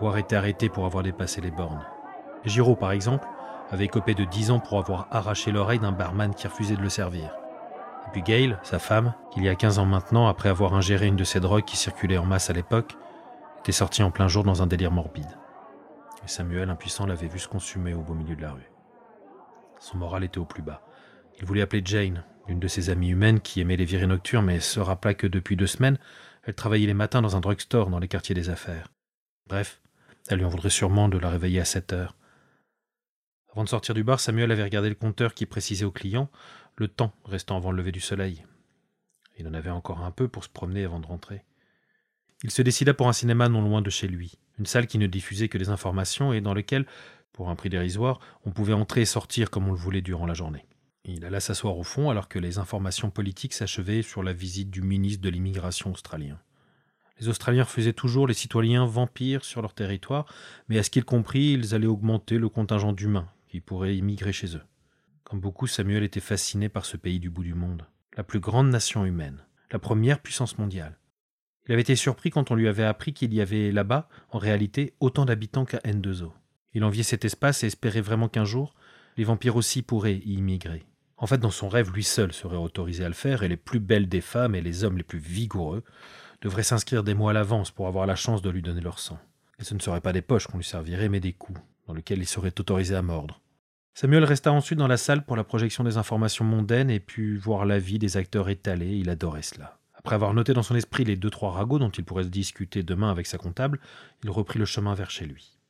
voire 0.01 0.19
étaient 0.19 0.37
arrêtés 0.37 0.69
pour 0.69 0.85
avoir 0.85 1.05
dépassé 1.05 1.41
les 1.41 1.53
bornes. 1.53 1.87
Giraud, 2.45 2.77
par 2.77 2.93
exemple, 2.93 3.27
avait 3.71 3.89
copé 3.89 4.15
de 4.15 4.25
10 4.25 4.51
ans 4.51 4.61
pour 4.61 4.79
avoir 4.79 5.09
arraché 5.11 5.51
l'oreille 5.51 5.79
d'un 5.79 5.93
barman 5.93 6.35
qui 6.35 6.47
refusait 6.47 6.77
de 6.77 6.83
le 6.83 6.89
servir. 6.89 7.35
Et 8.07 8.11
puis 8.13 8.23
Gail, 8.23 8.59
sa 8.63 8.79
femme, 8.79 9.15
qu'il 9.33 9.45
y 9.45 9.49
a 9.49 9.55
15 9.55 9.79
ans 9.79 9.87
maintenant, 9.87 10.29
après 10.29 10.49
avoir 10.49 10.75
ingéré 10.75 11.07
une 11.07 11.17
de 11.17 11.25
ces 11.25 11.41
drogues 11.41 11.65
qui 11.65 11.77
circulaient 11.77 12.19
en 12.19 12.27
masse 12.27 12.51
à 12.51 12.53
l'époque, 12.53 12.97
était 13.61 13.73
sortie 13.73 14.03
en 14.03 14.11
plein 14.11 14.29
jour 14.29 14.45
dans 14.45 14.63
un 14.63 14.67
délire 14.67 14.91
morbide. 14.91 15.39
Et 16.25 16.29
Samuel, 16.29 16.71
impuissant, 16.71 17.07
l'avait 17.07 17.29
vu 17.29 17.39
se 17.39 17.49
consumer 17.49 17.95
au 17.95 18.03
beau 18.03 18.15
milieu 18.15 18.37
de 18.37 18.43
la 18.43 18.53
rue. 18.53 18.71
Son 19.81 19.97
moral 19.97 20.25
était 20.25 20.39
au 20.39 20.45
plus 20.45 20.63
bas. 20.63 20.83
Il 21.39 21.47
voulait 21.47 21.63
appeler 21.63 21.83
Jane, 21.85 22.25
une 22.49 22.61
de 22.61 22.69
ses 22.69 22.91
amies 22.91 23.11
humaines 23.11 23.41
qui 23.41 23.61
aimait 23.61 23.77
les 23.77 23.85
virées 23.85 24.07
nocturnes, 24.07 24.47
mais 24.47 24.61
se 24.61 24.81
rappela 24.81 25.15
que 25.15 25.27
depuis 25.27 25.57
deux 25.57 25.67
semaines, 25.67 25.99
elle 26.45 26.55
travaillait 26.55 26.87
les 26.87 26.95
matins 26.95 27.23
dans 27.23 27.37
un 27.37 27.41
drugstore 27.41 27.91
dans 27.91 27.99
les 27.99 28.09
quartiers 28.09 28.35
des 28.35 28.51
affaires. 28.51 28.89
Bref, 29.47 29.81
elle 30.29 30.39
lui 30.39 30.45
en 30.45 30.51
voudrait 30.51 30.71
sûrement 30.71 31.09
de 31.09 31.19
la 31.19 31.31
réveiller 31.31 31.61
à 31.61 31.65
7 31.65 31.93
heures. 31.93 32.17
Avant 33.55 33.63
de 33.63 33.69
sortir 33.69 33.95
du 33.95 34.03
bar, 34.03 34.19
Samuel 34.19 34.51
avait 34.51 34.65
regardé 34.65 34.89
le 34.89 34.97
compteur 34.97 35.33
qui 35.33 35.47
précisait 35.47 35.85
au 35.85 35.93
client 35.93 36.29
le 36.75 36.89
temps 36.89 37.15
restant 37.25 37.57
avant 37.57 37.71
le 37.71 37.77
lever 37.77 37.93
du 37.93 38.01
soleil. 38.01 38.45
Il 39.39 39.47
en 39.47 39.55
avait 39.55 39.71
encore 39.71 40.01
un 40.01 40.11
peu 40.11 40.27
pour 40.27 40.43
se 40.43 40.49
promener 40.49 40.83
avant 40.83 40.99
de 40.99 41.07
rentrer. 41.07 41.45
Il 42.43 42.51
se 42.51 42.63
décida 42.63 42.95
pour 42.95 43.07
un 43.07 43.13
cinéma 43.13 43.49
non 43.49 43.63
loin 43.63 43.81
de 43.81 43.91
chez 43.91 44.09
lui, 44.09 44.41
une 44.59 44.67
salle 44.67 44.89
qui 44.89 44.99
ne 44.99 45.07
diffusait 45.07 45.49
que 45.49 45.57
des 45.57 45.69
informations 45.69 46.33
et 46.33 46.41
dans 46.41 46.53
lequel, 46.53 46.85
pour 47.33 47.49
un 47.49 47.55
prix 47.55 47.69
dérisoire, 47.69 48.19
on 48.45 48.51
pouvait 48.51 48.73
entrer 48.73 49.03
et 49.03 49.07
sortir 49.07 49.51
comme 49.51 49.69
on 49.69 49.73
le 49.73 49.79
voulait 49.79 50.03
durant 50.03 50.27
la 50.27 50.35
journée. 50.35 50.67
Il 51.05 51.25
alla 51.25 51.39
s'asseoir 51.39 51.79
au 51.79 51.85
fond 51.85 52.11
alors 52.11 52.29
que 52.29 52.41
les 52.41 52.59
informations 52.59 53.11
politiques 53.11 53.55
s'achevaient 53.55 54.03
sur 54.03 54.25
la 54.25 54.33
visite 54.33 54.71
du 54.71 54.83
ministre 54.83 55.23
de 55.23 55.29
l'immigration 55.29 55.93
australien. 55.93 56.41
Les 57.21 57.29
Australiens 57.29 57.63
refusaient 57.63 57.93
toujours 57.93 58.27
les 58.27 58.35
citoyens 58.35 58.85
vampires 58.85 59.45
sur 59.45 59.63
leur 59.63 59.75
territoire, 59.75 60.27
mais 60.69 60.77
à 60.77 60.83
ce 60.83 60.91
qu'il 60.91 61.05
comprit, 61.05 61.53
ils 61.53 61.73
allaient 61.73 61.87
augmenter 61.87 62.37
le 62.37 62.49
contingent 62.49 62.93
d'humains 62.93 63.29
qui 63.55 63.61
pourraient 63.61 63.97
immigrer 63.97 64.33
chez 64.33 64.57
eux. 64.57 64.65
Comme 65.23 65.39
beaucoup, 65.39 65.69
Samuel 65.69 66.03
était 66.03 66.19
fasciné 66.19 66.69
par 66.69 66.85
ce 66.85 66.97
pays 66.97 67.21
du 67.21 67.31
bout 67.31 67.45
du 67.45 67.55
monde, 67.55 67.87
la 68.17 68.25
plus 68.25 68.41
grande 68.41 68.69
nation 68.69 69.05
humaine, 69.05 69.47
la 69.71 69.79
première 69.79 70.19
puissance 70.19 70.59
mondiale. 70.59 70.99
Il 71.65 71.73
avait 71.73 71.83
été 71.83 71.95
surpris 71.95 72.31
quand 72.31 72.51
on 72.51 72.57
lui 72.57 72.67
avait 72.67 72.83
appris 72.83 73.13
qu'il 73.13 73.33
y 73.33 73.41
avait 73.41 73.71
là-bas, 73.71 74.09
en 74.31 74.39
réalité, 74.39 74.95
autant 74.99 75.25
d'habitants 75.25 75.67
qu'à 75.67 75.79
N2O. 75.85 76.33
Il 76.73 76.83
enviait 76.83 77.05
cet 77.05 77.25
espace 77.25 77.63
et 77.63 77.69
espérait 77.69 78.01
vraiment 78.01 78.29
qu'un 78.29 78.45
jour, 78.45 78.75
les 79.17 79.23
vampires 79.23 79.55
aussi 79.55 79.83
pourraient 79.83 80.17
y 80.17 80.35
immigrer. 80.35 80.85
En 81.17 81.29
fait, 81.29 81.39
dans 81.39 81.53
son 81.53 81.69
rêve, 81.69 81.93
lui 81.93 82.03
seul 82.03 82.33
serait 82.33 82.57
autorisé 82.57 83.05
à 83.05 83.09
le 83.09 83.15
faire, 83.15 83.45
et 83.45 83.49
les 83.49 83.57
plus 83.57 83.79
belles 83.79 84.09
des 84.09 84.21
femmes 84.21 84.57
et 84.57 84.63
les 84.63 84.83
hommes 84.83 84.99
les 84.99 85.05
plus 85.05 85.21
vigoureux 85.21 85.85
devraient 86.43 86.65
s'inscrire 86.65 87.05
des 87.05 87.15
mois 87.15 87.31
à 87.31 87.35
l'avance 87.35 87.71
pour 87.71 87.87
avoir 87.87 88.05
la 88.05 88.17
chance 88.17 88.43
de 88.43 88.51
lui 88.51 88.63
donner 88.63 88.81
leur 88.81 88.99
sang. 88.99 89.21
Et 89.61 89.65
ce 89.65 89.75
ne 89.75 89.79
seraient 89.79 90.01
pas 90.01 90.13
des 90.13 90.23
poches 90.23 90.49
qu'on 90.49 90.59
lui 90.59 90.65
servirait, 90.65 91.09
mais 91.09 91.21
des 91.21 91.35
coups, 91.35 91.61
dans 91.87 91.95
lesquels 91.95 92.19
il 92.19 92.27
serait 92.27 92.59
autorisé 92.59 92.97
à 92.97 93.03
mordre. 93.03 93.41
Samuel 93.97 94.25
resta 94.25 94.53
ensuite 94.53 94.81
dans 94.81 94.89
la 94.89 94.97
salle 94.97 95.25
pour 95.25 95.37
la 95.37 95.45
projection 95.45 95.85
des 95.85 95.99
informations 95.99 96.45
mondaines 96.45 96.91
et 96.91 96.99
put 96.99 97.37
voir 97.37 97.65
la 97.65 97.79
vie 97.79 98.01
des 98.01 98.17
acteurs 98.17 98.49
étalés, 98.49 98.97
il 98.97 99.09
adorait 99.09 99.43
cela. 99.43 99.79
Après 99.95 100.17
avoir 100.17 100.35
noté 100.35 100.53
dans 100.53 100.65
son 100.65 100.75
esprit 100.75 101.05
les 101.05 101.15
deux 101.15 101.31
trois 101.31 101.53
ragots 101.53 101.79
dont 101.79 101.91
il 101.91 102.05
pourrait 102.05 102.25
discuter 102.25 102.83
demain 102.83 103.13
avec 103.13 103.29
sa 103.29 103.39
comptable, 103.39 103.79
il 104.25 104.31
reprit 104.31 104.59
le 104.59 104.65
chemin 104.65 104.95
vers 104.95 105.13
chez 105.13 105.27
lui. 105.27 105.61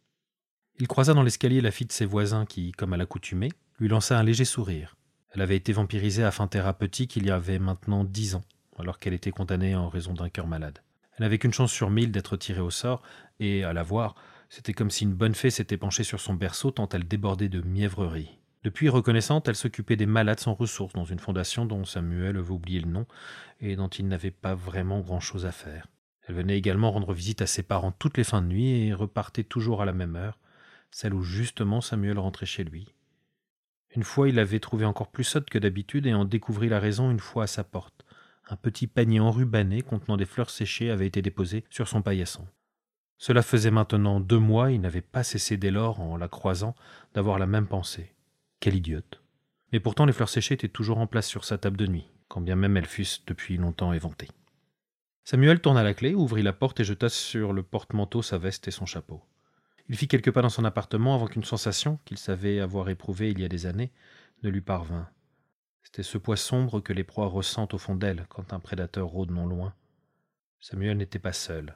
Il 0.78 0.88
croisa 0.88 1.12
dans 1.12 1.22
l'escalier 1.22 1.60
la 1.60 1.70
fille 1.70 1.86
de 1.86 1.92
ses 1.92 2.06
voisins 2.06 2.46
qui, 2.46 2.72
comme 2.72 2.94
à 2.94 2.96
l'accoutumée, 2.96 3.52
lui 3.78 3.88
lança 3.88 4.18
un 4.18 4.22
léger 4.22 4.46
sourire. 4.46 4.96
Elle 5.32 5.42
avait 5.42 5.56
été 5.56 5.74
vampirisée 5.74 6.24
à 6.24 6.30
fin 6.30 6.46
thérapeutique 6.46 7.16
il 7.16 7.26
y 7.26 7.30
avait 7.30 7.58
maintenant 7.58 8.04
dix 8.04 8.36
ans, 8.36 8.44
alors 8.78 8.98
qu'elle 8.98 9.12
était 9.12 9.32
condamnée 9.32 9.74
en 9.74 9.90
raison 9.90 10.14
d'un 10.14 10.30
cœur 10.30 10.46
malade. 10.46 10.78
Elle 11.18 11.24
n'avait 11.24 11.38
qu'une 11.38 11.52
chance 11.52 11.72
sur 11.72 11.90
mille 11.90 12.10
d'être 12.10 12.38
tirée 12.38 12.60
au 12.60 12.70
sort, 12.70 13.02
et, 13.38 13.64
à 13.64 13.74
la 13.74 13.82
voir, 13.82 14.14
c'était 14.54 14.72
comme 14.72 14.90
si 14.90 15.02
une 15.02 15.14
bonne 15.14 15.34
fée 15.34 15.50
s'était 15.50 15.76
penchée 15.76 16.04
sur 16.04 16.20
son 16.20 16.34
berceau 16.34 16.70
tant 16.70 16.88
elle 16.90 17.08
débordait 17.08 17.48
de 17.48 17.60
mièvrerie. 17.60 18.38
Depuis 18.62 18.88
reconnaissante, 18.88 19.48
elle 19.48 19.56
s'occupait 19.56 19.96
des 19.96 20.06
malades 20.06 20.38
sans 20.38 20.54
ressources 20.54 20.92
dans 20.92 21.04
une 21.04 21.18
fondation 21.18 21.66
dont 21.66 21.84
Samuel 21.84 22.36
avait 22.36 22.52
oublié 22.52 22.78
le 22.78 22.88
nom 22.88 23.04
et 23.58 23.74
dont 23.74 23.88
il 23.88 24.06
n'avait 24.06 24.30
pas 24.30 24.54
vraiment 24.54 25.00
grand-chose 25.00 25.44
à 25.44 25.50
faire. 25.50 25.88
Elle 26.28 26.36
venait 26.36 26.56
également 26.56 26.92
rendre 26.92 27.12
visite 27.12 27.42
à 27.42 27.48
ses 27.48 27.64
parents 27.64 27.90
toutes 27.90 28.16
les 28.16 28.22
fins 28.22 28.42
de 28.42 28.46
nuit 28.46 28.86
et 28.86 28.94
repartait 28.94 29.42
toujours 29.42 29.82
à 29.82 29.86
la 29.86 29.92
même 29.92 30.14
heure, 30.14 30.38
celle 30.92 31.14
où 31.14 31.24
justement 31.24 31.80
Samuel 31.80 32.20
rentrait 32.20 32.46
chez 32.46 32.62
lui. 32.62 32.94
Une 33.96 34.04
fois, 34.04 34.28
il 34.28 34.36
l'avait 34.36 34.60
trouvée 34.60 34.84
encore 34.84 35.10
plus 35.10 35.24
sotte 35.24 35.50
que 35.50 35.58
d'habitude 35.58 36.06
et 36.06 36.14
en 36.14 36.24
découvrit 36.24 36.68
la 36.68 36.78
raison 36.78 37.10
une 37.10 37.18
fois 37.18 37.42
à 37.42 37.48
sa 37.48 37.64
porte. 37.64 38.04
Un 38.48 38.56
petit 38.56 38.86
panier 38.86 39.18
enrubanné 39.18 39.82
contenant 39.82 40.16
des 40.16 40.26
fleurs 40.26 40.50
séchées 40.50 40.92
avait 40.92 41.08
été 41.08 41.22
déposé 41.22 41.64
sur 41.70 41.88
son 41.88 42.02
paillasson. 42.02 42.46
Cela 43.26 43.40
faisait 43.40 43.70
maintenant 43.70 44.20
deux 44.20 44.38
mois, 44.38 44.70
il 44.70 44.82
n'avait 44.82 45.00
pas 45.00 45.22
cessé 45.22 45.56
dès 45.56 45.70
lors, 45.70 45.98
en 45.98 46.18
la 46.18 46.28
croisant, 46.28 46.74
d'avoir 47.14 47.38
la 47.38 47.46
même 47.46 47.66
pensée. 47.66 48.12
Quelle 48.60 48.74
idiote. 48.74 49.22
Mais 49.72 49.80
pourtant 49.80 50.04
les 50.04 50.12
fleurs 50.12 50.28
séchées 50.28 50.52
étaient 50.52 50.68
toujours 50.68 50.98
en 50.98 51.06
place 51.06 51.26
sur 51.26 51.46
sa 51.46 51.56
table 51.56 51.78
de 51.78 51.86
nuit, 51.86 52.06
quand 52.28 52.42
bien 52.42 52.54
même 52.54 52.76
elles 52.76 52.84
fussent 52.84 53.24
depuis 53.26 53.56
longtemps 53.56 53.94
éventées. 53.94 54.28
Samuel 55.24 55.62
tourna 55.62 55.82
la 55.82 55.94
clé, 55.94 56.14
ouvrit 56.14 56.42
la 56.42 56.52
porte 56.52 56.80
et 56.80 56.84
jeta 56.84 57.08
sur 57.08 57.54
le 57.54 57.62
porte-manteau 57.62 58.20
sa 58.20 58.36
veste 58.36 58.68
et 58.68 58.70
son 58.70 58.84
chapeau. 58.84 59.22
Il 59.88 59.96
fit 59.96 60.06
quelques 60.06 60.30
pas 60.30 60.42
dans 60.42 60.50
son 60.50 60.66
appartement 60.66 61.14
avant 61.14 61.26
qu'une 61.26 61.44
sensation, 61.44 62.00
qu'il 62.04 62.18
savait 62.18 62.60
avoir 62.60 62.90
éprouvée 62.90 63.30
il 63.30 63.40
y 63.40 63.44
a 63.46 63.48
des 63.48 63.64
années, 63.64 63.90
ne 64.42 64.50
lui 64.50 64.60
parvint. 64.60 65.08
C'était 65.82 66.02
ce 66.02 66.18
poids 66.18 66.36
sombre 66.36 66.80
que 66.80 66.92
les 66.92 67.04
proies 67.04 67.28
ressentent 67.28 67.72
au 67.72 67.78
fond 67.78 67.94
d'elles 67.94 68.26
quand 68.28 68.52
un 68.52 68.60
prédateur 68.60 69.06
rôde 69.06 69.30
non 69.30 69.46
loin. 69.46 69.72
Samuel 70.60 70.98
n'était 70.98 71.18
pas 71.18 71.32
seul. 71.32 71.74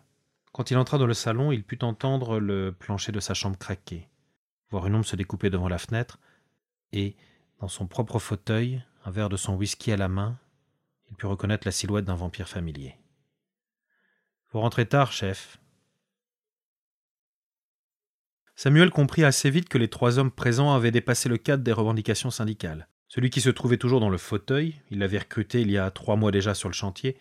Quand 0.52 0.70
il 0.70 0.76
entra 0.76 0.98
dans 0.98 1.06
le 1.06 1.14
salon, 1.14 1.52
il 1.52 1.64
put 1.64 1.82
entendre 1.82 2.38
le 2.40 2.72
plancher 2.72 3.12
de 3.12 3.20
sa 3.20 3.34
chambre 3.34 3.58
craquer, 3.58 4.08
voir 4.70 4.86
une 4.86 4.94
ombre 4.94 5.06
se 5.06 5.16
découper 5.16 5.50
devant 5.50 5.68
la 5.68 5.78
fenêtre, 5.78 6.18
et, 6.92 7.16
dans 7.60 7.68
son 7.68 7.86
propre 7.86 8.18
fauteuil, 8.18 8.82
un 9.04 9.10
verre 9.10 9.28
de 9.28 9.36
son 9.36 9.54
whisky 9.54 9.92
à 9.92 9.96
la 9.96 10.08
main, 10.08 10.38
il 11.10 11.16
put 11.16 11.26
reconnaître 11.26 11.66
la 11.66 11.72
silhouette 11.72 12.04
d'un 12.04 12.14
vampire 12.14 12.48
familier. 12.48 12.96
Vous 14.52 14.60
rentrez 14.60 14.86
tard, 14.86 15.12
chef, 15.12 15.58
Samuel 18.58 18.90
comprit 18.90 19.22
assez 19.22 19.50
vite 19.50 19.68
que 19.68 19.78
les 19.78 19.86
trois 19.86 20.18
hommes 20.18 20.32
présents 20.32 20.74
avaient 20.74 20.90
dépassé 20.90 21.28
le 21.28 21.36
cadre 21.36 21.62
des 21.62 21.72
revendications 21.72 22.32
syndicales. 22.32 22.88
Celui 23.06 23.30
qui 23.30 23.40
se 23.40 23.50
trouvait 23.50 23.76
toujours 23.76 24.00
dans 24.00 24.10
le 24.10 24.18
fauteuil, 24.18 24.74
il 24.90 24.98
l'avait 24.98 25.18
recruté 25.18 25.60
il 25.60 25.70
y 25.70 25.78
a 25.78 25.92
trois 25.92 26.16
mois 26.16 26.32
déjà 26.32 26.54
sur 26.54 26.68
le 26.68 26.74
chantier, 26.74 27.16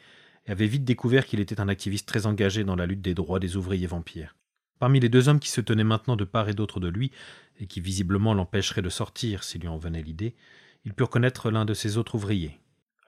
avait 0.52 0.68
vite 0.68 0.84
découvert 0.84 1.26
qu'il 1.26 1.40
était 1.40 1.60
un 1.60 1.70
activiste 1.70 2.08
très 2.08 2.26
engagé 2.26 2.64
dans 2.64 2.76
la 2.76 2.86
lutte 2.86 3.02
des 3.02 3.14
droits 3.14 3.40
des 3.40 3.56
ouvriers 3.56 3.88
vampires. 3.88 4.36
Parmi 4.80 5.00
les 5.00 5.10
deux 5.10 5.28
hommes 5.28 5.40
qui 5.40 5.50
se 5.50 5.62
tenaient 5.62 5.84
maintenant 5.84 6.16
de 6.16 6.24
part 6.24 6.50
et 6.50 6.54
d'autre 6.54 6.80
de 6.80 6.88
lui, 6.88 7.12
et 7.60 7.68
qui 7.68 7.82
visiblement 7.82 8.34
l'empêcheraient 8.34 8.82
de 8.82 8.90
sortir 8.90 9.44
s'il 9.44 9.62
lui 9.62 9.68
en 9.68 9.78
venait 9.78 10.04
l'idée, 10.04 10.36
il 10.86 10.94
put 10.94 11.04
reconnaître 11.04 11.50
l'un 11.50 11.66
de 11.66 11.74
ses 11.74 11.98
autres 11.98 12.16
ouvriers. 12.16 12.60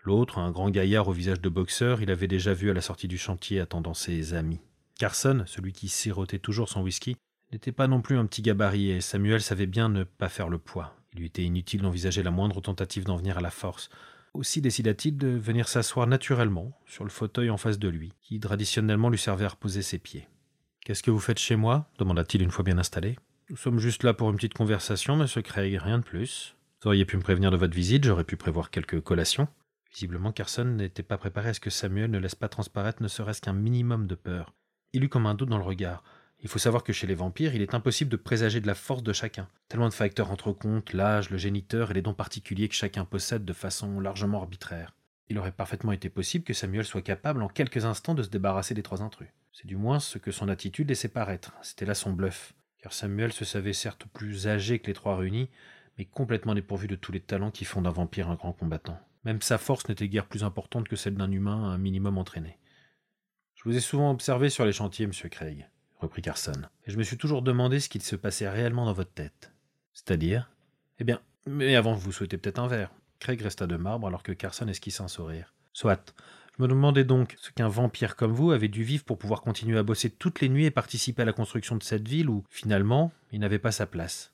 L'autre, 0.04 0.40
un 0.40 0.52
grand 0.52 0.70
gaillard 0.70 1.08
au 1.08 1.12
visage 1.12 1.42
de 1.42 1.50
boxeur, 1.50 2.02
il 2.02 2.10
avait 2.10 2.28
déjà 2.28 2.54
vu 2.54 2.72
à 2.72 2.74
la 2.74 2.82
sortie 2.82 3.08
du 3.08 3.18
chantier 3.18 3.60
attendant 3.60 3.94
ses 3.94 4.34
amis. 4.34 4.60
Carson, 4.98 5.44
celui 5.46 5.72
qui 5.72 5.88
sirotait 5.88 6.40
toujours 6.40 6.70
son 6.70 6.82
whisky, 6.82 7.16
n'était 7.52 7.72
pas 7.72 7.88
non 7.88 8.02
plus 8.02 8.18
un 8.18 8.26
petit 8.26 8.42
gabarit 8.42 8.92
et 8.92 9.02
Samuel 9.02 9.42
savait 9.42 9.66
bien 9.66 9.90
ne 9.90 10.04
pas 10.04 10.30
faire 10.30 10.50
le 10.50 10.58
poids. 10.58 10.96
Il 11.14 11.20
lui 11.20 11.28
était 11.28 11.44
inutile 11.44 11.82
d'envisager 11.82 12.24
la 12.24 12.32
moindre 12.32 12.62
tentative 12.62 13.06
d'en 13.06 13.18
venir 13.18 13.38
à 13.38 13.42
la 13.42 13.50
force. 13.50 13.90
Aussi 14.34 14.62
décida-t-il 14.62 15.18
de 15.18 15.28
venir 15.28 15.68
s'asseoir 15.68 16.08
naturellement 16.08 16.80
sur 16.86 17.04
le 17.04 17.10
fauteuil 17.10 17.50
en 17.50 17.58
face 17.58 17.80
de 17.80 17.90
lui, 17.90 18.14
qui 18.22 18.40
traditionnellement 18.40 19.10
lui 19.10 19.18
servait 19.18 19.46
à 19.46 19.50
reposer 19.50 19.82
ses 19.82 19.98
pieds. 19.98 20.28
Qu'est-ce 20.86 21.04
que 21.04 21.12
vous 21.12 21.20
faites 21.20 21.40
chez 21.40 21.56
moi? 21.56 21.90
demanda-t-il 21.98 22.42
une 22.44 22.52
fois 22.52 22.64
bien 22.64 22.78
installé. 22.78 23.18
Nous 23.50 23.58
sommes 23.58 23.80
juste 23.80 24.04
là 24.04 24.14
pour 24.14 24.30
une 24.30 24.36
petite 24.36 24.54
conversation, 24.54 25.16
monsieur 25.16 25.42
Craig, 25.42 25.76
rien 25.82 25.98
de 25.98 26.04
plus. 26.04 26.56
Vous 26.82 26.90
auriez 26.90 27.06
pu 27.06 27.18
me 27.18 27.22
prévenir 27.22 27.52
de 27.52 27.58
votre 27.58 27.76
visite, 27.76 28.04
j'aurais 28.04 28.24
pu 28.24 28.38
prévoir 28.38 28.70
quelques 28.70 29.02
collations. 29.02 29.48
Visiblement, 29.92 30.32
Carson 30.32 30.66
n'était 30.66 31.04
pas 31.04 31.18
préparé 31.18 31.50
à 31.50 31.54
ce 31.54 31.60
que 31.60 31.72
Samuel 31.72 32.12
ne 32.12 32.20
laisse 32.20 32.36
pas 32.36 32.48
transparaître 32.48 33.02
ne 33.02 33.08
serait-ce 33.08 33.42
qu'un 33.42 33.54
minimum 33.54 34.08
de 34.08 34.16
peur. 34.16 34.54
Il 34.94 35.04
eut 35.04 35.10
comme 35.10 35.26
un 35.26 35.34
doute 35.34 35.50
dans 35.50 35.58
le 35.58 35.64
regard. 35.64 36.04
Il 36.42 36.48
faut 36.48 36.60
savoir 36.60 36.84
que 36.84 36.94
chez 36.94 37.06
les 37.06 37.16
vampires, 37.16 37.54
il 37.54 37.62
est 37.62 37.74
impossible 37.74 38.10
de 38.10 38.16
présager 38.16 38.62
de 38.62 38.68
la 38.68 38.76
force 38.76 39.04
de 39.04 39.12
chacun. 39.12 39.50
Tellement 39.68 39.90
de 39.90 39.94
facteurs 39.94 40.32
entrent 40.32 40.54
compte, 40.54 40.94
l'âge, 40.94 41.30
le 41.30 41.38
géniteur 41.38 41.92
et 41.92 41.94
les 41.94 42.02
dons 42.02 42.14
particuliers 42.14 42.70
que 42.70 42.76
chacun 42.76 43.04
possède 43.04 43.44
de 43.44 43.54
façon 43.54 44.00
largement 44.00 44.40
arbitraire. 44.40 44.96
Il 45.28 45.38
aurait 45.38 45.52
parfaitement 45.52 45.92
été 45.92 46.10
possible 46.10 46.46
que 46.46 46.54
Samuel 46.54 46.86
soit 46.86 47.02
capable 47.02 47.42
en 47.42 47.50
quelques 47.50 47.84
instants 47.84 48.16
de 48.16 48.24
se 48.24 48.30
débarrasser 48.30 48.74
des 48.74 48.84
trois 48.84 49.02
intrus. 49.02 49.28
C'est 49.52 49.68
du 49.68 49.76
moins 49.76 50.00
ce 50.00 50.18
que 50.18 50.32
son 50.32 50.48
attitude 50.48 50.88
laissait 50.88 51.10
paraître. 51.10 51.54
C'était 51.62 51.86
là 51.86 51.94
son 51.94 52.14
bluff. 52.14 52.54
Car 52.82 52.94
Samuel 52.94 53.34
se 53.34 53.44
savait 53.44 53.74
certes 53.74 54.06
plus 54.14 54.48
âgé 54.48 54.80
que 54.80 54.88
les 54.88 54.94
trois 54.94 55.18
réunis, 55.18 55.50
mais 55.98 56.06
complètement 56.06 56.56
dépourvu 56.56 56.88
de 56.88 56.96
tous 56.96 57.12
les 57.12 57.20
talents 57.20 57.52
qui 57.52 57.66
font 57.66 57.82
d'un 57.82 57.92
vampire 57.92 58.30
un 58.30 58.36
grand 58.36 58.54
combattant. 58.54 58.98
Même 59.26 59.42
sa 59.42 59.58
force 59.58 59.90
n'était 59.90 60.08
guère 60.08 60.26
plus 60.26 60.46
importante 60.46 60.88
que 60.88 60.96
celle 60.96 61.16
d'un 61.16 61.32
humain 61.32 61.66
un 61.66 61.78
minimum 61.78 62.18
entraîné. 62.18 62.58
Je 63.56 63.64
vous 63.66 63.76
ai 63.76 63.82
souvent 63.82 64.12
observé 64.12 64.50
sur 64.50 64.66
les 64.66 64.72
chantiers, 64.72 65.06
monsieur 65.06 65.28
Craig 65.28 65.68
reprit 66.00 66.22
Carson. 66.22 66.62
Et 66.86 66.92
je 66.92 66.98
me 66.98 67.04
suis 67.04 67.18
toujours 67.18 67.42
demandé 67.42 67.80
ce 67.80 67.90
qu'il 67.90 68.02
se 68.02 68.16
passait 68.16 68.50
réellement 68.50 68.86
dans 68.86 68.94
votre 68.94 69.14
tête. 69.14 69.52
C'est-à-dire? 69.94 70.50
Eh 71.00 71.04
bien, 71.04 71.22
mais 71.46 71.76
avant, 71.76 71.94
vous 71.94 72.12
souhaitez 72.12 72.38
peut-être 72.38 72.60
un 72.60 72.68
verre. 72.68 72.92
Craig 73.20 73.42
resta 73.42 73.68
de 73.68 73.76
marbre 73.76 74.08
alors 74.08 74.24
que 74.24 74.32
Carson 74.32 74.68
esquissa 74.68 75.04
un 75.04 75.08
sourire. 75.08 75.54
Soit. 75.74 76.16
Je 76.58 76.64
me 76.64 76.68
demandais 76.68 77.06
donc 77.06 77.36
ce 77.40 77.52
qu'un 77.52 77.70
vampire 77.70 78.16
comme 78.16 78.34
vous 78.34 78.52
avait 78.52 78.68
dû 78.68 78.84
vivre 78.84 79.04
pour 79.06 79.18
pouvoir 79.18 79.42
continuer 79.42 79.78
à 79.78 79.84
bosser 79.84 80.10
toutes 80.10 80.42
les 80.42 80.50
nuits 80.50 80.66
et 80.66 80.72
participer 80.72 81.22
à 81.22 81.26
la 81.26 81.34
construction 81.34 81.78
de 81.78 81.84
cette 81.84 82.08
ville 82.08 82.30
où, 82.30 82.44
finalement, 82.50 83.14
il 83.32 83.40
n'avait 83.40 83.60
pas 83.60 83.72
sa 83.72 83.86
place. 83.86 84.34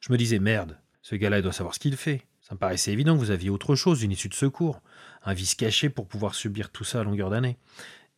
Je 0.00 0.12
me 0.12 0.18
disais, 0.18 0.38
merde, 0.38 0.78
ce 1.02 1.14
gars-là 1.14 1.42
doit 1.42 1.52
savoir 1.52 1.74
ce 1.74 1.80
qu'il 1.80 1.96
fait. 1.96 2.22
Ça 2.40 2.54
me 2.54 2.58
paraissait 2.58 2.92
évident 2.92 3.14
que 3.14 3.20
vous 3.20 3.30
aviez 3.30 3.50
autre 3.50 3.74
chose, 3.74 4.02
une 4.02 4.12
issue 4.12 4.30
de 4.30 4.34
secours, 4.34 4.80
un 5.24 5.34
vice 5.34 5.54
caché 5.54 5.90
pour 5.90 6.06
pouvoir 6.06 6.34
subir 6.34 6.70
tout 6.70 6.84
ça 6.84 7.00
à 7.00 7.04
longueur 7.04 7.28
d'année. 7.28 7.58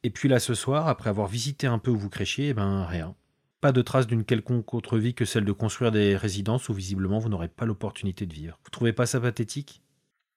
Et 0.03 0.11
puis 0.11 0.29
là, 0.29 0.41
ce 0.41 0.55
soir, 0.55 0.89
après 0.89 1.11
avoir 1.11 1.29
visité 1.29 1.67
un 1.67 1.79
peu 1.79 1.91
où 1.91 1.99
vous 1.99 2.09
crèchiez, 2.09 2.49
eh 2.49 2.55
ben 2.55 2.85
rien. 2.85 3.15
Pas 3.61 3.73
de 3.73 3.83
trace 3.83 4.07
d'une 4.07 4.25
quelconque 4.25 4.73
autre 4.73 4.97
vie 4.97 5.13
que 5.13 5.27
celle 5.27 5.45
de 5.45 5.53
construire 5.53 5.93
des 5.93 6.17
résidences 6.17 6.71
où 6.71 6.73
visiblement 6.73 7.19
vous 7.19 7.29
n'aurez 7.29 7.49
pas 7.49 7.67
l'opportunité 7.67 8.25
de 8.25 8.33
vivre. 8.33 8.59
Vous 8.65 8.71
trouvez 8.71 8.95
pas 8.95 9.05
ça 9.05 9.21
pathétique? 9.21 9.83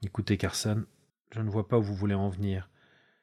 Écoutez, 0.03 0.35
Carson, 0.35 0.83
je 1.31 1.39
ne 1.39 1.49
vois 1.49 1.69
pas 1.69 1.77
où 1.77 1.81
vous 1.81 1.95
voulez 1.95 2.13
en 2.13 2.27
venir. 2.27 2.69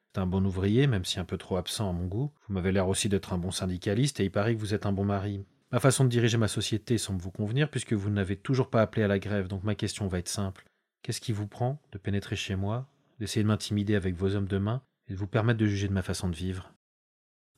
C'est 0.07 0.20
un 0.22 0.26
bon 0.26 0.45
ouvrier, 0.47 0.86
même 0.86 1.05
si 1.05 1.20
un 1.20 1.26
peu 1.26 1.36
trop 1.36 1.59
absent 1.59 1.91
à 1.91 1.93
mon 1.93 2.07
goût. 2.07 2.32
Vous 2.49 2.55
m'avez 2.55 2.72
l'air 2.72 2.88
aussi 2.88 3.11
d'être 3.11 3.34
un 3.34 3.38
bon 3.38 3.51
syndicaliste 3.51 4.18
et 4.20 4.24
il 4.24 4.30
paraît 4.30 4.55
que 4.55 4.61
vous 4.61 4.72
êtes 4.72 4.86
un 4.86 4.93
bon 4.93 5.05
mari. 5.05 5.45
Ma 5.72 5.78
façon 5.78 6.05
de 6.05 6.09
diriger 6.09 6.38
ma 6.38 6.49
société 6.49 6.97
semble 6.97 7.20
vous 7.20 7.30
convenir 7.30 7.70
puisque 7.70 7.93
vous 7.93 8.09
n'avez 8.09 8.36
toujours 8.36 8.70
pas 8.70 8.80
appelé 8.80 9.03
à 9.03 9.09
la 9.09 9.18
grève, 9.18 9.47
donc 9.47 9.62
ma 9.62 9.74
question 9.74 10.09
va 10.09 10.18
être 10.18 10.28
simple. 10.28 10.64
Qu'est-ce 11.03 11.20
qui 11.20 11.32
vous 11.32 11.47
prend 11.47 11.80
de 11.93 11.99
pénétrer 11.99 12.34
chez 12.34 12.57
moi, 12.57 12.88
d'essayer 13.18 13.43
de 13.43 13.49
m'intimider 13.49 13.95
avec 13.95 14.16
vos 14.16 14.34
hommes 14.34 14.49
de 14.49 14.59
main 14.59 14.82
et 15.11 15.14
vous 15.14 15.26
permettre 15.26 15.58
de 15.58 15.66
juger 15.66 15.88
de 15.88 15.92
ma 15.92 16.02
façon 16.02 16.28
de 16.28 16.36
vivre. 16.36 16.72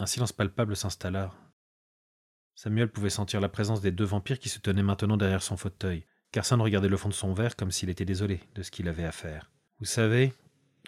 Un 0.00 0.06
silence 0.06 0.32
palpable 0.32 0.74
s'installa. 0.74 1.32
Samuel 2.54 2.90
pouvait 2.90 3.10
sentir 3.10 3.40
la 3.40 3.48
présence 3.48 3.80
des 3.80 3.92
deux 3.92 4.04
vampires 4.04 4.38
qui 4.38 4.48
se 4.48 4.58
tenaient 4.58 4.82
maintenant 4.82 5.16
derrière 5.16 5.42
son 5.42 5.56
fauteuil. 5.56 6.06
Carson 6.32 6.60
regardait 6.62 6.88
le 6.88 6.96
fond 6.96 7.08
de 7.08 7.14
son 7.14 7.34
verre 7.34 7.56
comme 7.56 7.70
s'il 7.70 7.90
était 7.90 8.04
désolé 8.04 8.40
de 8.54 8.62
ce 8.62 8.70
qu'il 8.70 8.88
avait 8.88 9.04
à 9.04 9.12
faire. 9.12 9.50
Vous 9.78 9.84
savez, 9.84 10.32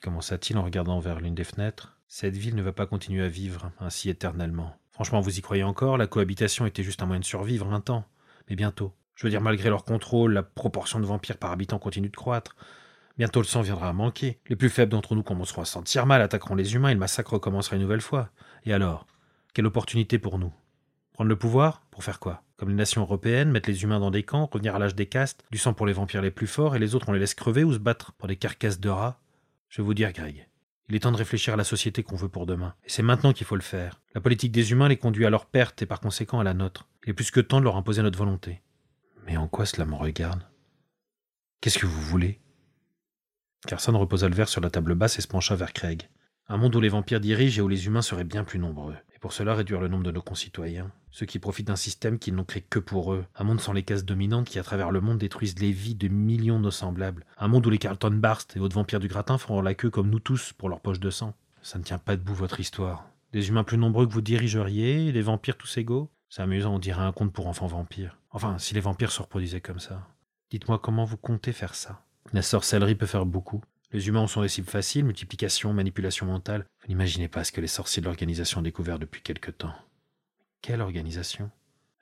commença-t-il 0.02 0.58
en 0.58 0.64
regardant 0.64 0.98
vers 1.00 1.20
l'une 1.20 1.34
des 1.34 1.44
fenêtres, 1.44 1.98
cette 2.08 2.36
ville 2.36 2.54
ne 2.54 2.62
va 2.62 2.72
pas 2.72 2.86
continuer 2.86 3.24
à 3.24 3.28
vivre 3.28 3.72
ainsi 3.80 4.08
éternellement. 4.08 4.78
Franchement, 4.90 5.20
vous 5.20 5.38
y 5.38 5.42
croyez 5.42 5.64
encore? 5.64 5.98
La 5.98 6.06
cohabitation 6.06 6.64
était 6.64 6.82
juste 6.82 7.02
un 7.02 7.06
moyen 7.06 7.20
de 7.20 7.24
survivre 7.24 7.72
un 7.72 7.80
temps. 7.80 8.04
Mais 8.48 8.56
bientôt. 8.56 8.94
Je 9.14 9.26
veux 9.26 9.30
dire, 9.30 9.40
malgré 9.40 9.68
leur 9.68 9.84
contrôle, 9.84 10.32
la 10.32 10.42
proportion 10.42 11.00
de 11.00 11.04
vampires 11.04 11.38
par 11.38 11.50
habitant 11.50 11.78
continue 11.78 12.08
de 12.08 12.16
croître. 12.16 12.56
Bientôt 13.16 13.40
le 13.40 13.46
sang 13.46 13.62
viendra 13.62 13.88
à 13.88 13.92
manquer. 13.92 14.40
Les 14.48 14.56
plus 14.56 14.70
faibles 14.70 14.90
d'entre 14.90 15.14
nous 15.14 15.22
commenceront 15.22 15.62
à 15.62 15.66
sentir 15.66 16.04
mal, 16.04 16.20
attaqueront 16.20 16.56
les 16.56 16.74
humains 16.74 16.88
et 16.88 16.94
le 16.94 17.00
massacre 17.00 17.34
recommencera 17.34 17.76
une 17.76 17.82
nouvelle 17.82 18.00
fois. 18.00 18.30
Et 18.64 18.72
alors 18.72 19.06
Quelle 19.52 19.66
opportunité 19.66 20.18
pour 20.18 20.38
nous? 20.38 20.52
Prendre 21.12 21.28
le 21.28 21.36
pouvoir? 21.36 21.82
Pour 21.92 22.02
faire 22.02 22.18
quoi? 22.18 22.42
Comme 22.56 22.70
les 22.70 22.74
nations 22.74 23.02
européennes, 23.02 23.52
mettre 23.52 23.70
les 23.70 23.84
humains 23.84 24.00
dans 24.00 24.10
des 24.10 24.24
camps, 24.24 24.48
revenir 24.52 24.74
à 24.74 24.80
l'âge 24.80 24.96
des 24.96 25.06
castes, 25.06 25.44
du 25.52 25.58
sang 25.58 25.74
pour 25.74 25.86
les 25.86 25.92
vampires 25.92 26.22
les 26.22 26.32
plus 26.32 26.48
forts 26.48 26.74
et 26.74 26.80
les 26.80 26.96
autres 26.96 27.08
on 27.08 27.12
les 27.12 27.20
laisse 27.20 27.34
crever 27.34 27.62
ou 27.62 27.72
se 27.72 27.78
battre 27.78 28.12
pour 28.12 28.26
des 28.26 28.36
carcasses 28.36 28.80
de 28.80 28.88
rats? 28.88 29.20
Je 29.68 29.80
vais 29.80 29.86
vous 29.86 29.94
dire, 29.94 30.12
Greg. 30.12 30.48
Il 30.88 30.96
est 30.96 31.00
temps 31.00 31.12
de 31.12 31.16
réfléchir 31.16 31.54
à 31.54 31.56
la 31.56 31.64
société 31.64 32.02
qu'on 32.02 32.16
veut 32.16 32.28
pour 32.28 32.46
demain. 32.46 32.74
Et 32.84 32.90
c'est 32.90 33.02
maintenant 33.02 33.32
qu'il 33.32 33.46
faut 33.46 33.54
le 33.54 33.62
faire. 33.62 34.00
La 34.14 34.20
politique 34.20 34.52
des 34.52 34.72
humains 34.72 34.88
les 34.88 34.96
conduit 34.96 35.24
à 35.24 35.30
leur 35.30 35.46
perte 35.46 35.82
et 35.82 35.86
par 35.86 36.00
conséquent 36.00 36.40
à 36.40 36.44
la 36.44 36.52
nôtre. 36.52 36.88
Il 37.04 37.10
est 37.10 37.14
plus 37.14 37.30
que 37.30 37.40
temps 37.40 37.60
de 37.60 37.64
leur 37.64 37.76
imposer 37.76 38.02
notre 38.02 38.18
volonté. 38.18 38.60
Mais 39.24 39.36
en 39.36 39.46
quoi 39.46 39.66
cela 39.66 39.86
me 39.86 39.94
regarde? 39.94 40.42
Qu'est-ce 41.60 41.78
que 41.78 41.86
vous 41.86 42.02
voulez? 42.02 42.40
Carson 43.66 43.98
reposa 43.98 44.28
le 44.28 44.34
verre 44.34 44.48
sur 44.48 44.60
la 44.60 44.70
table 44.70 44.94
basse 44.94 45.18
et 45.18 45.22
se 45.22 45.28
pencha 45.28 45.56
vers 45.56 45.72
Craig. 45.72 46.08
Un 46.48 46.58
monde 46.58 46.76
où 46.76 46.80
les 46.80 46.90
vampires 46.90 47.20
dirigent 47.20 47.58
et 47.58 47.62
où 47.62 47.68
les 47.68 47.86
humains 47.86 48.02
seraient 48.02 48.24
bien 48.24 48.44
plus 48.44 48.58
nombreux. 48.58 48.94
Et 49.14 49.18
pour 49.18 49.32
cela 49.32 49.54
réduire 49.54 49.80
le 49.80 49.88
nombre 49.88 50.04
de 50.04 50.10
nos 50.10 50.20
concitoyens. 50.20 50.90
Ceux 51.10 51.24
qui 51.24 51.38
profitent 51.38 51.68
d'un 51.68 51.76
système 51.76 52.18
qu'ils 52.18 52.34
n'ont 52.34 52.44
créé 52.44 52.62
que 52.68 52.78
pour 52.78 53.14
eux. 53.14 53.24
Un 53.36 53.44
monde 53.44 53.60
sans 53.60 53.72
les 53.72 53.82
cases 53.82 54.04
dominantes 54.04 54.48
qui 54.48 54.58
à 54.58 54.62
travers 54.62 54.90
le 54.90 55.00
monde 55.00 55.16
détruisent 55.16 55.58
les 55.58 55.72
vies 55.72 55.94
de 55.94 56.08
millions 56.08 56.58
de 56.58 56.64
nos 56.64 56.70
semblables. 56.70 57.24
Un 57.38 57.48
monde 57.48 57.66
où 57.66 57.70
les 57.70 57.78
Carlton 57.78 58.10
Barst 58.10 58.56
et 58.56 58.60
autres 58.60 58.74
vampires 58.74 59.00
du 59.00 59.08
gratin 59.08 59.38
feront 59.38 59.62
la 59.62 59.74
queue 59.74 59.90
comme 59.90 60.10
nous 60.10 60.20
tous 60.20 60.52
pour 60.52 60.68
leur 60.68 60.80
poche 60.80 61.00
de 61.00 61.08
sang. 61.08 61.34
Ça 61.62 61.78
ne 61.78 61.84
tient 61.84 61.98
pas 61.98 62.16
debout 62.16 62.34
votre 62.34 62.60
histoire. 62.60 63.06
Des 63.32 63.48
humains 63.48 63.64
plus 63.64 63.78
nombreux 63.78 64.06
que 64.06 64.12
vous 64.12 64.20
dirigeriez, 64.20 65.10
des 65.12 65.22
vampires 65.22 65.56
tous 65.56 65.78
égaux? 65.78 66.10
C'est 66.28 66.42
amusant, 66.42 66.74
on 66.74 66.78
dirait 66.78 67.02
un 67.02 67.12
conte 67.12 67.32
pour 67.32 67.46
enfants 67.46 67.66
vampires. 67.66 68.18
Enfin, 68.30 68.58
si 68.58 68.74
les 68.74 68.80
vampires 68.80 69.12
se 69.12 69.22
reproduisaient 69.22 69.62
comme 69.62 69.80
ça. 69.80 70.06
Dites-moi 70.50 70.78
comment 70.78 71.04
vous 71.04 71.16
comptez 71.16 71.52
faire 71.52 71.74
ça? 71.74 72.04
La 72.33 72.43
sorcellerie 72.43 72.95
peut 72.95 73.07
faire 73.07 73.27
beaucoup. 73.27 73.62
Les 73.93 74.09
humains 74.09 74.27
sont 74.27 74.43
des 74.43 74.49
cibles 74.49 74.68
faciles, 74.68 75.05
multiplication, 75.05 75.72
manipulation 75.72 76.27
mentale. 76.27 76.66
Vous 76.81 76.89
n'imaginez 76.89 77.29
pas 77.29 77.45
ce 77.45 77.53
que 77.53 77.61
les 77.61 77.68
sorciers 77.68 78.01
de 78.01 78.07
l'organisation 78.07 78.61
ont 78.61 78.62
découvert 78.62 78.99
depuis 78.99 79.22
quelque 79.22 79.51
temps. 79.51 79.75
Quelle 80.62 80.81
organisation? 80.81 81.51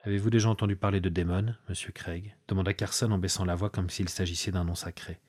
Avez-vous 0.04 0.30
déjà 0.30 0.48
entendu 0.48 0.74
parler 0.74 1.00
de 1.00 1.08
Démon, 1.08 1.54
monsieur 1.68 1.92
Craig? 1.92 2.34
demanda 2.48 2.72
Carson 2.72 3.10
en 3.10 3.18
baissant 3.18 3.44
la 3.44 3.54
voix 3.54 3.70
comme 3.70 3.90
s'il 3.90 4.08
s'agissait 4.08 4.52
d'un 4.52 4.64
nom 4.64 4.74
sacré. 4.74 5.20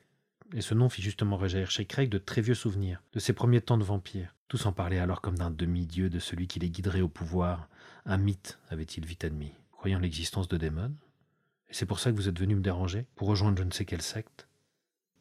Et 0.52 0.60
ce 0.60 0.74
nom 0.74 0.88
fit 0.88 1.02
justement 1.02 1.36
rejaillir 1.36 1.70
chez 1.70 1.84
Craig 1.84 2.08
de 2.08 2.18
très 2.18 2.40
vieux 2.40 2.54
souvenirs, 2.54 3.02
de 3.12 3.18
ses 3.18 3.32
premiers 3.32 3.60
temps 3.60 3.78
de 3.78 3.84
vampire. 3.84 4.34
Tous 4.48 4.66
en 4.66 4.72
parlaient 4.72 4.98
alors 4.98 5.20
comme 5.20 5.38
d'un 5.38 5.50
demi-dieu, 5.50 6.10
de 6.10 6.18
celui 6.18 6.46
qui 6.46 6.60
les 6.60 6.70
guiderait 6.70 7.00
au 7.00 7.08
pouvoir. 7.08 7.68
Un 8.06 8.18
mythe, 8.18 8.58
avait-il 8.70 9.04
vite 9.04 9.24
admis. 9.24 9.52
Croyant 9.72 9.98
l'existence 9.98 10.48
de 10.48 10.56
Démon 10.56 10.92
Et 11.68 11.74
c'est 11.74 11.86
pour 11.86 11.98
ça 11.98 12.10
que 12.10 12.16
vous 12.16 12.28
êtes 12.28 12.38
venu 12.38 12.54
me 12.54 12.60
déranger? 12.60 13.06
Pour 13.16 13.28
rejoindre 13.28 13.58
je 13.58 13.64
ne 13.64 13.72
sais 13.72 13.84
quelle 13.84 14.02
secte? 14.02 14.46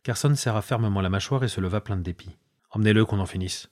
Carson 0.04 0.36
serra 0.36 0.62
fermement 0.62 1.00
la 1.00 1.10
mâchoire 1.10 1.46
et 1.46 1.48
se 1.48 1.62
leva 1.62 1.80
plein 1.80 1.96
de 1.96 2.02
dépit. 2.02 2.36
Emmenez-le 2.72 3.06
qu'on 3.06 3.20
en 3.20 3.26
finisse. 3.26 3.70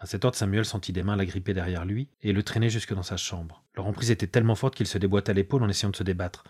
À 0.00 0.06
cet 0.06 0.24
ordre, 0.24 0.38
Samuel 0.38 0.64
sentit 0.64 0.94
des 0.94 1.02
mains 1.02 1.16
l'agripper 1.16 1.52
derrière 1.52 1.84
lui 1.84 2.08
et 2.22 2.32
le 2.32 2.42
traîner 2.42 2.70
jusque 2.70 2.94
dans 2.94 3.02
sa 3.02 3.18
chambre. 3.18 3.62
Leur 3.74 3.86
emprise 3.86 4.10
était 4.10 4.26
tellement 4.26 4.54
forte 4.54 4.74
qu'il 4.74 4.86
se 4.86 4.96
déboîta 4.96 5.34
l'épaule 5.34 5.62
en 5.62 5.68
essayant 5.68 5.90
de 5.90 5.96
se 5.96 6.02
débattre. 6.02 6.44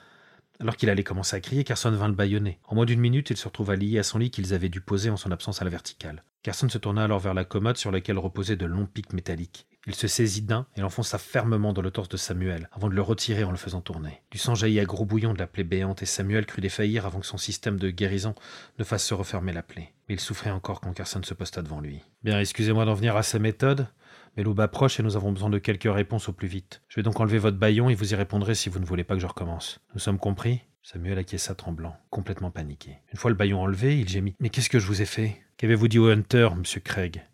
Alors 0.60 0.76
qu'il 0.76 0.90
allait 0.90 1.02
commencer 1.02 1.34
à 1.34 1.40
crier, 1.40 1.64
Carson 1.64 1.90
vint 1.90 2.06
le 2.06 2.14
bâillonner. 2.14 2.60
En 2.68 2.76
moins 2.76 2.84
d'une 2.84 3.00
minute, 3.00 3.30
il 3.30 3.36
se 3.36 3.48
retrouva 3.48 3.74
lié 3.74 3.98
à 3.98 4.04
son 4.04 4.18
lit 4.18 4.30
qu'ils 4.30 4.54
avaient 4.54 4.68
dû 4.68 4.80
poser 4.80 5.10
en 5.10 5.16
son 5.16 5.32
absence 5.32 5.60
à 5.60 5.64
la 5.64 5.70
verticale. 5.70 6.22
Carson 6.46 6.68
se 6.68 6.78
tourna 6.78 7.02
alors 7.02 7.18
vers 7.18 7.34
la 7.34 7.44
commode 7.44 7.76
sur 7.76 7.90
laquelle 7.90 8.18
reposaient 8.18 8.54
de 8.54 8.66
longs 8.66 8.86
pics 8.86 9.12
métalliques. 9.12 9.66
Il 9.88 9.96
se 9.96 10.06
saisit 10.06 10.42
d'un 10.42 10.68
et 10.76 10.80
l'enfonça 10.80 11.18
fermement 11.18 11.72
dans 11.72 11.82
le 11.82 11.90
torse 11.90 12.08
de 12.08 12.16
Samuel, 12.16 12.68
avant 12.70 12.88
de 12.88 12.94
le 12.94 13.02
retirer 13.02 13.42
en 13.42 13.50
le 13.50 13.56
faisant 13.56 13.80
tourner. 13.80 14.22
Du 14.30 14.38
sang 14.38 14.54
jaillit 14.54 14.78
à 14.78 14.84
gros 14.84 15.04
bouillon 15.04 15.34
de 15.34 15.40
la 15.40 15.48
plaie 15.48 15.64
béante, 15.64 16.04
et 16.04 16.06
Samuel 16.06 16.46
crut 16.46 16.62
défaillir 16.62 17.04
avant 17.04 17.18
que 17.18 17.26
son 17.26 17.36
système 17.36 17.80
de 17.80 17.90
guérison 17.90 18.36
ne 18.78 18.84
fasse 18.84 19.04
se 19.04 19.12
refermer 19.12 19.52
la 19.52 19.64
plaie. 19.64 19.92
Mais 20.08 20.14
il 20.14 20.20
souffrait 20.20 20.52
encore 20.52 20.80
quand 20.80 20.92
Carson 20.92 21.20
se 21.24 21.34
posta 21.34 21.62
devant 21.62 21.80
lui. 21.80 22.04
Bien, 22.22 22.38
excusez-moi 22.38 22.84
d'en 22.84 22.94
venir 22.94 23.16
à 23.16 23.24
sa 23.24 23.40
méthode, 23.40 23.88
mais 24.36 24.44
l'aube 24.44 24.60
approche 24.60 25.00
et 25.00 25.02
nous 25.02 25.16
avons 25.16 25.32
besoin 25.32 25.50
de 25.50 25.58
quelques 25.58 25.92
réponses 25.92 26.28
au 26.28 26.32
plus 26.32 26.46
vite. 26.46 26.80
Je 26.86 26.94
vais 26.94 27.02
donc 27.02 27.18
enlever 27.18 27.38
votre 27.38 27.58
baillon 27.58 27.90
et 27.90 27.96
vous 27.96 28.12
y 28.12 28.14
répondrez 28.14 28.54
si 28.54 28.68
vous 28.68 28.78
ne 28.78 28.86
voulez 28.86 29.02
pas 29.02 29.14
que 29.14 29.20
je 29.20 29.26
recommence. 29.26 29.80
Nous 29.94 30.00
sommes 30.00 30.20
compris? 30.20 30.62
Samuel 30.84 31.18
acquiesça 31.18 31.56
tremblant, 31.56 31.96
complètement 32.10 32.52
paniqué. 32.52 32.98
Une 33.12 33.18
fois 33.18 33.32
le 33.32 33.36
baillon 33.36 33.60
enlevé, 33.60 33.98
il 33.98 34.08
gémit. 34.08 34.36
Mais 34.38 34.50
qu'est-ce 34.50 34.70
que 34.70 34.78
je 34.78 34.86
vous 34.86 35.02
ai 35.02 35.06
fait? 35.06 35.42
Qu'avez-vous 35.58 35.88
dit 35.88 35.98
au 35.98 36.10
Hunter, 36.10 36.50
monsieur 36.54 36.80
Craig? 36.80 37.24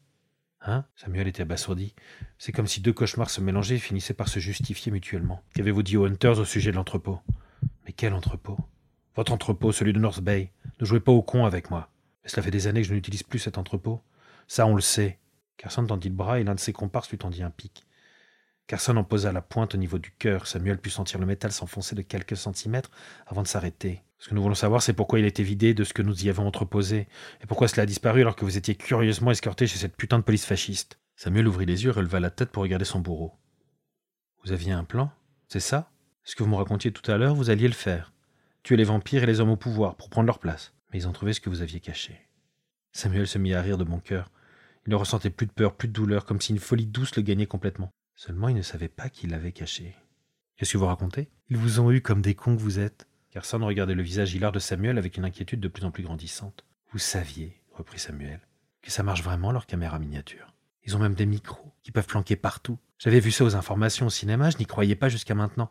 Hein? 0.60 0.84
Samuel 0.94 1.26
était 1.26 1.42
abasourdi. 1.42 1.92
C'est 2.38 2.52
comme 2.52 2.68
si 2.68 2.80
deux 2.80 2.92
cauchemars 2.92 3.30
se 3.30 3.40
mélangeaient 3.40 3.74
et 3.74 3.80
finissaient 3.80 4.14
par 4.14 4.28
se 4.28 4.38
justifier 4.38 4.92
mutuellement. 4.92 5.42
Qu'avez-vous 5.56 5.82
dit 5.82 5.96
aux 5.96 6.06
Hunters 6.06 6.38
au 6.38 6.44
sujet 6.44 6.70
de 6.70 6.76
l'entrepôt? 6.76 7.18
Mais 7.84 7.92
quel 7.92 8.12
entrepôt? 8.12 8.56
Votre 9.16 9.32
entrepôt, 9.32 9.72
celui 9.72 9.92
de 9.92 9.98
North 9.98 10.20
Bay. 10.20 10.52
Ne 10.78 10.86
jouez 10.86 11.00
pas 11.00 11.10
au 11.10 11.20
con 11.20 11.46
avec 11.46 11.72
moi. 11.72 11.90
Mais 12.22 12.30
cela 12.30 12.44
fait 12.44 12.52
des 12.52 12.68
années 12.68 12.82
que 12.82 12.88
je 12.88 12.94
n'utilise 12.94 13.24
plus 13.24 13.40
cet 13.40 13.58
entrepôt. 13.58 14.00
Ça, 14.46 14.66
on 14.66 14.76
le 14.76 14.82
sait. 14.82 15.18
Carson 15.56 15.84
tendit 15.84 16.08
le 16.08 16.14
bras 16.14 16.38
et 16.38 16.44
l'un 16.44 16.54
de 16.54 16.60
ses 16.60 16.72
comparses 16.72 17.10
lui 17.10 17.18
tendit 17.18 17.42
un 17.42 17.50
pic. 17.50 17.84
Carson 18.68 18.96
en 18.96 19.02
posa 19.02 19.32
la 19.32 19.42
pointe 19.42 19.74
au 19.74 19.78
niveau 19.78 19.98
du 19.98 20.12
cœur. 20.12 20.46
Samuel 20.46 20.78
put 20.78 20.90
sentir 20.90 21.18
le 21.18 21.26
métal 21.26 21.50
s'enfoncer 21.50 21.96
de 21.96 22.02
quelques 22.02 22.36
centimètres 22.36 22.92
avant 23.26 23.42
de 23.42 23.48
s'arrêter. 23.48 24.04
Ce 24.22 24.28
que 24.28 24.36
nous 24.36 24.42
voulons 24.42 24.54
savoir, 24.54 24.84
c'est 24.84 24.92
pourquoi 24.92 25.18
il 25.18 25.24
a 25.24 25.28
été 25.28 25.42
vidé 25.42 25.74
de 25.74 25.82
ce 25.82 25.92
que 25.92 26.00
nous 26.00 26.24
y 26.24 26.30
avons 26.30 26.46
entreposé, 26.46 27.08
et 27.40 27.46
pourquoi 27.48 27.66
cela 27.66 27.82
a 27.82 27.86
disparu 27.86 28.20
alors 28.20 28.36
que 28.36 28.44
vous 28.44 28.56
étiez 28.56 28.76
curieusement 28.76 29.32
escorté 29.32 29.66
chez 29.66 29.78
cette 29.78 29.96
putain 29.96 30.20
de 30.20 30.22
police 30.22 30.44
fasciste. 30.44 31.00
Samuel 31.16 31.48
ouvrit 31.48 31.66
les 31.66 31.82
yeux 31.82 31.90
et 31.90 31.92
releva 31.92 32.20
la 32.20 32.30
tête 32.30 32.52
pour 32.52 32.62
regarder 32.62 32.84
son 32.84 33.00
bourreau. 33.00 33.32
Vous 34.44 34.52
aviez 34.52 34.70
un 34.70 34.84
plan 34.84 35.10
C'est 35.48 35.58
ça? 35.58 35.90
Ce 36.22 36.36
que 36.36 36.44
vous 36.44 36.48
me 36.48 36.54
racontiez 36.54 36.92
tout 36.92 37.10
à 37.10 37.16
l'heure, 37.16 37.34
vous 37.34 37.50
alliez 37.50 37.66
le 37.66 37.74
faire. 37.74 38.12
Tuer 38.62 38.76
les 38.76 38.84
vampires 38.84 39.24
et 39.24 39.26
les 39.26 39.40
hommes 39.40 39.50
au 39.50 39.56
pouvoir 39.56 39.96
pour 39.96 40.08
prendre 40.08 40.28
leur 40.28 40.38
place. 40.38 40.72
Mais 40.92 41.00
ils 41.00 41.08
ont 41.08 41.12
trouvé 41.12 41.32
ce 41.32 41.40
que 41.40 41.50
vous 41.50 41.60
aviez 41.60 41.80
caché. 41.80 42.28
Samuel 42.92 43.26
se 43.26 43.38
mit 43.38 43.54
à 43.54 43.60
rire 43.60 43.76
de 43.76 43.82
bon 43.82 43.98
cœur. 43.98 44.30
Il 44.86 44.90
ne 44.90 44.94
ressentait 44.94 45.30
plus 45.30 45.46
de 45.46 45.52
peur, 45.52 45.74
plus 45.74 45.88
de 45.88 45.94
douleur, 45.94 46.26
comme 46.26 46.40
si 46.40 46.52
une 46.52 46.60
folie 46.60 46.86
douce 46.86 47.16
le 47.16 47.22
gagnait 47.22 47.46
complètement. 47.46 47.90
Seulement 48.14 48.48
il 48.48 48.54
ne 48.54 48.62
savait 48.62 48.86
pas 48.86 49.08
qu'il 49.08 49.30
l'avait 49.30 49.50
caché. 49.50 49.96
Qu'est-ce 50.56 50.74
que 50.74 50.78
vous 50.78 50.86
racontez? 50.86 51.28
Ils 51.48 51.56
vous 51.56 51.80
ont 51.80 51.90
eu 51.90 52.00
comme 52.00 52.22
des 52.22 52.36
cons 52.36 52.54
que 52.54 52.62
vous 52.62 52.78
êtes. 52.78 53.08
Carson 53.32 53.64
regardait 53.64 53.94
le 53.94 54.02
visage 54.02 54.34
hilar 54.34 54.52
de 54.52 54.58
Samuel 54.58 54.98
avec 54.98 55.16
une 55.16 55.24
inquiétude 55.24 55.58
de 55.58 55.68
plus 55.68 55.86
en 55.86 55.90
plus 55.90 56.02
grandissante. 56.02 56.66
Vous 56.92 56.98
saviez, 56.98 57.58
reprit 57.72 57.98
Samuel, 57.98 58.40
que 58.82 58.90
ça 58.90 59.02
marche 59.02 59.22
vraiment 59.22 59.52
leur 59.52 59.64
caméra 59.64 59.98
miniature. 59.98 60.52
Ils 60.84 60.96
ont 60.96 60.98
même 60.98 61.14
des 61.14 61.24
micros 61.24 61.72
qui 61.82 61.92
peuvent 61.92 62.06
planquer 62.06 62.36
partout. 62.36 62.78
J'avais 62.98 63.20
vu 63.20 63.30
ça 63.32 63.44
aux 63.44 63.56
informations 63.56 64.06
au 64.06 64.10
cinéma, 64.10 64.50
je 64.50 64.58
n'y 64.58 64.66
croyais 64.66 64.96
pas 64.96 65.08
jusqu'à 65.08 65.34
maintenant. 65.34 65.70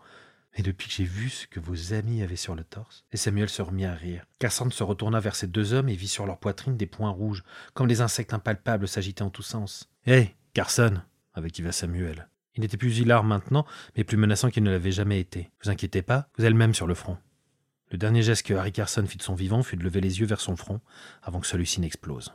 Mais 0.57 0.63
depuis 0.63 0.87
que 0.87 0.95
j'ai 0.95 1.03
vu 1.03 1.29
ce 1.29 1.45
que 1.45 1.59
vos 1.59 1.93
amis 1.93 2.23
avaient 2.23 2.35
sur 2.35 2.55
le 2.55 2.63
torse, 2.63 3.05
et 3.11 3.17
Samuel 3.17 3.47
se 3.47 3.61
remit 3.61 3.85
à 3.85 3.93
rire. 3.93 4.25
Carson 4.39 4.71
se 4.71 4.83
retourna 4.83 5.19
vers 5.19 5.35
ces 5.35 5.47
deux 5.47 5.73
hommes 5.73 5.87
et 5.87 5.95
vit 5.95 6.07
sur 6.07 6.25
leur 6.25 6.39
poitrine 6.39 6.77
des 6.77 6.87
points 6.87 7.11
rouges, 7.11 7.43
comme 7.75 7.87
des 7.87 8.01
insectes 8.01 8.33
impalpables 8.33 8.87
s'agitaient 8.87 9.21
en 9.21 9.29
tous 9.29 9.43
sens. 9.43 9.87
Hé, 10.07 10.35
Carson 10.53 10.99
avec 11.35 11.61
Samuel. 11.71 12.27
Il 12.55 12.61
n'était 12.61 12.77
plus 12.77 12.97
hilar 12.97 13.23
maintenant, 13.23 13.67
mais 13.95 14.03
plus 14.03 14.17
menaçant 14.17 14.49
qu'il 14.49 14.63
ne 14.63 14.71
l'avait 14.71 14.91
jamais 14.91 15.19
été. 15.19 15.51
Vous 15.63 15.69
inquiétez 15.69 16.01
pas, 16.01 16.27
vous 16.37 16.43
êtes 16.43 16.53
même 16.55 16.73
sur 16.73 16.87
le 16.87 16.95
front. 16.95 17.17
Le 17.91 17.97
dernier 17.97 18.23
geste 18.23 18.45
que 18.45 18.53
Harry 18.53 18.71
Carson 18.71 19.05
fit 19.05 19.17
de 19.17 19.23
son 19.23 19.35
vivant 19.35 19.63
fut 19.63 19.75
de 19.75 19.83
lever 19.83 19.99
les 19.99 20.21
yeux 20.21 20.25
vers 20.25 20.39
son 20.39 20.55
front 20.55 20.79
avant 21.21 21.41
que 21.41 21.47
celui-ci 21.47 21.81
n'explose. 21.81 22.33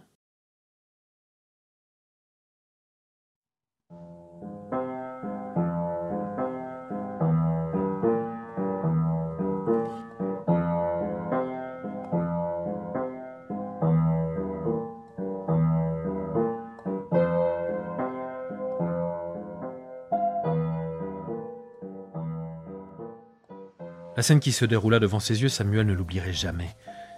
La 24.16 24.22
scène 24.22 24.40
qui 24.40 24.52
se 24.52 24.64
déroula 24.64 24.98
devant 24.98 25.20
ses 25.20 25.42
yeux, 25.42 25.50
Samuel 25.50 25.86
ne 25.86 25.92
l'oublierait 25.92 26.32
jamais. 26.32 26.74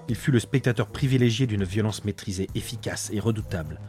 Il 0.08 0.16
fut 0.16 0.32
le 0.32 0.40
spectateur 0.40 0.88
privilégié 0.88 1.46
d'une 1.46 1.62
violence 1.62 2.04
maîtrisée, 2.04 2.48
efficace 2.56 3.10
et 3.12 3.20
redoutable, 3.20 3.80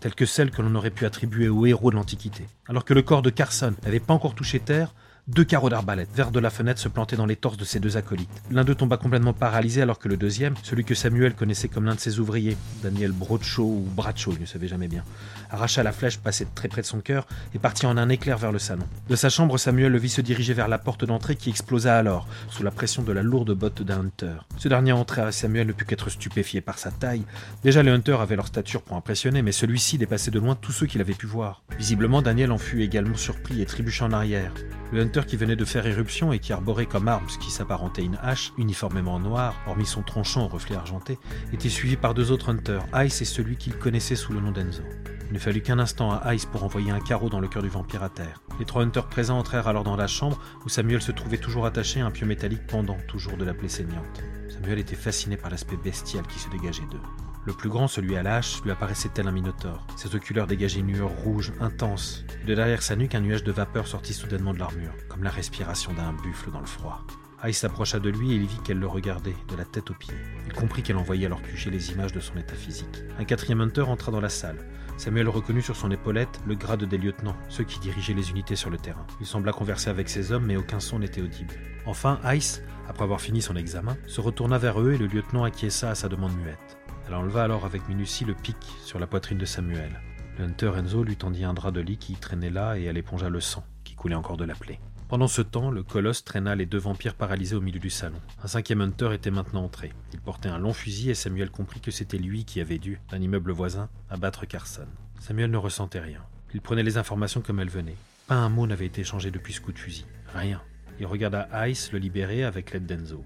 telle 0.00 0.14
que 0.14 0.26
celle 0.26 0.52
que 0.52 0.62
l'on 0.62 0.76
aurait 0.76 0.90
pu 0.90 1.04
attribuer 1.04 1.48
aux 1.48 1.66
héros 1.66 1.90
de 1.90 1.96
l'Antiquité. 1.96 2.46
Alors 2.68 2.84
que 2.84 2.94
le 2.94 3.02
corps 3.02 3.22
de 3.22 3.30
Carson 3.30 3.74
n'avait 3.82 3.98
pas 3.98 4.14
encore 4.14 4.36
touché 4.36 4.60
terre, 4.60 4.94
Deux 5.28 5.44
carreaux 5.44 5.70
d'arbalète 5.70 6.08
vers 6.16 6.32
de 6.32 6.40
la 6.40 6.50
fenêtre 6.50 6.80
se 6.80 6.88
plantaient 6.88 7.14
dans 7.14 7.26
les 7.26 7.36
torses 7.36 7.56
de 7.56 7.64
ses 7.64 7.78
deux 7.78 7.96
acolytes. 7.96 8.42
L'un 8.50 8.64
d'eux 8.64 8.74
tomba 8.74 8.96
complètement 8.96 9.32
paralysé 9.32 9.80
alors 9.80 10.00
que 10.00 10.08
le 10.08 10.16
deuxième, 10.16 10.54
celui 10.64 10.84
que 10.84 10.96
Samuel 10.96 11.34
connaissait 11.34 11.68
comme 11.68 11.84
l'un 11.84 11.94
de 11.94 12.00
ses 12.00 12.18
ouvriers, 12.18 12.56
Daniel 12.82 13.12
Brocho 13.12 13.62
ou 13.62 13.88
Bracho, 13.94 14.32
il 14.32 14.40
ne 14.40 14.46
savait 14.46 14.66
jamais 14.66 14.88
bien, 14.88 15.04
arracha 15.48 15.84
la 15.84 15.92
flèche 15.92 16.18
passée 16.18 16.48
très 16.56 16.66
près 16.66 16.80
de 16.80 16.86
son 16.86 17.00
cœur 17.00 17.28
et 17.54 17.60
partit 17.60 17.86
en 17.86 17.98
un 17.98 18.08
éclair 18.08 18.36
vers 18.36 18.50
le 18.50 18.58
salon. 18.58 18.84
De 19.08 19.14
sa 19.14 19.28
chambre, 19.28 19.58
Samuel 19.58 19.92
le 19.92 19.98
vit 19.98 20.08
se 20.08 20.20
diriger 20.20 20.54
vers 20.54 20.66
la 20.66 20.78
porte 20.78 21.04
d'entrée 21.04 21.36
qui 21.36 21.50
explosa 21.50 21.96
alors, 21.96 22.26
sous 22.50 22.64
la 22.64 22.72
pression 22.72 23.04
de 23.04 23.12
la 23.12 23.22
lourde 23.22 23.52
botte 23.52 23.82
d'un 23.82 24.00
hunter. 24.00 24.38
Ce 24.56 24.66
dernier 24.66 24.90
entra 24.90 25.28
et 25.28 25.32
Samuel 25.32 25.68
ne 25.68 25.72
put 25.72 25.84
qu'être 25.84 26.10
stupéfié 26.10 26.60
par 26.60 26.80
sa 26.80 26.90
taille. 26.90 27.22
Déjà, 27.62 27.84
les 27.84 27.92
hunters 27.92 28.20
avaient 28.20 28.34
leur 28.34 28.48
stature 28.48 28.82
pour 28.82 28.96
impressionner, 28.96 29.42
mais 29.42 29.52
celui-ci 29.52 29.98
dépassait 29.98 30.32
de 30.32 30.40
loin 30.40 30.56
tous 30.56 30.72
ceux 30.72 30.86
qu'il 30.86 31.00
avait 31.00 31.14
pu 31.14 31.26
voir. 31.26 31.62
Visiblement, 31.78 32.22
Daniel 32.22 32.50
en 32.50 32.58
fut 32.58 32.82
également 32.82 33.16
surpris 33.16 33.62
et 33.62 33.66
trébucha 33.66 34.04
en 34.04 34.12
arrière. 34.12 34.52
Le 34.92 35.00
hunter 35.00 35.22
qui 35.26 35.36
venait 35.36 35.56
de 35.56 35.64
faire 35.64 35.86
éruption 35.86 36.34
et 36.34 36.38
qui 36.38 36.52
arborait 36.52 36.84
comme 36.84 37.08
arme 37.08 37.26
ce 37.30 37.38
qui 37.38 37.50
s'apparentait 37.50 38.04
une 38.04 38.18
hache, 38.22 38.52
uniformément 38.58 39.18
noire, 39.18 39.54
hormis 39.66 39.86
son 39.86 40.02
tranchant 40.02 40.44
au 40.44 40.48
reflet 40.48 40.76
argenté, 40.76 41.18
était 41.54 41.70
suivi 41.70 41.96
par 41.96 42.12
deux 42.12 42.30
autres 42.30 42.50
hunters, 42.50 42.84
Ice 42.96 43.22
et 43.22 43.24
celui 43.24 43.56
qu'il 43.56 43.74
connaissait 43.78 44.16
sous 44.16 44.34
le 44.34 44.40
nom 44.40 44.52
d'Enzo. 44.52 44.82
Il 45.28 45.32
ne 45.32 45.38
fallut 45.38 45.62
qu'un 45.62 45.78
instant 45.78 46.12
à 46.12 46.34
Ice 46.34 46.44
pour 46.44 46.62
envoyer 46.62 46.90
un 46.90 47.00
carreau 47.00 47.30
dans 47.30 47.40
le 47.40 47.48
cœur 47.48 47.62
du 47.62 47.70
vampire 47.70 48.02
à 48.02 48.10
terre. 48.10 48.42
Les 48.58 48.66
trois 48.66 48.82
hunters 48.82 49.08
présents 49.08 49.38
entrèrent 49.38 49.66
alors 49.66 49.82
dans 49.82 49.96
la 49.96 50.06
chambre 50.06 50.38
où 50.66 50.68
Samuel 50.68 51.00
se 51.00 51.10
trouvait 51.10 51.38
toujours 51.38 51.64
attaché 51.64 52.02
à 52.02 52.06
un 52.06 52.10
pieu 52.10 52.26
métallique 52.26 52.66
pendant 52.66 52.98
toujours 53.08 53.38
de 53.38 53.46
la 53.46 53.54
plaie 53.54 53.70
saignante. 53.70 54.22
Samuel 54.50 54.78
était 54.78 54.94
fasciné 54.94 55.38
par 55.38 55.50
l'aspect 55.50 55.78
bestial 55.82 56.26
qui 56.26 56.38
se 56.38 56.50
dégageait 56.50 56.82
d'eux. 56.90 57.00
Le 57.44 57.52
plus 57.52 57.68
grand, 57.68 57.88
celui 57.88 58.16
à 58.16 58.22
la 58.22 58.40
lui 58.62 58.70
apparaissait 58.70 59.08
tel 59.08 59.26
un 59.26 59.32
minotaure. 59.32 59.84
Ses 59.96 60.14
oculaires 60.14 60.46
dégageaient 60.46 60.78
une 60.78 60.92
lueur 60.92 61.10
rouge, 61.10 61.52
intense. 61.60 62.24
De 62.46 62.54
derrière 62.54 62.82
sa 62.82 62.94
nuque, 62.94 63.16
un 63.16 63.20
nuage 63.20 63.42
de 63.42 63.50
vapeur 63.50 63.88
sortit 63.88 64.14
soudainement 64.14 64.54
de 64.54 64.60
l'armure, 64.60 64.92
comme 65.08 65.24
la 65.24 65.30
respiration 65.30 65.92
d'un 65.92 66.12
buffle 66.12 66.52
dans 66.52 66.60
le 66.60 66.66
froid. 66.66 67.04
Ice 67.44 67.58
s'approcha 67.58 67.98
de 67.98 68.10
lui 68.10 68.30
et 68.30 68.36
il 68.36 68.46
vit 68.46 68.60
qu'elle 68.62 68.78
le 68.78 68.86
regardait, 68.86 69.34
de 69.48 69.56
la 69.56 69.64
tête 69.64 69.90
aux 69.90 69.94
pieds. 69.94 70.14
Il 70.46 70.52
comprit 70.52 70.84
qu'elle 70.84 70.96
envoyait 70.96 71.26
alors 71.26 71.42
QG 71.42 71.70
les 71.72 71.90
images 71.90 72.12
de 72.12 72.20
son 72.20 72.36
état 72.36 72.54
physique. 72.54 73.02
Un 73.18 73.24
quatrième 73.24 73.60
hunter 73.60 73.82
entra 73.82 74.12
dans 74.12 74.20
la 74.20 74.28
salle. 74.28 74.64
Samuel 74.96 75.28
reconnut 75.28 75.62
sur 75.62 75.74
son 75.74 75.90
épaulette 75.90 76.40
le 76.46 76.54
grade 76.54 76.84
des 76.84 76.98
lieutenants, 76.98 77.36
ceux 77.48 77.64
qui 77.64 77.80
dirigeaient 77.80 78.14
les 78.14 78.30
unités 78.30 78.54
sur 78.54 78.70
le 78.70 78.76
terrain. 78.76 79.04
Il 79.18 79.26
sembla 79.26 79.52
converser 79.52 79.90
avec 79.90 80.08
ses 80.08 80.30
hommes, 80.30 80.46
mais 80.46 80.56
aucun 80.56 80.78
son 80.78 81.00
n'était 81.00 81.22
audible. 81.22 81.54
Enfin, 81.86 82.20
Ice, 82.32 82.62
après 82.88 83.02
avoir 83.02 83.20
fini 83.20 83.42
son 83.42 83.56
examen, 83.56 83.96
se 84.06 84.20
retourna 84.20 84.58
vers 84.58 84.80
eux 84.80 84.92
et 84.92 84.98
le 84.98 85.06
lieutenant 85.06 85.42
acquiesça 85.42 85.90
à 85.90 85.96
sa 85.96 86.08
demande 86.08 86.36
muette. 86.36 86.78
Elle 87.06 87.14
enleva 87.14 87.42
alors 87.42 87.64
avec 87.64 87.88
minutie 87.88 88.24
le 88.24 88.34
pic 88.34 88.56
sur 88.84 88.98
la 88.98 89.06
poitrine 89.06 89.38
de 89.38 89.44
Samuel. 89.44 90.00
Le 90.38 90.44
hunter 90.44 90.72
Enzo 90.76 91.04
lui 91.04 91.16
tendit 91.16 91.44
un 91.44 91.54
drap 91.54 91.72
de 91.72 91.80
lit 91.80 91.98
qui 91.98 92.14
traînait 92.14 92.50
là 92.50 92.78
et 92.78 92.84
elle 92.84 92.96
épongea 92.96 93.28
le 93.28 93.40
sang, 93.40 93.64
qui 93.84 93.94
coulait 93.94 94.14
encore 94.14 94.36
de 94.36 94.44
la 94.44 94.54
plaie. 94.54 94.80
Pendant 95.08 95.28
ce 95.28 95.42
temps, 95.42 95.70
le 95.70 95.82
colosse 95.82 96.24
traîna 96.24 96.54
les 96.54 96.64
deux 96.64 96.78
vampires 96.78 97.14
paralysés 97.14 97.54
au 97.54 97.60
milieu 97.60 97.80
du 97.80 97.90
salon. 97.90 98.16
Un 98.42 98.46
cinquième 98.46 98.80
hunter 98.80 99.10
était 99.12 99.30
maintenant 99.30 99.64
entré. 99.64 99.92
Il 100.14 100.20
portait 100.20 100.48
un 100.48 100.58
long 100.58 100.72
fusil 100.72 101.10
et 101.10 101.14
Samuel 101.14 101.50
comprit 101.50 101.80
que 101.80 101.90
c'était 101.90 102.16
lui 102.16 102.46
qui 102.46 102.62
avait 102.62 102.78
dû, 102.78 102.98
d'un 103.10 103.20
immeuble 103.20 103.52
voisin, 103.52 103.90
abattre 104.08 104.46
Carson. 104.46 104.86
Samuel 105.20 105.50
ne 105.50 105.58
ressentait 105.58 106.00
rien. 106.00 106.22
Il 106.54 106.62
prenait 106.62 106.82
les 106.82 106.96
informations 106.96 107.42
comme 107.42 107.60
elles 107.60 107.68
venaient. 107.68 107.98
Pas 108.26 108.36
un 108.36 108.48
mot 108.48 108.66
n'avait 108.66 108.86
été 108.86 109.04
changé 109.04 109.30
depuis 109.30 109.52
ce 109.52 109.60
coup 109.60 109.72
de 109.72 109.78
fusil. 109.78 110.06
Rien. 110.34 110.62
Il 110.98 111.04
regarda 111.04 111.68
Ice 111.68 111.92
le 111.92 111.98
libérer 111.98 112.44
avec 112.44 112.72
l'aide 112.72 112.86
d'Enzo. 112.86 113.22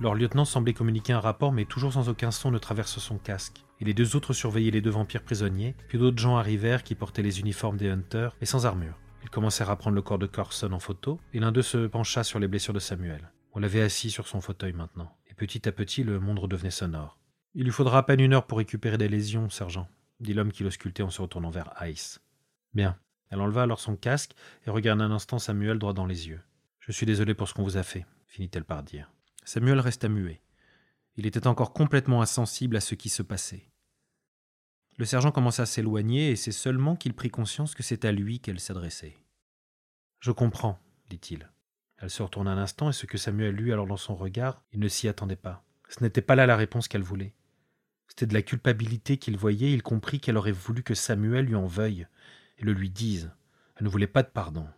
Leur 0.00 0.14
lieutenant 0.14 0.44
semblait 0.44 0.72
communiquer 0.72 1.12
un 1.12 1.20
rapport, 1.20 1.52
mais 1.52 1.64
toujours 1.64 1.92
sans 1.92 2.08
aucun 2.08 2.30
son 2.30 2.50
ne 2.50 2.58
traverse 2.58 2.98
son 2.98 3.18
casque. 3.18 3.64
Et 3.80 3.84
les 3.84 3.94
deux 3.94 4.16
autres 4.16 4.32
surveillaient 4.32 4.70
les 4.70 4.80
deux 4.80 4.90
vampires 4.90 5.22
prisonniers, 5.22 5.74
puis 5.88 5.98
d'autres 5.98 6.18
gens 6.18 6.36
arrivèrent 6.36 6.82
qui 6.82 6.94
portaient 6.94 7.22
les 7.22 7.40
uniformes 7.40 7.76
des 7.76 7.88
hunters, 7.88 8.36
et 8.40 8.46
sans 8.46 8.66
armure. 8.66 8.98
Ils 9.22 9.30
commencèrent 9.30 9.70
à 9.70 9.76
prendre 9.76 9.96
le 9.96 10.02
corps 10.02 10.18
de 10.18 10.26
Carson 10.26 10.72
en 10.72 10.78
photo, 10.80 11.20
et 11.32 11.38
l'un 11.38 11.52
d'eux 11.52 11.62
se 11.62 11.86
pencha 11.86 12.24
sur 12.24 12.38
les 12.38 12.48
blessures 12.48 12.74
de 12.74 12.80
Samuel. 12.80 13.30
On 13.52 13.60
l'avait 13.60 13.82
assis 13.82 14.10
sur 14.10 14.26
son 14.26 14.40
fauteuil 14.40 14.72
maintenant, 14.72 15.14
et 15.30 15.34
petit 15.34 15.68
à 15.68 15.72
petit 15.72 16.02
le 16.02 16.18
monde 16.18 16.38
redevenait 16.38 16.70
sonore. 16.70 17.18
Il 17.54 17.64
lui 17.64 17.70
faudra 17.70 17.98
à 17.98 18.02
peine 18.02 18.20
une 18.20 18.32
heure 18.32 18.46
pour 18.46 18.58
récupérer 18.58 18.98
des 18.98 19.08
lésions, 19.08 19.50
sergent, 19.50 19.88
dit 20.20 20.34
l'homme 20.34 20.52
qui 20.52 20.64
l'auscultait 20.64 21.02
en 21.02 21.10
se 21.10 21.20
retournant 21.20 21.50
vers 21.50 21.74
Ice. 21.82 22.20
Bien. 22.74 22.98
Elle 23.30 23.40
enleva 23.40 23.62
alors 23.62 23.80
son 23.80 23.96
casque 23.96 24.32
et 24.66 24.70
regarda 24.70 25.04
un 25.04 25.10
instant 25.10 25.38
Samuel 25.38 25.78
droit 25.78 25.94
dans 25.94 26.06
les 26.06 26.28
yeux. 26.28 26.40
Je 26.80 26.92
suis 26.92 27.06
désolé 27.06 27.34
pour 27.34 27.48
ce 27.48 27.54
qu'on 27.54 27.62
vous 27.62 27.78
a 27.78 27.82
fait, 27.82 28.04
finit-elle 28.26 28.64
par 28.64 28.82
dire. 28.82 29.10
Samuel 29.44 29.80
resta 29.80 30.08
muet. 30.08 30.40
Il 31.16 31.26
était 31.26 31.46
encore 31.46 31.72
complètement 31.72 32.22
insensible 32.22 32.76
à 32.76 32.80
ce 32.80 32.94
qui 32.94 33.08
se 33.08 33.22
passait. 33.22 33.68
Le 34.98 35.04
sergent 35.04 35.32
commença 35.32 35.62
à 35.62 35.66
s'éloigner 35.66 36.30
et 36.30 36.36
c'est 36.36 36.52
seulement 36.52 36.96
qu'il 36.96 37.14
prit 37.14 37.30
conscience 37.30 37.74
que 37.74 37.82
c'est 37.82 38.04
à 38.04 38.12
lui 38.12 38.40
qu'elle 38.40 38.60
s'adressait. 38.60 39.16
Je 40.20 40.30
comprends, 40.30 40.78
dit-il. 41.08 41.50
Elle 41.98 42.10
se 42.10 42.22
retourna 42.22 42.52
un 42.52 42.58
instant 42.58 42.90
et 42.90 42.92
ce 42.92 43.06
que 43.06 43.18
Samuel 43.18 43.54
lut 43.54 43.72
alors 43.72 43.86
dans 43.86 43.96
son 43.96 44.14
regard, 44.14 44.62
il 44.72 44.80
ne 44.80 44.88
s'y 44.88 45.08
attendait 45.08 45.36
pas. 45.36 45.64
Ce 45.88 46.02
n'était 46.02 46.22
pas 46.22 46.36
là 46.36 46.46
la 46.46 46.56
réponse 46.56 46.88
qu'elle 46.88 47.02
voulait. 47.02 47.34
C'était 48.08 48.26
de 48.26 48.34
la 48.34 48.42
culpabilité 48.42 49.16
qu'il 49.16 49.36
voyait, 49.36 49.72
il 49.72 49.82
comprit 49.82 50.20
qu'elle 50.20 50.36
aurait 50.36 50.52
voulu 50.52 50.82
que 50.82 50.94
Samuel 50.94 51.46
lui 51.46 51.56
en 51.56 51.66
veuille 51.66 52.06
et 52.58 52.64
le 52.64 52.72
lui 52.72 52.90
dise. 52.90 53.32
Elle 53.76 53.86
ne 53.86 53.90
voulait 53.90 54.06
pas 54.06 54.22
de 54.22 54.28
pardon. 54.28 54.68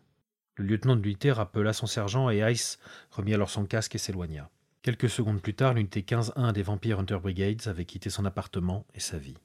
Le 0.56 0.64
lieutenant 0.64 0.94
de 0.96 1.02
l'unité 1.02 1.32
rappela 1.32 1.72
son 1.72 1.86
sergent 1.86 2.30
et 2.30 2.50
Ice 2.52 2.78
remit 3.10 3.34
alors 3.34 3.50
son 3.50 3.66
casque 3.66 3.96
et 3.96 3.98
s'éloigna. 3.98 4.50
Quelques 4.84 5.08
secondes 5.08 5.40
plus 5.40 5.54
tard, 5.54 5.72
l'unité 5.72 6.02
15-1 6.02 6.52
des 6.52 6.62
Vampire 6.62 6.98
Hunter 6.98 7.16
Brigades 7.16 7.68
avait 7.68 7.86
quitté 7.86 8.10
son 8.10 8.26
appartement 8.26 8.84
et 8.94 9.00
sa 9.00 9.16
vie. 9.16 9.38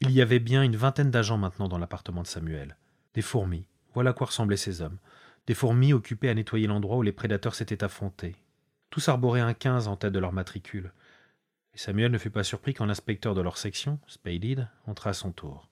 Il 0.00 0.10
y 0.10 0.20
avait 0.20 0.38
bien 0.38 0.62
une 0.62 0.76
vingtaine 0.76 1.10
d'agents 1.10 1.38
maintenant 1.38 1.66
dans 1.66 1.78
l'appartement 1.78 2.20
de 2.20 2.26
Samuel. 2.26 2.76
Des 3.14 3.22
fourmis, 3.22 3.64
voilà 3.94 4.10
à 4.10 4.12
quoi 4.12 4.26
ressemblaient 4.26 4.58
ces 4.58 4.82
hommes. 4.82 4.98
Des 5.46 5.54
fourmis 5.54 5.94
occupées 5.94 6.28
à 6.28 6.34
nettoyer 6.34 6.66
l'endroit 6.66 6.98
où 6.98 7.02
les 7.02 7.10
prédateurs 7.10 7.54
s'étaient 7.54 7.82
affrontés. 7.82 8.36
Tous 8.90 9.08
arboraient 9.08 9.40
un 9.40 9.54
15 9.54 9.88
en 9.88 9.96
tête 9.96 10.12
de 10.12 10.18
leur 10.18 10.34
matricule. 10.34 10.92
Et 11.72 11.78
Samuel 11.78 12.12
ne 12.12 12.18
fut 12.18 12.28
pas 12.28 12.44
surpris 12.44 12.74
quand 12.74 12.84
l'inspecteur 12.84 13.34
de 13.34 13.40
leur 13.40 13.56
section, 13.56 13.98
Spaded, 14.06 14.68
entra 14.86 15.10
à 15.10 15.14
son 15.14 15.32
tour. 15.32 15.70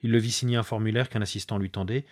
Il 0.00 0.10
le 0.10 0.18
vit 0.18 0.32
signer 0.32 0.56
un 0.56 0.62
formulaire 0.62 1.10
qu'un 1.10 1.20
assistant 1.20 1.58
lui 1.58 1.70
tendait, 1.70 2.06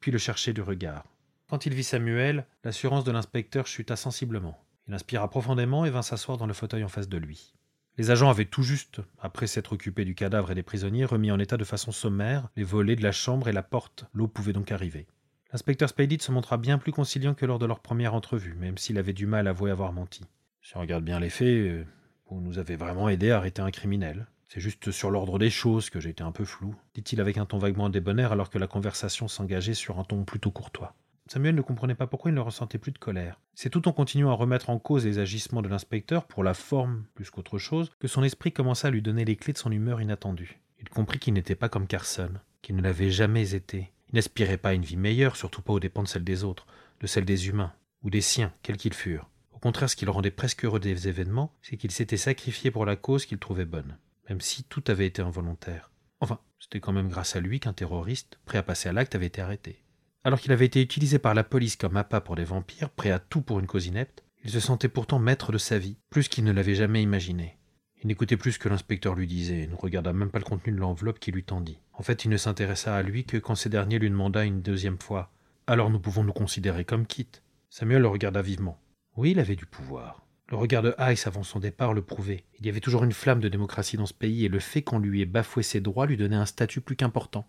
puis 0.00 0.10
le 0.10 0.18
chercher 0.18 0.52
du 0.52 0.62
regard. 0.62 1.04
Quand 1.48 1.64
il 1.64 1.74
vit 1.74 1.84
Samuel, 1.84 2.44
l'assurance 2.64 3.04
de 3.04 3.12
l'inspecteur 3.12 3.68
chuta 3.68 3.94
sensiblement. 3.94 4.60
Il 4.88 4.94
inspira 4.94 5.28
profondément 5.28 5.84
et 5.84 5.90
vint 5.90 6.02
s'asseoir 6.02 6.38
dans 6.38 6.46
le 6.46 6.52
fauteuil 6.52 6.84
en 6.84 6.88
face 6.88 7.08
de 7.08 7.18
lui. 7.18 7.54
Les 7.98 8.10
agents 8.10 8.30
avaient 8.30 8.44
tout 8.44 8.62
juste, 8.62 9.00
après 9.20 9.46
s'être 9.46 9.72
occupés 9.72 10.04
du 10.04 10.14
cadavre 10.14 10.50
et 10.50 10.54
des 10.54 10.62
prisonniers, 10.62 11.04
remis 11.04 11.30
en 11.30 11.38
état 11.38 11.56
de 11.56 11.64
façon 11.64 11.92
sommaire 11.92 12.48
les 12.56 12.64
volets 12.64 12.96
de 12.96 13.02
la 13.02 13.12
chambre 13.12 13.48
et 13.48 13.52
la 13.52 13.62
porte. 13.62 14.06
L'eau 14.14 14.26
pouvait 14.26 14.52
donc 14.52 14.72
arriver. 14.72 15.06
L'inspecteur 15.52 15.88
Spaded 15.88 16.22
se 16.22 16.32
montra 16.32 16.56
bien 16.56 16.78
plus 16.78 16.92
conciliant 16.92 17.34
que 17.34 17.44
lors 17.44 17.58
de 17.58 17.66
leur 17.66 17.80
première 17.80 18.14
entrevue, 18.14 18.54
même 18.54 18.78
s'il 18.78 18.98
avait 18.98 19.12
du 19.12 19.26
mal 19.26 19.48
à 19.48 19.50
avouer 19.50 19.70
avoir 19.70 19.92
menti. 19.92 20.24
Si 20.62 20.76
on 20.76 20.80
regarde 20.80 21.04
bien 21.04 21.18
les 21.18 21.30
faits, 21.30 21.46
euh, 21.46 21.84
vous 22.30 22.40
nous 22.40 22.58
avez 22.58 22.76
vraiment 22.76 23.08
aidé 23.08 23.32
à 23.32 23.38
arrêter 23.38 23.60
un 23.60 23.70
criminel. 23.70 24.26
C'est 24.46 24.60
juste 24.60 24.90
sur 24.90 25.10
l'ordre 25.10 25.38
des 25.38 25.50
choses 25.50 25.90
que 25.90 26.00
j'ai 26.00 26.10
été 26.10 26.22
un 26.22 26.32
peu 26.32 26.44
flou, 26.44 26.74
dit-il 26.94 27.20
avec 27.20 27.38
un 27.38 27.46
ton 27.46 27.58
vaguement 27.58 27.88
débonnaire 27.88 28.32
alors 28.32 28.50
que 28.50 28.58
la 28.58 28.66
conversation 28.66 29.28
s'engageait 29.28 29.74
sur 29.74 29.98
un 29.98 30.04
ton 30.04 30.24
plutôt 30.24 30.50
courtois. 30.50 30.94
Samuel 31.32 31.54
ne 31.54 31.62
comprenait 31.62 31.94
pas 31.94 32.08
pourquoi 32.08 32.32
il 32.32 32.34
ne 32.34 32.40
ressentait 32.40 32.78
plus 32.78 32.90
de 32.90 32.98
colère. 32.98 33.38
C'est 33.54 33.70
tout 33.70 33.86
en 33.86 33.92
continuant 33.92 34.32
à 34.32 34.34
remettre 34.34 34.68
en 34.68 34.80
cause 34.80 35.06
les 35.06 35.20
agissements 35.20 35.62
de 35.62 35.68
l'inspecteur 35.68 36.26
pour 36.26 36.42
la 36.42 36.54
forme 36.54 37.04
plus 37.14 37.30
qu'autre 37.30 37.56
chose 37.56 37.92
que 38.00 38.08
son 38.08 38.24
esprit 38.24 38.50
commença 38.50 38.88
à 38.88 38.90
lui 38.90 39.00
donner 39.00 39.24
les 39.24 39.36
clés 39.36 39.52
de 39.52 39.58
son 39.58 39.70
humeur 39.70 40.00
inattendue. 40.00 40.58
Il 40.80 40.88
comprit 40.88 41.20
qu'il 41.20 41.34
n'était 41.34 41.54
pas 41.54 41.68
comme 41.68 41.86
Carson, 41.86 42.32
qu'il 42.62 42.74
ne 42.74 42.82
l'avait 42.82 43.10
jamais 43.10 43.54
été. 43.54 43.92
Il 44.08 44.16
n'aspirait 44.16 44.56
pas 44.56 44.70
à 44.70 44.72
une 44.72 44.82
vie 44.82 44.96
meilleure, 44.96 45.36
surtout 45.36 45.62
pas 45.62 45.72
aux 45.72 45.78
dépens 45.78 46.02
de 46.02 46.08
celle 46.08 46.24
des 46.24 46.42
autres, 46.42 46.66
de 46.98 47.06
celle 47.06 47.26
des 47.26 47.46
humains, 47.46 47.74
ou 48.02 48.10
des 48.10 48.22
siens, 48.22 48.52
quels 48.64 48.76
qu'ils 48.76 48.92
furent. 48.92 49.30
Au 49.52 49.60
contraire, 49.60 49.88
ce 49.88 49.94
qui 49.94 50.06
le 50.06 50.10
rendait 50.10 50.32
presque 50.32 50.64
heureux 50.64 50.80
des 50.80 51.06
événements, 51.06 51.54
c'est 51.62 51.76
qu'il 51.76 51.92
s'était 51.92 52.16
sacrifié 52.16 52.72
pour 52.72 52.86
la 52.86 52.96
cause 52.96 53.24
qu'il 53.24 53.38
trouvait 53.38 53.64
bonne, 53.64 53.98
même 54.28 54.40
si 54.40 54.64
tout 54.64 54.82
avait 54.88 55.06
été 55.06 55.22
involontaire. 55.22 55.92
Enfin, 56.18 56.40
c'était 56.58 56.80
quand 56.80 56.92
même 56.92 57.08
grâce 57.08 57.36
à 57.36 57.40
lui 57.40 57.60
qu'un 57.60 57.72
terroriste, 57.72 58.40
prêt 58.46 58.58
à 58.58 58.64
passer 58.64 58.88
à 58.88 58.92
l'acte, 58.92 59.14
avait 59.14 59.26
été 59.26 59.40
arrêté. 59.40 59.79
Alors 60.22 60.38
qu'il 60.38 60.52
avait 60.52 60.66
été 60.66 60.82
utilisé 60.82 61.18
par 61.18 61.32
la 61.32 61.44
police 61.44 61.76
comme 61.76 61.96
appât 61.96 62.20
pour 62.20 62.36
des 62.36 62.44
vampires, 62.44 62.90
prêt 62.90 63.10
à 63.10 63.18
tout 63.18 63.40
pour 63.40 63.58
une 63.58 63.66
cause 63.66 63.86
inepte, 63.86 64.22
il 64.44 64.50
se 64.50 64.60
sentait 64.60 64.88
pourtant 64.88 65.18
maître 65.18 65.50
de 65.50 65.58
sa 65.58 65.78
vie, 65.78 65.96
plus 66.10 66.28
qu'il 66.28 66.44
ne 66.44 66.52
l'avait 66.52 66.74
jamais 66.74 67.02
imaginé. 67.02 67.56
Il 68.02 68.08
n'écoutait 68.08 68.36
plus 68.36 68.52
ce 68.52 68.58
que 68.58 68.68
l'inspecteur 68.68 69.14
lui 69.14 69.26
disait, 69.26 69.60
et 69.60 69.66
ne 69.66 69.74
regarda 69.74 70.12
même 70.12 70.30
pas 70.30 70.38
le 70.38 70.44
contenu 70.44 70.72
de 70.72 70.78
l'enveloppe 70.78 71.18
qu'il 71.18 71.34
lui 71.34 71.44
tendit. 71.44 71.80
En 71.94 72.02
fait, 72.02 72.24
il 72.24 72.30
ne 72.30 72.36
s'intéressa 72.36 72.94
à 72.94 73.02
lui 73.02 73.24
que 73.24 73.38
quand 73.38 73.54
ces 73.54 73.68
derniers 73.70 73.98
lui 73.98 74.10
demanda 74.10 74.44
une 74.44 74.60
deuxième 74.60 75.00
fois 75.00 75.32
Alors 75.66 75.90
nous 75.90 76.00
pouvons 76.00 76.24
nous 76.24 76.32
considérer 76.32 76.84
comme 76.84 77.06
quittes 77.06 77.42
Samuel 77.70 78.02
le 78.02 78.08
regarda 78.08 78.42
vivement. 78.42 78.78
Oui, 79.16 79.30
il 79.30 79.40
avait 79.40 79.56
du 79.56 79.66
pouvoir. 79.66 80.26
Le 80.48 80.56
regard 80.56 80.82
de 80.82 80.94
Ice 81.12 81.26
avant 81.26 81.44
son 81.44 81.60
départ 81.60 81.94
le 81.94 82.02
prouvait. 82.02 82.44
Il 82.58 82.66
y 82.66 82.68
avait 82.68 82.80
toujours 82.80 83.04
une 83.04 83.12
flamme 83.12 83.40
de 83.40 83.48
démocratie 83.48 83.96
dans 83.96 84.06
ce 84.06 84.14
pays, 84.14 84.44
et 84.44 84.48
le 84.48 84.58
fait 84.58 84.82
qu'on 84.82 84.98
lui 84.98 85.22
ait 85.22 85.26
bafoué 85.26 85.62
ses 85.62 85.80
droits 85.80 86.06
lui 86.06 86.16
donnait 86.16 86.36
un 86.36 86.46
statut 86.46 86.80
plus 86.80 86.96
qu'important, 86.96 87.46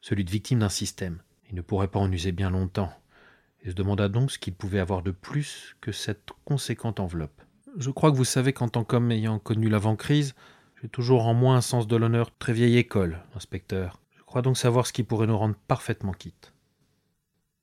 celui 0.00 0.24
de 0.24 0.30
victime 0.30 0.58
d'un 0.60 0.68
système. 0.68 1.20
Il 1.48 1.56
ne 1.56 1.62
pourrait 1.62 1.88
pas 1.88 2.00
en 2.00 2.10
user 2.10 2.32
bien 2.32 2.50
longtemps, 2.50 2.92
et 3.62 3.70
se 3.70 3.74
demanda 3.74 4.08
donc 4.08 4.30
ce 4.30 4.38
qu'il 4.38 4.54
pouvait 4.54 4.80
avoir 4.80 5.02
de 5.02 5.10
plus 5.10 5.76
que 5.80 5.92
cette 5.92 6.30
conséquente 6.44 7.00
enveloppe. 7.00 7.42
Je 7.76 7.90
crois 7.90 8.10
que 8.10 8.16
vous 8.16 8.24
savez 8.24 8.52
qu'en 8.52 8.68
tant 8.68 8.84
qu'homme 8.84 9.10
ayant 9.12 9.38
connu 9.38 9.68
l'avant-crise, 9.68 10.34
j'ai 10.82 10.88
toujours 10.88 11.26
en 11.26 11.34
moi 11.34 11.56
un 11.56 11.60
sens 11.60 11.86
de 11.86 11.96
l'honneur 11.96 12.36
très 12.38 12.52
vieille 12.52 12.78
école, 12.78 13.22
inspecteur. 13.34 14.00
Je 14.16 14.22
crois 14.22 14.42
donc 14.42 14.56
savoir 14.56 14.86
ce 14.86 14.92
qui 14.92 15.02
pourrait 15.02 15.26
nous 15.26 15.38
rendre 15.38 15.56
parfaitement 15.68 16.12
quittes. 16.12 16.52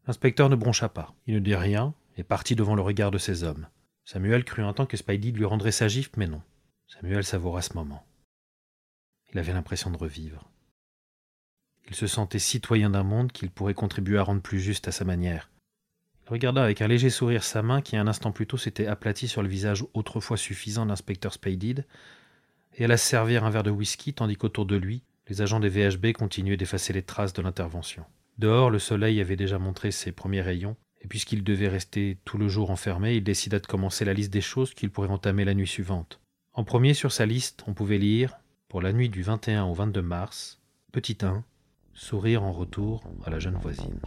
L'inspecteur 0.05 0.49
ne 0.49 0.55
broncha 0.55 0.89
pas. 0.89 1.14
Il 1.27 1.35
ne 1.35 1.39
dit 1.39 1.55
rien 1.55 1.93
et 2.18 2.23
partit 2.23 2.55
devant 2.55 2.76
le 2.76 2.81
regard 2.81 3.11
de 3.11 3.18
ses 3.18 3.43
hommes. 3.43 3.68
Samuel 4.05 4.43
crut 4.43 4.65
un 4.65 4.73
temps 4.73 4.85
que 4.85 4.97
Spidey 4.97 5.31
lui 5.31 5.45
rendrait 5.45 5.72
sa 5.72 5.88
gifle, 5.88 6.11
mais 6.18 6.27
non. 6.27 6.41
Samuel 6.88 7.23
savoura 7.23 7.61
ce 7.61 7.73
moment. 7.73 8.05
Il 9.31 9.39
avait 9.39 9.53
l'impression 9.53 9.89
de 9.89 9.97
revivre. 9.97 10.49
Il 11.89 11.95
se 11.95 12.07
sentait 12.07 12.39
citoyen 12.39 12.89
d'un 12.89 13.03
monde 13.03 13.31
qu'il 13.31 13.49
pourrait 13.49 13.73
contribuer 13.73 14.18
à 14.18 14.23
rendre 14.23 14.41
plus 14.41 14.60
juste 14.60 14.88
à 14.88 14.91
sa 14.91 15.05
manière. 15.05 15.49
Il 16.26 16.31
regarda 16.31 16.64
avec 16.64 16.81
un 16.81 16.88
léger 16.88 17.10
sourire 17.10 17.43
sa 17.43 17.61
main 17.61 17.81
qui 17.81 17.97
un 17.97 18.07
instant 18.07 18.31
plus 18.31 18.47
tôt 18.47 18.57
s'était 18.57 18.88
aplatie 18.88 19.27
sur 19.27 19.43
le 19.43 19.49
visage 19.49 19.85
autrefois 19.93 20.38
suffisant 20.38 20.85
de 20.85 20.89
l'inspecteur 20.89 21.34
Spaded, 21.34 21.85
et 22.76 22.85
alla 22.85 22.97
servir 22.97 23.43
un 23.43 23.49
verre 23.49 23.64
de 23.64 23.69
whisky 23.69 24.14
tandis 24.14 24.38
qu'autour 24.38 24.65
de 24.65 24.76
lui, 24.76 25.03
les 25.27 25.41
agents 25.41 25.60
des 25.60 25.69
VHB 25.69 26.14
continuaient 26.14 26.57
d'effacer 26.57 26.93
les 26.93 27.03
traces 27.03 27.34
de 27.34 27.41
l'intervention. 27.41 28.05
Dehors, 28.39 28.69
le 28.69 28.80
soleil 28.80 29.22
avait 29.22 29.35
déjà 29.35 29.60
montré 29.60 29.91
ses 29.91 30.11
premiers 30.11 30.41
rayons, 30.41 30.76
et 31.01 31.07
puisqu'il 31.07 31.43
devait 31.43 31.68
rester 31.68 32.18
tout 32.26 32.38
le 32.38 32.47
jour 32.47 32.72
enfermé, 32.72 33.15
il 33.15 33.23
décida 33.23 33.60
de 33.60 33.68
commencer 33.68 34.05
la 34.05 34.14
liste 34.14 34.31
des 34.31 34.41
choses 34.41 34.73
qu'il 34.73 34.89
pourrait 34.89 35.10
entamer 35.10 35.45
la 35.45 35.53
nuit 35.53 35.68
suivante. 35.68 36.19
En 36.53 36.64
premier 36.64 36.93
sur 36.93 37.11
sa 37.11 37.26
liste, 37.26 37.64
on 37.68 37.73
pouvait 37.73 37.97
lire, 37.97 38.38
pour 38.69 38.81
la 38.81 38.93
nuit 38.93 39.10
du 39.10 39.22
21 39.22 39.65
au 39.65 39.73
22 39.73 40.01
mars, 40.01 40.61
petit 40.91 41.18
1, 41.22 41.43
sourire 41.94 42.44
en 42.44 42.52
retour 42.52 43.03
à 43.26 43.30
la 43.30 43.40
jeune 43.40 43.57
voisine. 43.57 43.99